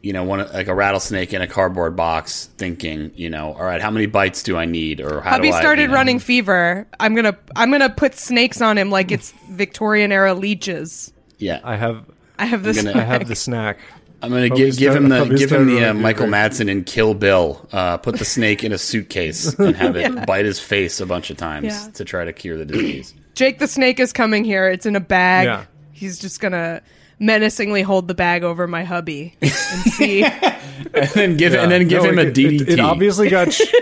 you 0.05 0.13
know, 0.13 0.23
one 0.23 0.41
like 0.53 0.69
a 0.69 0.75
rattlesnake 0.75 1.33
in 1.33 1.41
a 1.43 1.47
cardboard 1.47 1.97
box, 1.97 2.51
thinking, 2.59 3.11
you 3.15 3.31
know, 3.31 3.55
all 3.55 3.65
right, 3.65 3.81
how 3.81 3.91
many 3.91 4.07
bites 4.07 4.43
do 4.43 4.57
I 4.57 4.67
need, 4.67 5.01
or 5.01 5.21
how 5.23 5.31
Hubby 5.31 5.49
do 5.51 5.55
I, 5.55 5.61
started 5.61 5.83
you 5.83 5.89
know- 5.89 5.95
running 5.95 6.19
fever. 6.19 6.87
I'm 7.01 7.15
gonna 7.15 7.37
I'm 7.57 7.71
gonna 7.71 7.89
put 7.91 8.15
snakes 8.15 8.61
on 8.61 8.77
him 8.79 8.91
like 8.91 9.11
it's 9.11 9.33
Victorian 9.51 10.13
era 10.13 10.35
leeches. 10.35 11.13
Yeah, 11.39 11.61
I 11.65 11.77
have 11.77 12.05
I 12.39 12.45
have 12.47 12.63
this. 12.63 12.85
I 12.85 13.01
have 13.01 13.27
the 13.29 13.35
snack. 13.35 13.79
I'm 14.23 14.31
gonna 14.31 14.49
Hope 14.49 14.57
give, 14.57 14.77
give 14.79 14.95
him 14.95 15.09
the 15.09 15.19
hope 15.25 15.37
give 15.37 15.53
him 15.53 15.67
the 15.67 15.85
uh, 15.91 15.95
Michael 15.95 16.25
fever. 16.27 16.37
Madsen 16.37 16.69
in 16.71 16.85
Kill 16.85 17.13
Bill. 17.15 17.67
Uh, 17.73 17.97
put 17.99 18.19
the 18.19 18.25
snake 18.25 18.65
in 18.65 18.73
a 18.73 18.79
suitcase 18.79 19.53
and 19.59 19.77
have 19.85 19.97
it 19.97 20.27
bite 20.27 20.45
his 20.47 20.59
face 20.61 21.01
a 21.01 21.07
bunch 21.07 21.31
of 21.31 21.37
times 21.37 21.67
Yeah. 21.67 21.91
to 21.95 22.05
try 22.05 22.25
to 22.25 22.33
cure 22.33 22.57
the 22.57 22.65
disease. 22.65 23.15
Jake 23.35 23.59
the 23.59 23.69
snake 23.69 24.01
is 24.01 24.13
coming 24.13 24.45
here. 24.45 24.67
It's 24.69 24.87
in 24.87 24.97
a 24.97 25.01
bag. 25.01 25.47
Yeah. 25.47 25.65
He's 25.93 26.19
just 26.19 26.41
gonna 26.41 26.81
menacingly 27.19 27.83
hold 27.83 28.09
the 28.09 28.15
bag 28.15 28.43
over 28.45 28.67
my 28.67 28.85
hubby 28.85 29.35
and 29.41 29.51
see. 29.51 30.23
and 30.95 31.09
then 31.15 31.37
give 31.37 31.53
Yeah. 31.53 31.63
and 31.63 31.71
then 31.73 31.89
give 31.89 32.03
No, 32.03 32.11
him 32.11 32.19
a 32.19 32.23
it- 32.23 32.35
DDT. 32.35 32.61
It, 32.63 32.69
it 32.69 32.81
obviously 32.81 33.29
got 33.29 33.53
sh- 33.53 33.63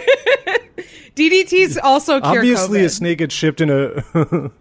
DDT's 1.15 1.79
also 1.79 2.21
cure 2.21 2.37
obviously 2.39 2.81
COVID. 2.81 2.85
a 2.85 2.89
snake 2.91 3.21
had 3.21 3.33
shipped 3.33 3.61
in 3.61 3.71
a. 3.71 4.51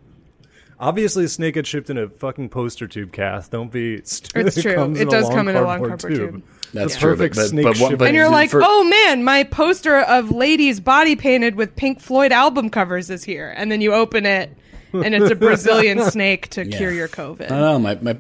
Obviously, 0.80 1.26
a 1.26 1.28
snake 1.28 1.58
had 1.58 1.68
shipped 1.68 1.92
in 1.92 1.98
a 2.00 2.10
fucking 2.10 2.50
poster 2.50 2.88
tube 2.88 3.12
cast. 3.12 3.52
Don't 3.52 3.72
be 3.72 4.02
stupid. 4.04 4.48
It's 4.48 4.60
true. 4.60 4.74
comes 4.74 5.00
It 5.00 5.12
does 5.12 5.30
come 5.30 5.48
in 5.48 5.56
a 5.56 5.62
long 5.62 5.78
cardboard 5.78 6.00
cardboard 6.02 6.32
tube. 6.32 6.44
That's 6.74 6.96
A 6.96 7.00
true. 7.00 7.10
perfect 7.12 7.36
but, 7.36 7.48
snake 7.50 7.64
but, 7.66 7.78
but, 7.80 7.90
ship. 7.90 8.00
but 8.00 8.08
and 8.08 8.16
you're 8.18 8.32
like, 8.32 8.50
for- 8.50 8.62
oh 8.64 8.84
man, 8.86 9.24
my 9.24 9.44
poster 9.44 10.00
of 10.00 10.32
ladies 10.32 10.80
body 10.80 11.16
painted 11.16 11.54
with 11.56 11.76
Pink 11.76 12.00
Floyd 12.00 12.32
album 12.32 12.72
covers 12.72 13.12
is 13.12 13.24
here. 13.24 13.54
And 13.56 13.72
then 13.72 13.80
you 13.82 13.94
open 13.94 14.26
it, 14.26 14.58
and 14.92 15.14
it's 15.14 15.30
a 15.30 15.36
Brazilian 15.36 16.02
snake 16.10 16.48
to 16.50 16.66
Yeah. 16.68 16.76
cure 16.78 16.92
your 16.92 17.08
COVID. 17.08 17.44
I 17.46 17.48
don't 17.50 17.60
know. 17.60 17.78
My, 17.78 17.96
my 18.02 18.18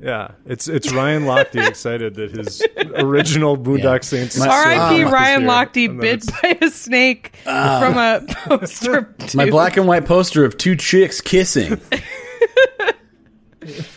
Yeah, 0.00 0.32
it's 0.46 0.68
it's 0.68 0.92
Ryan 0.92 1.24
Lochte 1.24 1.66
excited 1.66 2.14
that 2.14 2.30
his 2.30 2.62
original 2.94 3.56
Boondock 3.56 3.82
Yeah. 3.82 4.00
Saints. 4.00 4.40
R.I.P. 4.40 5.02
Um, 5.02 5.12
Ryan 5.12 5.42
this 5.46 5.76
year. 5.76 5.88
Lochte 5.90 6.00
bit 6.00 6.26
by 6.42 6.58
a 6.66 6.70
snake 6.70 7.36
from 7.44 7.98
a 7.98 8.22
poster. 8.28 9.14
my 9.34 9.50
black 9.50 9.76
and 9.76 9.88
white 9.88 10.06
poster 10.06 10.44
of 10.44 10.56
two 10.56 10.76
chicks 10.76 11.20
kissing. 11.20 11.80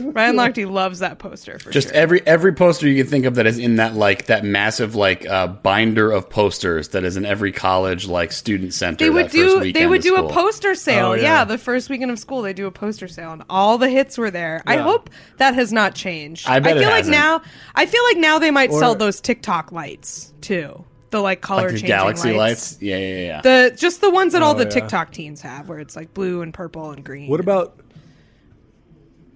Ryan 0.14 0.36
Lochte 0.36 0.69
loves 0.69 0.99
that 0.99 1.19
poster 1.19 1.60
for 1.60 1.72
Just 1.72 1.90
sure. 1.90 1.98
every 1.98 2.26
every 2.28 2.53
poster 2.53 2.88
you 2.88 3.02
can 3.03 3.10
think 3.10 3.26
of 3.26 3.36
that 3.36 3.45
is 3.48 3.57
in 3.57 3.76
that 3.78 3.95
like 3.95 4.26
that 4.26 4.44
massive 4.44 4.95
like 4.95 5.26
uh, 5.26 5.48
binder 5.48 6.11
of 6.11 6.30
posters 6.30 6.90
that 6.90 7.03
is 7.03 7.18
in 7.18 7.26
every 7.26 7.52
college 7.52 8.07
like 8.07 8.32
student 8.32 8.73
center. 8.73 9.06
they 9.06 9.10
would 9.10 9.26
that 9.26 9.32
first 9.32 9.61
do 9.64 9.73
they 9.73 9.86
would 9.88 9.99
of 9.99 10.03
do 10.03 10.15
a 10.18 10.30
poster 10.30 10.76
sale. 10.76 11.07
Oh, 11.07 11.14
yeah. 11.14 11.22
yeah. 11.22 11.44
the 11.45 11.57
first 11.57 11.90
weekend 11.90 12.11
of 12.11 12.19
school 12.19 12.41
they 12.41 12.53
do 12.53 12.68
a 12.68 12.72
poster 12.72 13.07
sale 13.07 13.32
and 13.32 13.44
all 13.49 13.78
the 13.78 13.90
hits 13.90 14.18
were 14.18 14.32
there. 14.32 14.61
I 14.65 14.78
hope 14.78 15.10
that 15.38 15.53
has 15.56 15.72
not 15.72 15.95
changed. 15.95 16.48
I 16.48 16.60
bet 16.60 16.78
it 16.78 16.80
feel 16.82 16.90
like 16.90 16.98
hasn't. 17.06 17.15
now 17.15 17.41
I 17.76 17.86
feel 17.86 18.03
like 18.06 18.18
now 18.18 18.40
they 18.40 18.52
might 18.52 18.72
Or- 18.72 18.80
sell 18.80 18.95
those 18.95 19.22
TikTok 19.22 19.72
lights 19.72 20.34
too. 20.41 20.84
The 21.11 21.19
like 21.22 21.41
color 21.41 21.64
like 21.64 21.68
the 21.68 21.73
changing 21.73 21.88
galaxy 21.88 22.28
lights. 22.32 22.72
lights. 22.72 22.82
Yeah, 22.82 22.98
yeah, 22.98 23.18
yeah. 23.26 23.41
The 23.41 23.76
just 23.78 23.99
the 23.99 24.10
ones 24.10 24.32
that 24.32 24.41
all 24.41 24.56
Oh, 24.56 24.57
the 24.57 24.64
yeah. 24.64 24.69
TikTok 24.69 25.11
teens 25.11 25.41
have 25.41 25.68
where 25.68 25.80
it's 25.80 25.94
like 25.95 26.14
blue 26.14 26.41
and 26.41 26.53
purple 26.53 26.91
and 26.91 27.03
green. 27.03 27.30
What 27.30 27.41
about? 27.41 27.76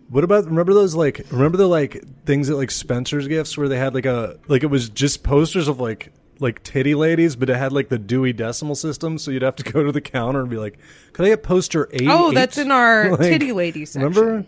What 0.09 0.23
about 0.23 0.45
remember 0.45 0.73
those 0.73 0.93
like 0.95 1.25
remember 1.31 1.57
the 1.57 1.67
like 1.67 2.03
things 2.25 2.49
at 2.49 2.57
like 2.57 2.69
Spencer's 2.71 3.27
gifts 3.27 3.57
where 3.57 3.67
they 3.67 3.77
had 3.77 3.93
like 3.95 4.05
a 4.05 4.37
like 4.47 4.63
it 4.63 4.67
was 4.67 4.89
just 4.89 5.23
posters 5.23 5.67
of 5.67 5.79
like 5.79 6.11
like 6.39 6.61
titty 6.63 6.95
ladies, 6.95 7.35
but 7.35 7.49
it 7.49 7.55
had 7.55 7.71
like 7.71 7.89
the 7.89 7.97
Dewey 7.97 8.33
Decimal 8.33 8.75
System, 8.75 9.17
so 9.17 9.31
you'd 9.31 9.41
have 9.41 9.55
to 9.55 9.63
go 9.71 9.83
to 9.83 9.91
the 9.91 10.01
counter 10.01 10.41
and 10.41 10.49
be 10.49 10.57
like, 10.57 10.77
"Could 11.13 11.25
I 11.25 11.29
get 11.29 11.43
poster 11.43 11.89
eight? 11.91 12.07
Oh, 12.07 12.31
that's 12.31 12.57
in 12.57 12.71
our 12.71 13.11
Like, 13.17 13.19
titty 13.21 13.51
lady 13.51 13.85
section. 13.85 14.09
Remember? 14.13 14.45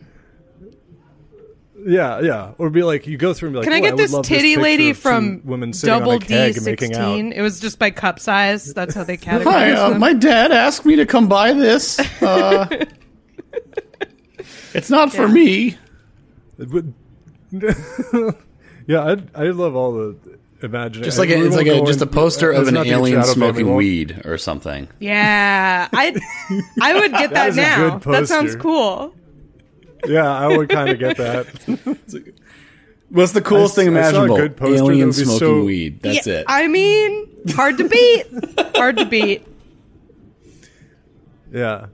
Yeah, 1.86 2.22
yeah. 2.22 2.52
Or 2.58 2.70
be 2.70 2.84
like, 2.84 3.06
you 3.08 3.18
go 3.18 3.34
through 3.34 3.50
and 3.50 3.54
be 3.54 3.58
like, 3.60 3.64
Can 3.66 3.74
I 3.74 3.78
"Oh, 3.78 3.82
get 3.82 3.96
would 3.96 4.04
this 4.04 4.28
titty 4.28 4.50
picture 4.56 4.62
lady 4.62 4.94
from 4.94 5.42
women 5.46 5.74
sitting 5.74 5.98
Double 6.00 6.14
a 6.14 6.20
D 6.20 6.26
keg 6.26 6.58
and 6.58 6.66
making 6.66 6.94
out." 6.96 6.98
sixteen? 6.98 7.32
It 7.32 7.42
was 7.42 7.60
just 7.60 7.80
by 7.80 7.92
cup 7.92 8.20
size. 8.20 8.74
That's 8.74 8.94
how 8.96 9.04
they 9.04 9.16
categorized 9.18 9.44
Hi, 9.44 9.72
uh, 9.72 9.90
them. 9.92 10.00
my 10.00 10.14
dad 10.14 10.52
asked 10.52 10.86
me 10.86 10.96
to 10.98 11.06
come 11.06 11.28
buy 11.28 11.54
this. 11.54 12.00
Uh, 12.22 12.86
it's 14.74 14.90
not 14.90 15.12
for 15.14 15.28
Yeah. 15.28 15.34
me. 15.34 15.78
It 16.60 16.70
would- 16.70 16.94
yeah, 18.88 19.04
I 19.04 19.18
I 19.36 19.44
love 19.52 19.76
all 19.76 19.94
the 19.94 20.16
imagining. 20.62 21.04
Just 21.06 21.18
like 21.20 21.30
a, 21.30 21.46
it's 21.46 21.56
like 21.56 21.68
a, 21.68 21.82
just 21.86 22.02
a 22.02 22.08
poster 22.08 22.52
of 22.52 22.68
an 22.68 22.74
not 22.74 22.84
be 22.84 22.90
a 22.92 22.98
alien 22.98 23.24
smoking 23.24 23.68
won't- 23.68 23.78
weed 23.78 24.22
or 24.26 24.38
something. 24.38 24.88
Yeah, 25.00 25.88
I 25.94 26.16
I 26.82 26.94
would 27.00 27.12
get 27.12 27.30
that, 27.32 27.50
is 27.50 27.58
a 27.58 27.62
now. 27.62 27.98
good 28.00 28.14
That 28.14 28.28
sounds 28.28 28.56
poster. 28.56 28.60
cool. 28.60 29.14
Yeah, 30.08 30.30
I 30.32 30.48
would 30.56 30.70
kind 30.70 30.90
of 30.90 31.00
get 31.00 31.18
that. 31.18 31.48
What's 33.10 33.32
the 33.32 33.42
coolest 33.42 33.78
I 33.78 33.82
s- 33.84 33.86
thing 33.88 33.98
I 33.98 34.02
saw 34.02 34.08
a 34.08 34.10
imaginable? 34.26 34.36
good 34.38 34.58
poster 34.58 34.74
that 34.74 34.84
Alien 34.84 35.08
would 35.08 35.16
be 35.16 35.24
smoking 35.24 35.40
so- 35.40 35.64
weed. 35.64 36.02
That's 36.02 36.28
Yeah, 36.28 36.34
it. 36.40 36.46
I 36.50 36.68
mean, 36.68 37.28
hard 37.52 37.78
to 37.78 37.88
beat. 37.88 38.28
hard 38.76 38.98
to 38.98 39.06
beat. 39.06 39.48
Yeah. 41.54 41.88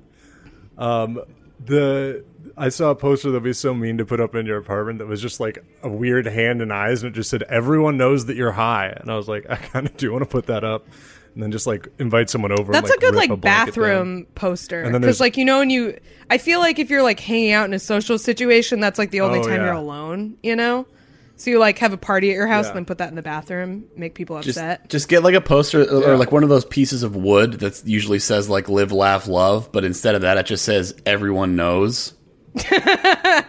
Um, 0.77 1.21
the 1.65 2.23
I 2.55 2.69
saw 2.69 2.91
a 2.91 2.95
poster 2.95 3.29
that'd 3.31 3.43
be 3.43 3.53
so 3.53 3.73
mean 3.73 3.97
to 3.97 4.05
put 4.05 4.19
up 4.19 4.35
in 4.35 4.45
your 4.45 4.57
apartment 4.57 4.99
that 4.99 5.07
was 5.07 5.21
just 5.21 5.39
like 5.39 5.63
a 5.81 5.89
weird 5.89 6.27
hand 6.27 6.61
and 6.61 6.71
eyes, 6.71 7.01
and 7.03 7.11
it 7.11 7.15
just 7.15 7.29
said, 7.29 7.43
"Everyone 7.43 7.97
knows 7.97 8.25
that 8.27 8.35
you're 8.35 8.51
high." 8.51 8.87
And 8.95 9.09
I 9.11 9.15
was 9.15 9.27
like, 9.27 9.45
I 9.49 9.55
kind 9.55 9.87
of 9.87 9.97
do 9.97 10.11
want 10.11 10.23
to 10.23 10.29
put 10.29 10.45
that 10.47 10.63
up, 10.63 10.85
and 11.33 11.41
then 11.41 11.51
just 11.51 11.65
like 11.65 11.87
invite 11.97 12.29
someone 12.29 12.51
over. 12.51 12.71
That's 12.71 12.91
and, 12.91 12.97
a 12.97 13.01
good 13.01 13.15
rip 13.15 13.29
like 13.29 13.41
blanket 13.41 13.41
down. 13.41 13.65
bathroom 13.65 14.27
poster 14.35 14.89
because 14.91 15.19
like 15.19 15.35
you 15.37 15.45
know 15.45 15.59
when 15.59 15.69
you 15.71 15.97
I 16.29 16.37
feel 16.37 16.59
like 16.59 16.77
if 16.77 16.89
you're 16.91 17.01
like 17.03 17.19
hanging 17.19 17.53
out 17.53 17.65
in 17.65 17.73
a 17.73 17.79
social 17.79 18.17
situation 18.19 18.79
that's 18.79 18.99
like 18.99 19.09
the 19.11 19.21
only 19.21 19.39
Oh, 19.39 19.43
time 19.43 19.53
yeah. 19.57 19.65
you're 19.65 19.73
alone, 19.73 20.37
you 20.43 20.55
know. 20.55 20.85
So 21.35 21.49
you 21.49 21.57
like 21.59 21.79
have 21.79 21.91
a 21.93 21.97
party 21.97 22.29
at 22.29 22.35
your 22.35 22.45
house 22.45 22.65
Yeah. 22.65 22.69
and 22.69 22.77
then 22.77 22.85
put 22.85 22.99
that 22.99 23.09
in 23.09 23.15
the 23.15 23.23
bathroom, 23.23 23.85
make 23.97 24.13
people 24.13 24.37
upset. 24.37 24.87
just 24.89 25.09
get 25.09 25.23
like 25.23 25.33
a 25.33 25.41
poster 25.41 25.81
or 25.83 26.01
Yeah. 26.11 26.15
like 26.17 26.31
one 26.31 26.43
of 26.43 26.49
those 26.49 26.63
pieces 26.65 27.01
of 27.01 27.15
wood 27.15 27.53
that 27.53 27.81
usually 27.85 28.19
says 28.19 28.47
like 28.47 28.69
"live, 28.69 28.91
laugh, 28.91 29.27
love," 29.27 29.71
but 29.71 29.83
instead 29.83 30.13
of 30.13 30.21
that, 30.21 30.37
it 30.37 30.45
just 30.45 30.63
says 30.63 30.93
"everyone 31.07 31.55
knows." 31.55 32.13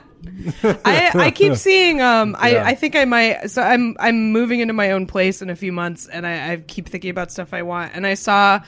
I, 0.84 1.10
I 1.14 1.30
keep 1.30 1.54
seeing 1.56 2.00
um 2.00 2.34
I, 2.38 2.52
Yeah. 2.52 2.64
I 2.64 2.74
think 2.74 2.96
I 2.96 3.04
might 3.04 3.50
so 3.50 3.62
I'm 3.62 3.96
I'm 4.00 4.32
moving 4.32 4.60
into 4.60 4.74
my 4.74 4.92
own 4.92 5.06
place 5.06 5.42
in 5.42 5.50
a 5.50 5.56
few 5.56 5.72
months 5.72 6.06
and 6.06 6.26
I, 6.26 6.52
I 6.52 6.56
keep 6.56 6.88
thinking 6.88 7.10
about 7.10 7.30
stuff 7.30 7.52
I 7.52 7.62
want 7.62 7.92
and 7.94 8.06
I 8.06 8.14
saw 8.14 8.60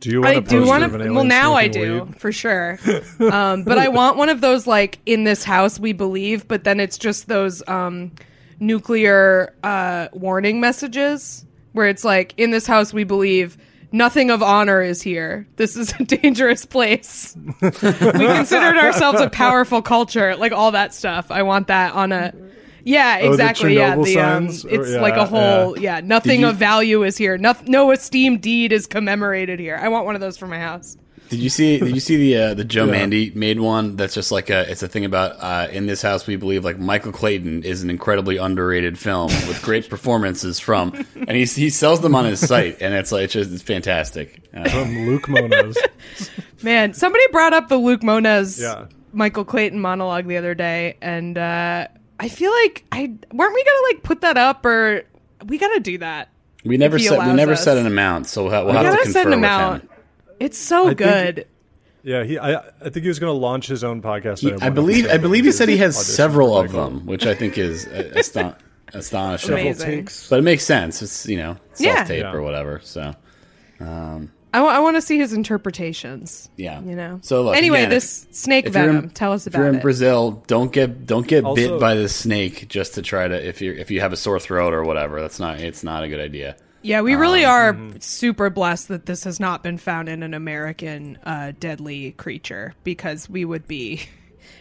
Do 0.00 0.10
you 0.10 0.20
want 0.22 0.36
I 0.36 0.40
do 0.40 0.66
want 0.66 0.92
to. 0.92 1.12
Well, 1.12 1.24
now 1.24 1.54
I 1.54 1.68
do 1.68 2.04
weed? 2.04 2.20
for 2.20 2.32
sure. 2.32 2.78
Um, 3.20 3.64
but 3.64 3.78
I 3.78 3.88
want 3.88 4.16
one 4.16 4.28
of 4.28 4.40
those 4.40 4.66
like 4.66 4.98
in 5.06 5.24
this 5.24 5.44
house 5.44 5.78
we 5.78 5.92
believe, 5.92 6.46
but 6.48 6.64
then 6.64 6.80
it's 6.80 6.98
just 6.98 7.26
those 7.28 7.66
um, 7.68 8.12
nuclear 8.60 9.54
uh, 9.62 10.08
warning 10.12 10.60
messages 10.60 11.44
where 11.72 11.88
it's 11.88 12.04
like 12.04 12.34
in 12.36 12.50
this 12.50 12.66
house 12.66 12.92
we 12.92 13.04
believe 13.04 13.58
nothing 13.92 14.30
of 14.30 14.42
honor 14.42 14.82
is 14.82 15.02
here. 15.02 15.46
This 15.56 15.76
is 15.76 15.92
a 15.98 16.04
dangerous 16.04 16.64
place. 16.64 17.36
we 17.60 17.70
considered 17.70 18.76
ourselves 18.76 19.20
a 19.20 19.30
powerful 19.30 19.82
culture, 19.82 20.36
like 20.36 20.52
all 20.52 20.72
that 20.72 20.94
stuff. 20.94 21.30
I 21.30 21.42
want 21.42 21.68
that 21.68 21.94
on 21.94 22.12
a. 22.12 22.32
Yeah, 22.84 23.18
Oh, 23.20 23.26
the 23.26 23.30
exactly. 23.32 23.76
yeah, 23.76 23.96
the 23.96 24.18
um? 24.18 24.46
Or- 24.46 24.48
it's 24.50 24.90
yeah, 24.92 25.00
like 25.02 25.16
a 25.16 25.26
whole 25.26 25.78
yeah. 25.78 26.00
nothing 26.00 26.40
you- 26.40 26.48
of 26.48 26.56
value 26.56 27.02
is 27.02 27.18
here. 27.18 27.36
No, 27.36 27.54
no 27.66 27.90
esteemed 27.90 28.40
deed 28.40 28.72
is 28.72 28.86
commemorated 28.86 29.58
here. 29.60 29.78
I 29.80 29.88
want 29.88 30.06
one 30.06 30.14
of 30.14 30.20
those 30.22 30.38
for 30.38 30.46
my 30.46 30.58
house. 30.58 30.96
Did 31.28 31.40
you 31.40 31.50
see? 31.50 31.78
Did 31.78 31.94
you 31.94 32.00
see 32.00 32.16
the 32.16 32.36
uh, 32.42 32.54
the 32.54 32.64
Joe 32.64 32.86
Yeah. 32.86 32.92
Mande 33.06 33.36
made 33.36 33.60
one? 33.60 33.96
That's 33.96 34.14
just 34.14 34.32
like 34.32 34.48
a. 34.50 34.70
It's 34.70 34.82
a 34.82 34.88
thing 34.88 35.04
about 35.04 35.36
uh, 35.38 35.68
in 35.70 35.86
this 35.86 36.00
house 36.02 36.26
we 36.26 36.36
believe 36.36 36.64
like 36.64 36.78
Michael 36.78 37.12
Clayton 37.12 37.64
is 37.64 37.82
an 37.82 37.90
incredibly 37.90 38.36
underrated 38.38 38.98
film 38.98 39.26
with 39.46 39.60
great 39.62 39.88
performances 39.90 40.58
from, 40.58 40.92
and 41.14 41.30
he 41.32 41.44
he 41.44 41.70
sells 41.70 42.00
them 42.00 42.14
on 42.14 42.24
his 42.24 42.40
site, 42.40 42.80
and 42.80 42.94
it's 42.94 43.12
like 43.12 43.24
it's 43.24 43.32
just 43.34 43.52
it's 43.52 43.62
fantastic. 43.62 44.40
Uh, 44.54 44.68
from 44.68 45.06
Luke 45.06 45.28
Mones. 45.28 45.76
Man, 46.62 46.94
somebody 46.94 47.24
brought 47.30 47.52
up 47.52 47.68
the 47.68 47.76
Luke 47.76 48.02
Mones 48.02 48.60
Yeah. 48.60 48.86
Michael 49.12 49.44
Clayton 49.44 49.80
monologue 49.80 50.26
the 50.26 50.36
other 50.36 50.54
day, 50.54 50.96
and 51.00 51.36
uh, 51.38 51.88
I 52.18 52.28
feel 52.28 52.50
like 52.64 52.84
I 52.90 53.12
weren't 53.32 53.54
we 53.54 53.64
gonna 53.64 53.86
like 53.92 54.02
put 54.02 54.20
that 54.22 54.36
up 54.36 54.64
or 54.66 55.02
we 55.46 55.58
gotta 55.58 55.80
do 55.80 55.98
that. 55.98 56.30
we 56.64 56.76
never 56.76 56.96
he 56.98 57.04
set 57.04 57.18
we 57.26 57.32
never 57.34 57.52
us. 57.52 57.62
set 57.64 57.76
an 57.78 57.86
amount, 57.86 58.26
so 58.26 58.44
we'll, 58.44 58.52
ha- 58.52 58.64
we'll 58.64 58.72
We 58.72 58.76
have 58.78 58.84
to 58.86 58.90
gotta 58.90 59.02
confer 59.04 59.12
set 59.12 59.26
an 59.26 59.30
with 59.30 59.38
amount. 59.38 59.82
him. 59.82 59.88
It's 60.40 60.58
so 60.58 60.86
think- 60.86 60.98
good. 60.98 61.46
Yeah, 62.04 62.22
he. 62.24 62.38
I. 62.38 62.54
I 62.56 62.90
think 62.90 63.02
he 63.02 63.08
was 63.08 63.18
going 63.18 63.32
to 63.34 63.38
launch 63.38 63.66
his 63.66 63.82
own 63.84 64.00
podcast. 64.00 64.38
He- 64.38 64.52
I 64.64 64.70
believe 64.70 65.08
I 65.10 65.18
believe 65.18 65.44
he 65.44 65.52
said 65.52 65.68
he 65.68 65.76
has 65.78 65.96
several 66.06 66.56
of 66.56 66.72
them, 66.72 67.04
which 67.06 67.26
I 67.26 67.34
think 67.34 67.58
is 67.58 67.86
aston- 67.86 68.54
astonishing. 68.94 69.52
Amazing. 69.52 70.08
But 70.30 70.38
it 70.38 70.42
makes 70.42 70.64
sense. 70.64 71.02
It's 71.02 71.26
you 71.26 71.36
know 71.38 71.56
self 71.74 72.06
tape 72.06 72.22
Yeah. 72.22 72.32
or 72.32 72.40
whatever. 72.40 72.80
So 72.84 73.14
Um, 73.80 74.30
I 74.54 74.78
want 74.78 74.96
to 74.96 75.02
see 75.02 75.18
his 75.18 75.32
interpretations. 75.32 76.48
yeah, 76.56 76.80
You 76.80 76.96
know. 76.96 77.18
So 77.22 77.42
look, 77.42 77.56
anyway, 77.56 77.80
again, 77.80 77.90
this 77.90 78.26
snake 78.30 78.68
venom. 78.68 78.96
in- 78.96 79.10
tell 79.10 79.32
us 79.32 79.46
if 79.46 79.52
you're 79.52 79.64
about 79.64 79.74
in 79.74 79.78
it. 79.80 79.82
Brazil, 79.82 80.42
don't 80.46 80.72
get 80.72 81.04
don't 81.04 81.26
get 81.26 81.44
bit 81.54 81.78
by 81.80 81.94
the 81.94 82.08
snake 82.08 82.68
just 82.68 82.94
to 82.94 83.02
try 83.02 83.28
to 83.28 83.46
if 83.46 83.60
you 83.60 83.72
if 83.72 83.90
you 83.90 84.00
have 84.00 84.12
a 84.12 84.16
sore 84.16 84.38
throat 84.40 84.72
or 84.72 84.84
whatever. 84.84 85.20
That's 85.20 85.40
not 85.40 85.60
it's 85.60 85.82
not 85.84 86.04
a 86.04 86.08
good 86.08 86.20
idea. 86.20 86.56
Yeah, 86.88 87.02
we 87.02 87.16
really 87.16 87.44
are 87.44 87.74
mm-hmm. 87.74 87.98
super 87.98 88.48
blessed 88.48 88.88
that 88.88 89.04
this 89.04 89.24
has 89.24 89.38
not 89.38 89.62
been 89.62 89.76
found 89.76 90.08
in 90.08 90.22
an 90.22 90.32
American 90.32 91.18
uh, 91.22 91.52
deadly 91.60 92.12
creature 92.12 92.72
because 92.82 93.28
we 93.28 93.44
would 93.44 93.68
be 93.68 94.06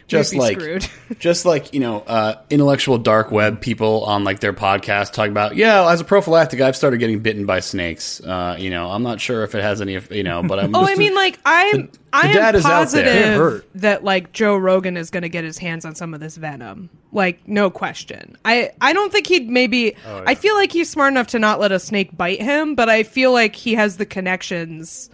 just 0.07 0.31
be 0.31 0.39
like 0.39 0.59
screwed. 0.59 0.89
just 1.19 1.45
like 1.45 1.73
you 1.73 1.81
know 1.81 1.99
uh, 1.99 2.41
intellectual 2.49 2.97
dark 2.97 3.31
web 3.31 3.59
people 3.59 4.05
on 4.05 4.23
like 4.23 4.39
their 4.39 4.53
podcast 4.53 5.11
talking 5.11 5.31
about 5.31 5.55
yeah 5.57 5.91
as 5.91 5.99
a 5.99 6.05
prophylactic 6.05 6.61
i've 6.61 6.75
started 6.77 6.97
getting 6.97 7.19
bitten 7.19 7.45
by 7.45 7.59
snakes 7.59 8.21
uh, 8.21 8.55
you 8.57 8.69
know 8.69 8.89
i'm 8.89 9.03
not 9.03 9.19
sure 9.19 9.43
if 9.43 9.53
it 9.53 9.61
has 9.61 9.81
any 9.81 9.99
you 10.11 10.23
know 10.23 10.41
but 10.43 10.59
i'm 10.59 10.73
Oh, 10.77 10.85
I 10.85 10.95
mean, 10.95 11.15
like 11.15 11.39
I'm, 11.43 11.89
I 12.13 12.31
dad 12.33 12.55
am 12.55 12.59
is 12.59 12.65
out 12.65 12.89
there. 12.89 13.39
Positive 13.39 13.65
that 13.75 14.03
like 14.03 14.31
Joe 14.31 14.55
Rogan 14.57 14.95
is 14.95 15.09
going 15.09 15.23
to 15.23 15.29
get 15.29 15.43
his 15.43 15.57
hands 15.57 15.85
on 15.85 15.95
some 15.95 16.13
of 16.13 16.19
this 16.19 16.37
venom. 16.37 16.89
Like, 17.11 17.47
no 17.47 17.69
question. 17.69 18.37
I, 18.45 18.71
I 18.79 18.93
don't 18.93 19.11
think 19.11 19.27
he'd 19.27 19.49
maybe. 19.49 19.95
Oh, 20.05 20.23
I 20.25 20.35
feel 20.35 20.55
like 20.55 20.71
he's 20.71 20.89
smart 20.89 21.13
enough 21.13 21.27
to 21.27 21.39
not 21.39 21.59
let 21.59 21.71
a 21.71 21.79
snake 21.79 22.15
bite 22.15 22.41
him, 22.41 22.75
but 22.75 22.89
I 22.89 23.03
feel 23.03 23.31
like 23.31 23.55
he 23.55 23.73
has 23.73 23.97
the 23.97 24.05
connections 24.05 25.09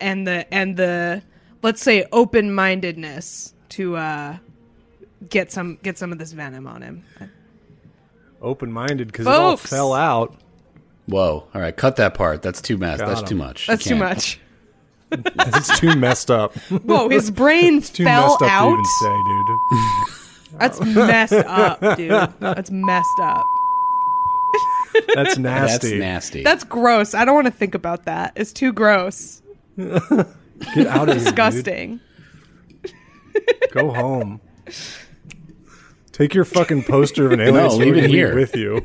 and 0.00 0.26
the 0.26 0.52
and 0.52 0.76
the 0.76 1.22
let's 1.62 1.82
say 1.82 2.06
open 2.12 2.54
mindedness 2.54 3.54
to 3.70 3.96
uh 3.96 4.36
get 5.28 5.50
some 5.52 5.78
get 5.82 5.98
some 5.98 6.12
of 6.12 6.18
this 6.18 6.32
venom 6.32 6.66
on 6.66 6.82
him. 6.82 7.04
Open 8.42 8.72
minded 8.72 9.08
because 9.08 9.26
it 9.26 9.30
all 9.32 9.56
Folks. 9.56 9.70
fell 9.70 9.92
out. 9.92 10.34
whoa 11.06 11.46
all 11.54 11.60
right 11.60 11.76
cut 11.76 11.96
that 11.96 12.14
part 12.14 12.40
that's 12.42 12.60
too 12.62 12.78
mess 12.78 12.98
Got 13.00 13.08
that's 13.08 13.20
him. 13.22 13.26
too 13.26 13.34
much 13.36 13.68
You 13.68 13.72
That's 13.72 13.84
too 13.84 13.90
can't. 13.96 14.00
much. 14.00 14.40
It's 15.12 15.80
too 15.80 15.96
messed 15.96 16.30
up. 16.30 16.54
Whoa, 16.68 17.08
his 17.08 17.30
brain 17.42 17.82
Too 17.82 18.04
fell 18.04 18.28
messed 18.28 18.42
up 18.42 18.48
out. 18.48 18.68
to 18.68 18.72
even 18.72 18.84
say, 18.84 19.22
dude. 19.26 20.58
That's 20.60 20.80
messed 20.80 21.32
up, 21.32 21.96
dude. 21.96 22.10
That's 22.38 22.70
messed 22.70 23.20
up. 23.20 23.44
That's 25.14 25.36
nasty. 25.36 25.42
that's 25.42 25.84
nasty. 25.84 25.98
nasty 25.98 26.42
That's 26.44 26.62
gross. 26.64 27.14
I 27.14 27.24
don't 27.24 27.34
want 27.34 27.46
to 27.48 27.52
think 27.52 27.74
about 27.74 28.04
that. 28.04 28.34
It's 28.36 28.52
too 28.52 28.72
gross. 28.72 29.42
Get 29.76 29.90
out 30.86 31.08
of 31.08 31.16
here, 31.16 31.24
Disgusting. 31.24 32.00
Dude. 33.46 33.70
Go 33.72 33.90
home. 33.92 34.40
Take 36.12 36.34
your 36.34 36.44
fucking 36.44 36.84
poster 36.84 37.26
of 37.26 37.32
an 37.32 37.40
alien 37.40 37.54
No, 37.56 37.68
leave 37.74 37.96
it 37.96 38.10
here. 38.10 38.34
with 38.34 38.54
you. 38.54 38.84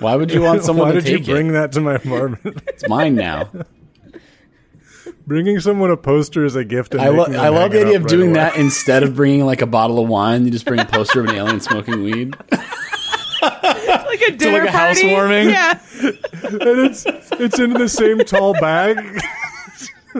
why 0.00 0.14
would 0.16 0.30
you 0.32 0.42
want 0.42 0.62
someone 0.64 0.88
Why 0.88 0.94
to 0.94 1.00
did 1.00 1.18
you 1.26 1.34
bring 1.34 1.48
it 1.48 1.52
that 1.52 1.72
to 1.72 1.80
my 1.80 1.94
apartment? 1.94 2.62
it's 2.68 2.86
mine 2.88 3.14
now 3.14 3.50
Bringing 5.26 5.58
someone 5.58 5.90
a 5.90 5.96
poster 5.96 6.44
as 6.44 6.54
a 6.54 6.64
gift. 6.64 6.92
And 6.94 7.00
I, 7.02 7.08
lo- 7.08 7.24
I 7.24 7.48
love 7.48 7.72
the 7.72 7.80
idea 7.80 7.96
of 7.96 8.02
right 8.04 8.08
doing 8.10 8.30
away. 8.30 8.34
that 8.40 8.56
instead 8.58 9.02
of 9.02 9.16
bringing 9.16 9.44
like 9.44 9.60
a 9.60 9.66
bottle 9.66 9.98
of 9.98 10.08
wine. 10.08 10.44
You 10.44 10.50
just 10.52 10.66
bring 10.66 10.78
a 10.78 10.84
poster 10.84 11.18
of 11.20 11.26
an 11.26 11.34
alien 11.34 11.58
smoking 11.60 12.02
weed. 12.04 12.36
Like 13.42 14.20
a 14.22 14.30
dinner 14.36 14.60
like 14.60 14.68
a 14.68 14.72
party. 14.72 15.08
housewarming? 15.08 15.48
Yeah. 15.50 15.80
And 16.42 16.80
it's 16.86 17.04
it's 17.06 17.58
in 17.58 17.72
the 17.72 17.88
same 17.88 18.18
tall 18.20 18.52
bag. 18.54 19.20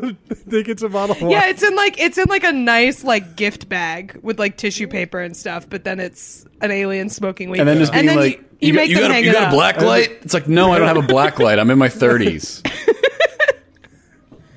I 0.03 0.35
think 0.35 0.69
it's 0.69 0.83
a 0.83 0.89
bottle 0.89 1.17
of 1.17 1.23
wine. 1.23 1.31
Yeah, 1.31 1.49
it's 1.49 1.63
in 1.63 1.75
like 1.75 1.99
it's 1.99 2.19
in 2.19 2.29
like 2.29 2.45
a 2.45 2.53
nice 2.53 3.05
like 3.05 3.37
gift 3.37 3.69
bag 3.69 4.19
with 4.23 4.39
like 4.39 4.57
tissue 4.57 4.87
paper 4.89 5.21
and 5.21 5.37
stuff, 5.37 5.69
but 5.69 5.85
then 5.85 6.01
it's 6.01 6.45
an 6.61 6.71
alien 6.71 7.09
smoking 7.09 7.51
weed. 7.51 7.61
And 7.61 7.69
then 7.69 7.79
just 7.79 7.93
being 7.93 8.07
then 8.07 8.17
like, 8.17 8.39
you, 8.61 8.69
you 8.69 8.73
got, 8.73 8.77
make 8.81 8.91
you 8.91 8.95
them 8.97 9.05
got, 9.05 9.11
a, 9.11 9.15
hang 9.15 9.25
you 9.25 9.31
it 9.31 9.33
got 9.35 9.43
a 9.43 9.47
up. 9.47 9.53
black 9.53 9.81
light? 9.81 10.11
It's 10.23 10.35
like, 10.35 10.49
no, 10.49 10.73
I 10.73 10.79
don't 10.79 10.89
have 10.89 10.97
a 10.97 11.03
black 11.03 11.39
light. 11.39 11.59
I'm 11.59 11.71
in 11.71 11.79
my 11.79 11.89
30s. 11.89 12.63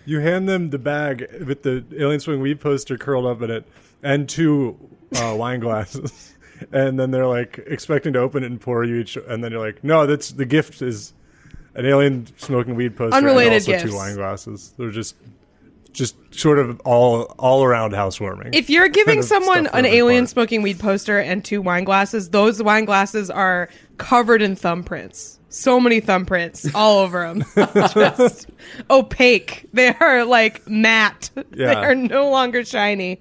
You 0.09 0.21
hand 0.21 0.49
them 0.49 0.71
the 0.71 0.79
bag 0.79 1.27
with 1.45 1.61
the 1.61 1.85
alien 1.95 2.19
swing 2.19 2.41
weed 2.41 2.59
poster 2.59 2.97
curled 2.97 3.27
up 3.27 3.43
in 3.43 3.51
it 3.51 3.67
and 4.01 4.27
two 4.27 4.75
uh, 5.15 5.35
wine 5.37 5.59
glasses. 5.59 6.33
And 6.73 6.99
then 6.99 7.11
they're 7.11 7.25
like 7.25 7.57
expecting 7.67 8.11
to 8.13 8.19
open 8.19 8.43
it 8.43 8.47
and 8.47 8.59
pour 8.59 8.83
you 8.83 8.97
each. 8.97 9.15
And 9.15 9.41
then 9.41 9.53
you're 9.53 9.65
like, 9.65 9.81
no, 9.81 10.05
that's 10.05 10.31
the 10.31 10.43
gift 10.43 10.81
is 10.81 11.13
an 11.80 11.85
alien 11.85 12.27
smoking 12.38 12.76
weed 12.76 12.95
poster 12.95 13.15
Unrelated 13.15 13.53
and 13.53 13.61
also 13.61 13.72
gifts. 13.72 13.84
two 13.84 13.95
wine 13.95 14.15
glasses. 14.15 14.73
They're 14.77 14.91
just 14.91 15.15
just 15.91 16.15
sort 16.31 16.60
of 16.60 16.80
all 16.81 17.34
all 17.39 17.64
around 17.64 17.93
housewarming. 17.93 18.53
If 18.53 18.69
you're 18.69 18.89
giving 18.89 19.15
Kind 19.15 19.19
of 19.19 19.26
someone 19.26 19.68
an 19.68 19.85
alien 19.85 20.23
part. 20.23 20.30
smoking 20.30 20.61
weed 20.61 20.80
poster 20.80 21.18
and 21.18 21.43
two 21.43 21.61
wine 21.61 21.84
glasses, 21.84 22.30
those 22.30 22.61
wine 22.61 22.85
glasses 22.85 23.30
are 23.30 23.69
covered 23.97 24.41
in 24.41 24.56
thumbprints. 24.56 25.38
So 25.51 25.80
many 25.80 25.99
thumbprints 25.99 26.69
all 26.76 26.99
over 26.99 27.27
them. 27.27 27.43
Just 27.93 28.49
opaque. 28.89 29.65
They 29.73 29.95
are 29.99 30.26
like 30.26 30.68
matte. 30.68 31.31
They 31.51 31.73
are 31.73 31.95
no 31.95 32.30
longer 32.30 32.64
shiny. 32.64 33.19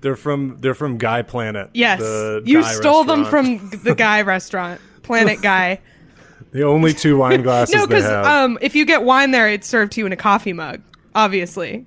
They're 0.00 0.16
from 0.16 0.56
they're 0.58 0.74
from 0.74 0.98
Guy 0.98 1.22
Planet. 1.22 1.70
Yes. 1.74 2.00
You 2.44 2.64
stole 2.64 3.04
them 3.04 3.24
from 3.24 3.70
the 3.84 3.94
Guy 3.94 4.22
restaurant, 4.22 4.80
Planet 5.04 5.40
Guy. 5.40 5.80
The 6.52 6.62
only 6.62 6.92
two 6.92 7.16
wine 7.16 7.42
glasses 7.42 7.74
No, 7.74 7.86
because 7.86 8.04
um, 8.06 8.58
if 8.60 8.74
you 8.74 8.84
get 8.84 9.02
wine 9.02 9.30
there, 9.32 9.48
it's 9.48 9.66
served 9.66 9.92
to 9.92 10.00
you 10.00 10.06
in 10.06 10.12
a 10.12 10.16
coffee 10.16 10.52
mug, 10.52 10.80
obviously. 11.14 11.86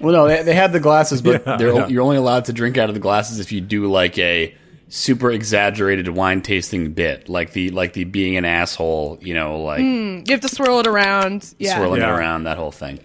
Well, 0.00 0.12
no, 0.14 0.28
they, 0.28 0.42
they 0.42 0.54
have 0.54 0.72
the 0.72 0.80
glasses, 0.80 1.20
but 1.20 1.42
Yeah, 1.46 1.56
they're, 1.56 1.74
yeah. 1.74 1.86
you're 1.88 2.02
only 2.02 2.16
allowed 2.16 2.46
to 2.46 2.52
drink 2.52 2.78
out 2.78 2.88
of 2.88 2.94
the 2.94 3.00
glasses 3.00 3.38
if 3.40 3.52
you 3.52 3.60
do 3.60 3.86
like 3.90 4.16
a 4.18 4.54
super 4.88 5.30
exaggerated 5.30 6.08
wine 6.08 6.40
tasting 6.42 6.92
bit, 6.92 7.28
like 7.28 7.52
the 7.52 7.70
like 7.70 7.92
the 7.92 8.04
being 8.04 8.36
an 8.36 8.44
asshole, 8.44 9.18
you 9.20 9.34
know, 9.34 9.60
like 9.62 9.80
You 9.80 10.24
have 10.30 10.40
to 10.40 10.48
swirl 10.48 10.80
it 10.80 10.86
around. 10.86 11.52
Yeah. 11.58 11.76
swirling 11.76 12.00
Yeah. 12.00 12.14
it 12.14 12.18
around, 12.18 12.44
that 12.44 12.56
whole 12.56 12.72
thing. 12.72 12.98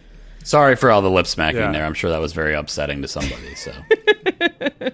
Sorry 0.43 0.75
for 0.75 0.89
all 0.91 1.01
the 1.01 1.09
lip 1.09 1.27
smacking 1.27 1.59
Yeah. 1.61 1.71
there. 1.71 1.85
I'm 1.85 1.93
sure 1.95 2.11
that 2.11 2.21
was 2.21 2.33
very 2.33 2.53
upsetting 2.53 3.01
to 3.01 3.07
somebody. 3.07 3.55
So, 3.55 3.71
the 4.69 4.93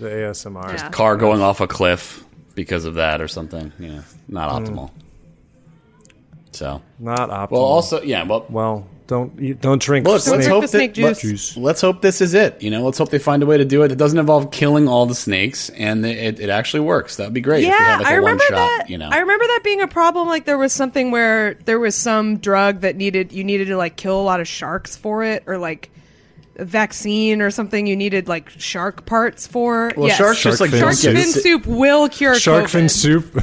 ASMR. 0.00 0.72
Yeah. 0.76 0.88
car 0.90 1.16
going 1.16 1.40
off 1.40 1.60
a 1.60 1.66
cliff 1.66 2.24
because 2.54 2.84
of 2.84 2.94
that 2.94 3.20
or 3.20 3.28
something. 3.28 3.72
Yeah, 3.78 4.02
not 4.28 4.50
hmm. 4.50 4.74
optimal. 4.74 4.90
So, 6.52 6.82
Not 7.00 7.30
optimal. 7.30 7.50
well, 7.50 7.62
also, 7.62 8.00
yeah, 8.02 8.22
well, 8.22 8.46
well, 8.48 8.86
don't 9.08 9.38
eat, 9.40 9.60
don't 9.60 9.82
drink. 9.82 10.06
Look, 10.06 10.22
snake- 10.22 10.36
let's 10.36 10.46
hope 10.46 10.60
the 10.62 10.66
that, 10.66 10.94
snake 10.94 10.96
let- 10.98 11.18
juice. 11.18 11.56
let's 11.56 11.80
hope 11.80 12.00
this 12.00 12.20
is 12.20 12.32
it. 12.32 12.62
You 12.62 12.70
know, 12.70 12.84
let's 12.84 12.96
hope 12.96 13.10
they 13.10 13.18
find 13.18 13.42
a 13.42 13.46
way 13.46 13.58
to 13.58 13.64
do 13.64 13.82
it. 13.82 13.90
It 13.90 13.98
doesn't 13.98 14.18
involve 14.18 14.52
killing 14.52 14.86
all 14.86 15.04
the 15.06 15.16
snakes, 15.16 15.68
and 15.70 16.06
it, 16.06 16.38
it 16.38 16.50
actually 16.50 16.80
works. 16.80 17.16
That 17.16 17.24
would 17.24 17.34
be 17.34 17.40
great. 17.40 17.64
if 17.64 17.70
we 17.70 17.70
Yeah, 17.70 17.78
had 17.84 17.98
like 17.98 18.06
a 18.06 18.10
I 18.10 18.14
remember 18.14 18.44
one 18.50 18.58
shot, 18.60 18.78
that. 18.78 18.88
You 18.88 18.98
know, 18.98 19.08
I 19.10 19.18
remember 19.18 19.44
that 19.46 19.60
being 19.64 19.80
a 19.80 19.88
problem. 19.88 20.28
Like 20.28 20.44
there 20.44 20.56
was 20.56 20.72
something 20.72 21.10
where 21.10 21.54
there 21.64 21.80
was 21.80 21.96
some 21.96 22.36
drug 22.38 22.80
that 22.82 22.94
needed 22.94 23.32
you 23.32 23.42
needed 23.42 23.66
to 23.66 23.76
like 23.76 23.96
kill 23.96 24.20
a 24.20 24.22
lot 24.22 24.40
of 24.40 24.46
sharks 24.46 24.96
for 24.96 25.24
it, 25.24 25.42
or 25.46 25.58
like 25.58 25.90
a 25.90 25.94
vaccine 26.56 27.40
or 27.42 27.50
something. 27.50 27.86
You 27.86 27.96
needed 27.96 28.28
like 28.28 28.50
shark 28.50 29.06
parts 29.06 29.46
for. 29.46 29.92
well, 29.96 30.08
yes. 30.08 30.18
sharks 30.18 30.42
just 30.42 30.60
like 30.60 30.70
shark 30.70 30.96
don't 30.96 31.14
fin 31.16 31.22
sick- 31.26 31.42
soup 31.42 31.66
will 31.66 32.08
cure 32.08 32.34
shark 32.36 32.68
fin 32.68 32.88
soup. 32.88 33.24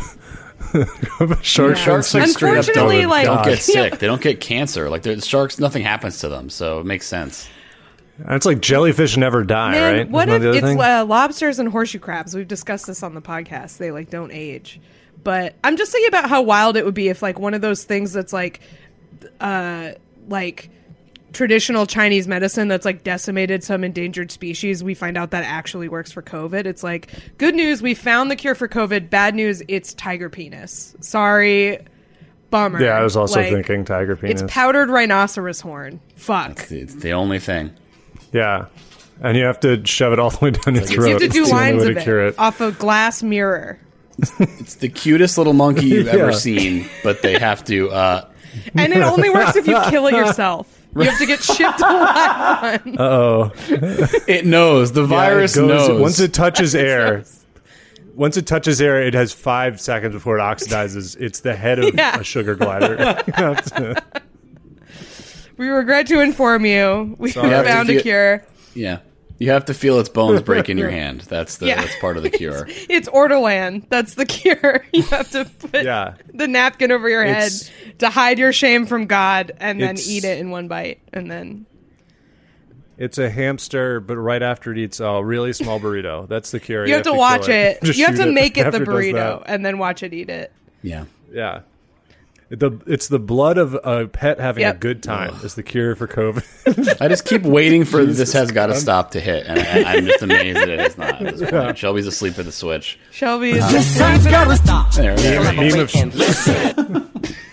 shark 1.41 1.75
Yeah. 1.75 1.75
Sharks, 1.75 2.07
soup 2.07 2.21
like, 2.21 2.29
up 2.29 2.41
Unfortunately, 2.41 3.01
don't- 3.01 3.09
like- 3.09 3.25
don't 3.25 3.43
get 3.45 3.59
sick. 3.61 3.99
They 3.99 4.07
don't 4.07 4.21
get 4.21 4.39
cancer. 4.39 4.89
Like 4.89 5.03
the 5.03 5.19
sharks, 5.21 5.59
nothing 5.59 5.83
happens 5.83 6.19
to 6.19 6.29
them, 6.29 6.49
so 6.49 6.79
it 6.79 6.85
makes 6.85 7.07
sense. 7.07 7.49
It's 8.29 8.45
like 8.45 8.61
jellyfish 8.61 9.17
never 9.17 9.43
die, 9.43 9.71
Man, 9.71 9.97
right? 9.97 10.09
what 10.09 10.29
Isn't 10.29 10.43
if 10.55 10.63
it's 10.63 10.79
uh, 10.79 11.05
lobsters 11.05 11.57
and 11.59 11.69
horseshoe 11.69 11.97
crabs? 11.99 12.35
We've 12.35 12.47
discussed 12.47 12.85
this 12.85 13.01
on 13.03 13.15
the 13.15 13.21
podcast. 13.21 13.77
They 13.77 13.89
like 13.91 14.09
don't 14.11 14.31
age. 14.31 14.79
But 15.23 15.55
I'm 15.63 15.75
just 15.75 15.91
thinking 15.91 16.07
about 16.09 16.29
how 16.29 16.41
wild 16.43 16.77
it 16.77 16.85
would 16.85 16.93
be 16.93 17.09
if 17.09 17.21
like 17.21 17.39
one 17.39 17.53
of 17.55 17.61
those 17.61 17.83
things 17.83 18.13
that's 18.13 18.31
like 18.33 18.59
uh 19.39 19.91
like 20.27 20.69
traditional 21.33 21.85
Chinese 21.85 22.27
medicine 22.27 22.67
that's 22.67 22.85
like 22.85 23.03
decimated 23.03 23.63
some 23.63 23.83
endangered 23.83 24.31
species, 24.31 24.83
we 24.83 24.93
find 24.93 25.17
out 25.17 25.31
that 25.31 25.43
actually 25.43 25.87
works 25.89 26.11
for 26.11 26.21
COVID. 26.21 26.65
It's 26.65 26.83
like 26.83 27.09
good 27.37 27.55
news, 27.55 27.81
we 27.81 27.93
found 27.93 28.29
the 28.31 28.35
cure 28.35 28.55
for 28.55 28.67
COVID. 28.67 29.09
Bad 29.09 29.35
news, 29.35 29.61
it's 29.67 29.93
tiger 29.93 30.29
penis. 30.29 30.95
Sorry. 30.99 31.79
Bummer. 32.49 32.81
yeah, 32.83 32.97
I 32.97 33.01
was 33.03 33.15
also 33.15 33.39
Like, 33.39 33.49
thinking 33.53 33.85
tiger 33.85 34.17
penis. 34.17 34.41
It's 34.41 34.53
powdered 34.53 34.89
rhinoceros 34.89 35.61
horn. 35.61 36.01
Fuck. 36.15 36.69
It's 36.69 36.95
the 36.95 37.13
only 37.13 37.39
thing. 37.39 37.71
Yeah, 38.33 38.65
and 39.21 39.37
you 39.37 39.45
have 39.45 39.59
to 39.61 39.85
shove 39.85 40.11
it 40.11 40.19
all 40.19 40.31
the 40.31 40.37
way 40.41 40.51
down 40.51 40.75
your 40.75 40.83
throat. 40.83 41.05
You 41.05 41.11
have 41.13 41.21
to 41.21 41.27
do 41.29 41.43
It's 41.43 41.51
lines 41.51 41.83
of 41.83 41.95
to 41.95 42.01
cure 42.01 42.27
it 42.27 42.37
off 42.37 42.59
a 42.59 42.71
glass 42.73 43.23
mirror. 43.23 43.79
It's 44.39 44.75
the 44.75 44.89
cutest 44.89 45.37
little 45.37 45.53
monkey 45.53 45.85
you've 45.87 46.05
Yeah. 46.13 46.13
ever 46.23 46.33
seen, 46.33 46.85
but 47.03 47.21
they 47.21 47.39
have 47.39 47.63
to. 47.65 47.89
Uh, 47.89 48.27
And 48.75 48.91
it 48.91 49.01
only 49.01 49.29
works 49.29 49.55
if 49.55 49.65
you 49.65 49.79
kill 49.89 50.07
it 50.07 50.13
yourself. 50.13 50.80
You 50.95 51.03
have 51.03 51.17
to 51.19 51.25
get 51.25 51.41
shipped 51.41 51.79
alive 51.79 52.85
one. 52.85 52.95
Oh, 52.99 53.51
it 54.27 54.45
knows 54.45 54.91
the 54.91 55.05
virus 55.05 55.55
yeah, 55.55 55.63
it 55.63 55.67
goes, 55.67 55.87
knows. 55.89 56.01
once 56.01 56.19
it 56.19 56.33
touches 56.33 56.75
air. 56.89 57.23
Once 58.13 58.35
it 58.35 58.45
touches 58.45 58.81
air, 58.81 59.01
it 59.01 59.13
has 59.13 59.31
five 59.31 59.79
seconds 59.79 60.13
before 60.13 60.37
it 60.37 60.41
oxidizes. 60.41 61.15
It's 61.19 61.39
the 61.39 61.55
head 61.55 61.79
of 61.79 61.95
Yeah. 61.95 62.19
a 62.19 62.23
sugar 62.23 62.55
glider. 62.55 62.95
You 63.25 63.33
have 63.33 63.63
to- 63.75 64.03
We 65.57 65.67
regret 65.69 66.07
to 66.07 66.19
inform 66.19 66.65
you. 66.65 67.15
We 67.17 67.31
You 67.31 67.41
have 67.41 67.65
to 67.65 67.71
found 67.71 67.89
a 67.89 67.93
feel- 67.93 68.01
cure. 68.01 68.43
yeah, 68.73 68.97
you 69.41 69.49
have 69.49 69.65
to 69.65 69.73
feel 69.73 69.99
its 69.99 70.07
bones 70.09 70.41
break 70.43 70.69
in 70.69 70.77
your 70.77 70.89
hand. 70.99 71.21
That's 71.21 71.57
the 71.57 71.65
Yeah. 71.67 71.81
that's 71.81 71.97
part 71.99 72.15
of 72.17 72.21
the 72.23 72.29
cure. 72.29 72.67
It's 72.89 73.09
Ortolan. 73.09 73.89
That's 73.89 74.13
the 74.13 74.25
cure. 74.37 74.85
You 74.93 75.01
have 75.03 75.31
to 75.31 75.45
put 75.45 75.83
Yeah. 75.83 76.13
the 76.33 76.47
napkin 76.47 76.91
over 76.91 77.09
your 77.09 77.23
head 77.25 77.47
It's- 77.47 77.71
to 77.99 78.09
hide 78.09 78.37
your 78.39 78.53
shame 78.53 78.85
from 78.85 79.07
God 79.07 79.51
and 79.59 79.81
then 79.81 79.97
eat 79.99 80.23
it 80.25 80.37
in 80.39 80.51
one 80.51 80.67
bite. 80.67 80.99
And 81.11 81.29
then 81.31 81.65
it's 82.97 83.17
a 83.17 83.29
hamster, 83.31 83.99
but 83.99 84.15
right 84.17 84.43
after 84.43 84.71
it 84.71 84.77
eats 84.77 84.99
a 84.99 85.23
really 85.23 85.53
small 85.53 85.79
burrito. 85.79 86.27
That's 86.27 86.51
the 86.51 86.59
cure. 86.59 86.85
you 86.85 86.93
have 86.93 87.03
to 87.03 87.09
kill 87.09 87.17
watch 87.19 87.49
it. 87.49 87.81
Just 87.81 87.97
You 87.97 88.05
have 88.05 88.17
to 88.17 88.31
make 88.31 88.57
it 88.57 88.71
the 88.71 88.79
burrito 88.79 89.41
and 89.47 89.65
then 89.65 89.79
watch 89.79 90.03
it 90.03 90.13
eat 90.13 90.29
it. 90.29 90.51
Yeah, 90.83 91.05
Yeah. 91.31 91.61
The 92.53 92.71
it's 92.85 93.07
the 93.07 93.17
blood 93.17 93.57
of 93.57 93.75
a 93.75 94.07
pet 94.07 94.37
having 94.39 94.61
Yep. 94.61 94.75
a 94.75 94.77
good 94.79 95.01
time 95.03 95.33
is 95.43 95.55
the 95.55 95.63
cure 95.63 95.95
for 95.95 96.05
COVID. 96.05 96.97
I 96.99 97.07
just 97.07 97.23
keep 97.23 97.43
waiting 97.43 97.85
for 97.85 98.03
this 98.03 98.33
has 98.33 98.51
got 98.51 98.67
to 98.67 98.75
stop 98.75 99.11
to 99.11 99.21
hit, 99.21 99.45
and 99.47 99.57
I, 99.57 99.93
I'm 99.93 100.05
just 100.05 100.21
amazed 100.21 100.57
that 100.59 100.67
it's 100.69 100.97
not 100.97 101.25
at 101.25 101.37
this 101.37 101.49
point. 101.49 101.77
Shelby's 101.77 102.07
asleep 102.07 102.37
at 102.39 102.43
the 102.45 102.51
switch. 102.51 102.99
Shelby 103.11 103.53
uh, 103.53 103.65
is 103.65 103.71
This 103.71 103.97
time's 103.97 104.25
gotta 104.25 104.57
stop. 104.57 104.91
There, 104.93 105.15
there 105.15 105.39
we 105.39 105.45
go. 105.69 105.77
meme 105.77 105.79
of 105.79 105.91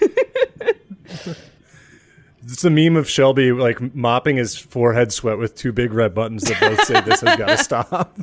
it's 2.59 2.63
the 2.65 2.71
meme 2.71 2.97
of 2.97 3.09
Shelby 3.09 3.53
like 3.53 3.95
mopping 3.95 4.37
his 4.37 4.57
forehead 4.59 5.13
sweat 5.13 5.39
with 5.39 5.55
two 5.55 5.71
big 5.71 5.93
red 5.93 6.13
buttons 6.13 6.43
that 6.43 6.59
both 6.61 6.83
say 6.85 7.01
"This 7.03 7.21
has 7.21 7.37
got 7.39 7.47
to 7.47 7.57
stop." 7.59 8.19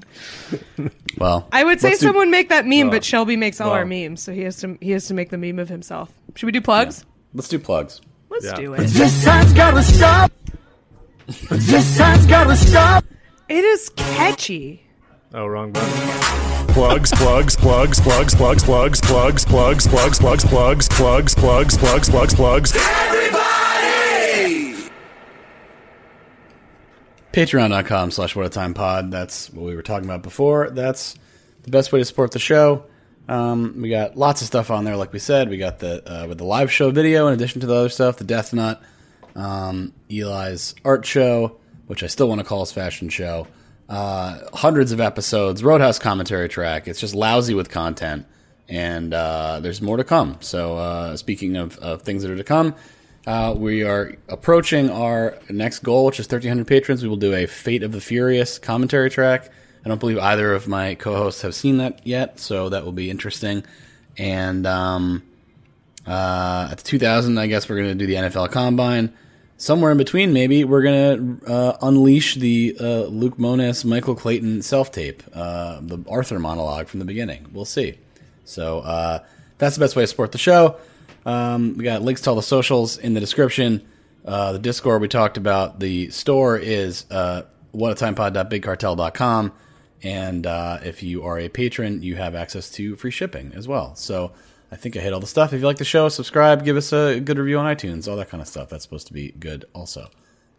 Well, 1.17 1.47
I 1.53 1.63
would 1.63 1.79
say 1.79 1.91
let's 1.91 2.01
do- 2.01 2.07
someone 2.07 2.29
make 2.31 2.49
that 2.49 2.65
meme, 2.65 2.89
but 2.89 3.05
Shelby 3.05 3.37
makes 3.37 3.61
all 3.61 3.71
our 3.71 3.85
memes, 3.85 4.21
so 4.21 4.33
he 4.33 4.41
has 4.41 4.57
to 4.57 4.77
he 4.81 4.91
has 4.91 5.07
to 5.07 5.13
make 5.13 5.29
the 5.29 5.37
meme 5.37 5.57
of 5.57 5.69
himself. 5.69 6.11
Should 6.35 6.47
we 6.47 6.51
do 6.51 6.59
plugs? 6.59 7.05
Let's 7.33 7.47
do 7.47 7.57
plugs. 7.59 8.01
Let's 8.29 8.43
Yeah. 8.43 8.55
do 8.55 8.73
it. 8.73 8.79
This 8.87 9.23
time's 9.23 9.53
gotta 9.53 9.81
stop. 9.81 10.33
This 11.49 11.97
time's 11.97 12.25
gotta 12.25 12.57
stop. 12.57 13.05
It 13.47 13.63
is 13.63 13.89
catchy. 13.95 14.81
Oh, 15.33 15.45
wrong 15.47 15.71
button. 15.71 16.67
Plugs, 16.73 17.11
plugs, 17.11 17.55
plugs, 17.55 18.01
plugs, 18.01 18.35
plugs, 18.35 18.63
plugs, 18.65 18.99
plugs, 18.99 19.45
plugs, 19.45 19.87
plugs, 19.87 20.19
plugs, 20.19 20.43
plugs, 20.45 20.89
plugs, 20.89 21.35
plugs, 21.35 21.77
plugs, 21.77 22.09
plugs, 22.09 22.33
plugs. 22.33 23.54
Patreon.com 27.35 28.11
slash 28.11 28.33
what 28.33 28.45
a 28.45 28.49
time 28.49 28.73
pod. 28.73 29.11
That's 29.11 29.51
what 29.51 29.65
we 29.65 29.75
were 29.75 29.81
talking 29.81 30.05
about 30.05 30.23
before. 30.23 30.69
That's 30.69 31.15
the 31.63 31.69
best 31.69 31.91
way 31.91 31.99
to 31.99 32.05
support 32.05 32.31
the 32.31 32.39
show. 32.39 32.85
Um, 33.27 33.81
we 33.81 33.89
got 33.89 34.15
lots 34.15 34.39
of 34.39 34.47
stuff 34.47 34.71
on 34.71 34.85
there, 34.85 34.95
like 34.95 35.11
we 35.11 35.19
said. 35.19 35.49
We 35.49 35.57
got 35.57 35.79
the 35.79 36.01
uh, 36.09 36.27
with 36.27 36.37
the 36.37 36.45
live 36.45 36.71
show 36.71 36.91
video 36.91 37.27
in 37.27 37.33
addition 37.33 37.59
to 37.59 37.67
the 37.67 37.75
other 37.75 37.89
stuff, 37.89 38.15
the 38.15 38.23
Death 38.23 38.53
Nut, 38.53 38.81
um, 39.35 39.91
Eli's 40.09 40.75
art 40.85 41.05
show, 41.05 41.57
which 41.87 42.03
I 42.03 42.07
still 42.07 42.29
want 42.29 42.39
to 42.39 42.45
call 42.45 42.61
his 42.61 42.71
fashion 42.71 43.09
show. 43.09 43.47
Uh, 43.89 44.39
hundreds 44.53 44.93
of 44.93 45.01
episodes, 45.01 45.61
Roadhouse 45.61 45.99
commentary 45.99 46.47
track. 46.47 46.87
It's 46.87 47.01
just 47.01 47.15
lousy 47.15 47.53
with 47.53 47.69
content, 47.69 48.27
and 48.69 49.13
uh, 49.13 49.59
there's 49.59 49.81
more 49.81 49.97
to 49.97 50.05
come. 50.05 50.37
So, 50.39 50.77
uh, 50.77 51.17
speaking 51.17 51.57
of, 51.57 51.77
of 51.79 52.03
things 52.03 52.23
that 52.23 52.31
are 52.31 52.37
to 52.37 52.45
come, 52.45 52.75
uh, 53.25 53.55
we 53.57 53.83
are 53.83 54.15
approaching 54.29 54.89
our 54.89 55.37
next 55.49 55.79
goal, 55.79 56.05
which 56.05 56.19
is 56.19 56.25
1,300 56.25 56.67
patrons. 56.67 57.01
We 57.01 57.09
will 57.09 57.17
do 57.17 57.33
a 57.33 57.47
Fate 57.47 57.83
of 57.83 57.91
the 57.91 58.01
Furious 58.01 58.59
commentary 58.59 59.09
track. 59.09 59.49
I 59.83 59.89
don't 59.89 59.99
believe 59.99 60.17
either 60.17 60.53
of 60.53 60.67
my 60.67 60.95
co-hosts 60.95 61.41
have 61.41 61.55
seen 61.55 61.77
that 61.77 62.05
yet, 62.05 62.39
so 62.39 62.69
that 62.69 62.85
will 62.85 62.91
be 62.91 63.09
interesting. 63.09 63.63
And 64.17 64.65
um, 64.65 65.23
uh, 66.07 66.69
at 66.71 66.77
the 66.79 66.83
2000, 66.83 67.37
I 67.37 67.47
guess 67.47 67.67
we're 67.67 67.77
going 67.77 67.89
to 67.89 67.95
do 67.95 68.05
the 68.05 68.15
NFL 68.15 68.51
Combine. 68.51 69.13
Somewhere 69.57 69.91
in 69.91 69.97
between, 69.97 70.33
maybe 70.33 70.63
we're 70.65 70.81
going 70.81 71.39
to 71.39 71.51
uh, 71.51 71.77
unleash 71.81 72.35
the 72.35 72.75
uh, 72.79 73.03
Luke 73.03 73.39
Mones, 73.39 73.85
Michael 73.85 74.13
Clayton 74.13 74.61
self 74.61 74.91
tape, 74.91 75.23
uh, 75.33 75.79
the 75.81 76.03
Arthur 76.09 76.39
monologue 76.39 76.87
from 76.87 76.99
the 76.99 77.05
beginning. 77.05 77.47
We'll 77.53 77.63
see. 77.63 77.97
So 78.43 78.79
uh, 78.79 79.23
that's 79.57 79.75
the 79.75 79.79
best 79.79 79.95
way 79.95 80.03
to 80.03 80.07
support 80.07 80.33
the 80.33 80.37
show. 80.37 80.77
Um, 81.25 81.75
we 81.77 81.83
got 81.83 82.01
links 82.01 82.21
to 82.21 82.29
all 82.29 82.35
the 82.35 82.43
socials 82.43 82.97
in 82.97 83.13
the 83.13 83.19
description. 83.19 83.85
Uh, 84.23 84.53
the 84.53 84.59
Discord 84.59 85.01
we 85.01 85.07
talked 85.07 85.37
about. 85.37 85.79
The 85.79 86.09
store 86.09 86.57
is 86.57 87.05
uh, 87.11 87.43
whatatimepod.bigcartel.com. 87.73 89.53
And 90.03 90.45
uh, 90.45 90.79
if 90.83 91.03
you 91.03 91.23
are 91.23 91.39
a 91.39 91.49
patron, 91.49 92.03
you 92.03 92.15
have 92.15 92.35
access 92.35 92.69
to 92.71 92.95
free 92.95 93.11
shipping 93.11 93.53
as 93.55 93.67
well. 93.67 93.95
So 93.95 94.33
I 94.71 94.75
think 94.75 94.97
I 94.97 94.99
hit 94.99 95.13
all 95.13 95.19
the 95.19 95.27
stuff. 95.27 95.53
If 95.53 95.61
you 95.61 95.65
like 95.65 95.77
the 95.77 95.85
show, 95.85 96.09
subscribe, 96.09 96.63
give 96.63 96.77
us 96.77 96.91
a 96.93 97.19
good 97.19 97.37
review 97.37 97.57
on 97.59 97.75
iTunes, 97.75 98.07
all 98.07 98.17
that 98.17 98.29
kind 98.29 98.41
of 98.41 98.47
stuff. 98.47 98.69
That's 98.69 98.83
supposed 98.83 99.07
to 99.07 99.13
be 99.13 99.31
good 99.31 99.65
also. 99.73 100.09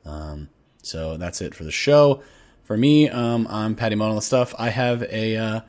Um, 0.04 0.48
so 0.82 1.16
that's 1.16 1.40
it 1.40 1.54
for 1.54 1.64
the 1.64 1.70
show. 1.70 2.22
For 2.64 2.76
me, 2.76 3.08
um, 3.08 3.46
I'm 3.50 3.76
Patty 3.76 3.94
Mon 3.94 4.10
on 4.10 4.16
the 4.16 4.22
stuff. 4.22 4.54
I 4.58 4.70
have 4.70 5.02
a 5.04 5.36
uh, 5.36 5.60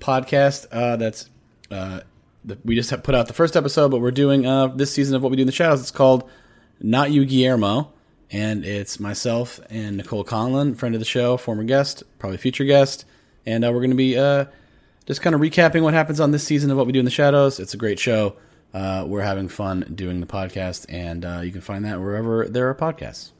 podcast 0.00 0.66
uh, 0.70 0.96
that's 0.96 1.30
that 2.44 2.64
we 2.64 2.74
just 2.74 2.90
have 2.90 3.02
put 3.02 3.14
out 3.14 3.26
the 3.26 3.34
first 3.34 3.56
episode, 3.56 3.90
but 3.90 4.00
we're 4.00 4.10
doing 4.10 4.46
uh, 4.46 4.68
this 4.68 4.92
season 4.92 5.16
of 5.16 5.22
what 5.22 5.30
we 5.30 5.36
do 5.36 5.42
in 5.42 5.46
the 5.46 5.52
shadows. 5.52 5.80
It's 5.80 5.90
called 5.90 6.28
Not 6.80 7.10
You 7.10 7.24
Guillermo, 7.24 7.92
and 8.30 8.64
it's 8.64 9.00
myself 9.00 9.60
and 9.70 9.96
Nicole 9.96 10.24
Conlan, 10.24 10.74
friend 10.76 10.94
of 10.94 11.00
the 11.00 11.04
show, 11.04 11.36
former 11.36 11.64
guest, 11.64 12.02
probably 12.18 12.38
future 12.38 12.64
guest, 12.64 13.04
and 13.46 13.64
uh, 13.64 13.72
we're 13.72 13.80
going 13.80 13.90
to 13.90 13.96
be 13.96 14.16
uh, 14.16 14.46
just 15.06 15.22
kind 15.22 15.34
of 15.34 15.40
recapping 15.40 15.82
what 15.82 15.94
happens 15.94 16.20
on 16.20 16.30
this 16.30 16.44
season 16.44 16.70
of 16.70 16.76
what 16.76 16.86
we 16.86 16.92
do 16.92 16.98
in 16.98 17.04
the 17.04 17.10
shadows. 17.10 17.58
It's 17.60 17.74
a 17.74 17.78
great 17.78 17.98
show. 17.98 18.36
Uh, 18.74 19.04
we're 19.06 19.22
having 19.22 19.48
fun 19.48 19.92
doing 19.94 20.20
the 20.20 20.26
podcast, 20.26 20.86
and 20.88 21.24
uh, 21.24 21.40
you 21.42 21.50
can 21.50 21.62
find 21.62 21.84
that 21.84 22.00
wherever 22.00 22.46
there 22.46 22.68
are 22.68 22.74
podcasts. 22.74 23.32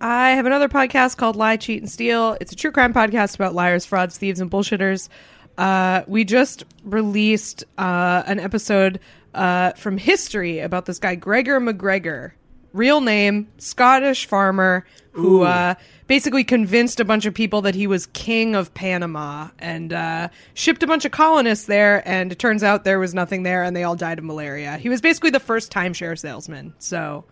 I 0.00 0.30
have 0.30 0.46
another 0.46 0.68
podcast 0.68 1.16
called 1.16 1.36
Lie, 1.36 1.58
Cheat, 1.58 1.80
and 1.80 1.90
Steal. 1.90 2.36
It's 2.40 2.50
a 2.50 2.56
true 2.56 2.72
crime 2.72 2.92
podcast 2.92 3.36
about 3.36 3.54
liars, 3.54 3.86
frauds, 3.86 4.18
thieves, 4.18 4.40
and 4.40 4.50
bullshitters. 4.50 5.08
Uh, 5.58 6.02
we 6.06 6.24
just 6.24 6.64
released 6.84 7.64
uh, 7.78 8.22
an 8.26 8.40
episode 8.40 9.00
uh, 9.34 9.72
from 9.72 9.98
history 9.98 10.60
about 10.60 10.86
this 10.86 10.98
guy, 10.98 11.14
Gregor 11.14 11.60
MacGregor. 11.60 12.34
Real 12.72 13.02
name, 13.02 13.48
Scottish 13.58 14.24
farmer 14.24 14.86
who 15.12 15.42
uh, 15.42 15.74
basically 16.06 16.42
convinced 16.42 16.98
a 16.98 17.04
bunch 17.04 17.26
of 17.26 17.34
people 17.34 17.60
that 17.62 17.74
he 17.74 17.86
was 17.86 18.06
king 18.06 18.54
of 18.54 18.72
Panama 18.72 19.48
and 19.58 19.92
uh, 19.92 20.28
shipped 20.54 20.82
a 20.82 20.86
bunch 20.86 21.04
of 21.04 21.12
colonists 21.12 21.66
there. 21.66 22.06
And 22.08 22.32
it 22.32 22.38
turns 22.38 22.62
out 22.62 22.84
there 22.84 22.98
was 22.98 23.12
nothing 23.12 23.42
there 23.42 23.62
and 23.62 23.76
they 23.76 23.84
all 23.84 23.94
died 23.94 24.18
of 24.18 24.24
malaria. 24.24 24.78
He 24.78 24.88
was 24.88 25.02
basically 25.02 25.30
the 25.30 25.40
first 25.40 25.70
timeshare 25.70 26.18
salesman. 26.18 26.74
So 26.78 27.24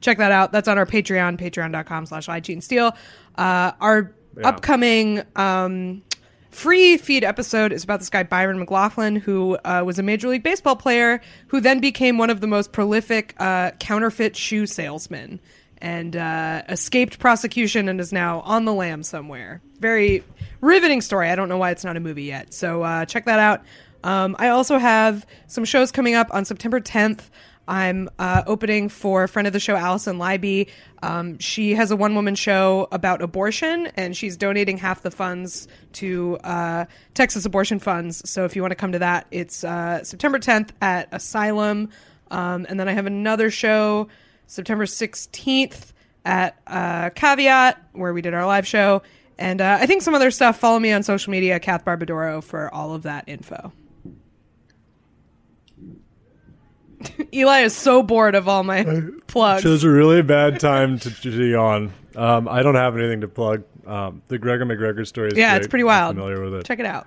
check 0.00 0.16
that 0.18 0.32
out. 0.32 0.50
That's 0.50 0.66
on 0.66 0.78
our 0.78 0.86
Patreon, 0.86 1.38
patreon.com 1.38 2.06
slash 2.06 2.26
steal. 2.64 2.96
Uh, 3.36 3.72
our 3.80 4.14
upcoming 4.42 5.22
um, 5.36 6.02
free 6.56 6.96
feed 6.96 7.22
episode 7.22 7.70
is 7.70 7.84
about 7.84 8.00
this 8.00 8.08
guy, 8.08 8.22
Byron 8.22 8.58
McLaughlin, 8.58 9.16
who 9.16 9.58
uh, 9.62 9.82
was 9.84 9.98
a 9.98 10.02
Major 10.02 10.28
League 10.28 10.42
Baseball 10.42 10.74
player 10.74 11.20
who 11.48 11.60
then 11.60 11.80
became 11.80 12.16
one 12.16 12.30
of 12.30 12.40
the 12.40 12.46
most 12.46 12.72
prolific 12.72 13.34
uh, 13.38 13.72
counterfeit 13.72 14.34
shoe 14.34 14.66
salesmen 14.66 15.38
and 15.82 16.16
uh, 16.16 16.62
escaped 16.70 17.18
prosecution 17.18 17.90
and 17.90 18.00
is 18.00 18.10
now 18.10 18.40
on 18.40 18.64
the 18.64 18.72
lam 18.72 19.02
somewhere. 19.02 19.60
Very 19.80 20.24
riveting 20.62 21.02
story. 21.02 21.28
I 21.28 21.36
don't 21.36 21.50
know 21.50 21.58
why 21.58 21.72
it's 21.72 21.84
not 21.84 21.98
a 21.98 22.00
movie 22.00 22.24
yet. 22.24 22.54
So 22.54 22.82
uh, 22.82 23.04
check 23.04 23.26
that 23.26 23.38
out. 23.38 23.62
Um, 24.02 24.34
I 24.38 24.48
also 24.48 24.78
have 24.78 25.26
some 25.48 25.66
shows 25.66 25.92
coming 25.92 26.14
up 26.14 26.28
on 26.32 26.46
September 26.46 26.80
10th. 26.80 27.28
I'm 27.68 28.08
uh, 28.18 28.42
opening 28.46 28.88
for 28.88 29.24
a 29.24 29.28
friend 29.28 29.46
of 29.46 29.52
the 29.52 29.60
show, 29.60 29.76
Allison 29.76 30.18
Leiby. 30.18 30.68
Um, 31.02 31.38
she 31.38 31.74
has 31.74 31.90
a 31.90 31.96
one 31.96 32.14
woman 32.14 32.34
show 32.34 32.88
about 32.92 33.22
abortion, 33.22 33.88
and 33.96 34.16
she's 34.16 34.36
donating 34.36 34.78
half 34.78 35.02
the 35.02 35.10
funds 35.10 35.66
to 35.94 36.36
uh, 36.38 36.84
Texas 37.14 37.44
Abortion 37.44 37.78
Funds. 37.78 38.28
So 38.28 38.44
if 38.44 38.54
you 38.54 38.62
want 38.62 38.72
to 38.72 38.76
come 38.76 38.92
to 38.92 39.00
that, 39.00 39.26
it's 39.30 39.64
uh, 39.64 40.04
September 40.04 40.38
10th 40.38 40.70
at 40.80 41.08
Asylum. 41.12 41.90
Um, 42.30 42.66
and 42.68 42.78
then 42.78 42.88
I 42.88 42.92
have 42.92 43.06
another 43.06 43.50
show 43.50 44.08
September 44.46 44.84
16th 44.84 45.92
at 46.24 46.60
uh, 46.66 47.10
Caveat, 47.10 47.82
where 47.92 48.12
we 48.12 48.22
did 48.22 48.34
our 48.34 48.46
live 48.46 48.66
show. 48.66 49.02
And 49.38 49.60
uh, 49.60 49.78
I 49.80 49.86
think 49.86 50.02
some 50.02 50.14
other 50.14 50.30
stuff. 50.30 50.58
Follow 50.58 50.78
me 50.78 50.92
on 50.92 51.02
social 51.02 51.30
media, 51.30 51.60
Kath 51.60 51.84
Barbadoro, 51.84 52.42
for 52.42 52.72
all 52.72 52.94
of 52.94 53.02
that 53.02 53.24
info. 53.28 53.72
Eli 57.32 57.60
is 57.60 57.74
so 57.74 58.02
bored 58.02 58.34
of 58.34 58.48
all 58.48 58.62
my 58.62 58.84
plugs. 59.26 59.62
Chose 59.62 59.84
a 59.84 59.90
really 59.90 60.22
bad 60.22 60.60
time 60.60 60.98
to, 60.98 61.10
to 61.10 61.44
yawn. 61.44 61.92
Um, 62.14 62.48
I 62.48 62.62
don't 62.62 62.74
have 62.74 62.96
anything 62.96 63.20
to 63.20 63.28
plug. 63.28 63.64
Um, 63.86 64.22
the 64.28 64.38
Gregor 64.38 64.64
MacGregor 64.64 65.04
story 65.04 65.28
is 65.28 65.38
yeah, 65.38 65.50
great. 65.50 65.58
it's 65.58 65.68
pretty 65.68 65.82
I'm 65.84 65.86
wild. 65.86 66.16
familiar 66.16 66.42
with 66.42 66.54
it. 66.54 66.66
Check 66.66 66.80
it 66.80 66.86
out. 66.86 67.06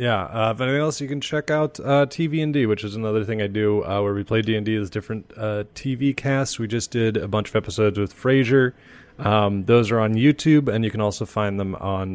Yeah. 0.00 0.22
Uh, 0.22 0.52
if 0.54 0.60
anything 0.62 0.80
else, 0.80 0.98
you 1.02 1.08
can 1.08 1.20
check 1.20 1.50
out 1.50 1.78
uh, 1.78 2.06
TV 2.06 2.42
and 2.42 2.54
D, 2.54 2.64
which 2.64 2.84
is 2.84 2.96
another 2.96 3.22
thing 3.22 3.42
I 3.42 3.48
do 3.48 3.84
uh, 3.84 4.00
where 4.00 4.14
we 4.14 4.24
play 4.24 4.40
D 4.40 4.56
and 4.56 4.64
D 4.64 4.74
as 4.76 4.88
different 4.88 5.30
uh, 5.36 5.64
TV 5.74 6.16
casts. 6.16 6.58
We 6.58 6.66
just 6.68 6.90
did 6.90 7.18
a 7.18 7.28
bunch 7.28 7.50
of 7.50 7.56
episodes 7.56 7.98
with 7.98 8.14
Frasier. 8.14 8.72
Um, 9.18 9.64
those 9.64 9.90
are 9.90 10.00
on 10.00 10.14
YouTube, 10.14 10.68
and 10.68 10.86
you 10.86 10.90
can 10.90 11.02
also 11.02 11.26
find 11.26 11.60
them 11.60 11.74
on 11.74 12.08